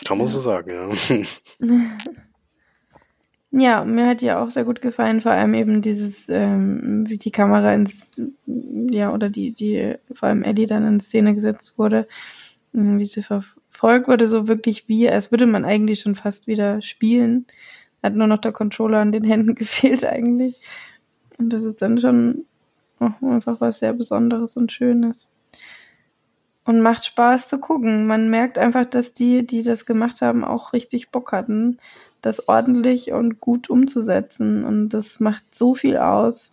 Kann 0.04 0.18
man 0.18 0.28
so 0.28 0.40
sagen, 0.40 0.70
ja. 0.70 0.90
Ja, 3.58 3.86
mir 3.86 4.06
hat 4.06 4.22
ja 4.22 4.44
auch 4.44 4.52
sehr 4.52 4.66
gut 4.66 4.82
gefallen, 4.82 5.22
vor 5.22 5.32
allem 5.32 5.54
eben 5.54 5.82
dieses, 5.82 6.28
ähm, 6.28 7.06
wie 7.08 7.18
die 7.18 7.32
Kamera 7.32 7.74
ins, 7.74 8.10
ja, 8.46 9.14
oder 9.14 9.30
die, 9.30 9.52
die, 9.52 9.96
vor 10.14 10.28
allem 10.28 10.44
Ellie 10.44 10.68
dann 10.68 10.86
in 10.86 11.00
Szene 11.00 11.34
gesetzt 11.36 11.78
wurde, 11.78 12.06
ähm, 12.74 13.00
wie 13.00 13.06
sie 13.06 13.24
verfolgt 13.24 14.10
wurde, 14.10 14.28
so 14.28 14.50
wirklich 14.50 14.90
wie, 14.90 15.10
als 15.10 15.32
würde 15.32 15.46
man 15.48 15.64
eigentlich 15.64 16.02
schon 16.02 16.16
fast 16.16 16.48
wieder 16.48 16.82
spielen. 16.82 17.46
Hat 18.04 18.14
nur 18.14 18.28
noch 18.28 18.42
der 18.42 18.52
Controller 18.52 19.00
an 19.00 19.14
den 19.14 19.24
Händen 19.24 19.56
gefehlt 19.56 20.04
eigentlich. 20.04 20.56
Und 21.38 21.54
das 21.54 21.64
ist 21.64 21.82
dann 21.82 21.98
schon 21.98 22.44
einfach 23.00 23.62
was 23.62 23.80
sehr 23.80 23.94
Besonderes 23.94 24.58
und 24.58 24.74
Schönes. 24.74 25.30
Und 26.66 26.82
macht 26.82 27.06
Spaß 27.06 27.48
zu 27.48 27.60
gucken. 27.60 28.08
Man 28.08 28.30
merkt 28.30 28.58
einfach, 28.58 28.86
dass 28.86 29.14
die, 29.14 29.46
die 29.46 29.64
das 29.64 29.86
gemacht 29.86 30.22
haben, 30.22 30.44
auch 30.44 30.74
richtig 30.74 31.12
Bock 31.12 31.32
hatten, 31.32 31.78
das 32.22 32.48
ordentlich 32.48 33.12
und 33.12 33.40
gut 33.40 33.70
umzusetzen. 33.70 34.66
Und 34.66 34.90
das 34.90 35.20
macht 35.20 35.44
so 35.54 35.76
viel 35.76 35.98
aus. 35.98 36.52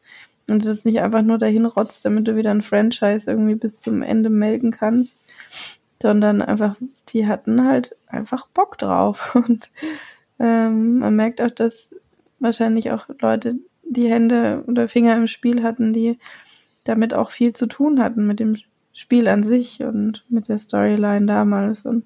Und 0.50 0.66
das 0.66 0.84
nicht 0.84 1.00
einfach 1.00 1.22
nur 1.22 1.38
dahin 1.38 1.64
rotzt, 1.64 2.04
damit 2.04 2.28
du 2.28 2.36
wieder 2.36 2.50
ein 2.50 2.62
Franchise 2.62 3.30
irgendwie 3.30 3.54
bis 3.54 3.80
zum 3.80 4.02
Ende 4.02 4.28
melden 4.28 4.70
kannst, 4.70 5.16
sondern 6.02 6.42
einfach, 6.42 6.76
die 7.08 7.26
hatten 7.26 7.64
halt 7.66 7.96
einfach 8.06 8.46
Bock 8.48 8.76
drauf. 8.76 9.34
Und 9.34 9.70
ähm, 10.38 10.98
man 10.98 11.16
merkt 11.16 11.40
auch, 11.40 11.50
dass 11.50 11.90
wahrscheinlich 12.38 12.90
auch 12.90 13.06
Leute 13.20 13.56
die 13.82 14.10
Hände 14.10 14.64
oder 14.66 14.88
Finger 14.88 15.16
im 15.16 15.26
Spiel 15.26 15.62
hatten, 15.62 15.92
die 15.92 16.18
damit 16.84 17.14
auch 17.14 17.30
viel 17.30 17.52
zu 17.52 17.66
tun 17.66 18.02
hatten 18.02 18.26
mit 18.26 18.40
dem 18.40 18.56
Spiel 18.94 19.28
an 19.28 19.42
sich 19.42 19.82
und 19.82 20.24
mit 20.28 20.48
der 20.48 20.58
Storyline 20.58 21.26
damals. 21.26 21.84
Und 21.84 22.04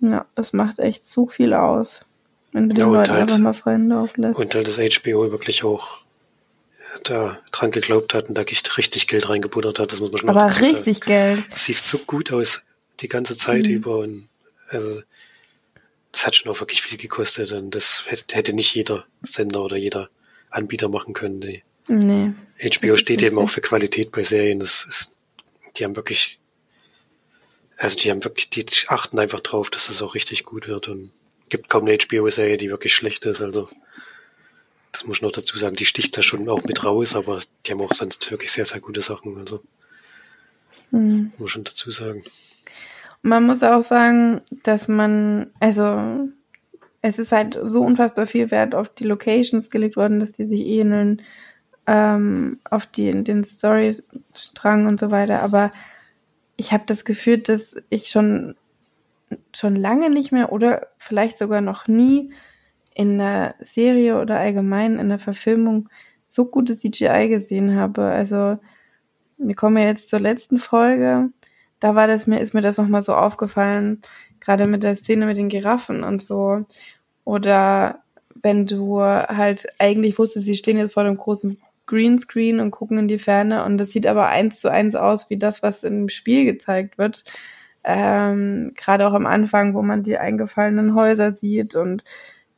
ja, 0.00 0.26
das 0.34 0.52
macht 0.52 0.78
echt 0.78 1.08
so 1.08 1.26
viel 1.26 1.52
aus, 1.54 2.04
wenn 2.52 2.68
du 2.68 2.76
ja, 2.76 2.84
den 2.84 2.92
Leuten 2.92 3.10
halt, 3.10 3.22
einfach 3.22 3.38
mal 3.38 3.54
freien 3.54 3.88
Lauf 3.88 4.16
lässt. 4.16 4.38
Und 4.38 4.54
halt 4.54 4.68
das 4.68 4.78
HBO 4.78 5.30
wirklich 5.30 5.64
auch 5.64 6.04
da 7.02 7.38
dran 7.50 7.72
geglaubt 7.72 8.14
hat 8.14 8.28
und 8.28 8.38
da 8.38 8.42
richtig 8.42 9.08
Geld 9.08 9.28
reingebuttert 9.28 9.78
hat, 9.78 9.90
das 9.90 10.00
muss 10.00 10.12
man 10.12 10.20
schon 10.20 10.30
Aber 10.30 10.46
richtig 10.46 10.98
sagen. 10.98 11.06
Geld. 11.06 11.44
Das 11.50 11.64
sieht 11.64 11.76
so 11.76 11.98
gut 11.98 12.32
aus 12.32 12.64
die 13.00 13.08
ganze 13.08 13.36
Zeit 13.36 13.66
mhm. 13.66 13.72
über 13.72 13.98
und 13.98 14.28
also 14.68 15.02
das 16.12 16.26
hat 16.26 16.36
schon 16.36 16.52
auch 16.52 16.60
wirklich 16.60 16.82
viel 16.82 16.96
gekostet 16.96 17.52
und 17.52 17.74
das 17.74 18.04
hätte 18.08 18.52
nicht 18.52 18.74
jeder 18.74 19.04
Sender 19.22 19.64
oder 19.64 19.76
jeder 19.76 20.08
Anbieter 20.50 20.88
machen 20.88 21.12
können. 21.12 21.40
Die 21.40 21.62
nee, 21.88 22.32
HBO 22.62 22.96
steht 22.96 23.22
eben 23.22 23.38
auch 23.38 23.50
für 23.50 23.60
Qualität 23.60 24.12
bei 24.12 24.22
Serien. 24.22 24.60
Das 24.60 24.86
ist, 24.88 25.18
die 25.76 25.84
haben 25.84 25.96
wirklich, 25.96 26.38
also 27.78 27.96
die 27.98 28.10
haben 28.10 28.24
wirklich, 28.24 28.50
die 28.50 28.66
achten 28.88 29.18
einfach 29.18 29.40
drauf, 29.40 29.70
dass 29.70 29.86
das 29.86 30.02
auch 30.02 30.14
richtig 30.14 30.44
gut 30.44 30.68
wird 30.68 30.88
und 30.88 31.10
gibt 31.48 31.68
kaum 31.68 31.86
eine 31.86 31.98
HBO-Serie, 31.98 32.56
die 32.56 32.70
wirklich 32.70 32.94
schlecht 32.94 33.24
ist. 33.24 33.40
Also 33.40 33.68
das 34.92 35.04
muss 35.04 35.18
ich 35.18 35.22
noch 35.22 35.32
dazu 35.32 35.58
sagen, 35.58 35.76
die 35.76 35.86
sticht 35.86 36.16
da 36.16 36.22
schon 36.22 36.48
auch 36.48 36.64
mit 36.64 36.84
raus, 36.84 37.16
aber 37.16 37.40
die 37.66 37.72
haben 37.72 37.80
auch 37.80 37.94
sonst 37.94 38.30
wirklich 38.30 38.52
sehr, 38.52 38.64
sehr 38.64 38.80
gute 38.80 39.00
Sachen. 39.00 39.36
Also 39.38 39.60
mhm. 40.90 41.32
muss 41.38 41.50
schon 41.50 41.64
dazu 41.64 41.90
sagen. 41.90 42.24
Man 43.22 43.44
muss 43.44 43.62
auch 43.62 43.82
sagen, 43.82 44.42
dass 44.62 44.86
man, 44.86 45.50
also 45.58 46.28
es 47.00 47.18
ist 47.18 47.32
halt 47.32 47.58
so 47.62 47.80
unfassbar 47.80 48.26
viel 48.26 48.50
Wert 48.50 48.74
auf 48.74 48.88
die 48.88 49.04
Locations 49.04 49.70
gelegt 49.70 49.96
worden, 49.96 50.20
dass 50.20 50.32
die 50.32 50.46
sich 50.46 50.60
ähneln, 50.60 51.22
ähm, 51.86 52.60
auf 52.70 52.86
die, 52.86 53.24
den 53.24 53.44
Storystrang 53.44 54.86
und 54.86 54.98
so 54.98 55.10
weiter. 55.10 55.42
Aber 55.42 55.72
ich 56.56 56.72
habe 56.72 56.84
das 56.86 57.04
Gefühl, 57.04 57.38
dass 57.38 57.76
ich 57.90 58.08
schon, 58.08 58.54
schon 59.52 59.76
lange 59.76 60.10
nicht 60.10 60.32
mehr 60.32 60.52
oder 60.52 60.88
vielleicht 60.98 61.38
sogar 61.38 61.60
noch 61.60 61.88
nie 61.88 62.32
in 62.94 63.18
der 63.18 63.56
Serie 63.60 64.20
oder 64.20 64.38
allgemein 64.38 64.98
in 64.98 65.08
der 65.08 65.18
Verfilmung 65.18 65.88
so 66.26 66.44
gutes 66.46 66.80
CGI 66.80 67.28
gesehen 67.28 67.76
habe. 67.76 68.02
Also 68.02 68.58
wir 69.36 69.54
kommen 69.54 69.76
ja 69.76 69.84
jetzt 69.84 70.10
zur 70.10 70.20
letzten 70.20 70.58
Folge. 70.58 71.30
Da 71.80 71.94
war 71.94 72.06
das 72.06 72.26
mir, 72.26 72.40
ist 72.40 72.54
mir 72.54 72.60
das 72.60 72.78
nochmal 72.78 73.02
so 73.02 73.14
aufgefallen, 73.14 74.00
gerade 74.40 74.66
mit 74.66 74.82
der 74.82 74.94
Szene 74.94 75.26
mit 75.26 75.36
den 75.36 75.48
Giraffen 75.48 76.04
und 76.04 76.22
so. 76.22 76.64
Oder 77.24 78.02
wenn 78.42 78.66
du 78.66 79.00
halt 79.00 79.66
eigentlich 79.78 80.18
wusstest, 80.18 80.46
sie 80.46 80.56
stehen 80.56 80.78
jetzt 80.78 80.94
vor 80.94 81.04
dem 81.04 81.16
großen 81.16 81.58
Greenscreen 81.86 82.60
und 82.60 82.70
gucken 82.70 82.98
in 82.98 83.08
die 83.08 83.18
Ferne 83.18 83.64
und 83.64 83.78
das 83.78 83.90
sieht 83.90 84.06
aber 84.06 84.28
eins 84.28 84.60
zu 84.60 84.70
eins 84.70 84.94
aus 84.94 85.30
wie 85.30 85.38
das, 85.38 85.62
was 85.62 85.82
im 85.82 86.08
Spiel 86.08 86.44
gezeigt 86.44 86.98
wird. 86.98 87.24
Ähm, 87.84 88.72
Gerade 88.76 89.06
auch 89.06 89.14
am 89.14 89.26
Anfang, 89.26 89.74
wo 89.74 89.82
man 89.82 90.02
die 90.02 90.18
eingefallenen 90.18 90.94
Häuser 90.94 91.32
sieht 91.32 91.74
und 91.74 92.02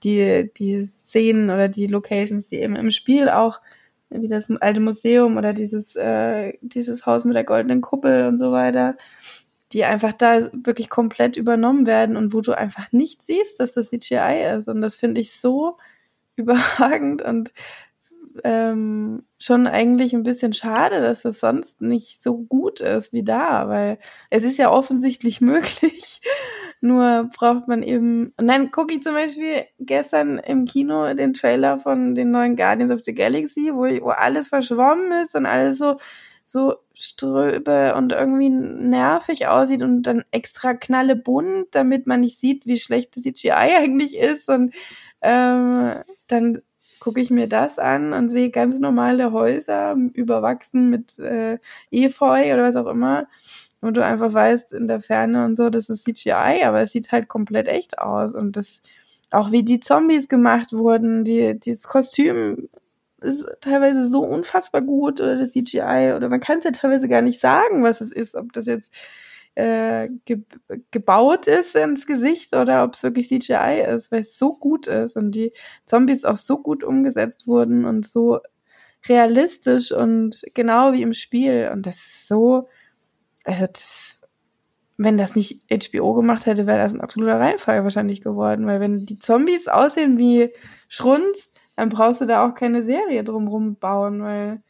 die, 0.05 0.51
die 0.57 0.85
Szenen 0.87 1.51
oder 1.51 1.69
die 1.69 1.87
Locations, 1.89 2.49
die 2.49 2.57
eben 2.57 2.77
im 2.77 2.91
Spiel 2.91 3.29
auch, 3.29 3.61
wie 4.11 4.29
das 4.29 4.51
alte 4.61 4.81
Museum 4.81 5.37
oder 5.37 5.53
dieses, 5.53 5.97
äh, 5.97 6.55
dieses 6.61 7.07
Haus 7.07 7.25
mit 7.25 7.35
der 7.37 7.45
goldenen 7.45 7.81
Kuppel 7.81 8.29
und 8.29 8.39
so 8.39 8.53
weiter, 8.53 8.97
die 9.73 9.85
einfach 9.85 10.13
da 10.13 10.51
wirklich 10.53 10.89
komplett 10.91 11.37
übernommen 11.37 11.87
werden 11.87 12.17
und 12.17 12.33
wo 12.33 12.41
du 12.41 12.53
einfach 12.53 12.93
nicht 12.93 13.23
siehst, 13.25 13.59
dass 13.59 13.73
das 13.73 13.91
CGI 13.91 14.59
ist. 14.59 14.69
Und 14.69 14.81
das 14.81 14.97
finde 14.97 15.21
ich 15.21 15.33
so 15.33 15.79
überragend 16.37 17.23
und 17.23 17.53
ähm, 18.45 19.25
schon 19.39 19.67
eigentlich 19.67 20.15
ein 20.15 20.23
bisschen 20.23 20.53
schade, 20.53 21.01
dass 21.01 21.23
das 21.23 21.41
sonst 21.41 21.81
nicht 21.81 22.23
so 22.23 22.39
gut 22.39 22.81
ist 22.81 23.13
wie 23.13 23.25
da, 23.25 23.69
weil 23.69 23.99
es 24.31 24.45
ist 24.45 24.59
ja 24.59 24.71
offensichtlich 24.71 25.41
möglich. 25.43 26.21
Nur 26.81 27.31
braucht 27.37 27.69
man 27.69 27.83
eben. 27.83 28.35
Und 28.37 28.47
dann 28.47 28.71
gucke 28.71 28.95
ich 28.95 29.03
zum 29.03 29.15
Beispiel 29.15 29.65
gestern 29.79 30.39
im 30.39 30.67
Kino 30.67 31.15
den 31.15 31.35
Trailer 31.35 31.79
von 31.79 32.15
den 32.15 32.31
neuen 32.31 32.57
Guardians 32.57 32.93
of 32.93 33.01
the 33.05 33.15
Galaxy, 33.15 33.71
wo, 33.73 33.85
wo 34.05 34.11
alles 34.11 34.49
verschwommen 34.49 35.13
ist 35.23 35.35
und 35.35 35.47
alles 35.47 35.79
so 35.79 35.97
so 36.47 36.77
ströbe 36.95 37.95
und 37.97 38.13
irgendwie 38.13 38.49
nervig 38.49 39.49
aussieht 39.49 39.83
und 39.83 40.05
dann 40.05 40.25
extra 40.31 40.75
knalle 40.75 41.17
bunt, 41.17 41.67
damit 41.73 42.07
man 42.07 42.21
nicht 42.21 42.41
sieht, 42.41 42.67
wie 42.67 42.79
schlecht 42.79 43.17
das 43.17 43.25
CGI 43.25 43.51
eigentlich 43.77 44.17
ist. 44.17 44.49
Und 44.49 44.75
ähm, 45.21 45.95
dann 46.29 46.63
gucke 47.01 47.21
ich 47.21 47.31
mir 47.31 47.49
das 47.49 47.79
an 47.79 48.13
und 48.13 48.31
sehe 48.31 48.51
ganz 48.51 48.79
normale 48.79 49.33
Häuser, 49.33 49.97
überwachsen 50.15 50.91
mit 50.91 51.19
äh, 51.19 51.59
Efeu 51.91 52.53
oder 52.53 52.65
was 52.65 52.77
auch 52.77 52.87
immer. 52.87 53.27
Und 53.81 53.97
du 53.97 54.05
einfach 54.05 54.33
weißt 54.33 54.73
in 54.73 54.89
der 54.89 55.01
Ferne 55.01 55.45
und 55.45 55.57
so, 55.57 55.71
das 55.71 55.89
ist 55.89 56.05
CGI, 56.05 56.65
aber 56.65 56.83
es 56.83 56.93
sieht 56.93 57.13
halt 57.13 57.29
komplett 57.29 57.69
echt 57.69 57.99
aus. 57.99 58.35
Und 58.35 58.57
das, 58.57 58.83
auch 59.31 59.53
wie 59.53 59.63
die 59.63 59.81
Zombies 59.81 60.29
gemacht 60.29 60.73
wurden, 60.73 61.25
die, 61.25 61.59
dieses 61.59 61.85
Kostüm 61.85 62.69
ist 63.21 63.45
teilweise 63.61 64.07
so 64.07 64.23
unfassbar 64.23 64.83
gut 64.83 65.21
oder 65.21 65.37
das 65.39 65.53
CGI 65.53 66.15
oder 66.17 66.29
man 66.29 66.41
kann 66.41 66.59
es 66.59 66.65
ja 66.65 66.71
teilweise 66.71 67.09
gar 67.09 67.23
nicht 67.23 67.41
sagen, 67.41 67.83
was 67.83 68.01
es 68.01 68.13
ist, 68.13 68.35
ob 68.35 68.53
das 68.53 68.67
jetzt 68.67 68.93
äh, 69.57 70.11
ge 70.27 70.43
gebaut 70.91 71.47
ist 71.47 71.75
ins 71.75 72.07
Gesicht 72.07 72.55
oder 72.55 72.85
ob 72.85 72.95
es 72.95 73.03
wirklich 73.03 73.29
CGI 73.29 73.85
ist, 73.89 74.13
weil 74.13 74.21
es 74.21 74.39
so 74.39 74.55
gut 74.55 74.87
ist 74.87 75.17
und 75.17 75.33
die 75.33 75.53
Zombies 75.87 76.25
auch 76.25 76.37
so 76.37 76.59
gut 76.59 76.85
umgesetzt 76.85 77.47
wurden 77.47 77.87
und 77.87 78.07
so 78.07 78.41
realistisch 79.09 79.93
und 79.93 80.43
genau 80.55 80.93
wie 80.93 81.03
im 81.03 81.15
Spiel 81.15 81.71
und 81.73 81.87
das 81.87 81.97
ist 81.97 82.29
so, 82.29 82.69
also 83.45 83.67
das, 83.67 84.19
wenn 84.99 85.17
das 85.17 85.35
nicht 85.35 85.65
HBO 85.71 86.13
gemacht 86.13 86.45
hätte, 86.45 86.67
wäre 86.67 86.79
das 86.79 86.93
ein 86.93 87.01
absoluter 87.01 87.41
Reinfall 87.41 87.83
wahrscheinlich 87.83 88.21
geworden, 88.21 88.67
weil 88.67 88.81
wenn 88.81 89.07
die 89.07 89.19
Zombies 89.19 89.69
aussehen 89.69 90.19
wie 90.19 90.53
Schrunz, 90.89 91.51
dann 91.77 91.89
brauchst 91.89 92.21
du 92.21 92.27
da 92.27 92.47
auch 92.47 92.55
keine 92.55 92.83
Serie 92.83 93.25
drumrum 93.25 93.77
bauen, 93.77 94.23
weil 94.23 94.61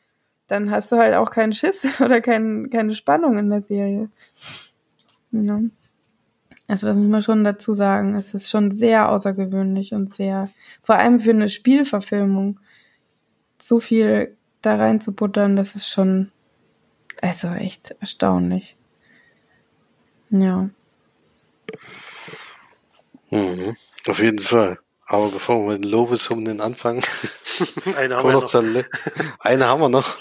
dann 0.46 0.70
hast 0.70 0.92
du 0.92 0.96
halt 0.96 1.14
auch 1.14 1.32
keinen 1.32 1.54
Schiss 1.54 1.84
oder 2.00 2.20
kein, 2.20 2.70
keine 2.70 2.94
Spannung 2.94 3.36
in 3.36 3.50
der 3.50 3.62
Serie. 3.62 4.10
Ja. 5.44 5.60
Also 6.68 6.88
das 6.88 6.96
muss 6.96 7.06
man 7.06 7.22
schon 7.22 7.44
dazu 7.44 7.74
sagen. 7.74 8.14
Es 8.14 8.34
ist 8.34 8.50
schon 8.50 8.70
sehr 8.70 9.08
außergewöhnlich 9.08 9.92
und 9.94 10.12
sehr, 10.12 10.48
vor 10.82 10.96
allem 10.96 11.20
für 11.20 11.30
eine 11.30 11.48
Spielverfilmung, 11.48 12.58
so 13.60 13.80
viel 13.80 14.36
da 14.62 14.74
reinzubuttern, 14.74 15.56
das 15.56 15.74
ist 15.74 15.88
schon, 15.88 16.32
also 17.22 17.48
echt 17.48 17.94
erstaunlich. 18.00 18.76
Ja. 20.30 20.68
Mhm, 23.30 23.74
auf 24.08 24.22
jeden 24.22 24.40
Fall. 24.40 24.78
Aber 25.08 25.30
bevor 25.30 25.64
wir 25.64 25.74
mit 25.74 25.84
den 25.84 25.90
Lobeshymnen 25.90 26.60
anfangen, 26.60 27.02
eine, 27.96 28.16
haben 28.16 28.28
wir 28.28 28.32
noch. 28.32 28.84
Eine 29.38 29.66
haben 29.66 29.80
wir 29.80 29.88
noch. 29.88 30.18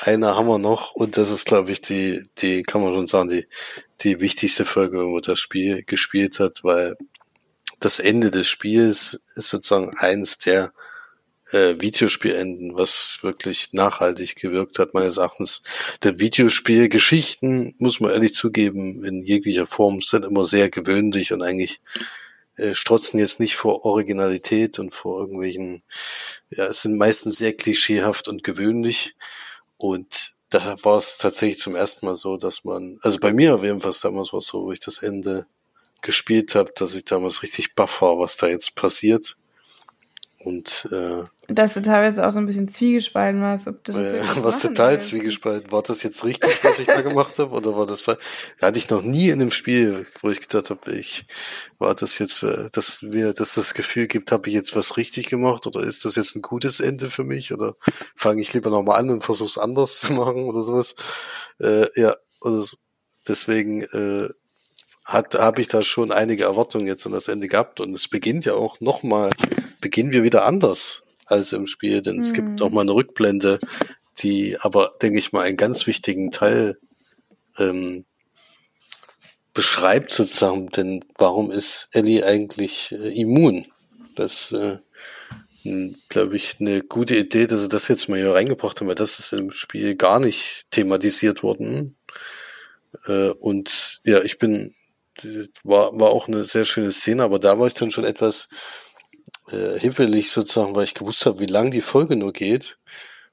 Eine 0.00 0.34
haben 0.34 0.48
wir 0.48 0.58
noch. 0.58 0.92
Und 0.92 1.18
das 1.18 1.30
ist, 1.30 1.44
glaube 1.44 1.70
ich, 1.72 1.82
die, 1.82 2.24
die 2.38 2.62
kann 2.62 2.82
man 2.82 2.94
schon 2.94 3.06
sagen, 3.06 3.28
die, 3.28 3.46
die 4.00 4.20
wichtigste 4.20 4.64
Folge, 4.64 5.04
wo 5.04 5.20
das 5.20 5.38
Spiel 5.38 5.82
gespielt 5.84 6.40
hat, 6.40 6.64
weil 6.64 6.96
das 7.80 7.98
Ende 7.98 8.30
des 8.30 8.48
Spiels 8.48 9.20
ist 9.34 9.48
sozusagen 9.48 9.96
eins 9.98 10.38
der 10.38 10.72
äh, 11.52 11.76
Videospielenden, 11.78 12.76
was 12.76 13.18
wirklich 13.22 13.72
nachhaltig 13.72 14.36
gewirkt 14.36 14.78
hat, 14.78 14.94
meines 14.94 15.18
Erachtens. 15.18 15.62
Der 16.02 16.18
Videospielgeschichten, 16.18 17.74
muss 17.78 18.00
man 18.00 18.12
ehrlich 18.12 18.34
zugeben, 18.34 19.04
in 19.04 19.22
jeglicher 19.24 19.66
Form 19.66 20.00
sind 20.00 20.24
immer 20.24 20.44
sehr 20.44 20.70
gewöhnlich 20.70 21.32
und 21.32 21.42
eigentlich 21.42 21.80
äh, 22.58 22.74
strotzen 22.74 23.18
jetzt 23.18 23.40
nicht 23.40 23.56
vor 23.56 23.84
Originalität 23.84 24.78
und 24.78 24.94
vor 24.94 25.20
irgendwelchen, 25.20 25.82
ja, 26.50 26.66
es 26.66 26.82
sind 26.82 26.98
meistens 26.98 27.38
sehr 27.38 27.56
klischeehaft 27.56 28.28
und 28.28 28.44
gewöhnlich. 28.44 29.14
Und 29.76 30.32
da 30.50 30.76
war 30.82 30.98
es 30.98 31.18
tatsächlich 31.18 31.58
zum 31.58 31.76
ersten 31.76 32.06
Mal 32.06 32.14
so, 32.14 32.36
dass 32.36 32.64
man, 32.64 32.98
also 33.02 33.18
bei 33.18 33.32
mir 33.32 33.54
auf 33.54 33.62
jeden 33.62 33.80
Fall 33.80 33.92
damals 34.02 34.32
war 34.32 34.38
es 34.38 34.46
so, 34.46 34.64
wo 34.64 34.72
ich 34.72 34.80
das 34.80 34.98
Ende 34.98 35.46
gespielt 36.02 36.54
habe, 36.54 36.72
dass 36.74 36.94
ich 36.94 37.04
damals 37.04 37.42
richtig 37.42 37.74
baff 37.74 38.02
war, 38.02 38.18
was 38.18 38.36
da 38.36 38.46
jetzt 38.48 38.74
passiert. 38.74 39.36
Und 40.44 40.88
äh, 40.92 41.24
dass 41.50 41.72
du 41.72 41.80
teilweise 41.80 42.26
auch 42.26 42.30
so 42.30 42.38
ein 42.38 42.44
bisschen 42.46 42.68
zwiegespalten 42.68 43.40
warst. 43.40 43.66
Ob 43.68 43.82
du 43.82 43.92
das 43.92 44.06
Äh, 44.06 44.12
wirklich 44.12 44.44
was 44.44 44.60
total 44.60 44.92
willst. 44.92 45.08
zwiegespalten. 45.08 45.72
War 45.72 45.82
das 45.82 46.02
jetzt 46.02 46.22
richtig, 46.24 46.62
was 46.62 46.78
ich 46.78 46.86
da 46.86 47.00
gemacht 47.00 47.38
habe? 47.38 47.54
Oder 47.56 47.74
war 47.74 47.86
das 47.86 48.02
falsch? 48.02 48.18
Hatte 48.60 48.78
ich 48.78 48.90
noch 48.90 49.00
nie 49.02 49.28
in 49.30 49.40
einem 49.40 49.50
Spiel, 49.50 50.06
wo 50.20 50.28
ich 50.30 50.40
gedacht 50.40 50.68
habe, 50.68 50.92
ich 50.92 51.24
war 51.78 51.94
das 51.94 52.18
jetzt, 52.18 52.42
äh, 52.42 52.68
dass 52.72 53.00
mir 53.00 53.32
dass 53.32 53.54
das 53.54 53.72
Gefühl 53.72 54.08
gibt, 54.08 54.30
habe 54.30 54.48
ich 54.50 54.54
jetzt 54.54 54.76
was 54.76 54.98
richtig 54.98 55.28
gemacht 55.28 55.66
oder 55.66 55.80
ist 55.80 56.04
das 56.04 56.16
jetzt 56.16 56.36
ein 56.36 56.42
gutes 56.42 56.80
Ende 56.80 57.08
für 57.08 57.24
mich? 57.24 57.50
Oder 57.52 57.74
fange 58.14 58.42
ich 58.42 58.52
lieber 58.52 58.68
nochmal 58.68 59.00
an 59.00 59.08
und 59.08 59.24
versuche 59.24 59.48
es 59.48 59.56
anders 59.58 60.00
zu 60.00 60.12
machen 60.12 60.44
oder 60.44 60.60
sowas? 60.60 60.94
Äh, 61.60 61.86
ja, 61.98 62.14
oder 62.42 62.62
deswegen 63.26 63.82
äh, 63.84 64.28
hat 65.06 65.34
habe 65.34 65.62
ich 65.62 65.68
da 65.68 65.82
schon 65.82 66.12
einige 66.12 66.44
Erwartungen 66.44 66.86
jetzt 66.86 67.06
an 67.06 67.12
das 67.12 67.28
Ende 67.28 67.48
gehabt 67.48 67.80
und 67.80 67.94
es 67.94 68.06
beginnt 68.08 68.44
ja 68.44 68.52
auch 68.52 68.80
nochmal, 68.80 69.30
beginnen 69.80 70.12
wir 70.12 70.22
wieder 70.22 70.44
anders 70.44 71.04
als 71.28 71.52
im 71.52 71.66
Spiel, 71.66 72.02
denn 72.02 72.20
es 72.20 72.32
gibt 72.32 72.50
Mhm. 72.50 72.56
noch 72.56 72.70
mal 72.70 72.82
eine 72.82 72.92
Rückblende, 72.94 73.58
die 74.18 74.56
aber, 74.60 74.92
denke 75.00 75.18
ich 75.18 75.32
mal, 75.32 75.42
einen 75.42 75.56
ganz 75.56 75.86
wichtigen 75.86 76.30
Teil 76.30 76.78
ähm, 77.58 78.04
beschreibt 79.54 80.10
sozusagen, 80.10 80.68
denn 80.68 81.04
warum 81.16 81.50
ist 81.50 81.88
Ellie 81.92 82.24
eigentlich 82.24 82.92
äh, 82.92 83.20
immun? 83.20 83.66
Das 84.14 84.52
äh, 84.52 84.78
glaube 86.08 86.36
ich, 86.36 86.56
eine 86.60 86.82
gute 86.82 87.16
Idee, 87.16 87.46
dass 87.46 87.62
sie 87.62 87.68
das 87.68 87.88
jetzt 87.88 88.08
mal 88.08 88.18
hier 88.18 88.32
reingebracht 88.34 88.80
haben, 88.80 88.88
weil 88.88 88.94
das 88.94 89.18
ist 89.18 89.32
im 89.32 89.50
Spiel 89.50 89.96
gar 89.96 90.20
nicht 90.20 90.66
thematisiert 90.70 91.42
worden. 91.42 91.96
Äh, 93.06 93.30
und 93.30 94.00
ja, 94.04 94.22
ich 94.22 94.38
bin, 94.38 94.74
äh, 95.22 95.44
war, 95.64 95.98
war 95.98 96.10
auch 96.10 96.28
eine 96.28 96.44
sehr 96.44 96.64
schöne 96.64 96.92
Szene, 96.92 97.22
aber 97.22 97.38
da 97.38 97.58
war 97.58 97.66
ich 97.66 97.74
dann 97.74 97.90
schon 97.90 98.04
etwas 98.04 98.48
äh, 99.52 99.78
hippelig 99.78 100.30
sozusagen, 100.30 100.74
weil 100.74 100.84
ich 100.84 100.94
gewusst 100.94 101.26
habe, 101.26 101.40
wie 101.40 101.46
lang 101.46 101.70
die 101.70 101.80
Folge 101.80 102.16
nur 102.16 102.32
geht. 102.32 102.78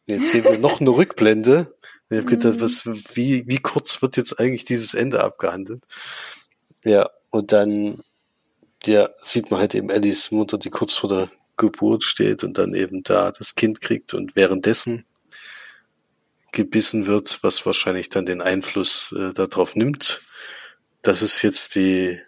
Und 0.07 0.15
jetzt 0.15 0.31
sehen 0.31 0.43
wir 0.43 0.57
noch 0.57 0.79
eine 0.81 0.91
Rückblende. 0.91 1.67
Und 2.09 2.17
ich 2.17 2.17
habe 2.17 2.29
gedacht, 2.29 2.55
Mhm. 2.55 2.61
was, 2.61 2.85
wie, 3.15 3.43
wie 3.47 3.57
kurz 3.57 4.01
wird 4.01 4.17
jetzt 4.17 4.39
eigentlich 4.39 4.65
dieses 4.65 4.93
Ende 4.93 5.23
abgehandelt? 5.23 5.83
Ja, 6.83 7.09
und 7.31 7.51
dann 7.51 8.03
ja, 8.85 9.09
sieht 9.23 9.49
man 9.51 9.59
halt 9.59 9.73
eben 9.75 9.89
Ellies 9.89 10.31
Mutter, 10.31 10.57
die 10.57 10.69
kurz 10.69 10.93
vor 10.95 11.09
der 11.09 11.31
Geburt 11.57 12.03
steht 12.03 12.43
und 12.43 12.57
dann 12.57 12.73
eben 12.75 13.03
da 13.03 13.31
das 13.31 13.55
Kind 13.55 13.81
kriegt 13.81 14.13
und 14.13 14.35
währenddessen 14.35 15.05
gebissen 16.51 17.05
wird, 17.05 17.39
was 17.41 17.65
wahrscheinlich 17.65 18.09
dann 18.09 18.25
den 18.25 18.41
Einfluss 18.41 19.13
äh, 19.17 19.33
darauf 19.33 19.75
nimmt. 19.75 20.21
Das 21.01 21.21
ist 21.21 21.41
jetzt 21.41 21.75
die, 21.75 22.19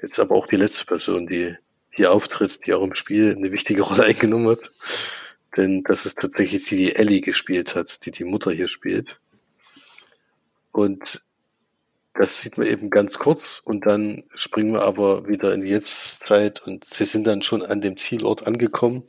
jetzt 0.00 0.18
aber 0.18 0.34
auch 0.36 0.46
die 0.46 0.56
letzte 0.56 0.86
Person, 0.86 1.26
die 1.26 1.56
hier 1.90 2.12
auftritt, 2.12 2.66
die 2.66 2.74
auch 2.74 2.82
im 2.82 2.94
Spiel 2.94 3.34
eine 3.36 3.52
wichtige 3.52 3.82
Rolle 3.82 4.04
eingenommen 4.04 4.48
hat. 4.48 4.72
Denn 5.56 5.82
das 5.84 6.06
ist 6.06 6.18
tatsächlich 6.18 6.64
die, 6.68 6.76
die 6.76 6.96
Ellie 6.96 7.20
gespielt 7.20 7.74
hat, 7.74 8.06
die 8.06 8.12
die 8.12 8.24
Mutter 8.24 8.52
hier 8.52 8.68
spielt. 8.68 9.20
Und 10.70 11.22
das 12.14 12.40
sieht 12.40 12.58
man 12.58 12.66
eben 12.66 12.90
ganz 12.90 13.18
kurz 13.18 13.62
und 13.64 13.86
dann 13.86 14.24
springen 14.36 14.74
wir 14.74 14.82
aber 14.82 15.26
wieder 15.26 15.54
in 15.54 15.62
die 15.62 15.70
Jetztzeit 15.70 16.60
und 16.60 16.84
sie 16.84 17.04
sind 17.04 17.26
dann 17.26 17.42
schon 17.42 17.62
an 17.62 17.80
dem 17.80 17.96
Zielort 17.96 18.46
angekommen, 18.46 19.04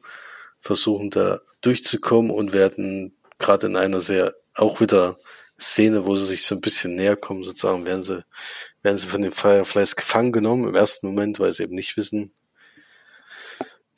versuchen 0.59 1.09
da 1.09 1.41
durchzukommen 1.61 2.31
und 2.31 2.53
werden 2.53 3.17
gerade 3.37 3.67
in 3.67 3.75
einer 3.75 3.99
sehr, 3.99 4.35
auch 4.55 4.79
wieder 4.79 5.19
Szene, 5.59 6.05
wo 6.05 6.15
sie 6.15 6.25
sich 6.25 6.43
so 6.43 6.55
ein 6.55 6.61
bisschen 6.61 6.95
näher 6.95 7.15
kommen, 7.15 7.43
sozusagen, 7.43 7.85
werden 7.85 8.03
sie, 8.03 8.23
werden 8.81 8.97
sie 8.97 9.07
von 9.07 9.21
den 9.21 9.31
Fireflies 9.31 9.95
gefangen 9.95 10.31
genommen 10.31 10.67
im 10.67 10.75
ersten 10.75 11.07
Moment, 11.07 11.39
weil 11.39 11.51
sie 11.51 11.63
eben 11.63 11.75
nicht 11.75 11.97
wissen, 11.97 12.31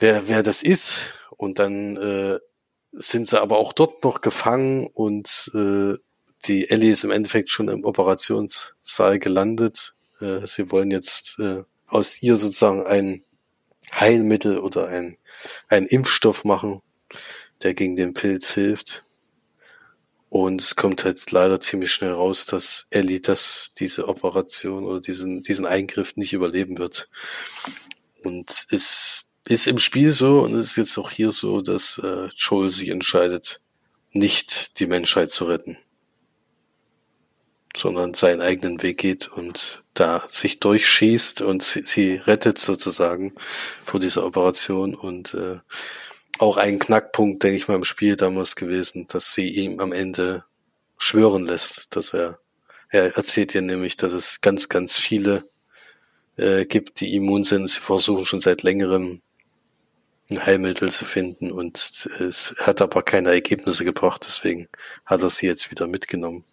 wer, 0.04 0.28
wer 0.28 0.44
das 0.44 0.62
ist. 0.62 1.30
Und 1.38 1.58
dann 1.58 1.98
äh, 1.98 2.40
sind 2.92 3.28
sie 3.28 3.42
aber 3.42 3.58
auch 3.58 3.74
dort 3.74 4.04
noch 4.04 4.22
gefangen 4.22 4.86
und 4.94 5.50
äh, 5.56 5.96
die 6.46 6.70
Ellie 6.70 6.92
ist 6.92 7.06
im 7.06 7.12
Endeffekt 7.12 7.50
schon 7.50 7.70
im 7.70 7.86
Operationssaal 7.86 9.18
gelandet. 9.18 9.96
Äh, 10.20 10.46
sie 10.46 10.72
wollen 10.72 10.92
jetzt 10.92 11.40
äh, 11.40 11.64
aus 11.88 12.22
ihr 12.22 12.36
sozusagen 12.36 12.86
ein 12.86 13.24
Heilmittel 13.98 14.60
oder 14.60 14.88
ein, 14.88 15.18
ein 15.70 15.86
Impfstoff 15.86 16.44
machen, 16.44 16.82
der 17.64 17.74
gegen 17.74 17.96
den 17.96 18.14
Pilz 18.14 18.54
hilft. 18.54 19.06
Und 20.30 20.62
es 20.62 20.76
kommt 20.76 21.06
halt 21.06 21.32
leider 21.32 21.62
ziemlich 21.62 21.94
schnell 21.94 22.12
raus, 22.12 22.46
dass 22.46 22.88
Ellie 22.90 23.22
das, 23.22 23.74
diese 23.78 24.08
Operation 24.08 24.84
oder 24.84 25.00
diesen, 25.00 25.44
diesen 25.44 25.66
Eingriff 25.66 26.18
nicht 26.18 26.34
überleben 26.34 26.78
wird. 26.78 27.08
Und 28.24 28.66
es 28.70 29.26
ist 29.48 29.68
im 29.68 29.78
Spiel 29.78 30.12
so 30.12 30.40
und 30.42 30.54
es 30.54 30.72
ist 30.72 30.76
jetzt 30.78 30.98
auch 30.98 31.12
hier 31.12 31.32
so, 31.32 31.62
dass 31.62 32.00
äh, 32.00 32.30
Joel 32.36 32.70
sich 32.70 32.90
entscheidet, 32.90 33.62
nicht 34.12 34.80
die 34.80 34.86
Menschheit 34.86 35.32
zu 35.32 35.46
retten, 35.46 35.78
sondern 37.76 38.14
seinen 38.14 38.42
eigenen 38.42 38.82
Weg 38.82 39.00
geht 39.00 39.28
und 39.28 39.84
da 39.94 40.24
sich 40.30 40.60
durchschießt 40.60 41.42
und 41.42 41.64
sie, 41.64 41.84
sie 41.84 42.16
rettet 42.16 42.58
sozusagen 42.58 43.34
vor 43.84 44.00
dieser 44.00 44.26
Operation 44.26 44.96
und 44.96 45.34
äh, 45.34 45.58
auch 46.40 46.58
ein 46.58 46.80
Knackpunkt, 46.80 47.44
denke 47.44 47.58
ich 47.58 47.68
mal, 47.68 47.76
im 47.76 47.84
Spiel 47.84 48.16
damals 48.16 48.56
gewesen, 48.56 49.08
dass 49.08 49.34
sie 49.34 49.50
ihm 49.50 49.80
am 49.80 49.92
Ende 49.92 50.46
schwören 50.98 51.46
lässt, 51.46 51.96
dass 51.96 52.14
er, 52.14 52.40
er 52.90 53.16
erzählt 53.18 53.54
ihr 53.56 53.62
nämlich, 53.62 53.98
dass 53.98 54.14
es 54.14 54.42
ganz, 54.42 54.70
ganz 54.70 54.98
viele 54.98 55.50
äh, 56.38 56.66
gibt, 56.66 57.02
die 57.02 57.16
immun 57.16 57.44
sind. 57.44 57.70
Sie 57.70 57.80
versuchen 57.80 58.26
schon 58.26 58.42
seit 58.42 58.64
längerem 58.64 59.22
ein 60.30 60.46
Heilmittel 60.46 60.90
zu 60.90 61.06
finden 61.06 61.52
und 61.52 62.08
es 62.20 62.56
hat 62.60 62.82
aber 62.82 63.04
keine 63.04 63.30
Ergebnisse 63.32 63.84
gebracht, 63.84 64.24
deswegen 64.26 64.70
hat 65.06 65.22
er 65.22 65.30
sie 65.30 65.46
jetzt 65.46 65.70
wieder 65.70 65.88
mitgenommen. 65.88 66.46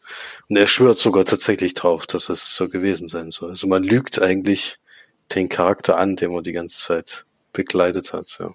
Und 0.48 0.56
er 0.56 0.66
schwört 0.66 0.98
sogar 0.98 1.24
tatsächlich 1.24 1.74
drauf, 1.74 2.06
dass 2.06 2.28
es 2.28 2.54
so 2.54 2.68
gewesen 2.68 3.06
sein 3.06 3.30
soll. 3.30 3.50
Also 3.50 3.68
man 3.68 3.82
lügt 3.82 4.20
eigentlich 4.20 4.78
den 5.34 5.48
Charakter 5.48 5.98
an, 5.98 6.16
den 6.16 6.32
man 6.32 6.42
die 6.42 6.52
ganze 6.52 6.80
Zeit 6.80 7.24
begleitet 7.52 8.12
hat. 8.12 8.36
Ja. 8.40 8.54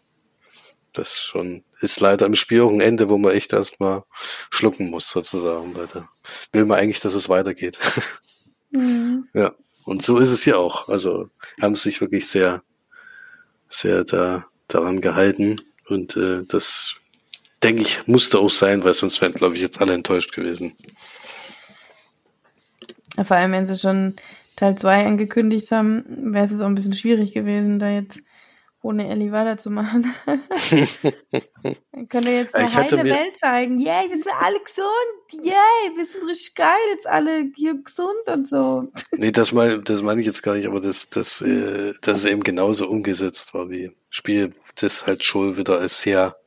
Das 0.92 1.20
schon 1.20 1.64
ist 1.82 2.00
leider 2.00 2.26
im 2.26 2.36
Spiel 2.36 2.62
auch 2.62 2.72
ein 2.72 2.82
Ende, 2.82 3.10
wo 3.10 3.18
man 3.18 3.34
echt 3.34 3.54
erstmal 3.54 4.04
schlucken 4.50 4.90
muss, 4.90 5.10
sozusagen, 5.10 5.76
weil 5.76 5.88
da 5.88 6.10
will 6.52 6.66
man 6.66 6.80
eigentlich, 6.80 7.02
dass 7.02 7.14
es 7.14 7.30
weitergeht. 7.30 7.80
Mhm. 8.72 9.30
ja. 9.34 9.56
Und 9.86 10.02
so 10.02 10.18
ist 10.18 10.32
es 10.32 10.44
hier 10.44 10.60
auch. 10.60 10.90
Also 10.90 11.30
haben 11.62 11.78
sich 11.78 12.02
wirklich 12.02 12.28
sehr, 12.28 12.62
sehr 13.70 14.04
da 14.04 14.48
daran 14.68 15.02
gehalten. 15.02 15.62
Und 15.88 16.18
äh, 16.18 16.44
das, 16.48 16.96
denke 17.64 17.82
ich, 17.82 18.08
musste 18.08 18.40
auch 18.40 18.50
sein, 18.50 18.84
weil 18.84 18.94
sonst 18.94 19.22
wären, 19.22 19.34
glaube 19.34 19.56
ich, 19.56 19.62
jetzt 19.62 19.82
alle 19.82 19.94
enttäuscht 19.94 20.34
gewesen. 20.34 20.74
Vor 23.24 23.38
allem, 23.38 23.52
wenn 23.52 23.68
sie 23.68 23.78
schon 23.78 24.16
Teil 24.56 24.78
2 24.78 25.06
angekündigt 25.06 25.72
haben, 25.72 26.34
wäre 26.34 26.54
es 26.54 26.60
auch 26.60 26.66
ein 26.66 26.76
bisschen 26.76 26.96
schwierig 26.96 27.34
gewesen, 27.34 27.80
da 27.80 27.90
jetzt 27.90 28.20
ohne 28.86 29.10
Ellie 29.10 29.32
weiterzumachen. 29.32 30.14
Dann 30.26 30.44
könnt 32.10 32.26
ihr 32.28 32.38
jetzt 32.38 32.54
eine 32.54 32.68
ich 32.68 32.76
heile 32.76 33.04
Welt 33.04 33.40
zeigen. 33.42 33.80
Yay, 33.80 34.10
wir 34.10 34.16
sind 34.16 34.32
alle 34.40 34.60
gesund. 34.60 35.44
Yay, 35.44 35.98
wir 35.98 36.06
sind 36.06 36.30
richtig 36.30 36.54
geil, 36.54 36.78
jetzt 36.94 37.08
alle 37.08 37.50
hier 37.56 37.82
gesund 37.84 38.28
und 38.28 38.48
so. 38.48 38.86
nee, 39.12 39.32
das 39.32 39.52
meine 39.52 39.82
das 39.82 40.04
meine 40.04 40.22
ich 40.22 40.28
jetzt 40.28 40.44
gar 40.44 40.56
nicht, 40.56 40.68
aber 40.68 40.80
das, 40.80 41.10
das, 41.10 41.42
äh, 41.42 41.94
das 42.02 42.20
ist 42.20 42.26
eben 42.26 42.44
genauso 42.44 42.88
umgesetzt 42.88 43.56
war 43.56 43.72
wie 43.72 43.92
Spiel, 44.12 44.52
das 44.76 45.08
halt 45.08 45.24
Joel 45.24 45.58
wieder 45.58 45.80
als 45.80 46.02
sehr, 46.02 46.38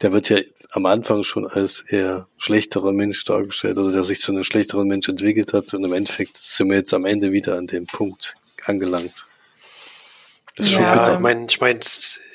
der 0.00 0.12
wird 0.12 0.28
ja 0.30 0.38
am 0.70 0.86
Anfang 0.86 1.24
schon 1.24 1.46
als 1.46 1.80
eher 1.80 2.28
schlechterer 2.38 2.92
Mensch 2.92 3.24
dargestellt 3.24 3.78
oder 3.80 3.90
der 3.90 4.04
sich 4.04 4.20
zu 4.20 4.30
einem 4.30 4.44
schlechteren 4.44 4.86
Mensch 4.86 5.08
entwickelt 5.08 5.52
hat 5.52 5.74
und 5.74 5.84
im 5.84 5.92
Endeffekt 5.92 6.36
sind 6.36 6.68
wir 6.70 6.76
jetzt 6.76 6.94
am 6.94 7.04
Ende 7.04 7.32
wieder 7.32 7.58
an 7.58 7.66
dem 7.66 7.86
Punkt 7.86 8.36
angelangt. 8.64 9.26
Ist 10.60 10.70
schon 10.72 10.82
Ja. 10.82 10.94
Ja, 10.94 10.98
bitter. 11.02 11.14
ich 11.14 11.20
meine, 11.20 11.46
ich 11.48 11.60
mein, 11.60 11.80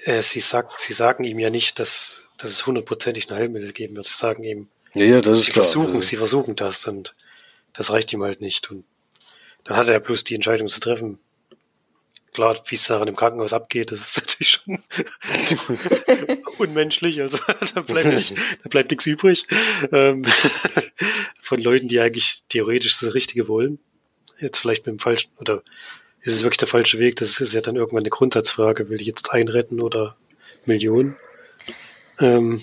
äh, 0.05 0.21
sie, 0.21 0.39
sagt, 0.39 0.79
sie 0.79 0.93
sagen 0.93 1.23
ihm 1.23 1.39
ja 1.39 1.49
nicht, 1.49 1.79
dass, 1.79 2.23
dass 2.37 2.51
es 2.51 2.65
hundertprozentig 2.65 3.29
ein 3.29 3.35
Heilmittel 3.37 3.71
geben 3.73 3.95
wird. 3.95 4.05
Sie 4.05 4.17
sagen 4.17 4.43
ihm, 4.43 4.67
Ja, 4.93 5.05
ja, 5.05 5.21
das 5.21 5.39
ist 5.39 5.45
sie 5.45 5.51
klar. 5.51 5.63
versuchen, 5.65 5.95
Also, 5.95 6.01
sie 6.01 6.17
versuchen 6.17 6.55
das 6.55 6.85
und 6.87 7.15
das 7.73 7.91
reicht 7.91 8.11
ihm 8.13 8.23
halt 8.23 8.41
nicht. 8.41 8.69
Und 8.71 8.85
dann 9.63 9.77
hat 9.77 9.87
er 9.87 9.99
bloß 9.99 10.23
die 10.23 10.35
Entscheidung 10.35 10.69
zu 10.69 10.79
treffen. 10.79 11.19
Klar, 12.33 12.57
wie 12.67 12.75
es 12.75 12.85
daran 12.87 13.07
im 13.07 13.15
Krankenhaus 13.15 13.53
abgeht, 13.53 13.91
das 13.93 13.99
ist 14.01 14.17
natürlich 14.27 14.49
schon 14.51 14.83
unmenschlich. 16.57 17.21
Also 17.21 17.37
da 17.75 17.81
bleibt, 17.81 18.13
nicht, 18.13 18.35
da 18.63 18.69
bleibt 18.69 18.91
nichts 18.91 19.05
übrig 19.05 19.45
ähm, 19.91 20.23
von 21.41 21.61
Leuten, 21.61 21.87
die 21.87 21.99
eigentlich 21.99 22.43
theoretisch 22.49 22.99
das 22.99 23.13
Richtige 23.13 23.47
wollen. 23.47 23.79
Jetzt 24.39 24.59
vielleicht 24.59 24.85
mit 24.85 24.95
dem 24.95 24.99
falschen, 24.99 25.31
oder 25.39 25.63
ist 26.25 26.33
es 26.33 26.43
wirklich 26.43 26.57
der 26.57 26.67
falsche 26.67 26.97
Weg? 26.97 27.17
Das 27.17 27.39
ist 27.39 27.53
ja 27.53 27.61
dann 27.61 27.75
irgendwann 27.75 28.01
eine 28.01 28.09
Grundsatzfrage. 28.09 28.89
Will 28.89 28.99
ich 28.99 29.07
jetzt 29.07 29.31
einretten 29.31 29.79
oder 29.79 30.17
Millionen? 30.65 31.15
Ähm, 32.19 32.61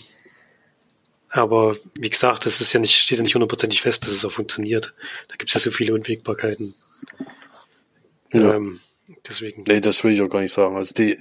aber 1.31 1.77
wie 1.95 2.11
gesagt, 2.11 2.45
das 2.45 2.61
ist 2.61 2.73
ja 2.73 2.81
nicht, 2.81 2.97
steht 2.97 3.19
ja 3.19 3.23
nicht 3.23 3.37
hundertprozentig 3.37 3.81
fest, 3.81 4.05
dass 4.05 4.13
es 4.13 4.25
auch 4.25 4.33
funktioniert. 4.33 4.95
Da 5.29 5.37
gibt 5.37 5.49
es 5.49 5.55
ja 5.55 5.61
so 5.61 5.71
viele 5.71 5.95
Unwägbarkeiten. 5.95 6.75
ja. 8.33 8.55
Ähm, 8.55 8.81
deswegen. 9.29 9.63
Nee, 9.69 9.81
das 9.81 10.03
will 10.03 10.13
ich 10.13 10.21
auch 10.23 10.29
gar 10.29 10.41
nicht 10.41 10.53
sagen. 10.53 10.75
Also 10.75 10.93
die, 10.93 11.17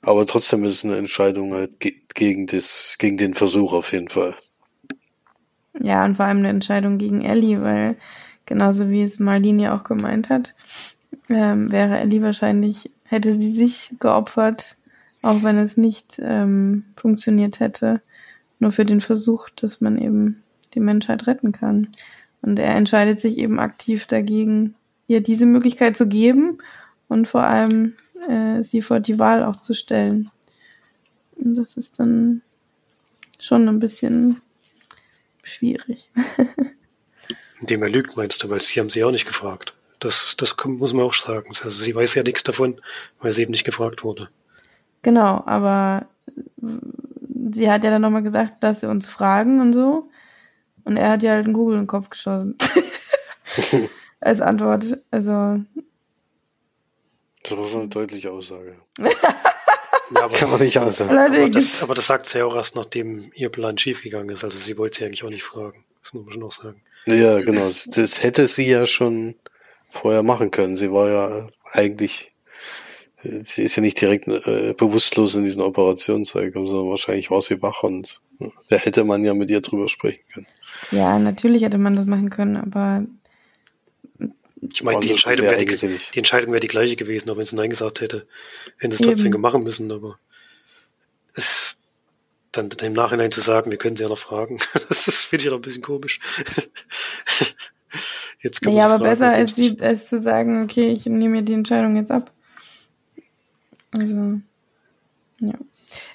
aber 0.00 0.24
trotzdem 0.24 0.64
ist 0.64 0.72
es 0.72 0.84
eine 0.84 0.96
Entscheidung 0.96 1.52
halt 1.52 1.78
ge 1.78 1.94
gegen 2.14 2.46
das, 2.46 2.96
gegen 2.98 3.18
den 3.18 3.34
Versuch 3.34 3.74
auf 3.74 3.92
jeden 3.92 4.08
Fall. 4.08 4.34
Ja, 5.78 6.04
und 6.06 6.16
vor 6.16 6.24
allem 6.24 6.38
eine 6.38 6.48
Entscheidung 6.48 6.96
gegen 6.98 7.22
Ellie, 7.22 7.62
weil 7.62 7.96
genauso 8.46 8.88
wie 8.88 9.02
es 9.02 9.20
Marlene 9.20 9.64
ja 9.64 9.76
auch 9.76 9.84
gemeint 9.84 10.28
hat, 10.30 10.54
ähm, 11.28 11.70
wäre 11.70 11.98
Ellie 11.98 12.22
wahrscheinlich, 12.22 12.90
hätte 13.04 13.34
sie 13.34 13.52
sich 13.52 13.94
geopfert, 14.00 14.76
auch 15.22 15.42
wenn 15.42 15.58
es 15.58 15.76
nicht 15.76 16.20
ähm, 16.22 16.84
funktioniert 16.96 17.60
hätte, 17.60 18.00
nur 18.58 18.72
für 18.72 18.84
den 18.84 19.00
Versuch, 19.00 19.48
dass 19.50 19.80
man 19.80 19.98
eben 19.98 20.42
die 20.74 20.80
Menschheit 20.80 21.26
retten 21.26 21.52
kann. 21.52 21.88
Und 22.42 22.58
er 22.58 22.74
entscheidet 22.74 23.20
sich 23.20 23.38
eben 23.38 23.58
aktiv 23.58 24.06
dagegen, 24.06 24.74
ihr 25.06 25.20
diese 25.20 25.46
Möglichkeit 25.46 25.96
zu 25.96 26.06
geben 26.06 26.58
und 27.08 27.26
vor 27.26 27.42
allem 27.42 27.94
äh, 28.28 28.62
sie 28.62 28.82
vor 28.82 29.00
die 29.00 29.18
Wahl 29.18 29.42
auch 29.42 29.60
zu 29.60 29.74
stellen. 29.74 30.30
Und 31.36 31.56
das 31.56 31.76
ist 31.76 31.98
dann 31.98 32.42
schon 33.38 33.68
ein 33.68 33.80
bisschen 33.80 34.40
schwierig. 35.42 36.10
Indem 37.60 37.82
er 37.82 37.90
lügt, 37.90 38.16
meinst 38.16 38.42
du, 38.42 38.50
weil 38.50 38.60
sie 38.60 38.78
haben 38.78 38.90
sie 38.90 39.02
auch 39.02 39.10
nicht 39.10 39.26
gefragt. 39.26 39.74
Das, 39.98 40.36
das 40.36 40.56
muss 40.64 40.92
man 40.92 41.04
auch 41.04 41.14
sagen. 41.14 41.48
Also 41.48 41.70
sie 41.70 41.94
weiß 41.94 42.14
ja 42.14 42.22
nichts 42.22 42.42
davon, 42.44 42.80
weil 43.20 43.32
sie 43.32 43.42
eben 43.42 43.50
nicht 43.50 43.64
gefragt 43.64 44.04
wurde. 44.04 44.28
Genau, 45.02 45.42
aber 45.46 46.06
sie 47.52 47.70
hat 47.70 47.84
ja 47.84 47.90
dann 47.90 48.02
nochmal 48.02 48.22
gesagt, 48.22 48.62
dass 48.62 48.80
sie 48.80 48.88
uns 48.88 49.06
fragen 49.06 49.60
und 49.60 49.72
so. 49.72 50.08
Und 50.84 50.96
er 50.96 51.10
hat 51.10 51.22
ja 51.22 51.32
halt 51.32 51.44
einen 51.44 51.54
Google 51.54 51.74
in 51.74 51.82
den 51.82 51.86
Kopf 51.86 52.10
geschossen. 52.10 52.56
Als 54.20 54.40
Antwort. 54.40 54.98
Also. 55.10 55.60
Das 57.42 57.56
war 57.56 57.68
schon 57.68 57.80
eine 57.80 57.88
deutliche 57.88 58.30
Aussage. 58.30 58.76
Ja, 60.14 60.24
aber 60.24 60.34
Kann 60.34 60.50
man 60.50 60.60
nicht 60.60 60.78
aussagen. 60.78 61.16
Aber 61.16 61.50
das, 61.50 61.82
aber 61.82 61.94
das 61.94 62.06
sagt 62.06 62.26
sie 62.26 62.38
ja 62.38 62.46
auch 62.46 62.56
erst, 62.56 62.76
nachdem 62.76 63.30
ihr 63.34 63.50
Plan 63.50 63.76
schiefgegangen 63.76 64.34
ist. 64.34 64.44
Also 64.44 64.56
sie 64.58 64.78
wollte 64.78 64.98
sie 64.98 65.04
eigentlich 65.04 65.24
auch 65.24 65.30
nicht 65.30 65.42
fragen. 65.42 65.84
Das 66.02 66.14
muss 66.14 66.24
man 66.24 66.32
schon 66.32 66.42
auch 66.44 66.52
sagen. 66.52 66.82
Ja, 67.06 67.38
genau. 67.40 67.66
Das 67.66 68.22
hätte 68.22 68.46
sie 68.46 68.70
ja 68.70 68.86
schon 68.86 69.34
vorher 69.88 70.22
machen 70.22 70.50
können. 70.50 70.76
Sie 70.76 70.92
war 70.92 71.08
ja 71.08 71.48
eigentlich, 71.72 72.32
sie 73.22 73.62
ist 73.62 73.76
ja 73.76 73.82
nicht 73.82 74.00
direkt 74.00 74.28
äh, 74.28 74.74
bewusstlos 74.76 75.34
in 75.34 75.44
diesen 75.44 75.62
Operationszeigen, 75.62 76.66
sondern 76.66 76.90
wahrscheinlich 76.90 77.30
war 77.30 77.42
sie 77.42 77.60
wach 77.62 77.82
und 77.82 78.20
da 78.68 78.76
hätte 78.76 79.04
man 79.04 79.24
ja 79.24 79.34
mit 79.34 79.50
ihr 79.50 79.60
drüber 79.60 79.88
sprechen 79.88 80.22
können. 80.32 80.46
Ja, 80.90 81.18
natürlich 81.18 81.62
hätte 81.62 81.78
man 81.78 81.96
das 81.96 82.06
machen 82.06 82.30
können, 82.30 82.56
aber 82.56 83.04
ich 84.72 84.82
meine, 84.82 85.00
die 85.00 85.10
Entscheidung, 85.10 85.46
wäre 85.46 85.64
die, 85.64 85.66
die 85.66 86.18
Entscheidung 86.18 86.52
wäre 86.52 86.60
die 86.60 86.68
gleiche 86.68 86.96
gewesen, 86.96 87.30
auch 87.30 87.36
wenn 87.36 87.44
sie 87.44 87.56
Nein 87.56 87.70
gesagt 87.70 88.00
hätte. 88.00 88.26
Hätten 88.78 88.92
sie 88.92 89.02
es 89.02 89.08
trotzdem 89.08 89.30
gemacht 89.30 89.58
müssen, 89.58 89.90
aber 89.92 90.18
es 91.34 91.78
dann 92.52 92.70
im 92.70 92.92
Nachhinein 92.92 93.30
zu 93.30 93.40
sagen, 93.40 93.70
wir 93.70 93.78
können 93.78 93.96
sie 93.96 94.02
ja 94.02 94.08
noch 94.08 94.18
fragen, 94.18 94.58
das 94.88 95.04
finde 95.24 95.42
ich 95.42 95.44
ja 95.46 95.50
noch 95.50 95.58
ein 95.58 95.62
bisschen 95.62 95.82
komisch. 95.82 96.20
Jetzt 98.40 98.64
ja, 98.64 98.84
aber 98.84 98.98
fragen, 98.98 99.02
besser 99.02 99.30
als, 99.30 99.54
die, 99.54 99.80
als 99.80 100.06
zu 100.06 100.18
sagen, 100.18 100.62
okay, 100.62 100.88
ich 100.88 101.06
nehme 101.06 101.28
mir 101.28 101.42
die 101.42 101.54
Entscheidung 101.54 101.96
jetzt 101.96 102.10
ab. 102.10 102.30
Also, 103.92 104.40
ja. 105.40 105.54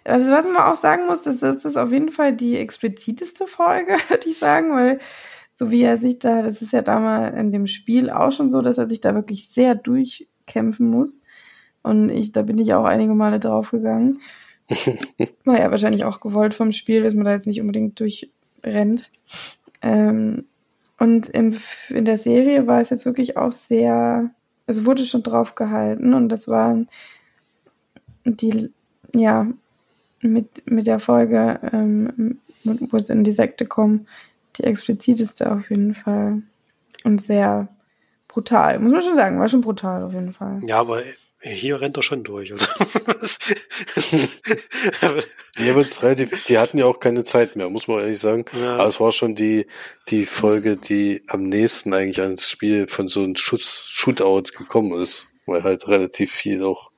Also, 0.04 0.32
was 0.32 0.46
man 0.46 0.58
auch 0.58 0.76
sagen 0.76 1.08
muss, 1.08 1.24
das 1.24 1.42
ist 1.42 1.78
auf 1.78 1.92
jeden 1.92 2.12
Fall 2.12 2.34
die 2.34 2.58
expliziteste 2.58 3.48
Folge, 3.48 3.98
würde 4.10 4.30
ich 4.30 4.38
sagen, 4.38 4.74
weil 4.74 5.00
so 5.54 5.70
wie 5.70 5.84
er 5.84 5.98
sich 5.98 6.20
da, 6.20 6.42
das 6.42 6.62
ist 6.62 6.74
ja 6.74 6.82
damals 6.82 7.38
in 7.40 7.52
dem 7.52 7.68
Spiel 7.68 8.10
auch 8.10 8.32
schon 8.32 8.50
so, 8.50 8.62
dass 8.62 8.78
er 8.78 8.90
sich 8.90 9.02
da 9.02 9.14
wirklich 9.14 9.50
sehr 9.50 9.76
durchkämpfen 9.76 10.88
muss. 10.88 11.22
Und 11.84 12.10
ich, 12.10 12.32
da 12.32 12.42
bin 12.42 12.58
ich 12.58 12.74
auch 12.74 12.86
einige 12.86 13.14
Male 13.14 13.40
draufgegangen. 13.40 14.22
War 15.46 15.60
ja 15.60 15.70
wahrscheinlich 15.70 16.06
auch 16.06 16.22
gewollt 16.22 16.54
vom 16.54 16.72
Spiel, 16.72 17.04
dass 17.04 17.14
man 17.14 17.26
da 17.26 17.34
jetzt 17.34 17.46
nicht 17.46 17.62
unbedingt 17.62 18.00
durchrennt. 18.00 19.12
Ähm, 19.82 20.46
und 21.04 21.28
im, 21.32 21.58
in 21.90 22.06
der 22.06 22.18
Serie 22.18 22.66
war 22.66 22.80
es 22.80 22.90
jetzt 22.90 23.06
wirklich 23.06 23.36
auch 23.36 23.52
sehr, 23.52 24.30
es 24.68 24.86
wurde 24.86 25.04
schon 25.04 25.22
drauf 25.22 25.54
gehalten 25.54 26.14
und 26.14 26.30
das 26.30 26.48
waren 26.48 26.88
die, 28.24 28.72
ja, 29.14 29.48
mit, 30.22 30.72
mit 30.72 30.88
der 30.88 31.02
Folge, 31.02 31.60
ähm, 31.74 32.40
wo 32.64 32.96
es 32.96 33.10
in 33.10 33.26
die 33.26 33.34
Sekte 33.34 33.66
kommt, 33.66 34.08
die 34.56 34.64
expliziteste 34.64 35.52
auf 35.52 35.70
jeden 35.70 35.94
Fall. 35.94 36.42
Und 37.04 37.22
sehr 37.22 37.68
brutal, 38.30 38.80
muss 38.80 38.94
man 38.94 39.02
schon 39.02 39.16
sagen, 39.16 39.42
war 39.42 39.50
schon 39.50 39.60
brutal 39.60 40.04
auf 40.04 40.14
jeden 40.14 40.32
Fall. 40.32 40.62
Ja, 40.64 40.80
aber 40.80 41.02
hier 41.44 41.82
rennt 41.82 41.98
er 41.98 42.04
schon 42.04 42.24
durch. 42.24 42.54
Also. 42.54 42.66
hier 45.58 45.76
wird's 45.76 46.02
relativ, 46.02 46.46
die 46.46 46.58
hatten 46.58 46.78
ja 46.78 46.86
auch 46.86 47.00
keine 47.00 47.26
Zeit 47.26 47.58
mehr, 47.58 47.70
muss 47.70 47.88
man 47.88 48.00
ehrlich 48.00 48.20
sagen. 48.20 48.46
Ja. 48.60 48.78
Aber 48.78 48.88
es 48.88 49.00
war 49.00 49.12
schon 49.12 49.36
die, 49.36 49.68
die 50.08 50.26
Folge, 50.26 50.78
die 50.78 51.24
am 51.28 51.44
nächsten 51.44 51.94
eigentlich 51.94 52.22
ans 52.22 52.50
Spiel 52.50 52.88
von 52.88 53.10
so 53.10 53.24
einem 53.24 53.36
Schutz, 53.36 53.88
Shootout 53.90 54.58
gekommen 54.58 55.00
ist, 55.02 55.30
weil 55.46 55.64
halt 55.64 55.88
relativ 55.90 56.32
viel 56.32 56.64
auch 56.64 56.92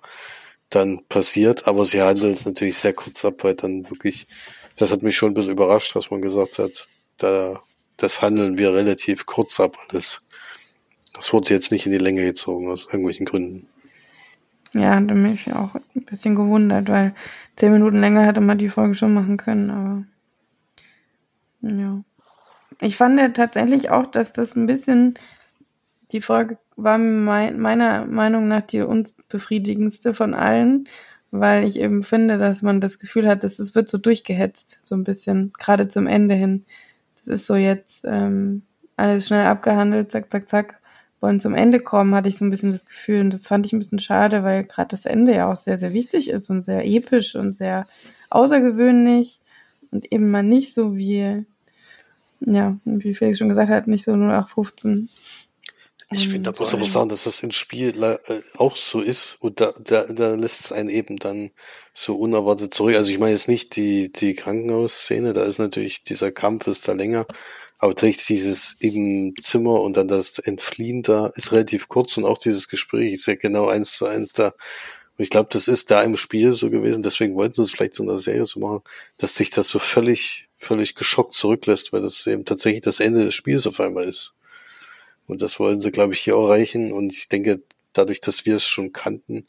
dann 0.70 1.04
passiert. 1.10 1.68
Aber 1.68 1.84
sie 1.84 2.02
handeln 2.02 2.34
es 2.34 2.46
natürlich 2.46 2.78
sehr 2.78 2.94
kurz 2.94 3.26
ab, 3.26 3.44
weil 3.44 3.56
dann 3.56 3.90
wirklich, 3.90 4.28
das 4.76 4.92
hat 4.92 5.02
mich 5.02 5.16
schon 5.16 5.32
ein 5.32 5.34
bisschen 5.34 5.52
überrascht, 5.52 5.96
dass 5.96 6.12
man 6.12 6.22
gesagt 6.22 6.60
hat, 6.60 6.88
da, 7.18 7.64
das 7.98 8.22
handeln 8.22 8.60
wir 8.60 8.74
relativ 8.74 9.26
kurz 9.26 9.60
ab 9.60 9.76
alles. 9.90 10.22
Das 11.16 11.34
wurde 11.34 11.54
jetzt 11.54 11.72
nicht 11.72 11.88
in 11.88 11.94
die 11.94 11.98
Länge 11.98 12.26
gezogen, 12.26 12.70
aus 12.70 12.86
irgendwelchen 12.86 13.26
Gründen. 13.26 13.70
Ja, 14.76 15.00
da 15.00 15.14
bin 15.14 15.34
ich 15.34 15.54
auch 15.54 15.76
ein 15.76 16.06
bisschen 16.06 16.36
gewundert, 16.36 16.90
weil 16.90 17.16
zehn 17.56 17.72
Minuten 17.72 18.00
länger 18.02 18.24
hätte 18.24 18.42
man 18.42 18.58
die 18.58 18.70
Folge 18.70 18.96
schon 18.96 19.14
machen 19.14 19.38
können, 19.38 19.70
aber 19.72 20.04
ja. 21.62 22.04
Ich 22.82 22.98
fand 22.98 23.18
ja 23.18 23.30
tatsächlich 23.30 23.90
auch, 23.90 24.06
dass 24.06 24.34
das 24.34 24.56
ein 24.56 24.68
bisschen, 24.68 25.18
die 26.12 26.20
Folge 26.20 26.58
war 26.76 26.98
mein, 26.98 27.58
meiner 27.60 28.06
Meinung 28.06 28.50
nach 28.50 28.64
die 28.64 28.82
unbefriedigendste 28.82 30.14
von 30.14 30.34
allen, 30.34 30.90
weil 31.32 31.64
ich 31.66 31.80
eben 31.80 32.04
finde, 32.04 32.38
dass 32.38 32.62
man 32.62 32.82
das 32.82 33.00
Gefühl 33.00 33.30
hat, 33.30 33.46
dass 33.46 33.60
es 33.60 33.76
wird 33.76 33.88
so 33.88 33.98
durchgehetzt, 33.98 34.80
so 34.84 34.96
ein 34.96 35.06
bisschen, 35.06 35.54
gerade 35.58 35.88
zum 35.88 36.06
Ende 36.06 36.36
hin 36.36 36.66
es 37.26 37.42
ist 37.42 37.48
so 37.48 37.56
jetzt 37.56 38.04
ähm, 38.06 38.62
alles 38.98 39.28
schnell 39.28 39.46
abgehandelt, 39.46 40.12
zack, 40.12 40.30
zack, 40.30 40.48
zack, 40.48 40.80
wollen 41.26 41.40
zum 41.40 41.56
Ende 41.56 41.80
kommen, 41.80 42.14
hatte 42.14 42.30
ich 42.30 42.38
so 42.38 42.46
ein 42.46 42.52
bisschen 42.52 42.72
das 42.72 42.86
Gefühl. 42.86 43.22
Und 43.22 43.34
das 43.34 43.48
fand 43.48 43.66
ich 43.66 43.74
ein 43.74 43.80
bisschen 43.80 44.00
schade, 44.00 44.44
weil 44.44 44.64
gerade 44.64 44.90
das 44.90 45.06
Ende 45.06 45.34
ja 45.34 45.52
auch 45.52 45.58
sehr, 45.58 45.80
sehr 45.80 45.92
wichtig 45.92 46.30
ist 46.30 46.50
und 46.52 46.62
sehr 46.62 46.86
episch 46.86 47.36
und 47.36 47.54
sehr 47.54 47.88
außergewöhnlich 48.30 49.40
und 49.90 50.12
eben 50.12 50.30
mal 50.30 50.44
nicht 50.44 50.76
so 50.76 50.96
wie, 50.96 51.46
ja, 52.42 52.78
wie 52.86 53.16
Felix 53.16 53.40
schon 53.40 53.50
gesagt 53.50 53.70
hat, 53.70 53.88
nicht 53.88 54.06
so 54.06 54.12
0815 54.12 55.10
ich 56.12 56.30
finde 56.30 56.50
aber, 56.50 56.78
muss 56.78 56.94
sagen, 56.94 57.10
dass 57.10 57.24
das 57.24 57.42
im 57.42 57.52
Spiel 57.52 58.02
äh, 58.04 58.18
auch 58.58 58.76
so 58.76 59.02
ist 59.02 59.38
und 59.42 59.60
da, 59.60 59.74
da, 59.84 60.06
da 60.06 60.36
lässt 60.36 60.66
es 60.66 60.72
einen 60.72 60.90
eben 60.90 61.18
dann 61.18 61.50
so 61.94 62.16
unerwartet 62.16 62.74
zurück. 62.74 62.96
Also 62.96 63.12
ich 63.12 63.18
meine 63.18 63.32
jetzt 63.32 63.48
nicht 63.48 63.76
die, 63.76 64.12
die 64.12 64.36
Krankenhausszene, 64.36 65.34
da 65.34 65.44
ist 65.44 65.58
natürlich 65.58 66.04
dieser 66.04 66.32
Kampf 66.32 66.68
ist 66.68 66.88
da 66.88 66.94
länger, 66.94 67.26
aber 67.86 67.94
tatsächlich 67.94 68.26
dieses 68.26 68.76
im 68.80 69.36
Zimmer 69.42 69.80
und 69.82 69.96
dann 69.96 70.08
das 70.08 70.40
Entfliehen 70.40 71.04
da 71.04 71.28
ist 71.36 71.52
relativ 71.52 71.88
kurz 71.88 72.18
und 72.18 72.26
auch 72.26 72.40
dieses 72.40 72.68
Gespräch 72.68 73.14
ist 73.14 73.28
ja 73.28 73.36
genau 73.36 73.70
eins 73.70 73.98
zu 73.98 74.08
eins 74.08 74.34
da. 74.34 74.48
Und 74.48 75.24
ich 75.24 75.30
glaube, 75.30 75.50
das 75.52 75.68
ist 75.68 75.92
da 75.92 76.02
im 76.02 76.18
Spiel 76.18 76.52
so 76.54 76.72
gewesen, 76.72 77.04
deswegen 77.04 77.36
wollten 77.36 77.54
sie 77.54 77.62
es 77.62 77.72
vielleicht 77.72 78.00
in 78.00 78.08
der 78.08 78.18
Serie 78.18 78.46
so 78.48 78.60
machen, 78.60 78.82
dass 79.18 79.36
sich 79.36 79.52
das 79.52 79.70
so 79.70 79.78
völlig, 79.78 80.50
völlig 80.56 80.96
geschockt 80.96 81.36
zurücklässt, 81.36 81.94
weil 81.94 82.02
das 82.02 82.26
eben 82.26 82.44
tatsächlich 82.44 82.82
das 82.82 83.00
Ende 83.00 83.24
des 83.24 83.36
Spiels 83.36 83.68
auf 83.68 83.80
einmal 83.80 84.06
ist. 84.06 84.34
Und 85.28 85.44
das 85.44 85.60
wollen 85.60 85.80
sie, 85.80 85.92
glaube 85.92 86.14
ich, 86.14 86.22
hier 86.22 86.34
erreichen. 86.36 86.92
Und 86.92 87.14
ich 87.14 87.30
denke, 87.30 87.62
dadurch, 87.94 88.20
dass 88.20 88.48
wir 88.48 88.56
es 88.56 88.66
schon 88.66 88.94
kannten, 88.94 89.46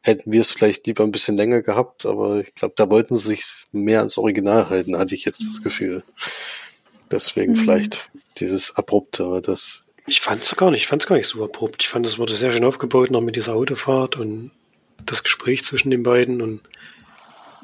hätten 0.00 0.32
wir 0.32 0.40
es 0.40 0.52
vielleicht 0.52 0.86
lieber 0.86 1.04
ein 1.04 1.12
bisschen 1.12 1.36
länger 1.36 1.60
gehabt. 1.60 2.06
Aber 2.06 2.40
ich 2.40 2.54
glaube, 2.54 2.74
da 2.78 2.88
wollten 2.88 3.16
sie 3.16 3.28
sich 3.28 3.44
mehr 3.72 3.98
ans 3.98 4.16
Original 4.16 4.70
halten, 4.70 4.98
hatte 4.98 5.14
ich 5.14 5.26
jetzt 5.26 5.40
das 5.40 5.58
mhm. 5.58 5.64
Gefühl. 5.64 6.04
Deswegen 7.10 7.52
mhm. 7.52 7.56
vielleicht 7.56 8.10
dieses 8.38 8.76
Abrupte, 8.76 9.40
das. 9.44 9.84
Ich 10.06 10.20
fand 10.20 10.42
es 10.42 10.54
gar 10.56 10.70
nicht, 10.70 10.82
ich 10.82 10.86
fand 10.86 11.02
es 11.02 11.08
gar 11.08 11.16
nicht 11.16 11.28
so 11.28 11.42
abrupt. 11.44 11.82
Ich 11.82 11.88
fand, 11.88 12.06
es 12.06 12.18
wurde 12.18 12.34
sehr 12.34 12.52
schön 12.52 12.64
aufgebaut, 12.64 13.10
noch 13.10 13.20
mit 13.20 13.36
dieser 13.36 13.54
Autofahrt 13.54 14.16
und 14.16 14.50
das 15.04 15.22
Gespräch 15.22 15.64
zwischen 15.64 15.90
den 15.90 16.02
beiden. 16.02 16.42
Und 16.42 16.62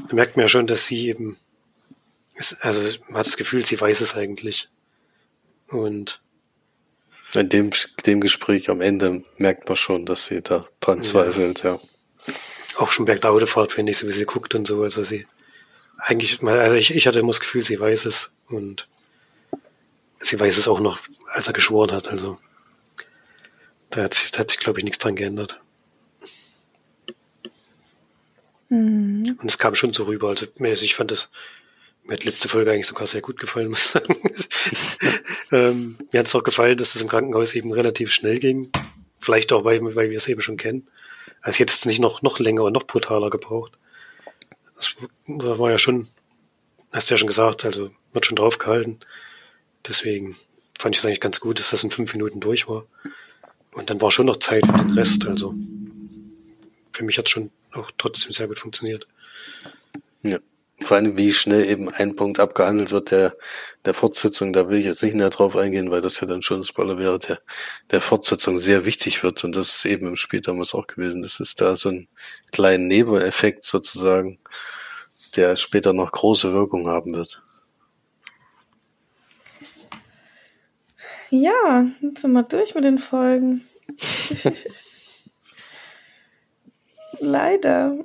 da 0.09 0.15
merkt 0.15 0.37
man 0.37 0.45
ja 0.45 0.49
schon, 0.49 0.67
dass 0.67 0.87
sie 0.87 1.09
eben, 1.09 1.37
also 2.61 2.81
man 3.09 3.19
hat 3.19 3.27
das 3.27 3.37
Gefühl, 3.37 3.65
sie 3.65 3.81
weiß 3.81 4.01
es 4.01 4.15
eigentlich. 4.15 4.69
Und 5.69 6.21
in 7.35 7.49
dem, 7.49 7.71
dem 8.07 8.21
Gespräch 8.21 8.71
am 8.71 8.81
Ende 8.81 9.23
merkt 9.37 9.69
man 9.69 9.77
schon, 9.77 10.07
dass 10.07 10.27
sie 10.27 10.43
da 10.43 10.65
dran 10.81 11.03
zweifelt, 11.03 11.63
ja. 11.63 11.79
Auch 12.77 12.91
schon 12.91 13.07
während 13.07 13.25
der 13.25 13.33
Autofahrt, 13.33 13.77
wenn 13.77 13.87
ich 13.87 13.99
so 13.99 14.09
wie 14.09 14.13
sie 14.13 14.25
guckt 14.25 14.55
und 14.55 14.67
so. 14.67 14.83
Also 14.83 15.03
sie, 15.03 15.27
eigentlich, 15.99 16.43
also 16.43 16.77
ich, 16.77 16.95
ich 16.95 17.07
hatte 17.07 17.21
immer 17.21 17.29
das 17.29 17.41
Gefühl, 17.41 17.63
sie 17.63 17.79
weiß 17.79 18.07
es 18.07 18.33
und 18.49 18.89
sie 20.21 20.39
weiß 20.39 20.57
es 20.59 20.69
auch 20.69 20.81
noch, 20.81 21.01
als 21.33 21.47
er 21.47 21.53
geschworen 21.53 21.93
hat. 21.93 22.09
Also 22.09 22.39
da 23.89 24.05
hat 24.05 24.15
sich, 24.15 24.31
da 24.31 24.41
hat 24.41 24.51
sich 24.51 24.61
glaube 24.61 24.79
ich, 24.79 24.85
nichts 24.85 24.99
dran 24.99 25.17
geändert. 25.17 25.61
Mhm. 28.69 29.39
Und 29.41 29.49
es 29.49 29.59
kam 29.59 29.75
schon 29.75 29.93
so 29.93 30.05
rüber. 30.05 30.29
Also 30.29 30.47
ich 30.61 30.95
fand 30.95 31.11
das, 31.11 31.31
mir 32.05 32.15
hat 32.15 32.25
letzte 32.25 32.49
Folge 32.49 32.71
eigentlich 32.71 32.87
sogar 32.87 33.07
sehr 33.07 33.21
gut 33.21 33.41
gefallen, 33.41 33.69
muss 33.69 33.85
ich 33.85 33.91
sagen. 33.91 34.17
ähm, 35.53 35.99
mir 36.13 36.21
hat 36.21 36.27
es 36.27 36.35
auch 36.35 36.45
gefallen, 36.45 36.77
dass 36.77 36.95
es 36.95 37.03
im 37.03 37.09
Krankenhaus 37.09 37.55
eben 37.55 37.73
relativ 37.73 38.13
schnell 38.13 38.39
ging. 38.39 38.71
Vielleicht 39.19 39.53
auch, 39.53 39.65
weil, 39.65 39.83
weil 39.97 40.11
wir 40.11 40.17
es 40.17 40.29
eben 40.29 40.41
schon 40.41 40.57
kennen. 40.57 40.87
Also 41.43 41.57
ich 41.57 41.61
hätte 41.61 41.75
es 41.75 41.87
nicht 41.87 42.01
noch, 42.01 42.23
noch 42.23 42.39
länger 42.39 42.65
und 42.65 42.73
noch 42.73 42.85
brutaler 42.85 43.31
gebraucht. 43.31 43.73
Das 44.77 44.97
war 45.27 45.71
ja 45.71 45.79
schon, 45.79 46.09
hast 46.93 47.11
du 47.11 47.15
ja 47.15 47.19
schon 47.19 47.27
gesagt, 47.27 47.65
also 47.65 47.91
wird 48.13 48.27
schon 48.27 48.37
drauf 48.37 48.59
gehalten. 48.59 49.01
Deswegen 49.87 50.37
fand 50.79 50.95
ich 50.95 51.01
es 51.01 51.07
eigentlich 51.07 51.21
ganz 51.21 51.41
gut, 51.41 51.59
dass 51.59 51.71
das 51.71 51.85
in 51.85 51.91
fünf 51.91 52.13
Minuten 52.13 52.41
durch 52.41 52.69
war. 52.69 52.87
Und 53.73 53.91
dann 53.91 54.01
war 54.01 54.11
schon 54.11 54.27
noch 54.27 54.39
Zeit 54.39 54.65
für 54.67 54.73
den 54.73 54.93
Rest. 54.93 55.27
Also 55.29 55.55
für 56.93 57.05
mich 57.05 57.19
hat 57.19 57.27
es 57.27 57.31
schon 57.31 57.51
auch 57.73 57.91
trotzdem 57.97 58.33
sehr 58.33 58.49
gut 58.49 58.59
funktioniert. 58.59 59.07
Ja. 60.23 60.39
Vor 60.83 60.97
allem, 60.97 61.19
wie 61.19 61.31
schnell 61.31 61.69
eben 61.69 61.91
ein 61.91 62.17
Punkt 62.17 62.41
abgehandelt 62.41 62.91
wird 62.91 63.11
der, 63.11 63.37
der 63.85 63.93
Fortsetzung, 63.93 64.55
da 64.55 64.71
will 64.71 64.79
ich 64.79 64.87
jetzt 64.87 65.03
nicht 65.03 65.15
näher 65.15 65.29
drauf 65.29 65.55
eingehen, 65.55 65.91
weil 65.91 66.01
das 66.01 66.19
ja 66.21 66.27
dann 66.27 66.41
schon 66.41 66.61
ein 66.61 66.65
Spoiler 66.65 66.97
wäre, 66.97 67.19
der, 67.19 67.39
der 67.91 68.01
Fortsetzung 68.01 68.59
sehr 68.59 68.87
wichtig 68.87 69.23
wird. 69.23 69.45
Und 69.45 69.55
das 69.57 69.77
ist 69.77 69.85
eben 69.85 70.07
im 70.07 70.17
Spiel 70.17 70.41
damals 70.41 70.73
auch 70.73 70.87
gewesen. 70.87 71.21
Das 71.21 71.39
ist 71.39 71.61
da 71.61 71.77
so 71.77 71.91
ein 71.91 72.09
kleiner 72.51 72.83
Nebeneffekt 72.83 73.67
sozusagen, 73.67 74.39
der 75.37 75.57
später 75.57 75.93
noch 75.93 76.13
große 76.13 76.55
Wirkung 76.55 76.89
haben 76.89 77.13
wird. 77.13 77.43
Ja, 81.31 81.87
jetzt 82.01 82.23
sind 82.23 82.33
wir 82.33 82.43
durch 82.43 82.75
mit 82.75 82.85
den 82.85 82.99
Folgen. 82.99 83.65
Leider. 87.21 87.99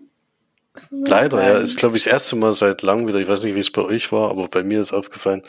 Leider, 0.90 1.42
ja. 1.42 1.58
Ist, 1.58 1.78
glaube 1.78 1.96
ich, 1.96 2.04
das 2.04 2.14
erste 2.14 2.36
Mal 2.36 2.54
seit 2.54 2.82
langem 2.82 3.08
wieder. 3.08 3.20
Ich 3.20 3.28
weiß 3.28 3.44
nicht, 3.44 3.56
wie 3.56 3.60
es 3.60 3.72
bei 3.72 3.82
euch 3.82 4.12
war, 4.12 4.30
aber 4.30 4.48
bei 4.48 4.64
mir 4.64 4.82
ist 4.82 4.94
aufgefallen, 4.94 5.42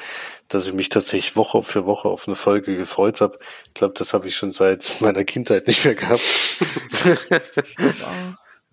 dass 0.49 0.69
ich 0.69 0.73
mich 0.73 0.89
tatsächlich 0.89 1.37
Woche 1.37 1.63
für 1.63 1.85
Woche 1.85 2.09
auf 2.09 2.29
eine 2.29 2.37
Folge 2.37 2.77
gefreut 2.77 3.21
habe. 3.21 3.39
Ich 3.67 3.75
glaube, 3.75 3.95
das 3.95 4.15
habe 4.15 4.27
ich 4.29 4.37
schon 4.37 4.53
seit 4.53 4.97
meiner 5.01 5.25
Kindheit 5.25 5.67
nicht 5.67 5.85
mehr 5.85 5.97
gehabt. 5.97 6.23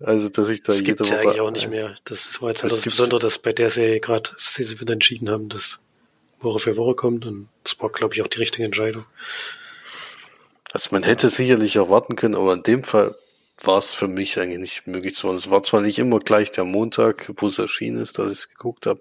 also, 0.00 0.28
dass 0.28 0.48
ich 0.48 0.62
da 0.62 0.72
das 0.72 0.80
jede 0.80 1.00
Woche. 1.00 1.14
Ja 1.14 1.20
eigentlich 1.20 1.40
auch 1.40 1.50
nicht 1.50 1.70
mehr. 1.70 1.96
Das 2.04 2.40
war 2.40 2.50
jetzt 2.50 2.62
halt 2.62 2.72
das, 2.72 2.82
das 2.82 2.96
Besondere, 2.96 3.20
dass 3.20 3.38
bei 3.38 3.52
der 3.52 3.70
Serie 3.70 4.00
gerade 4.00 4.30
sie 4.36 4.80
wieder 4.80 4.92
entschieden 4.92 5.28
haben, 5.30 5.48
dass 5.48 5.80
Woche 6.44 6.58
für 6.58 6.76
Woche 6.76 6.94
kommt 6.94 7.26
und 7.26 7.48
das 7.64 7.80
war, 7.80 7.90
glaube 7.90 8.14
ich, 8.14 8.22
auch 8.22 8.28
die 8.28 8.38
richtige 8.38 8.64
Entscheidung. 8.64 9.04
Also 10.72 10.88
man 10.92 11.02
hätte 11.02 11.30
sicherlich 11.30 11.76
erwarten 11.76 12.16
können, 12.16 12.34
aber 12.34 12.52
in 12.52 12.62
dem 12.62 12.82
Fall 12.84 13.16
war 13.62 13.78
es 13.78 13.94
für 13.94 14.08
mich 14.08 14.38
eigentlich 14.38 14.58
nicht 14.58 14.86
möglich 14.86 15.14
zu 15.14 15.26
machen. 15.26 15.38
Es 15.38 15.50
war 15.50 15.62
zwar 15.62 15.80
nicht 15.80 15.98
immer 15.98 16.20
gleich 16.20 16.50
der 16.50 16.64
Montag, 16.64 17.32
wo 17.36 17.46
es 17.46 17.58
erschienen 17.58 18.02
ist, 18.02 18.18
dass 18.18 18.26
ich 18.26 18.38
es 18.38 18.48
geguckt 18.50 18.86
habe, 18.86 19.00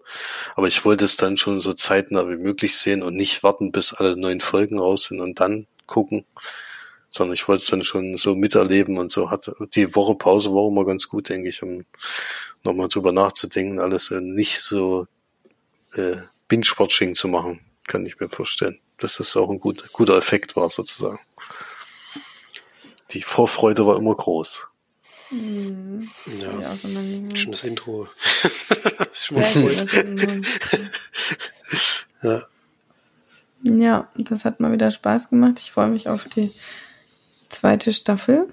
aber 0.56 0.68
ich 0.68 0.86
wollte 0.86 1.06
es 1.06 1.18
dann 1.18 1.38
schon 1.38 1.60
so 1.60 1.74
zeitnah 1.74 2.30
wie 2.30 2.38
möglich 2.38 2.76
sehen 2.76 3.04
und 3.04 3.16
nicht 3.16 3.44
warten, 3.44 3.72
bis 3.72 3.94
alle 3.94 4.16
neuen 4.16 4.42
Folgen 4.42 4.80
raus 4.80 5.06
sind 5.06 5.20
und 5.20 5.40
dann 5.40 5.68
gucken, 5.86 6.26
sondern 7.10 7.34
ich 7.34 7.48
wollte 7.48 7.64
es 7.64 7.70
dann 7.70 7.84
schon 7.84 8.18
so 8.18 8.36
miterleben 8.36 8.98
und 8.98 9.12
so 9.12 9.30
hat 9.30 9.52
die 9.76 9.96
Woche 9.96 10.16
Pause 10.16 10.54
war 10.54 10.68
immer 10.68 10.86
ganz 10.86 11.10
gut, 11.10 11.30
denke 11.30 11.50
ich, 11.50 11.62
um 11.62 11.86
nochmal 12.64 12.88
drüber 12.88 13.12
nachzudenken, 13.12 13.80
alles 13.80 14.12
nicht 14.12 14.62
so 14.62 15.08
äh, 15.96 16.18
Binge-Watching 16.54 17.16
zu 17.16 17.28
machen, 17.28 17.62
kann 17.88 18.06
ich 18.06 18.20
mir 18.20 18.30
vorstellen, 18.30 18.80
dass 19.00 19.18
das 19.18 19.36
auch 19.36 19.50
ein 19.50 19.60
gut, 19.60 19.92
guter 19.92 20.18
Effekt 20.18 20.56
war 20.56 20.70
sozusagen 20.70 21.20
die 23.14 23.22
Vorfreude 23.22 23.86
war 23.86 23.98
immer 23.98 24.16
groß. 24.16 24.68
Mhm. 25.32 26.10
Ja, 26.40 26.60
ja 26.60 26.76
schon 27.36 27.52
das 27.52 27.64
Intro. 27.64 28.08
ja. 32.24 32.48
ja, 33.64 34.10
das 34.18 34.46
hat 34.46 34.60
mal 34.60 34.72
wieder 34.72 34.90
Spaß 34.92 35.30
gemacht. 35.30 35.60
Ich 35.60 35.72
freue 35.72 35.90
mich 35.90 36.10
auf 36.10 36.26
die 36.26 36.52
zweite 37.50 37.94
Staffel. 37.94 38.52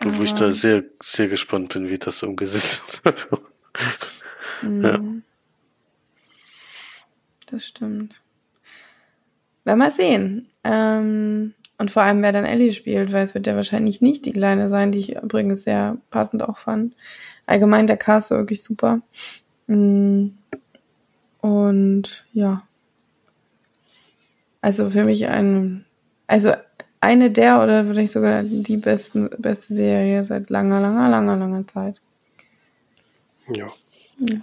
Wo 0.00 0.22
ich 0.22 0.34
da 0.34 0.52
sehr, 0.52 0.84
sehr 1.02 1.28
gespannt 1.28 1.72
bin, 1.72 1.88
wie 1.88 1.98
das 1.98 2.22
umgesetzt 2.22 3.02
wird. 3.04 3.28
mhm. 4.62 4.82
ja. 4.82 5.00
Das 7.56 7.64
stimmt. 7.64 8.20
Werden 9.64 9.78
wir 9.78 9.90
sehen. 9.90 10.50
Ähm, 10.62 11.54
und 11.78 11.90
vor 11.90 12.02
allem, 12.02 12.20
wer 12.20 12.32
dann 12.32 12.44
Ellie 12.44 12.74
spielt, 12.74 13.14
weil 13.14 13.24
es 13.24 13.34
wird 13.34 13.46
ja 13.46 13.56
wahrscheinlich 13.56 14.02
nicht 14.02 14.26
die 14.26 14.32
Kleine 14.32 14.68
sein, 14.68 14.92
die 14.92 14.98
ich 14.98 15.16
übrigens 15.16 15.64
sehr 15.64 15.96
passend 16.10 16.42
auch 16.42 16.58
fand. 16.58 16.94
Allgemein, 17.46 17.86
der 17.86 17.96
Cast 17.96 18.30
war 18.30 18.36
wirklich 18.36 18.62
super. 18.62 19.00
Mm. 19.68 20.26
Und 21.40 22.26
ja. 22.34 22.62
Also 24.60 24.90
für 24.90 25.04
mich 25.04 25.26
ein, 25.28 25.86
also 26.26 26.52
eine 27.00 27.30
der 27.30 27.62
oder 27.62 27.86
vielleicht 27.86 28.12
sogar 28.12 28.42
die 28.42 28.76
besten, 28.76 29.30
beste 29.38 29.74
Serie 29.74 30.24
seit 30.24 30.50
langer, 30.50 30.82
langer, 30.82 31.08
langer, 31.08 31.36
langer 31.38 31.66
Zeit. 31.68 32.02
Ja. 33.54 33.66
ja. 34.18 34.40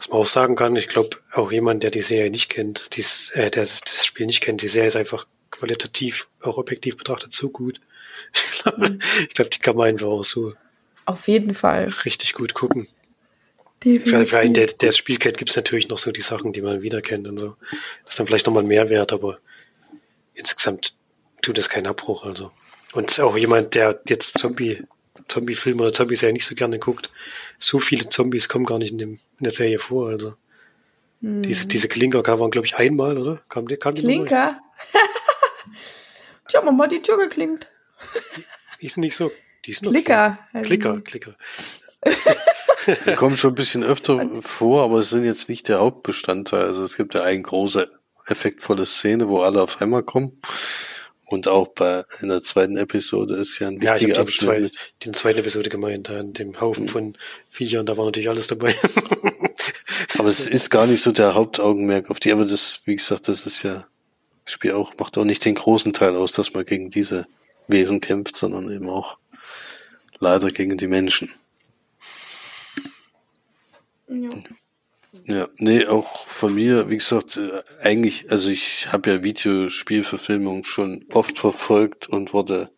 Was 0.00 0.08
man 0.08 0.18
auch 0.20 0.26
sagen 0.26 0.56
kann, 0.56 0.76
ich 0.76 0.88
glaube, 0.88 1.18
auch 1.32 1.52
jemand, 1.52 1.82
der 1.82 1.90
die 1.90 2.00
Serie 2.00 2.30
nicht 2.30 2.48
kennt, 2.48 2.96
dies, 2.96 3.32
äh, 3.32 3.50
der 3.50 3.64
das 3.64 4.06
Spiel 4.06 4.24
nicht 4.24 4.40
kennt, 4.40 4.62
die 4.62 4.68
Serie 4.68 4.88
ist 4.88 4.96
einfach 4.96 5.26
qualitativ, 5.50 6.28
auch 6.40 6.56
objektiv 6.56 6.96
betrachtet, 6.96 7.34
so 7.34 7.50
gut. 7.50 7.80
Ich 8.32 8.62
glaube, 8.62 8.98
glaub, 9.34 9.50
die 9.50 9.58
kann 9.58 9.76
man 9.76 9.88
einfach 9.88 10.06
auch 10.06 10.24
so. 10.24 10.54
Auf 11.04 11.28
jeden 11.28 11.52
Fall. 11.52 11.92
Richtig 12.04 12.32
gut 12.32 12.54
gucken. 12.54 12.88
Für, 13.82 14.24
für 14.26 14.38
einen, 14.38 14.54
der, 14.54 14.66
der 14.66 14.88
das 14.88 14.96
Spiel 14.96 15.18
kennt, 15.18 15.36
gibt 15.36 15.50
es 15.50 15.56
natürlich 15.56 15.88
noch 15.88 15.98
so 15.98 16.12
die 16.12 16.20
Sachen, 16.20 16.52
die 16.52 16.62
man 16.62 16.82
wieder 16.82 17.02
kennt 17.02 17.28
und 17.28 17.38
so. 17.38 17.56
Das 18.04 18.12
ist 18.12 18.20
dann 18.20 18.26
vielleicht 18.26 18.46
nochmal 18.46 18.62
ein 18.62 18.68
Mehrwert, 18.68 19.12
aber 19.12 19.38
insgesamt 20.34 20.94
tut 21.42 21.58
das 21.58 21.68
keinen 21.68 21.86
Abbruch, 21.86 22.24
also. 22.24 22.52
Und 22.92 23.20
auch 23.20 23.36
jemand, 23.36 23.74
der 23.74 24.00
jetzt 24.08 24.38
Zombie, 24.38 24.82
Zombie-Filme 25.30 25.82
oder 25.82 25.92
Zombies 25.92 26.20
ja 26.20 26.32
nicht 26.32 26.46
so 26.46 26.54
gerne 26.54 26.78
guckt, 26.78 27.10
so 27.58 27.78
viele 27.78 28.08
Zombies 28.08 28.48
kommen 28.48 28.66
gar 28.66 28.78
nicht 28.78 28.92
in, 28.92 28.98
dem, 28.98 29.10
in 29.38 29.44
der 29.44 29.52
Serie 29.52 29.78
vor, 29.78 30.08
also. 30.08 30.34
Mhm. 31.20 31.42
Diese, 31.42 31.68
diese 31.68 31.88
Klinker 31.88 32.22
waren, 32.26 32.50
glaube 32.50 32.66
ich, 32.66 32.76
einmal, 32.76 33.18
oder? 33.18 33.42
Kam, 33.48 33.66
kam 33.66 33.94
die 33.94 34.02
Klinker? 34.02 34.60
Tja, 36.48 36.62
Mama, 36.62 36.86
die 36.86 37.02
Tür 37.02 37.18
geklingt. 37.18 37.68
Die 38.80 38.86
ist 38.86 38.96
nicht 38.96 39.14
so. 39.14 39.30
Die 39.66 39.72
ist 39.72 39.82
Klicker. 39.82 40.38
Klicker, 40.62 41.00
Klicker. 41.00 41.34
Die 43.06 43.14
kommen 43.14 43.36
schon 43.36 43.52
ein 43.52 43.56
bisschen 43.56 43.84
öfter 43.84 44.26
vor, 44.40 44.84
aber 44.84 45.00
es 45.00 45.10
sind 45.10 45.24
jetzt 45.24 45.50
nicht 45.50 45.68
der 45.68 45.80
Hauptbestandteil. 45.80 46.64
Also 46.64 46.82
es 46.82 46.96
gibt 46.96 47.14
ja 47.14 47.22
eine 47.22 47.42
große, 47.42 47.90
effektvolle 48.26 48.86
Szene, 48.86 49.28
wo 49.28 49.42
alle 49.42 49.60
auf 49.60 49.82
einmal 49.82 50.02
kommen. 50.02 50.40
Und 51.30 51.46
auch 51.46 51.68
bei 51.68 52.04
in 52.22 52.28
der 52.28 52.42
zweiten 52.42 52.76
Episode 52.76 53.36
ist 53.36 53.60
ja 53.60 53.68
ein 53.68 53.80
wichtiger 53.80 54.14
ja, 54.14 54.20
Abschnitt. 54.20 54.64
Die, 54.64 54.70
zwei, 54.70 54.84
die 55.04 55.12
zweite 55.12 55.38
Episode 55.38 55.70
gemeint, 55.70 56.10
an 56.10 56.32
dem 56.32 56.60
Haufen 56.60 56.88
von 56.88 57.16
Viechern, 57.48 57.86
da 57.86 57.96
war 57.96 58.04
natürlich 58.04 58.28
alles 58.28 58.48
dabei. 58.48 58.74
aber 60.18 60.28
es 60.28 60.48
ist 60.48 60.70
gar 60.70 60.88
nicht 60.88 61.00
so 61.00 61.12
der 61.12 61.36
Hauptaugenmerk 61.36 62.10
auf 62.10 62.18
die, 62.18 62.32
aber 62.32 62.44
das, 62.44 62.80
wie 62.84 62.96
gesagt, 62.96 63.28
das 63.28 63.46
ist 63.46 63.62
ja 63.62 63.86
Spiel 64.44 64.72
auch, 64.72 64.92
macht 64.98 65.16
auch 65.18 65.24
nicht 65.24 65.44
den 65.44 65.54
großen 65.54 65.92
Teil 65.92 66.16
aus, 66.16 66.32
dass 66.32 66.52
man 66.52 66.64
gegen 66.64 66.90
diese 66.90 67.28
Wesen 67.68 68.00
kämpft, 68.00 68.34
sondern 68.34 68.68
eben 68.68 68.88
auch 68.88 69.16
leider 70.18 70.50
gegen 70.50 70.78
die 70.78 70.88
Menschen. 70.88 71.32
Ja. 74.08 74.30
Ja, 75.24 75.48
nee, 75.58 75.86
auch 75.86 76.24
von 76.26 76.54
mir, 76.54 76.88
wie 76.88 76.96
gesagt, 76.96 77.36
äh, 77.36 77.62
eigentlich, 77.82 78.30
also 78.30 78.48
ich 78.48 78.92
habe 78.92 79.10
ja 79.10 79.24
Videospielverfilmungen 79.24 80.64
schon 80.64 81.04
oft 81.12 81.38
verfolgt 81.38 82.08
und 82.08 82.32
wurde 82.32 82.70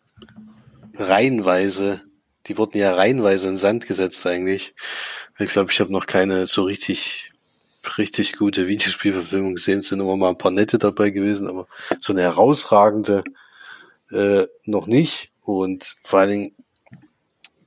reihenweise, 0.95 2.01
die 2.47 2.57
wurden 2.57 2.77
ja 2.77 2.93
reihenweise 2.93 3.49
in 3.49 3.57
Sand 3.57 3.87
gesetzt 3.87 4.25
eigentlich. 4.25 4.73
Ich 5.39 5.51
glaube, 5.51 5.71
ich 5.71 5.79
habe 5.79 5.91
noch 5.91 6.05
keine 6.07 6.47
so 6.47 6.63
richtig 6.63 7.33
richtig 7.97 8.37
gute 8.37 8.67
Videospielverfilmung 8.67 9.55
gesehen, 9.55 9.81
sind 9.81 9.99
immer 9.99 10.15
mal 10.15 10.29
ein 10.29 10.37
paar 10.37 10.51
nette 10.51 10.77
dabei 10.77 11.09
gewesen, 11.09 11.47
aber 11.47 11.67
so 11.99 12.13
eine 12.13 12.21
herausragende 12.21 13.23
äh, 14.11 14.47
noch 14.65 14.87
nicht. 14.87 15.31
Und 15.41 15.95
vor 16.01 16.19
allen 16.19 16.29
Dingen, 16.29 16.55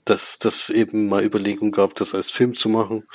dass 0.04 0.38
das 0.38 0.70
eben 0.70 1.08
mal 1.08 1.24
Überlegung 1.24 1.70
gab, 1.70 1.94
das 1.96 2.14
als 2.14 2.30
Film 2.30 2.54
zu 2.54 2.68
machen. 2.68 3.06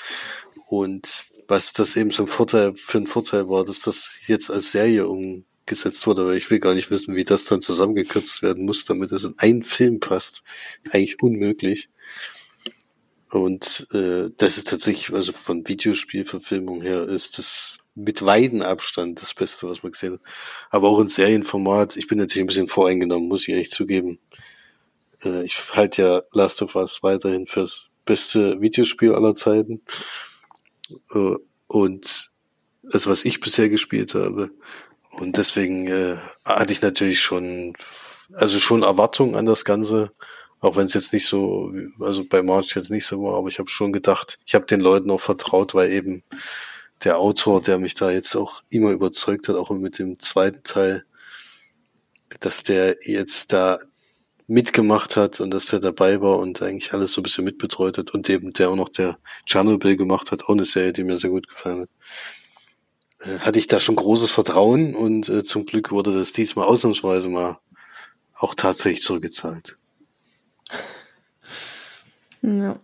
Und 0.68 1.26
was 1.52 1.74
das 1.74 1.98
eben 1.98 2.12
ein 2.18 2.28
Vorteil 2.28 2.74
für 2.76 3.00
ein 3.00 3.08
Vorteil 3.08 3.50
war, 3.50 3.66
dass 3.66 3.82
das 3.82 4.20
jetzt 4.26 4.50
als 4.50 4.72
Serie 4.72 5.06
umgesetzt 5.06 6.08
wurde, 6.08 6.26
weil 6.26 6.38
ich 6.38 6.50
will 6.50 6.60
gar 6.60 6.74
nicht 6.74 6.90
wissen, 6.90 7.14
wie 7.14 7.26
das 7.26 7.44
dann 7.44 7.62
zusammengekürzt 7.62 8.42
werden 8.42 8.66
muss, 8.66 8.86
damit 8.86 9.12
es 9.12 9.26
in 9.26 9.36
einen 9.38 9.64
Film 9.64 10.00
passt. 10.00 10.44
Eigentlich 10.92 11.22
unmöglich. 11.22 11.90
Und 13.32 13.86
äh, 13.92 14.30
das 14.38 14.58
ist 14.58 14.70
tatsächlich, 14.70 15.14
also 15.14 15.34
von 15.34 15.68
Videospielverfilmung 15.68 16.84
her, 16.84 17.10
ist 17.10 17.38
das 17.38 17.80
mit 17.96 18.26
weiten 18.26 18.62
Abstand 18.62 19.22
das 19.22 19.34
Beste, 19.34 19.68
was 19.68 19.84
man 19.84 19.92
gesehen 19.92 20.14
hat. 20.14 20.22
Aber 20.70 20.88
auch 20.88 21.02
in 21.02 21.10
Serienformat, 21.10 21.98
ich 21.98 22.08
bin 22.08 22.18
natürlich 22.18 22.46
ein 22.46 22.48
bisschen 22.48 22.70
voreingenommen, 22.70 23.28
muss 23.28 23.46
ich 23.46 23.56
echt 23.56 23.74
zugeben. 23.74 24.20
Äh, 25.22 25.44
ich 25.44 25.58
halte 25.74 26.02
ja 26.02 26.22
Last 26.32 26.62
of 26.62 26.76
Us 26.78 27.04
weiterhin 27.04 27.46
fürs 27.46 27.90
beste 28.06 28.62
Videospiel 28.62 29.14
aller 29.14 29.36
Zeiten. 29.36 29.82
Äh, 31.14 31.36
und 31.68 32.32
also 32.92 33.10
was 33.10 33.26
ich 33.26 33.40
bisher 33.40 33.70
gespielt 33.70 34.16
habe. 34.16 34.52
Und 35.12 35.38
deswegen 35.38 35.88
äh, 35.88 36.18
hatte 36.46 36.74
ich 36.74 36.82
natürlich 36.82 37.22
schon, 37.22 37.74
also 38.34 38.60
schon 38.60 38.84
Erwartungen 38.84 39.36
an 39.36 39.46
das 39.46 39.66
Ganze, 39.66 40.12
auch 40.60 40.76
wenn 40.76 40.86
es 40.86 40.94
jetzt 40.94 41.12
nicht 41.12 41.26
so, 41.26 41.74
also 42.00 42.24
bei 42.24 42.42
March 42.42 42.76
jetzt 42.76 42.92
nicht 42.92 43.06
so 43.06 43.22
war, 43.24 43.38
aber 43.38 43.50
ich 43.50 43.60
habe 43.60 43.70
schon 43.70 43.92
gedacht, 43.92 44.40
ich 44.46 44.56
habe 44.56 44.66
den 44.66 44.80
Leuten 44.80 45.12
auch 45.12 45.22
vertraut, 45.22 45.74
weil 45.74 45.92
eben 45.92 46.24
der 47.04 47.18
Autor, 47.18 47.62
der 47.62 47.80
mich 47.80 47.96
da 47.96 48.12
jetzt 48.12 48.36
auch 48.36 48.62
immer 48.70 48.92
überzeugt 48.92 49.48
hat, 49.50 49.56
auch 49.56 49.72
mit 49.72 49.98
dem 49.98 50.20
zweiten 50.20 50.64
Teil, 50.64 51.04
dass 52.40 52.64
der 52.64 52.98
jetzt 53.02 53.54
da 53.54 53.80
mitgemacht 54.48 55.18
hat 55.18 55.40
und 55.40 55.52
dass 55.54 55.68
der 55.68 55.80
dabei 55.80 56.22
war 56.22 56.40
und 56.40 56.62
eigentlich 56.62 56.94
alles 56.94 57.14
so 57.14 57.22
ein 57.22 57.24
bisschen 57.24 57.44
mitbetreut 57.44 57.98
hat 57.98 58.12
und 58.12 58.30
eben 58.30 58.54
der 58.54 58.70
auch 58.70 58.76
noch 58.76 58.90
der 58.90 59.18
Chernobyl 59.46 59.96
gemacht 59.96 60.32
hat, 60.32 60.44
auch 60.46 60.50
eine 60.54 60.66
Serie, 60.66 60.94
die 60.94 61.04
mir 61.04 61.18
sehr 61.18 61.30
gut 61.30 61.48
gefallen 61.48 61.82
hat. 61.82 61.90
Äh, 63.20 63.40
hatte 63.40 63.60
ich 63.60 63.68
da 63.68 63.80
schon 63.80 63.96
großes 63.96 64.32
Vertrauen 64.32 64.96
und 64.96 65.30
äh, 65.30 65.44
zum 65.44 65.66
Glück 65.66 65.92
wurde 65.92 66.14
das 66.14 66.34
diesmal 66.34 66.66
ausnahmsweise 66.66 67.30
mal 67.30 67.60
auch 68.34 68.56
tatsächlich 68.56 69.04
zurückgezahlt. 69.04 69.78
Ja. 72.42 72.80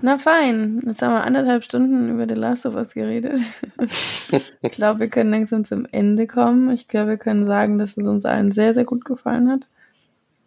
Na 0.00 0.16
fein, 0.16 0.80
jetzt 0.86 1.02
haben 1.02 1.12
wir 1.12 1.24
anderthalb 1.24 1.64
Stunden 1.64 2.10
über 2.10 2.26
The 2.28 2.40
Last 2.40 2.66
of 2.66 2.74
Us 2.74 2.94
geredet. 2.94 3.40
ich 3.80 4.72
glaube, 4.72 5.00
wir 5.00 5.10
können 5.10 5.32
langsam 5.32 5.64
zum 5.64 5.86
Ende 5.90 6.28
kommen. 6.28 6.70
Ich 6.70 6.86
glaube, 6.86 7.10
wir 7.10 7.16
können 7.16 7.46
sagen, 7.46 7.78
dass 7.78 7.96
es 7.96 8.06
uns 8.06 8.24
allen 8.24 8.52
sehr, 8.52 8.74
sehr 8.74 8.84
gut 8.84 9.04
gefallen 9.04 9.50
hat. 9.50 9.66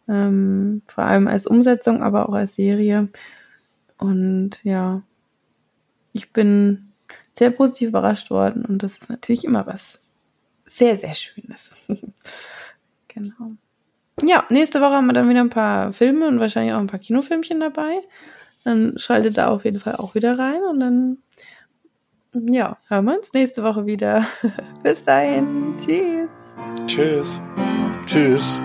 Ähm, 0.07 0.83
vor 0.87 1.03
allem 1.03 1.27
als 1.27 1.45
Umsetzung, 1.45 2.01
aber 2.01 2.29
auch 2.29 2.33
als 2.33 2.55
Serie. 2.55 3.09
Und 3.97 4.63
ja, 4.63 5.01
ich 6.13 6.31
bin 6.31 6.93
sehr 7.33 7.51
positiv 7.51 7.89
überrascht 7.89 8.29
worden 8.29 8.63
und 8.65 8.83
das 8.83 8.99
ist 8.99 9.09
natürlich 9.09 9.43
immer 9.43 9.67
was 9.67 9.99
sehr, 10.65 10.97
sehr 10.97 11.13
Schönes. 11.13 11.71
genau. 13.09 13.51
Ja, 14.23 14.45
nächste 14.49 14.79
Woche 14.79 14.93
haben 14.93 15.07
wir 15.07 15.13
dann 15.13 15.29
wieder 15.29 15.41
ein 15.41 15.49
paar 15.49 15.91
Filme 15.91 16.27
und 16.27 16.39
wahrscheinlich 16.39 16.73
auch 16.73 16.79
ein 16.79 16.87
paar 16.87 16.99
Kinofilmchen 16.99 17.59
dabei. 17.59 18.01
Dann 18.63 18.93
schaltet 18.97 19.37
da 19.37 19.49
auf 19.49 19.65
jeden 19.65 19.79
Fall 19.79 19.95
auch 19.95 20.15
wieder 20.15 20.37
rein 20.37 20.61
und 20.69 20.79
dann, 20.79 21.17
ja, 22.33 22.77
hören 22.87 23.05
wir 23.05 23.17
uns 23.17 23.33
nächste 23.33 23.63
Woche 23.63 23.85
wieder. 23.85 24.25
Bis 24.83 25.03
dahin. 25.03 25.75
Tschüss. 25.77 26.29
Tschüss. 26.87 27.41
Tschüss. 28.05 28.61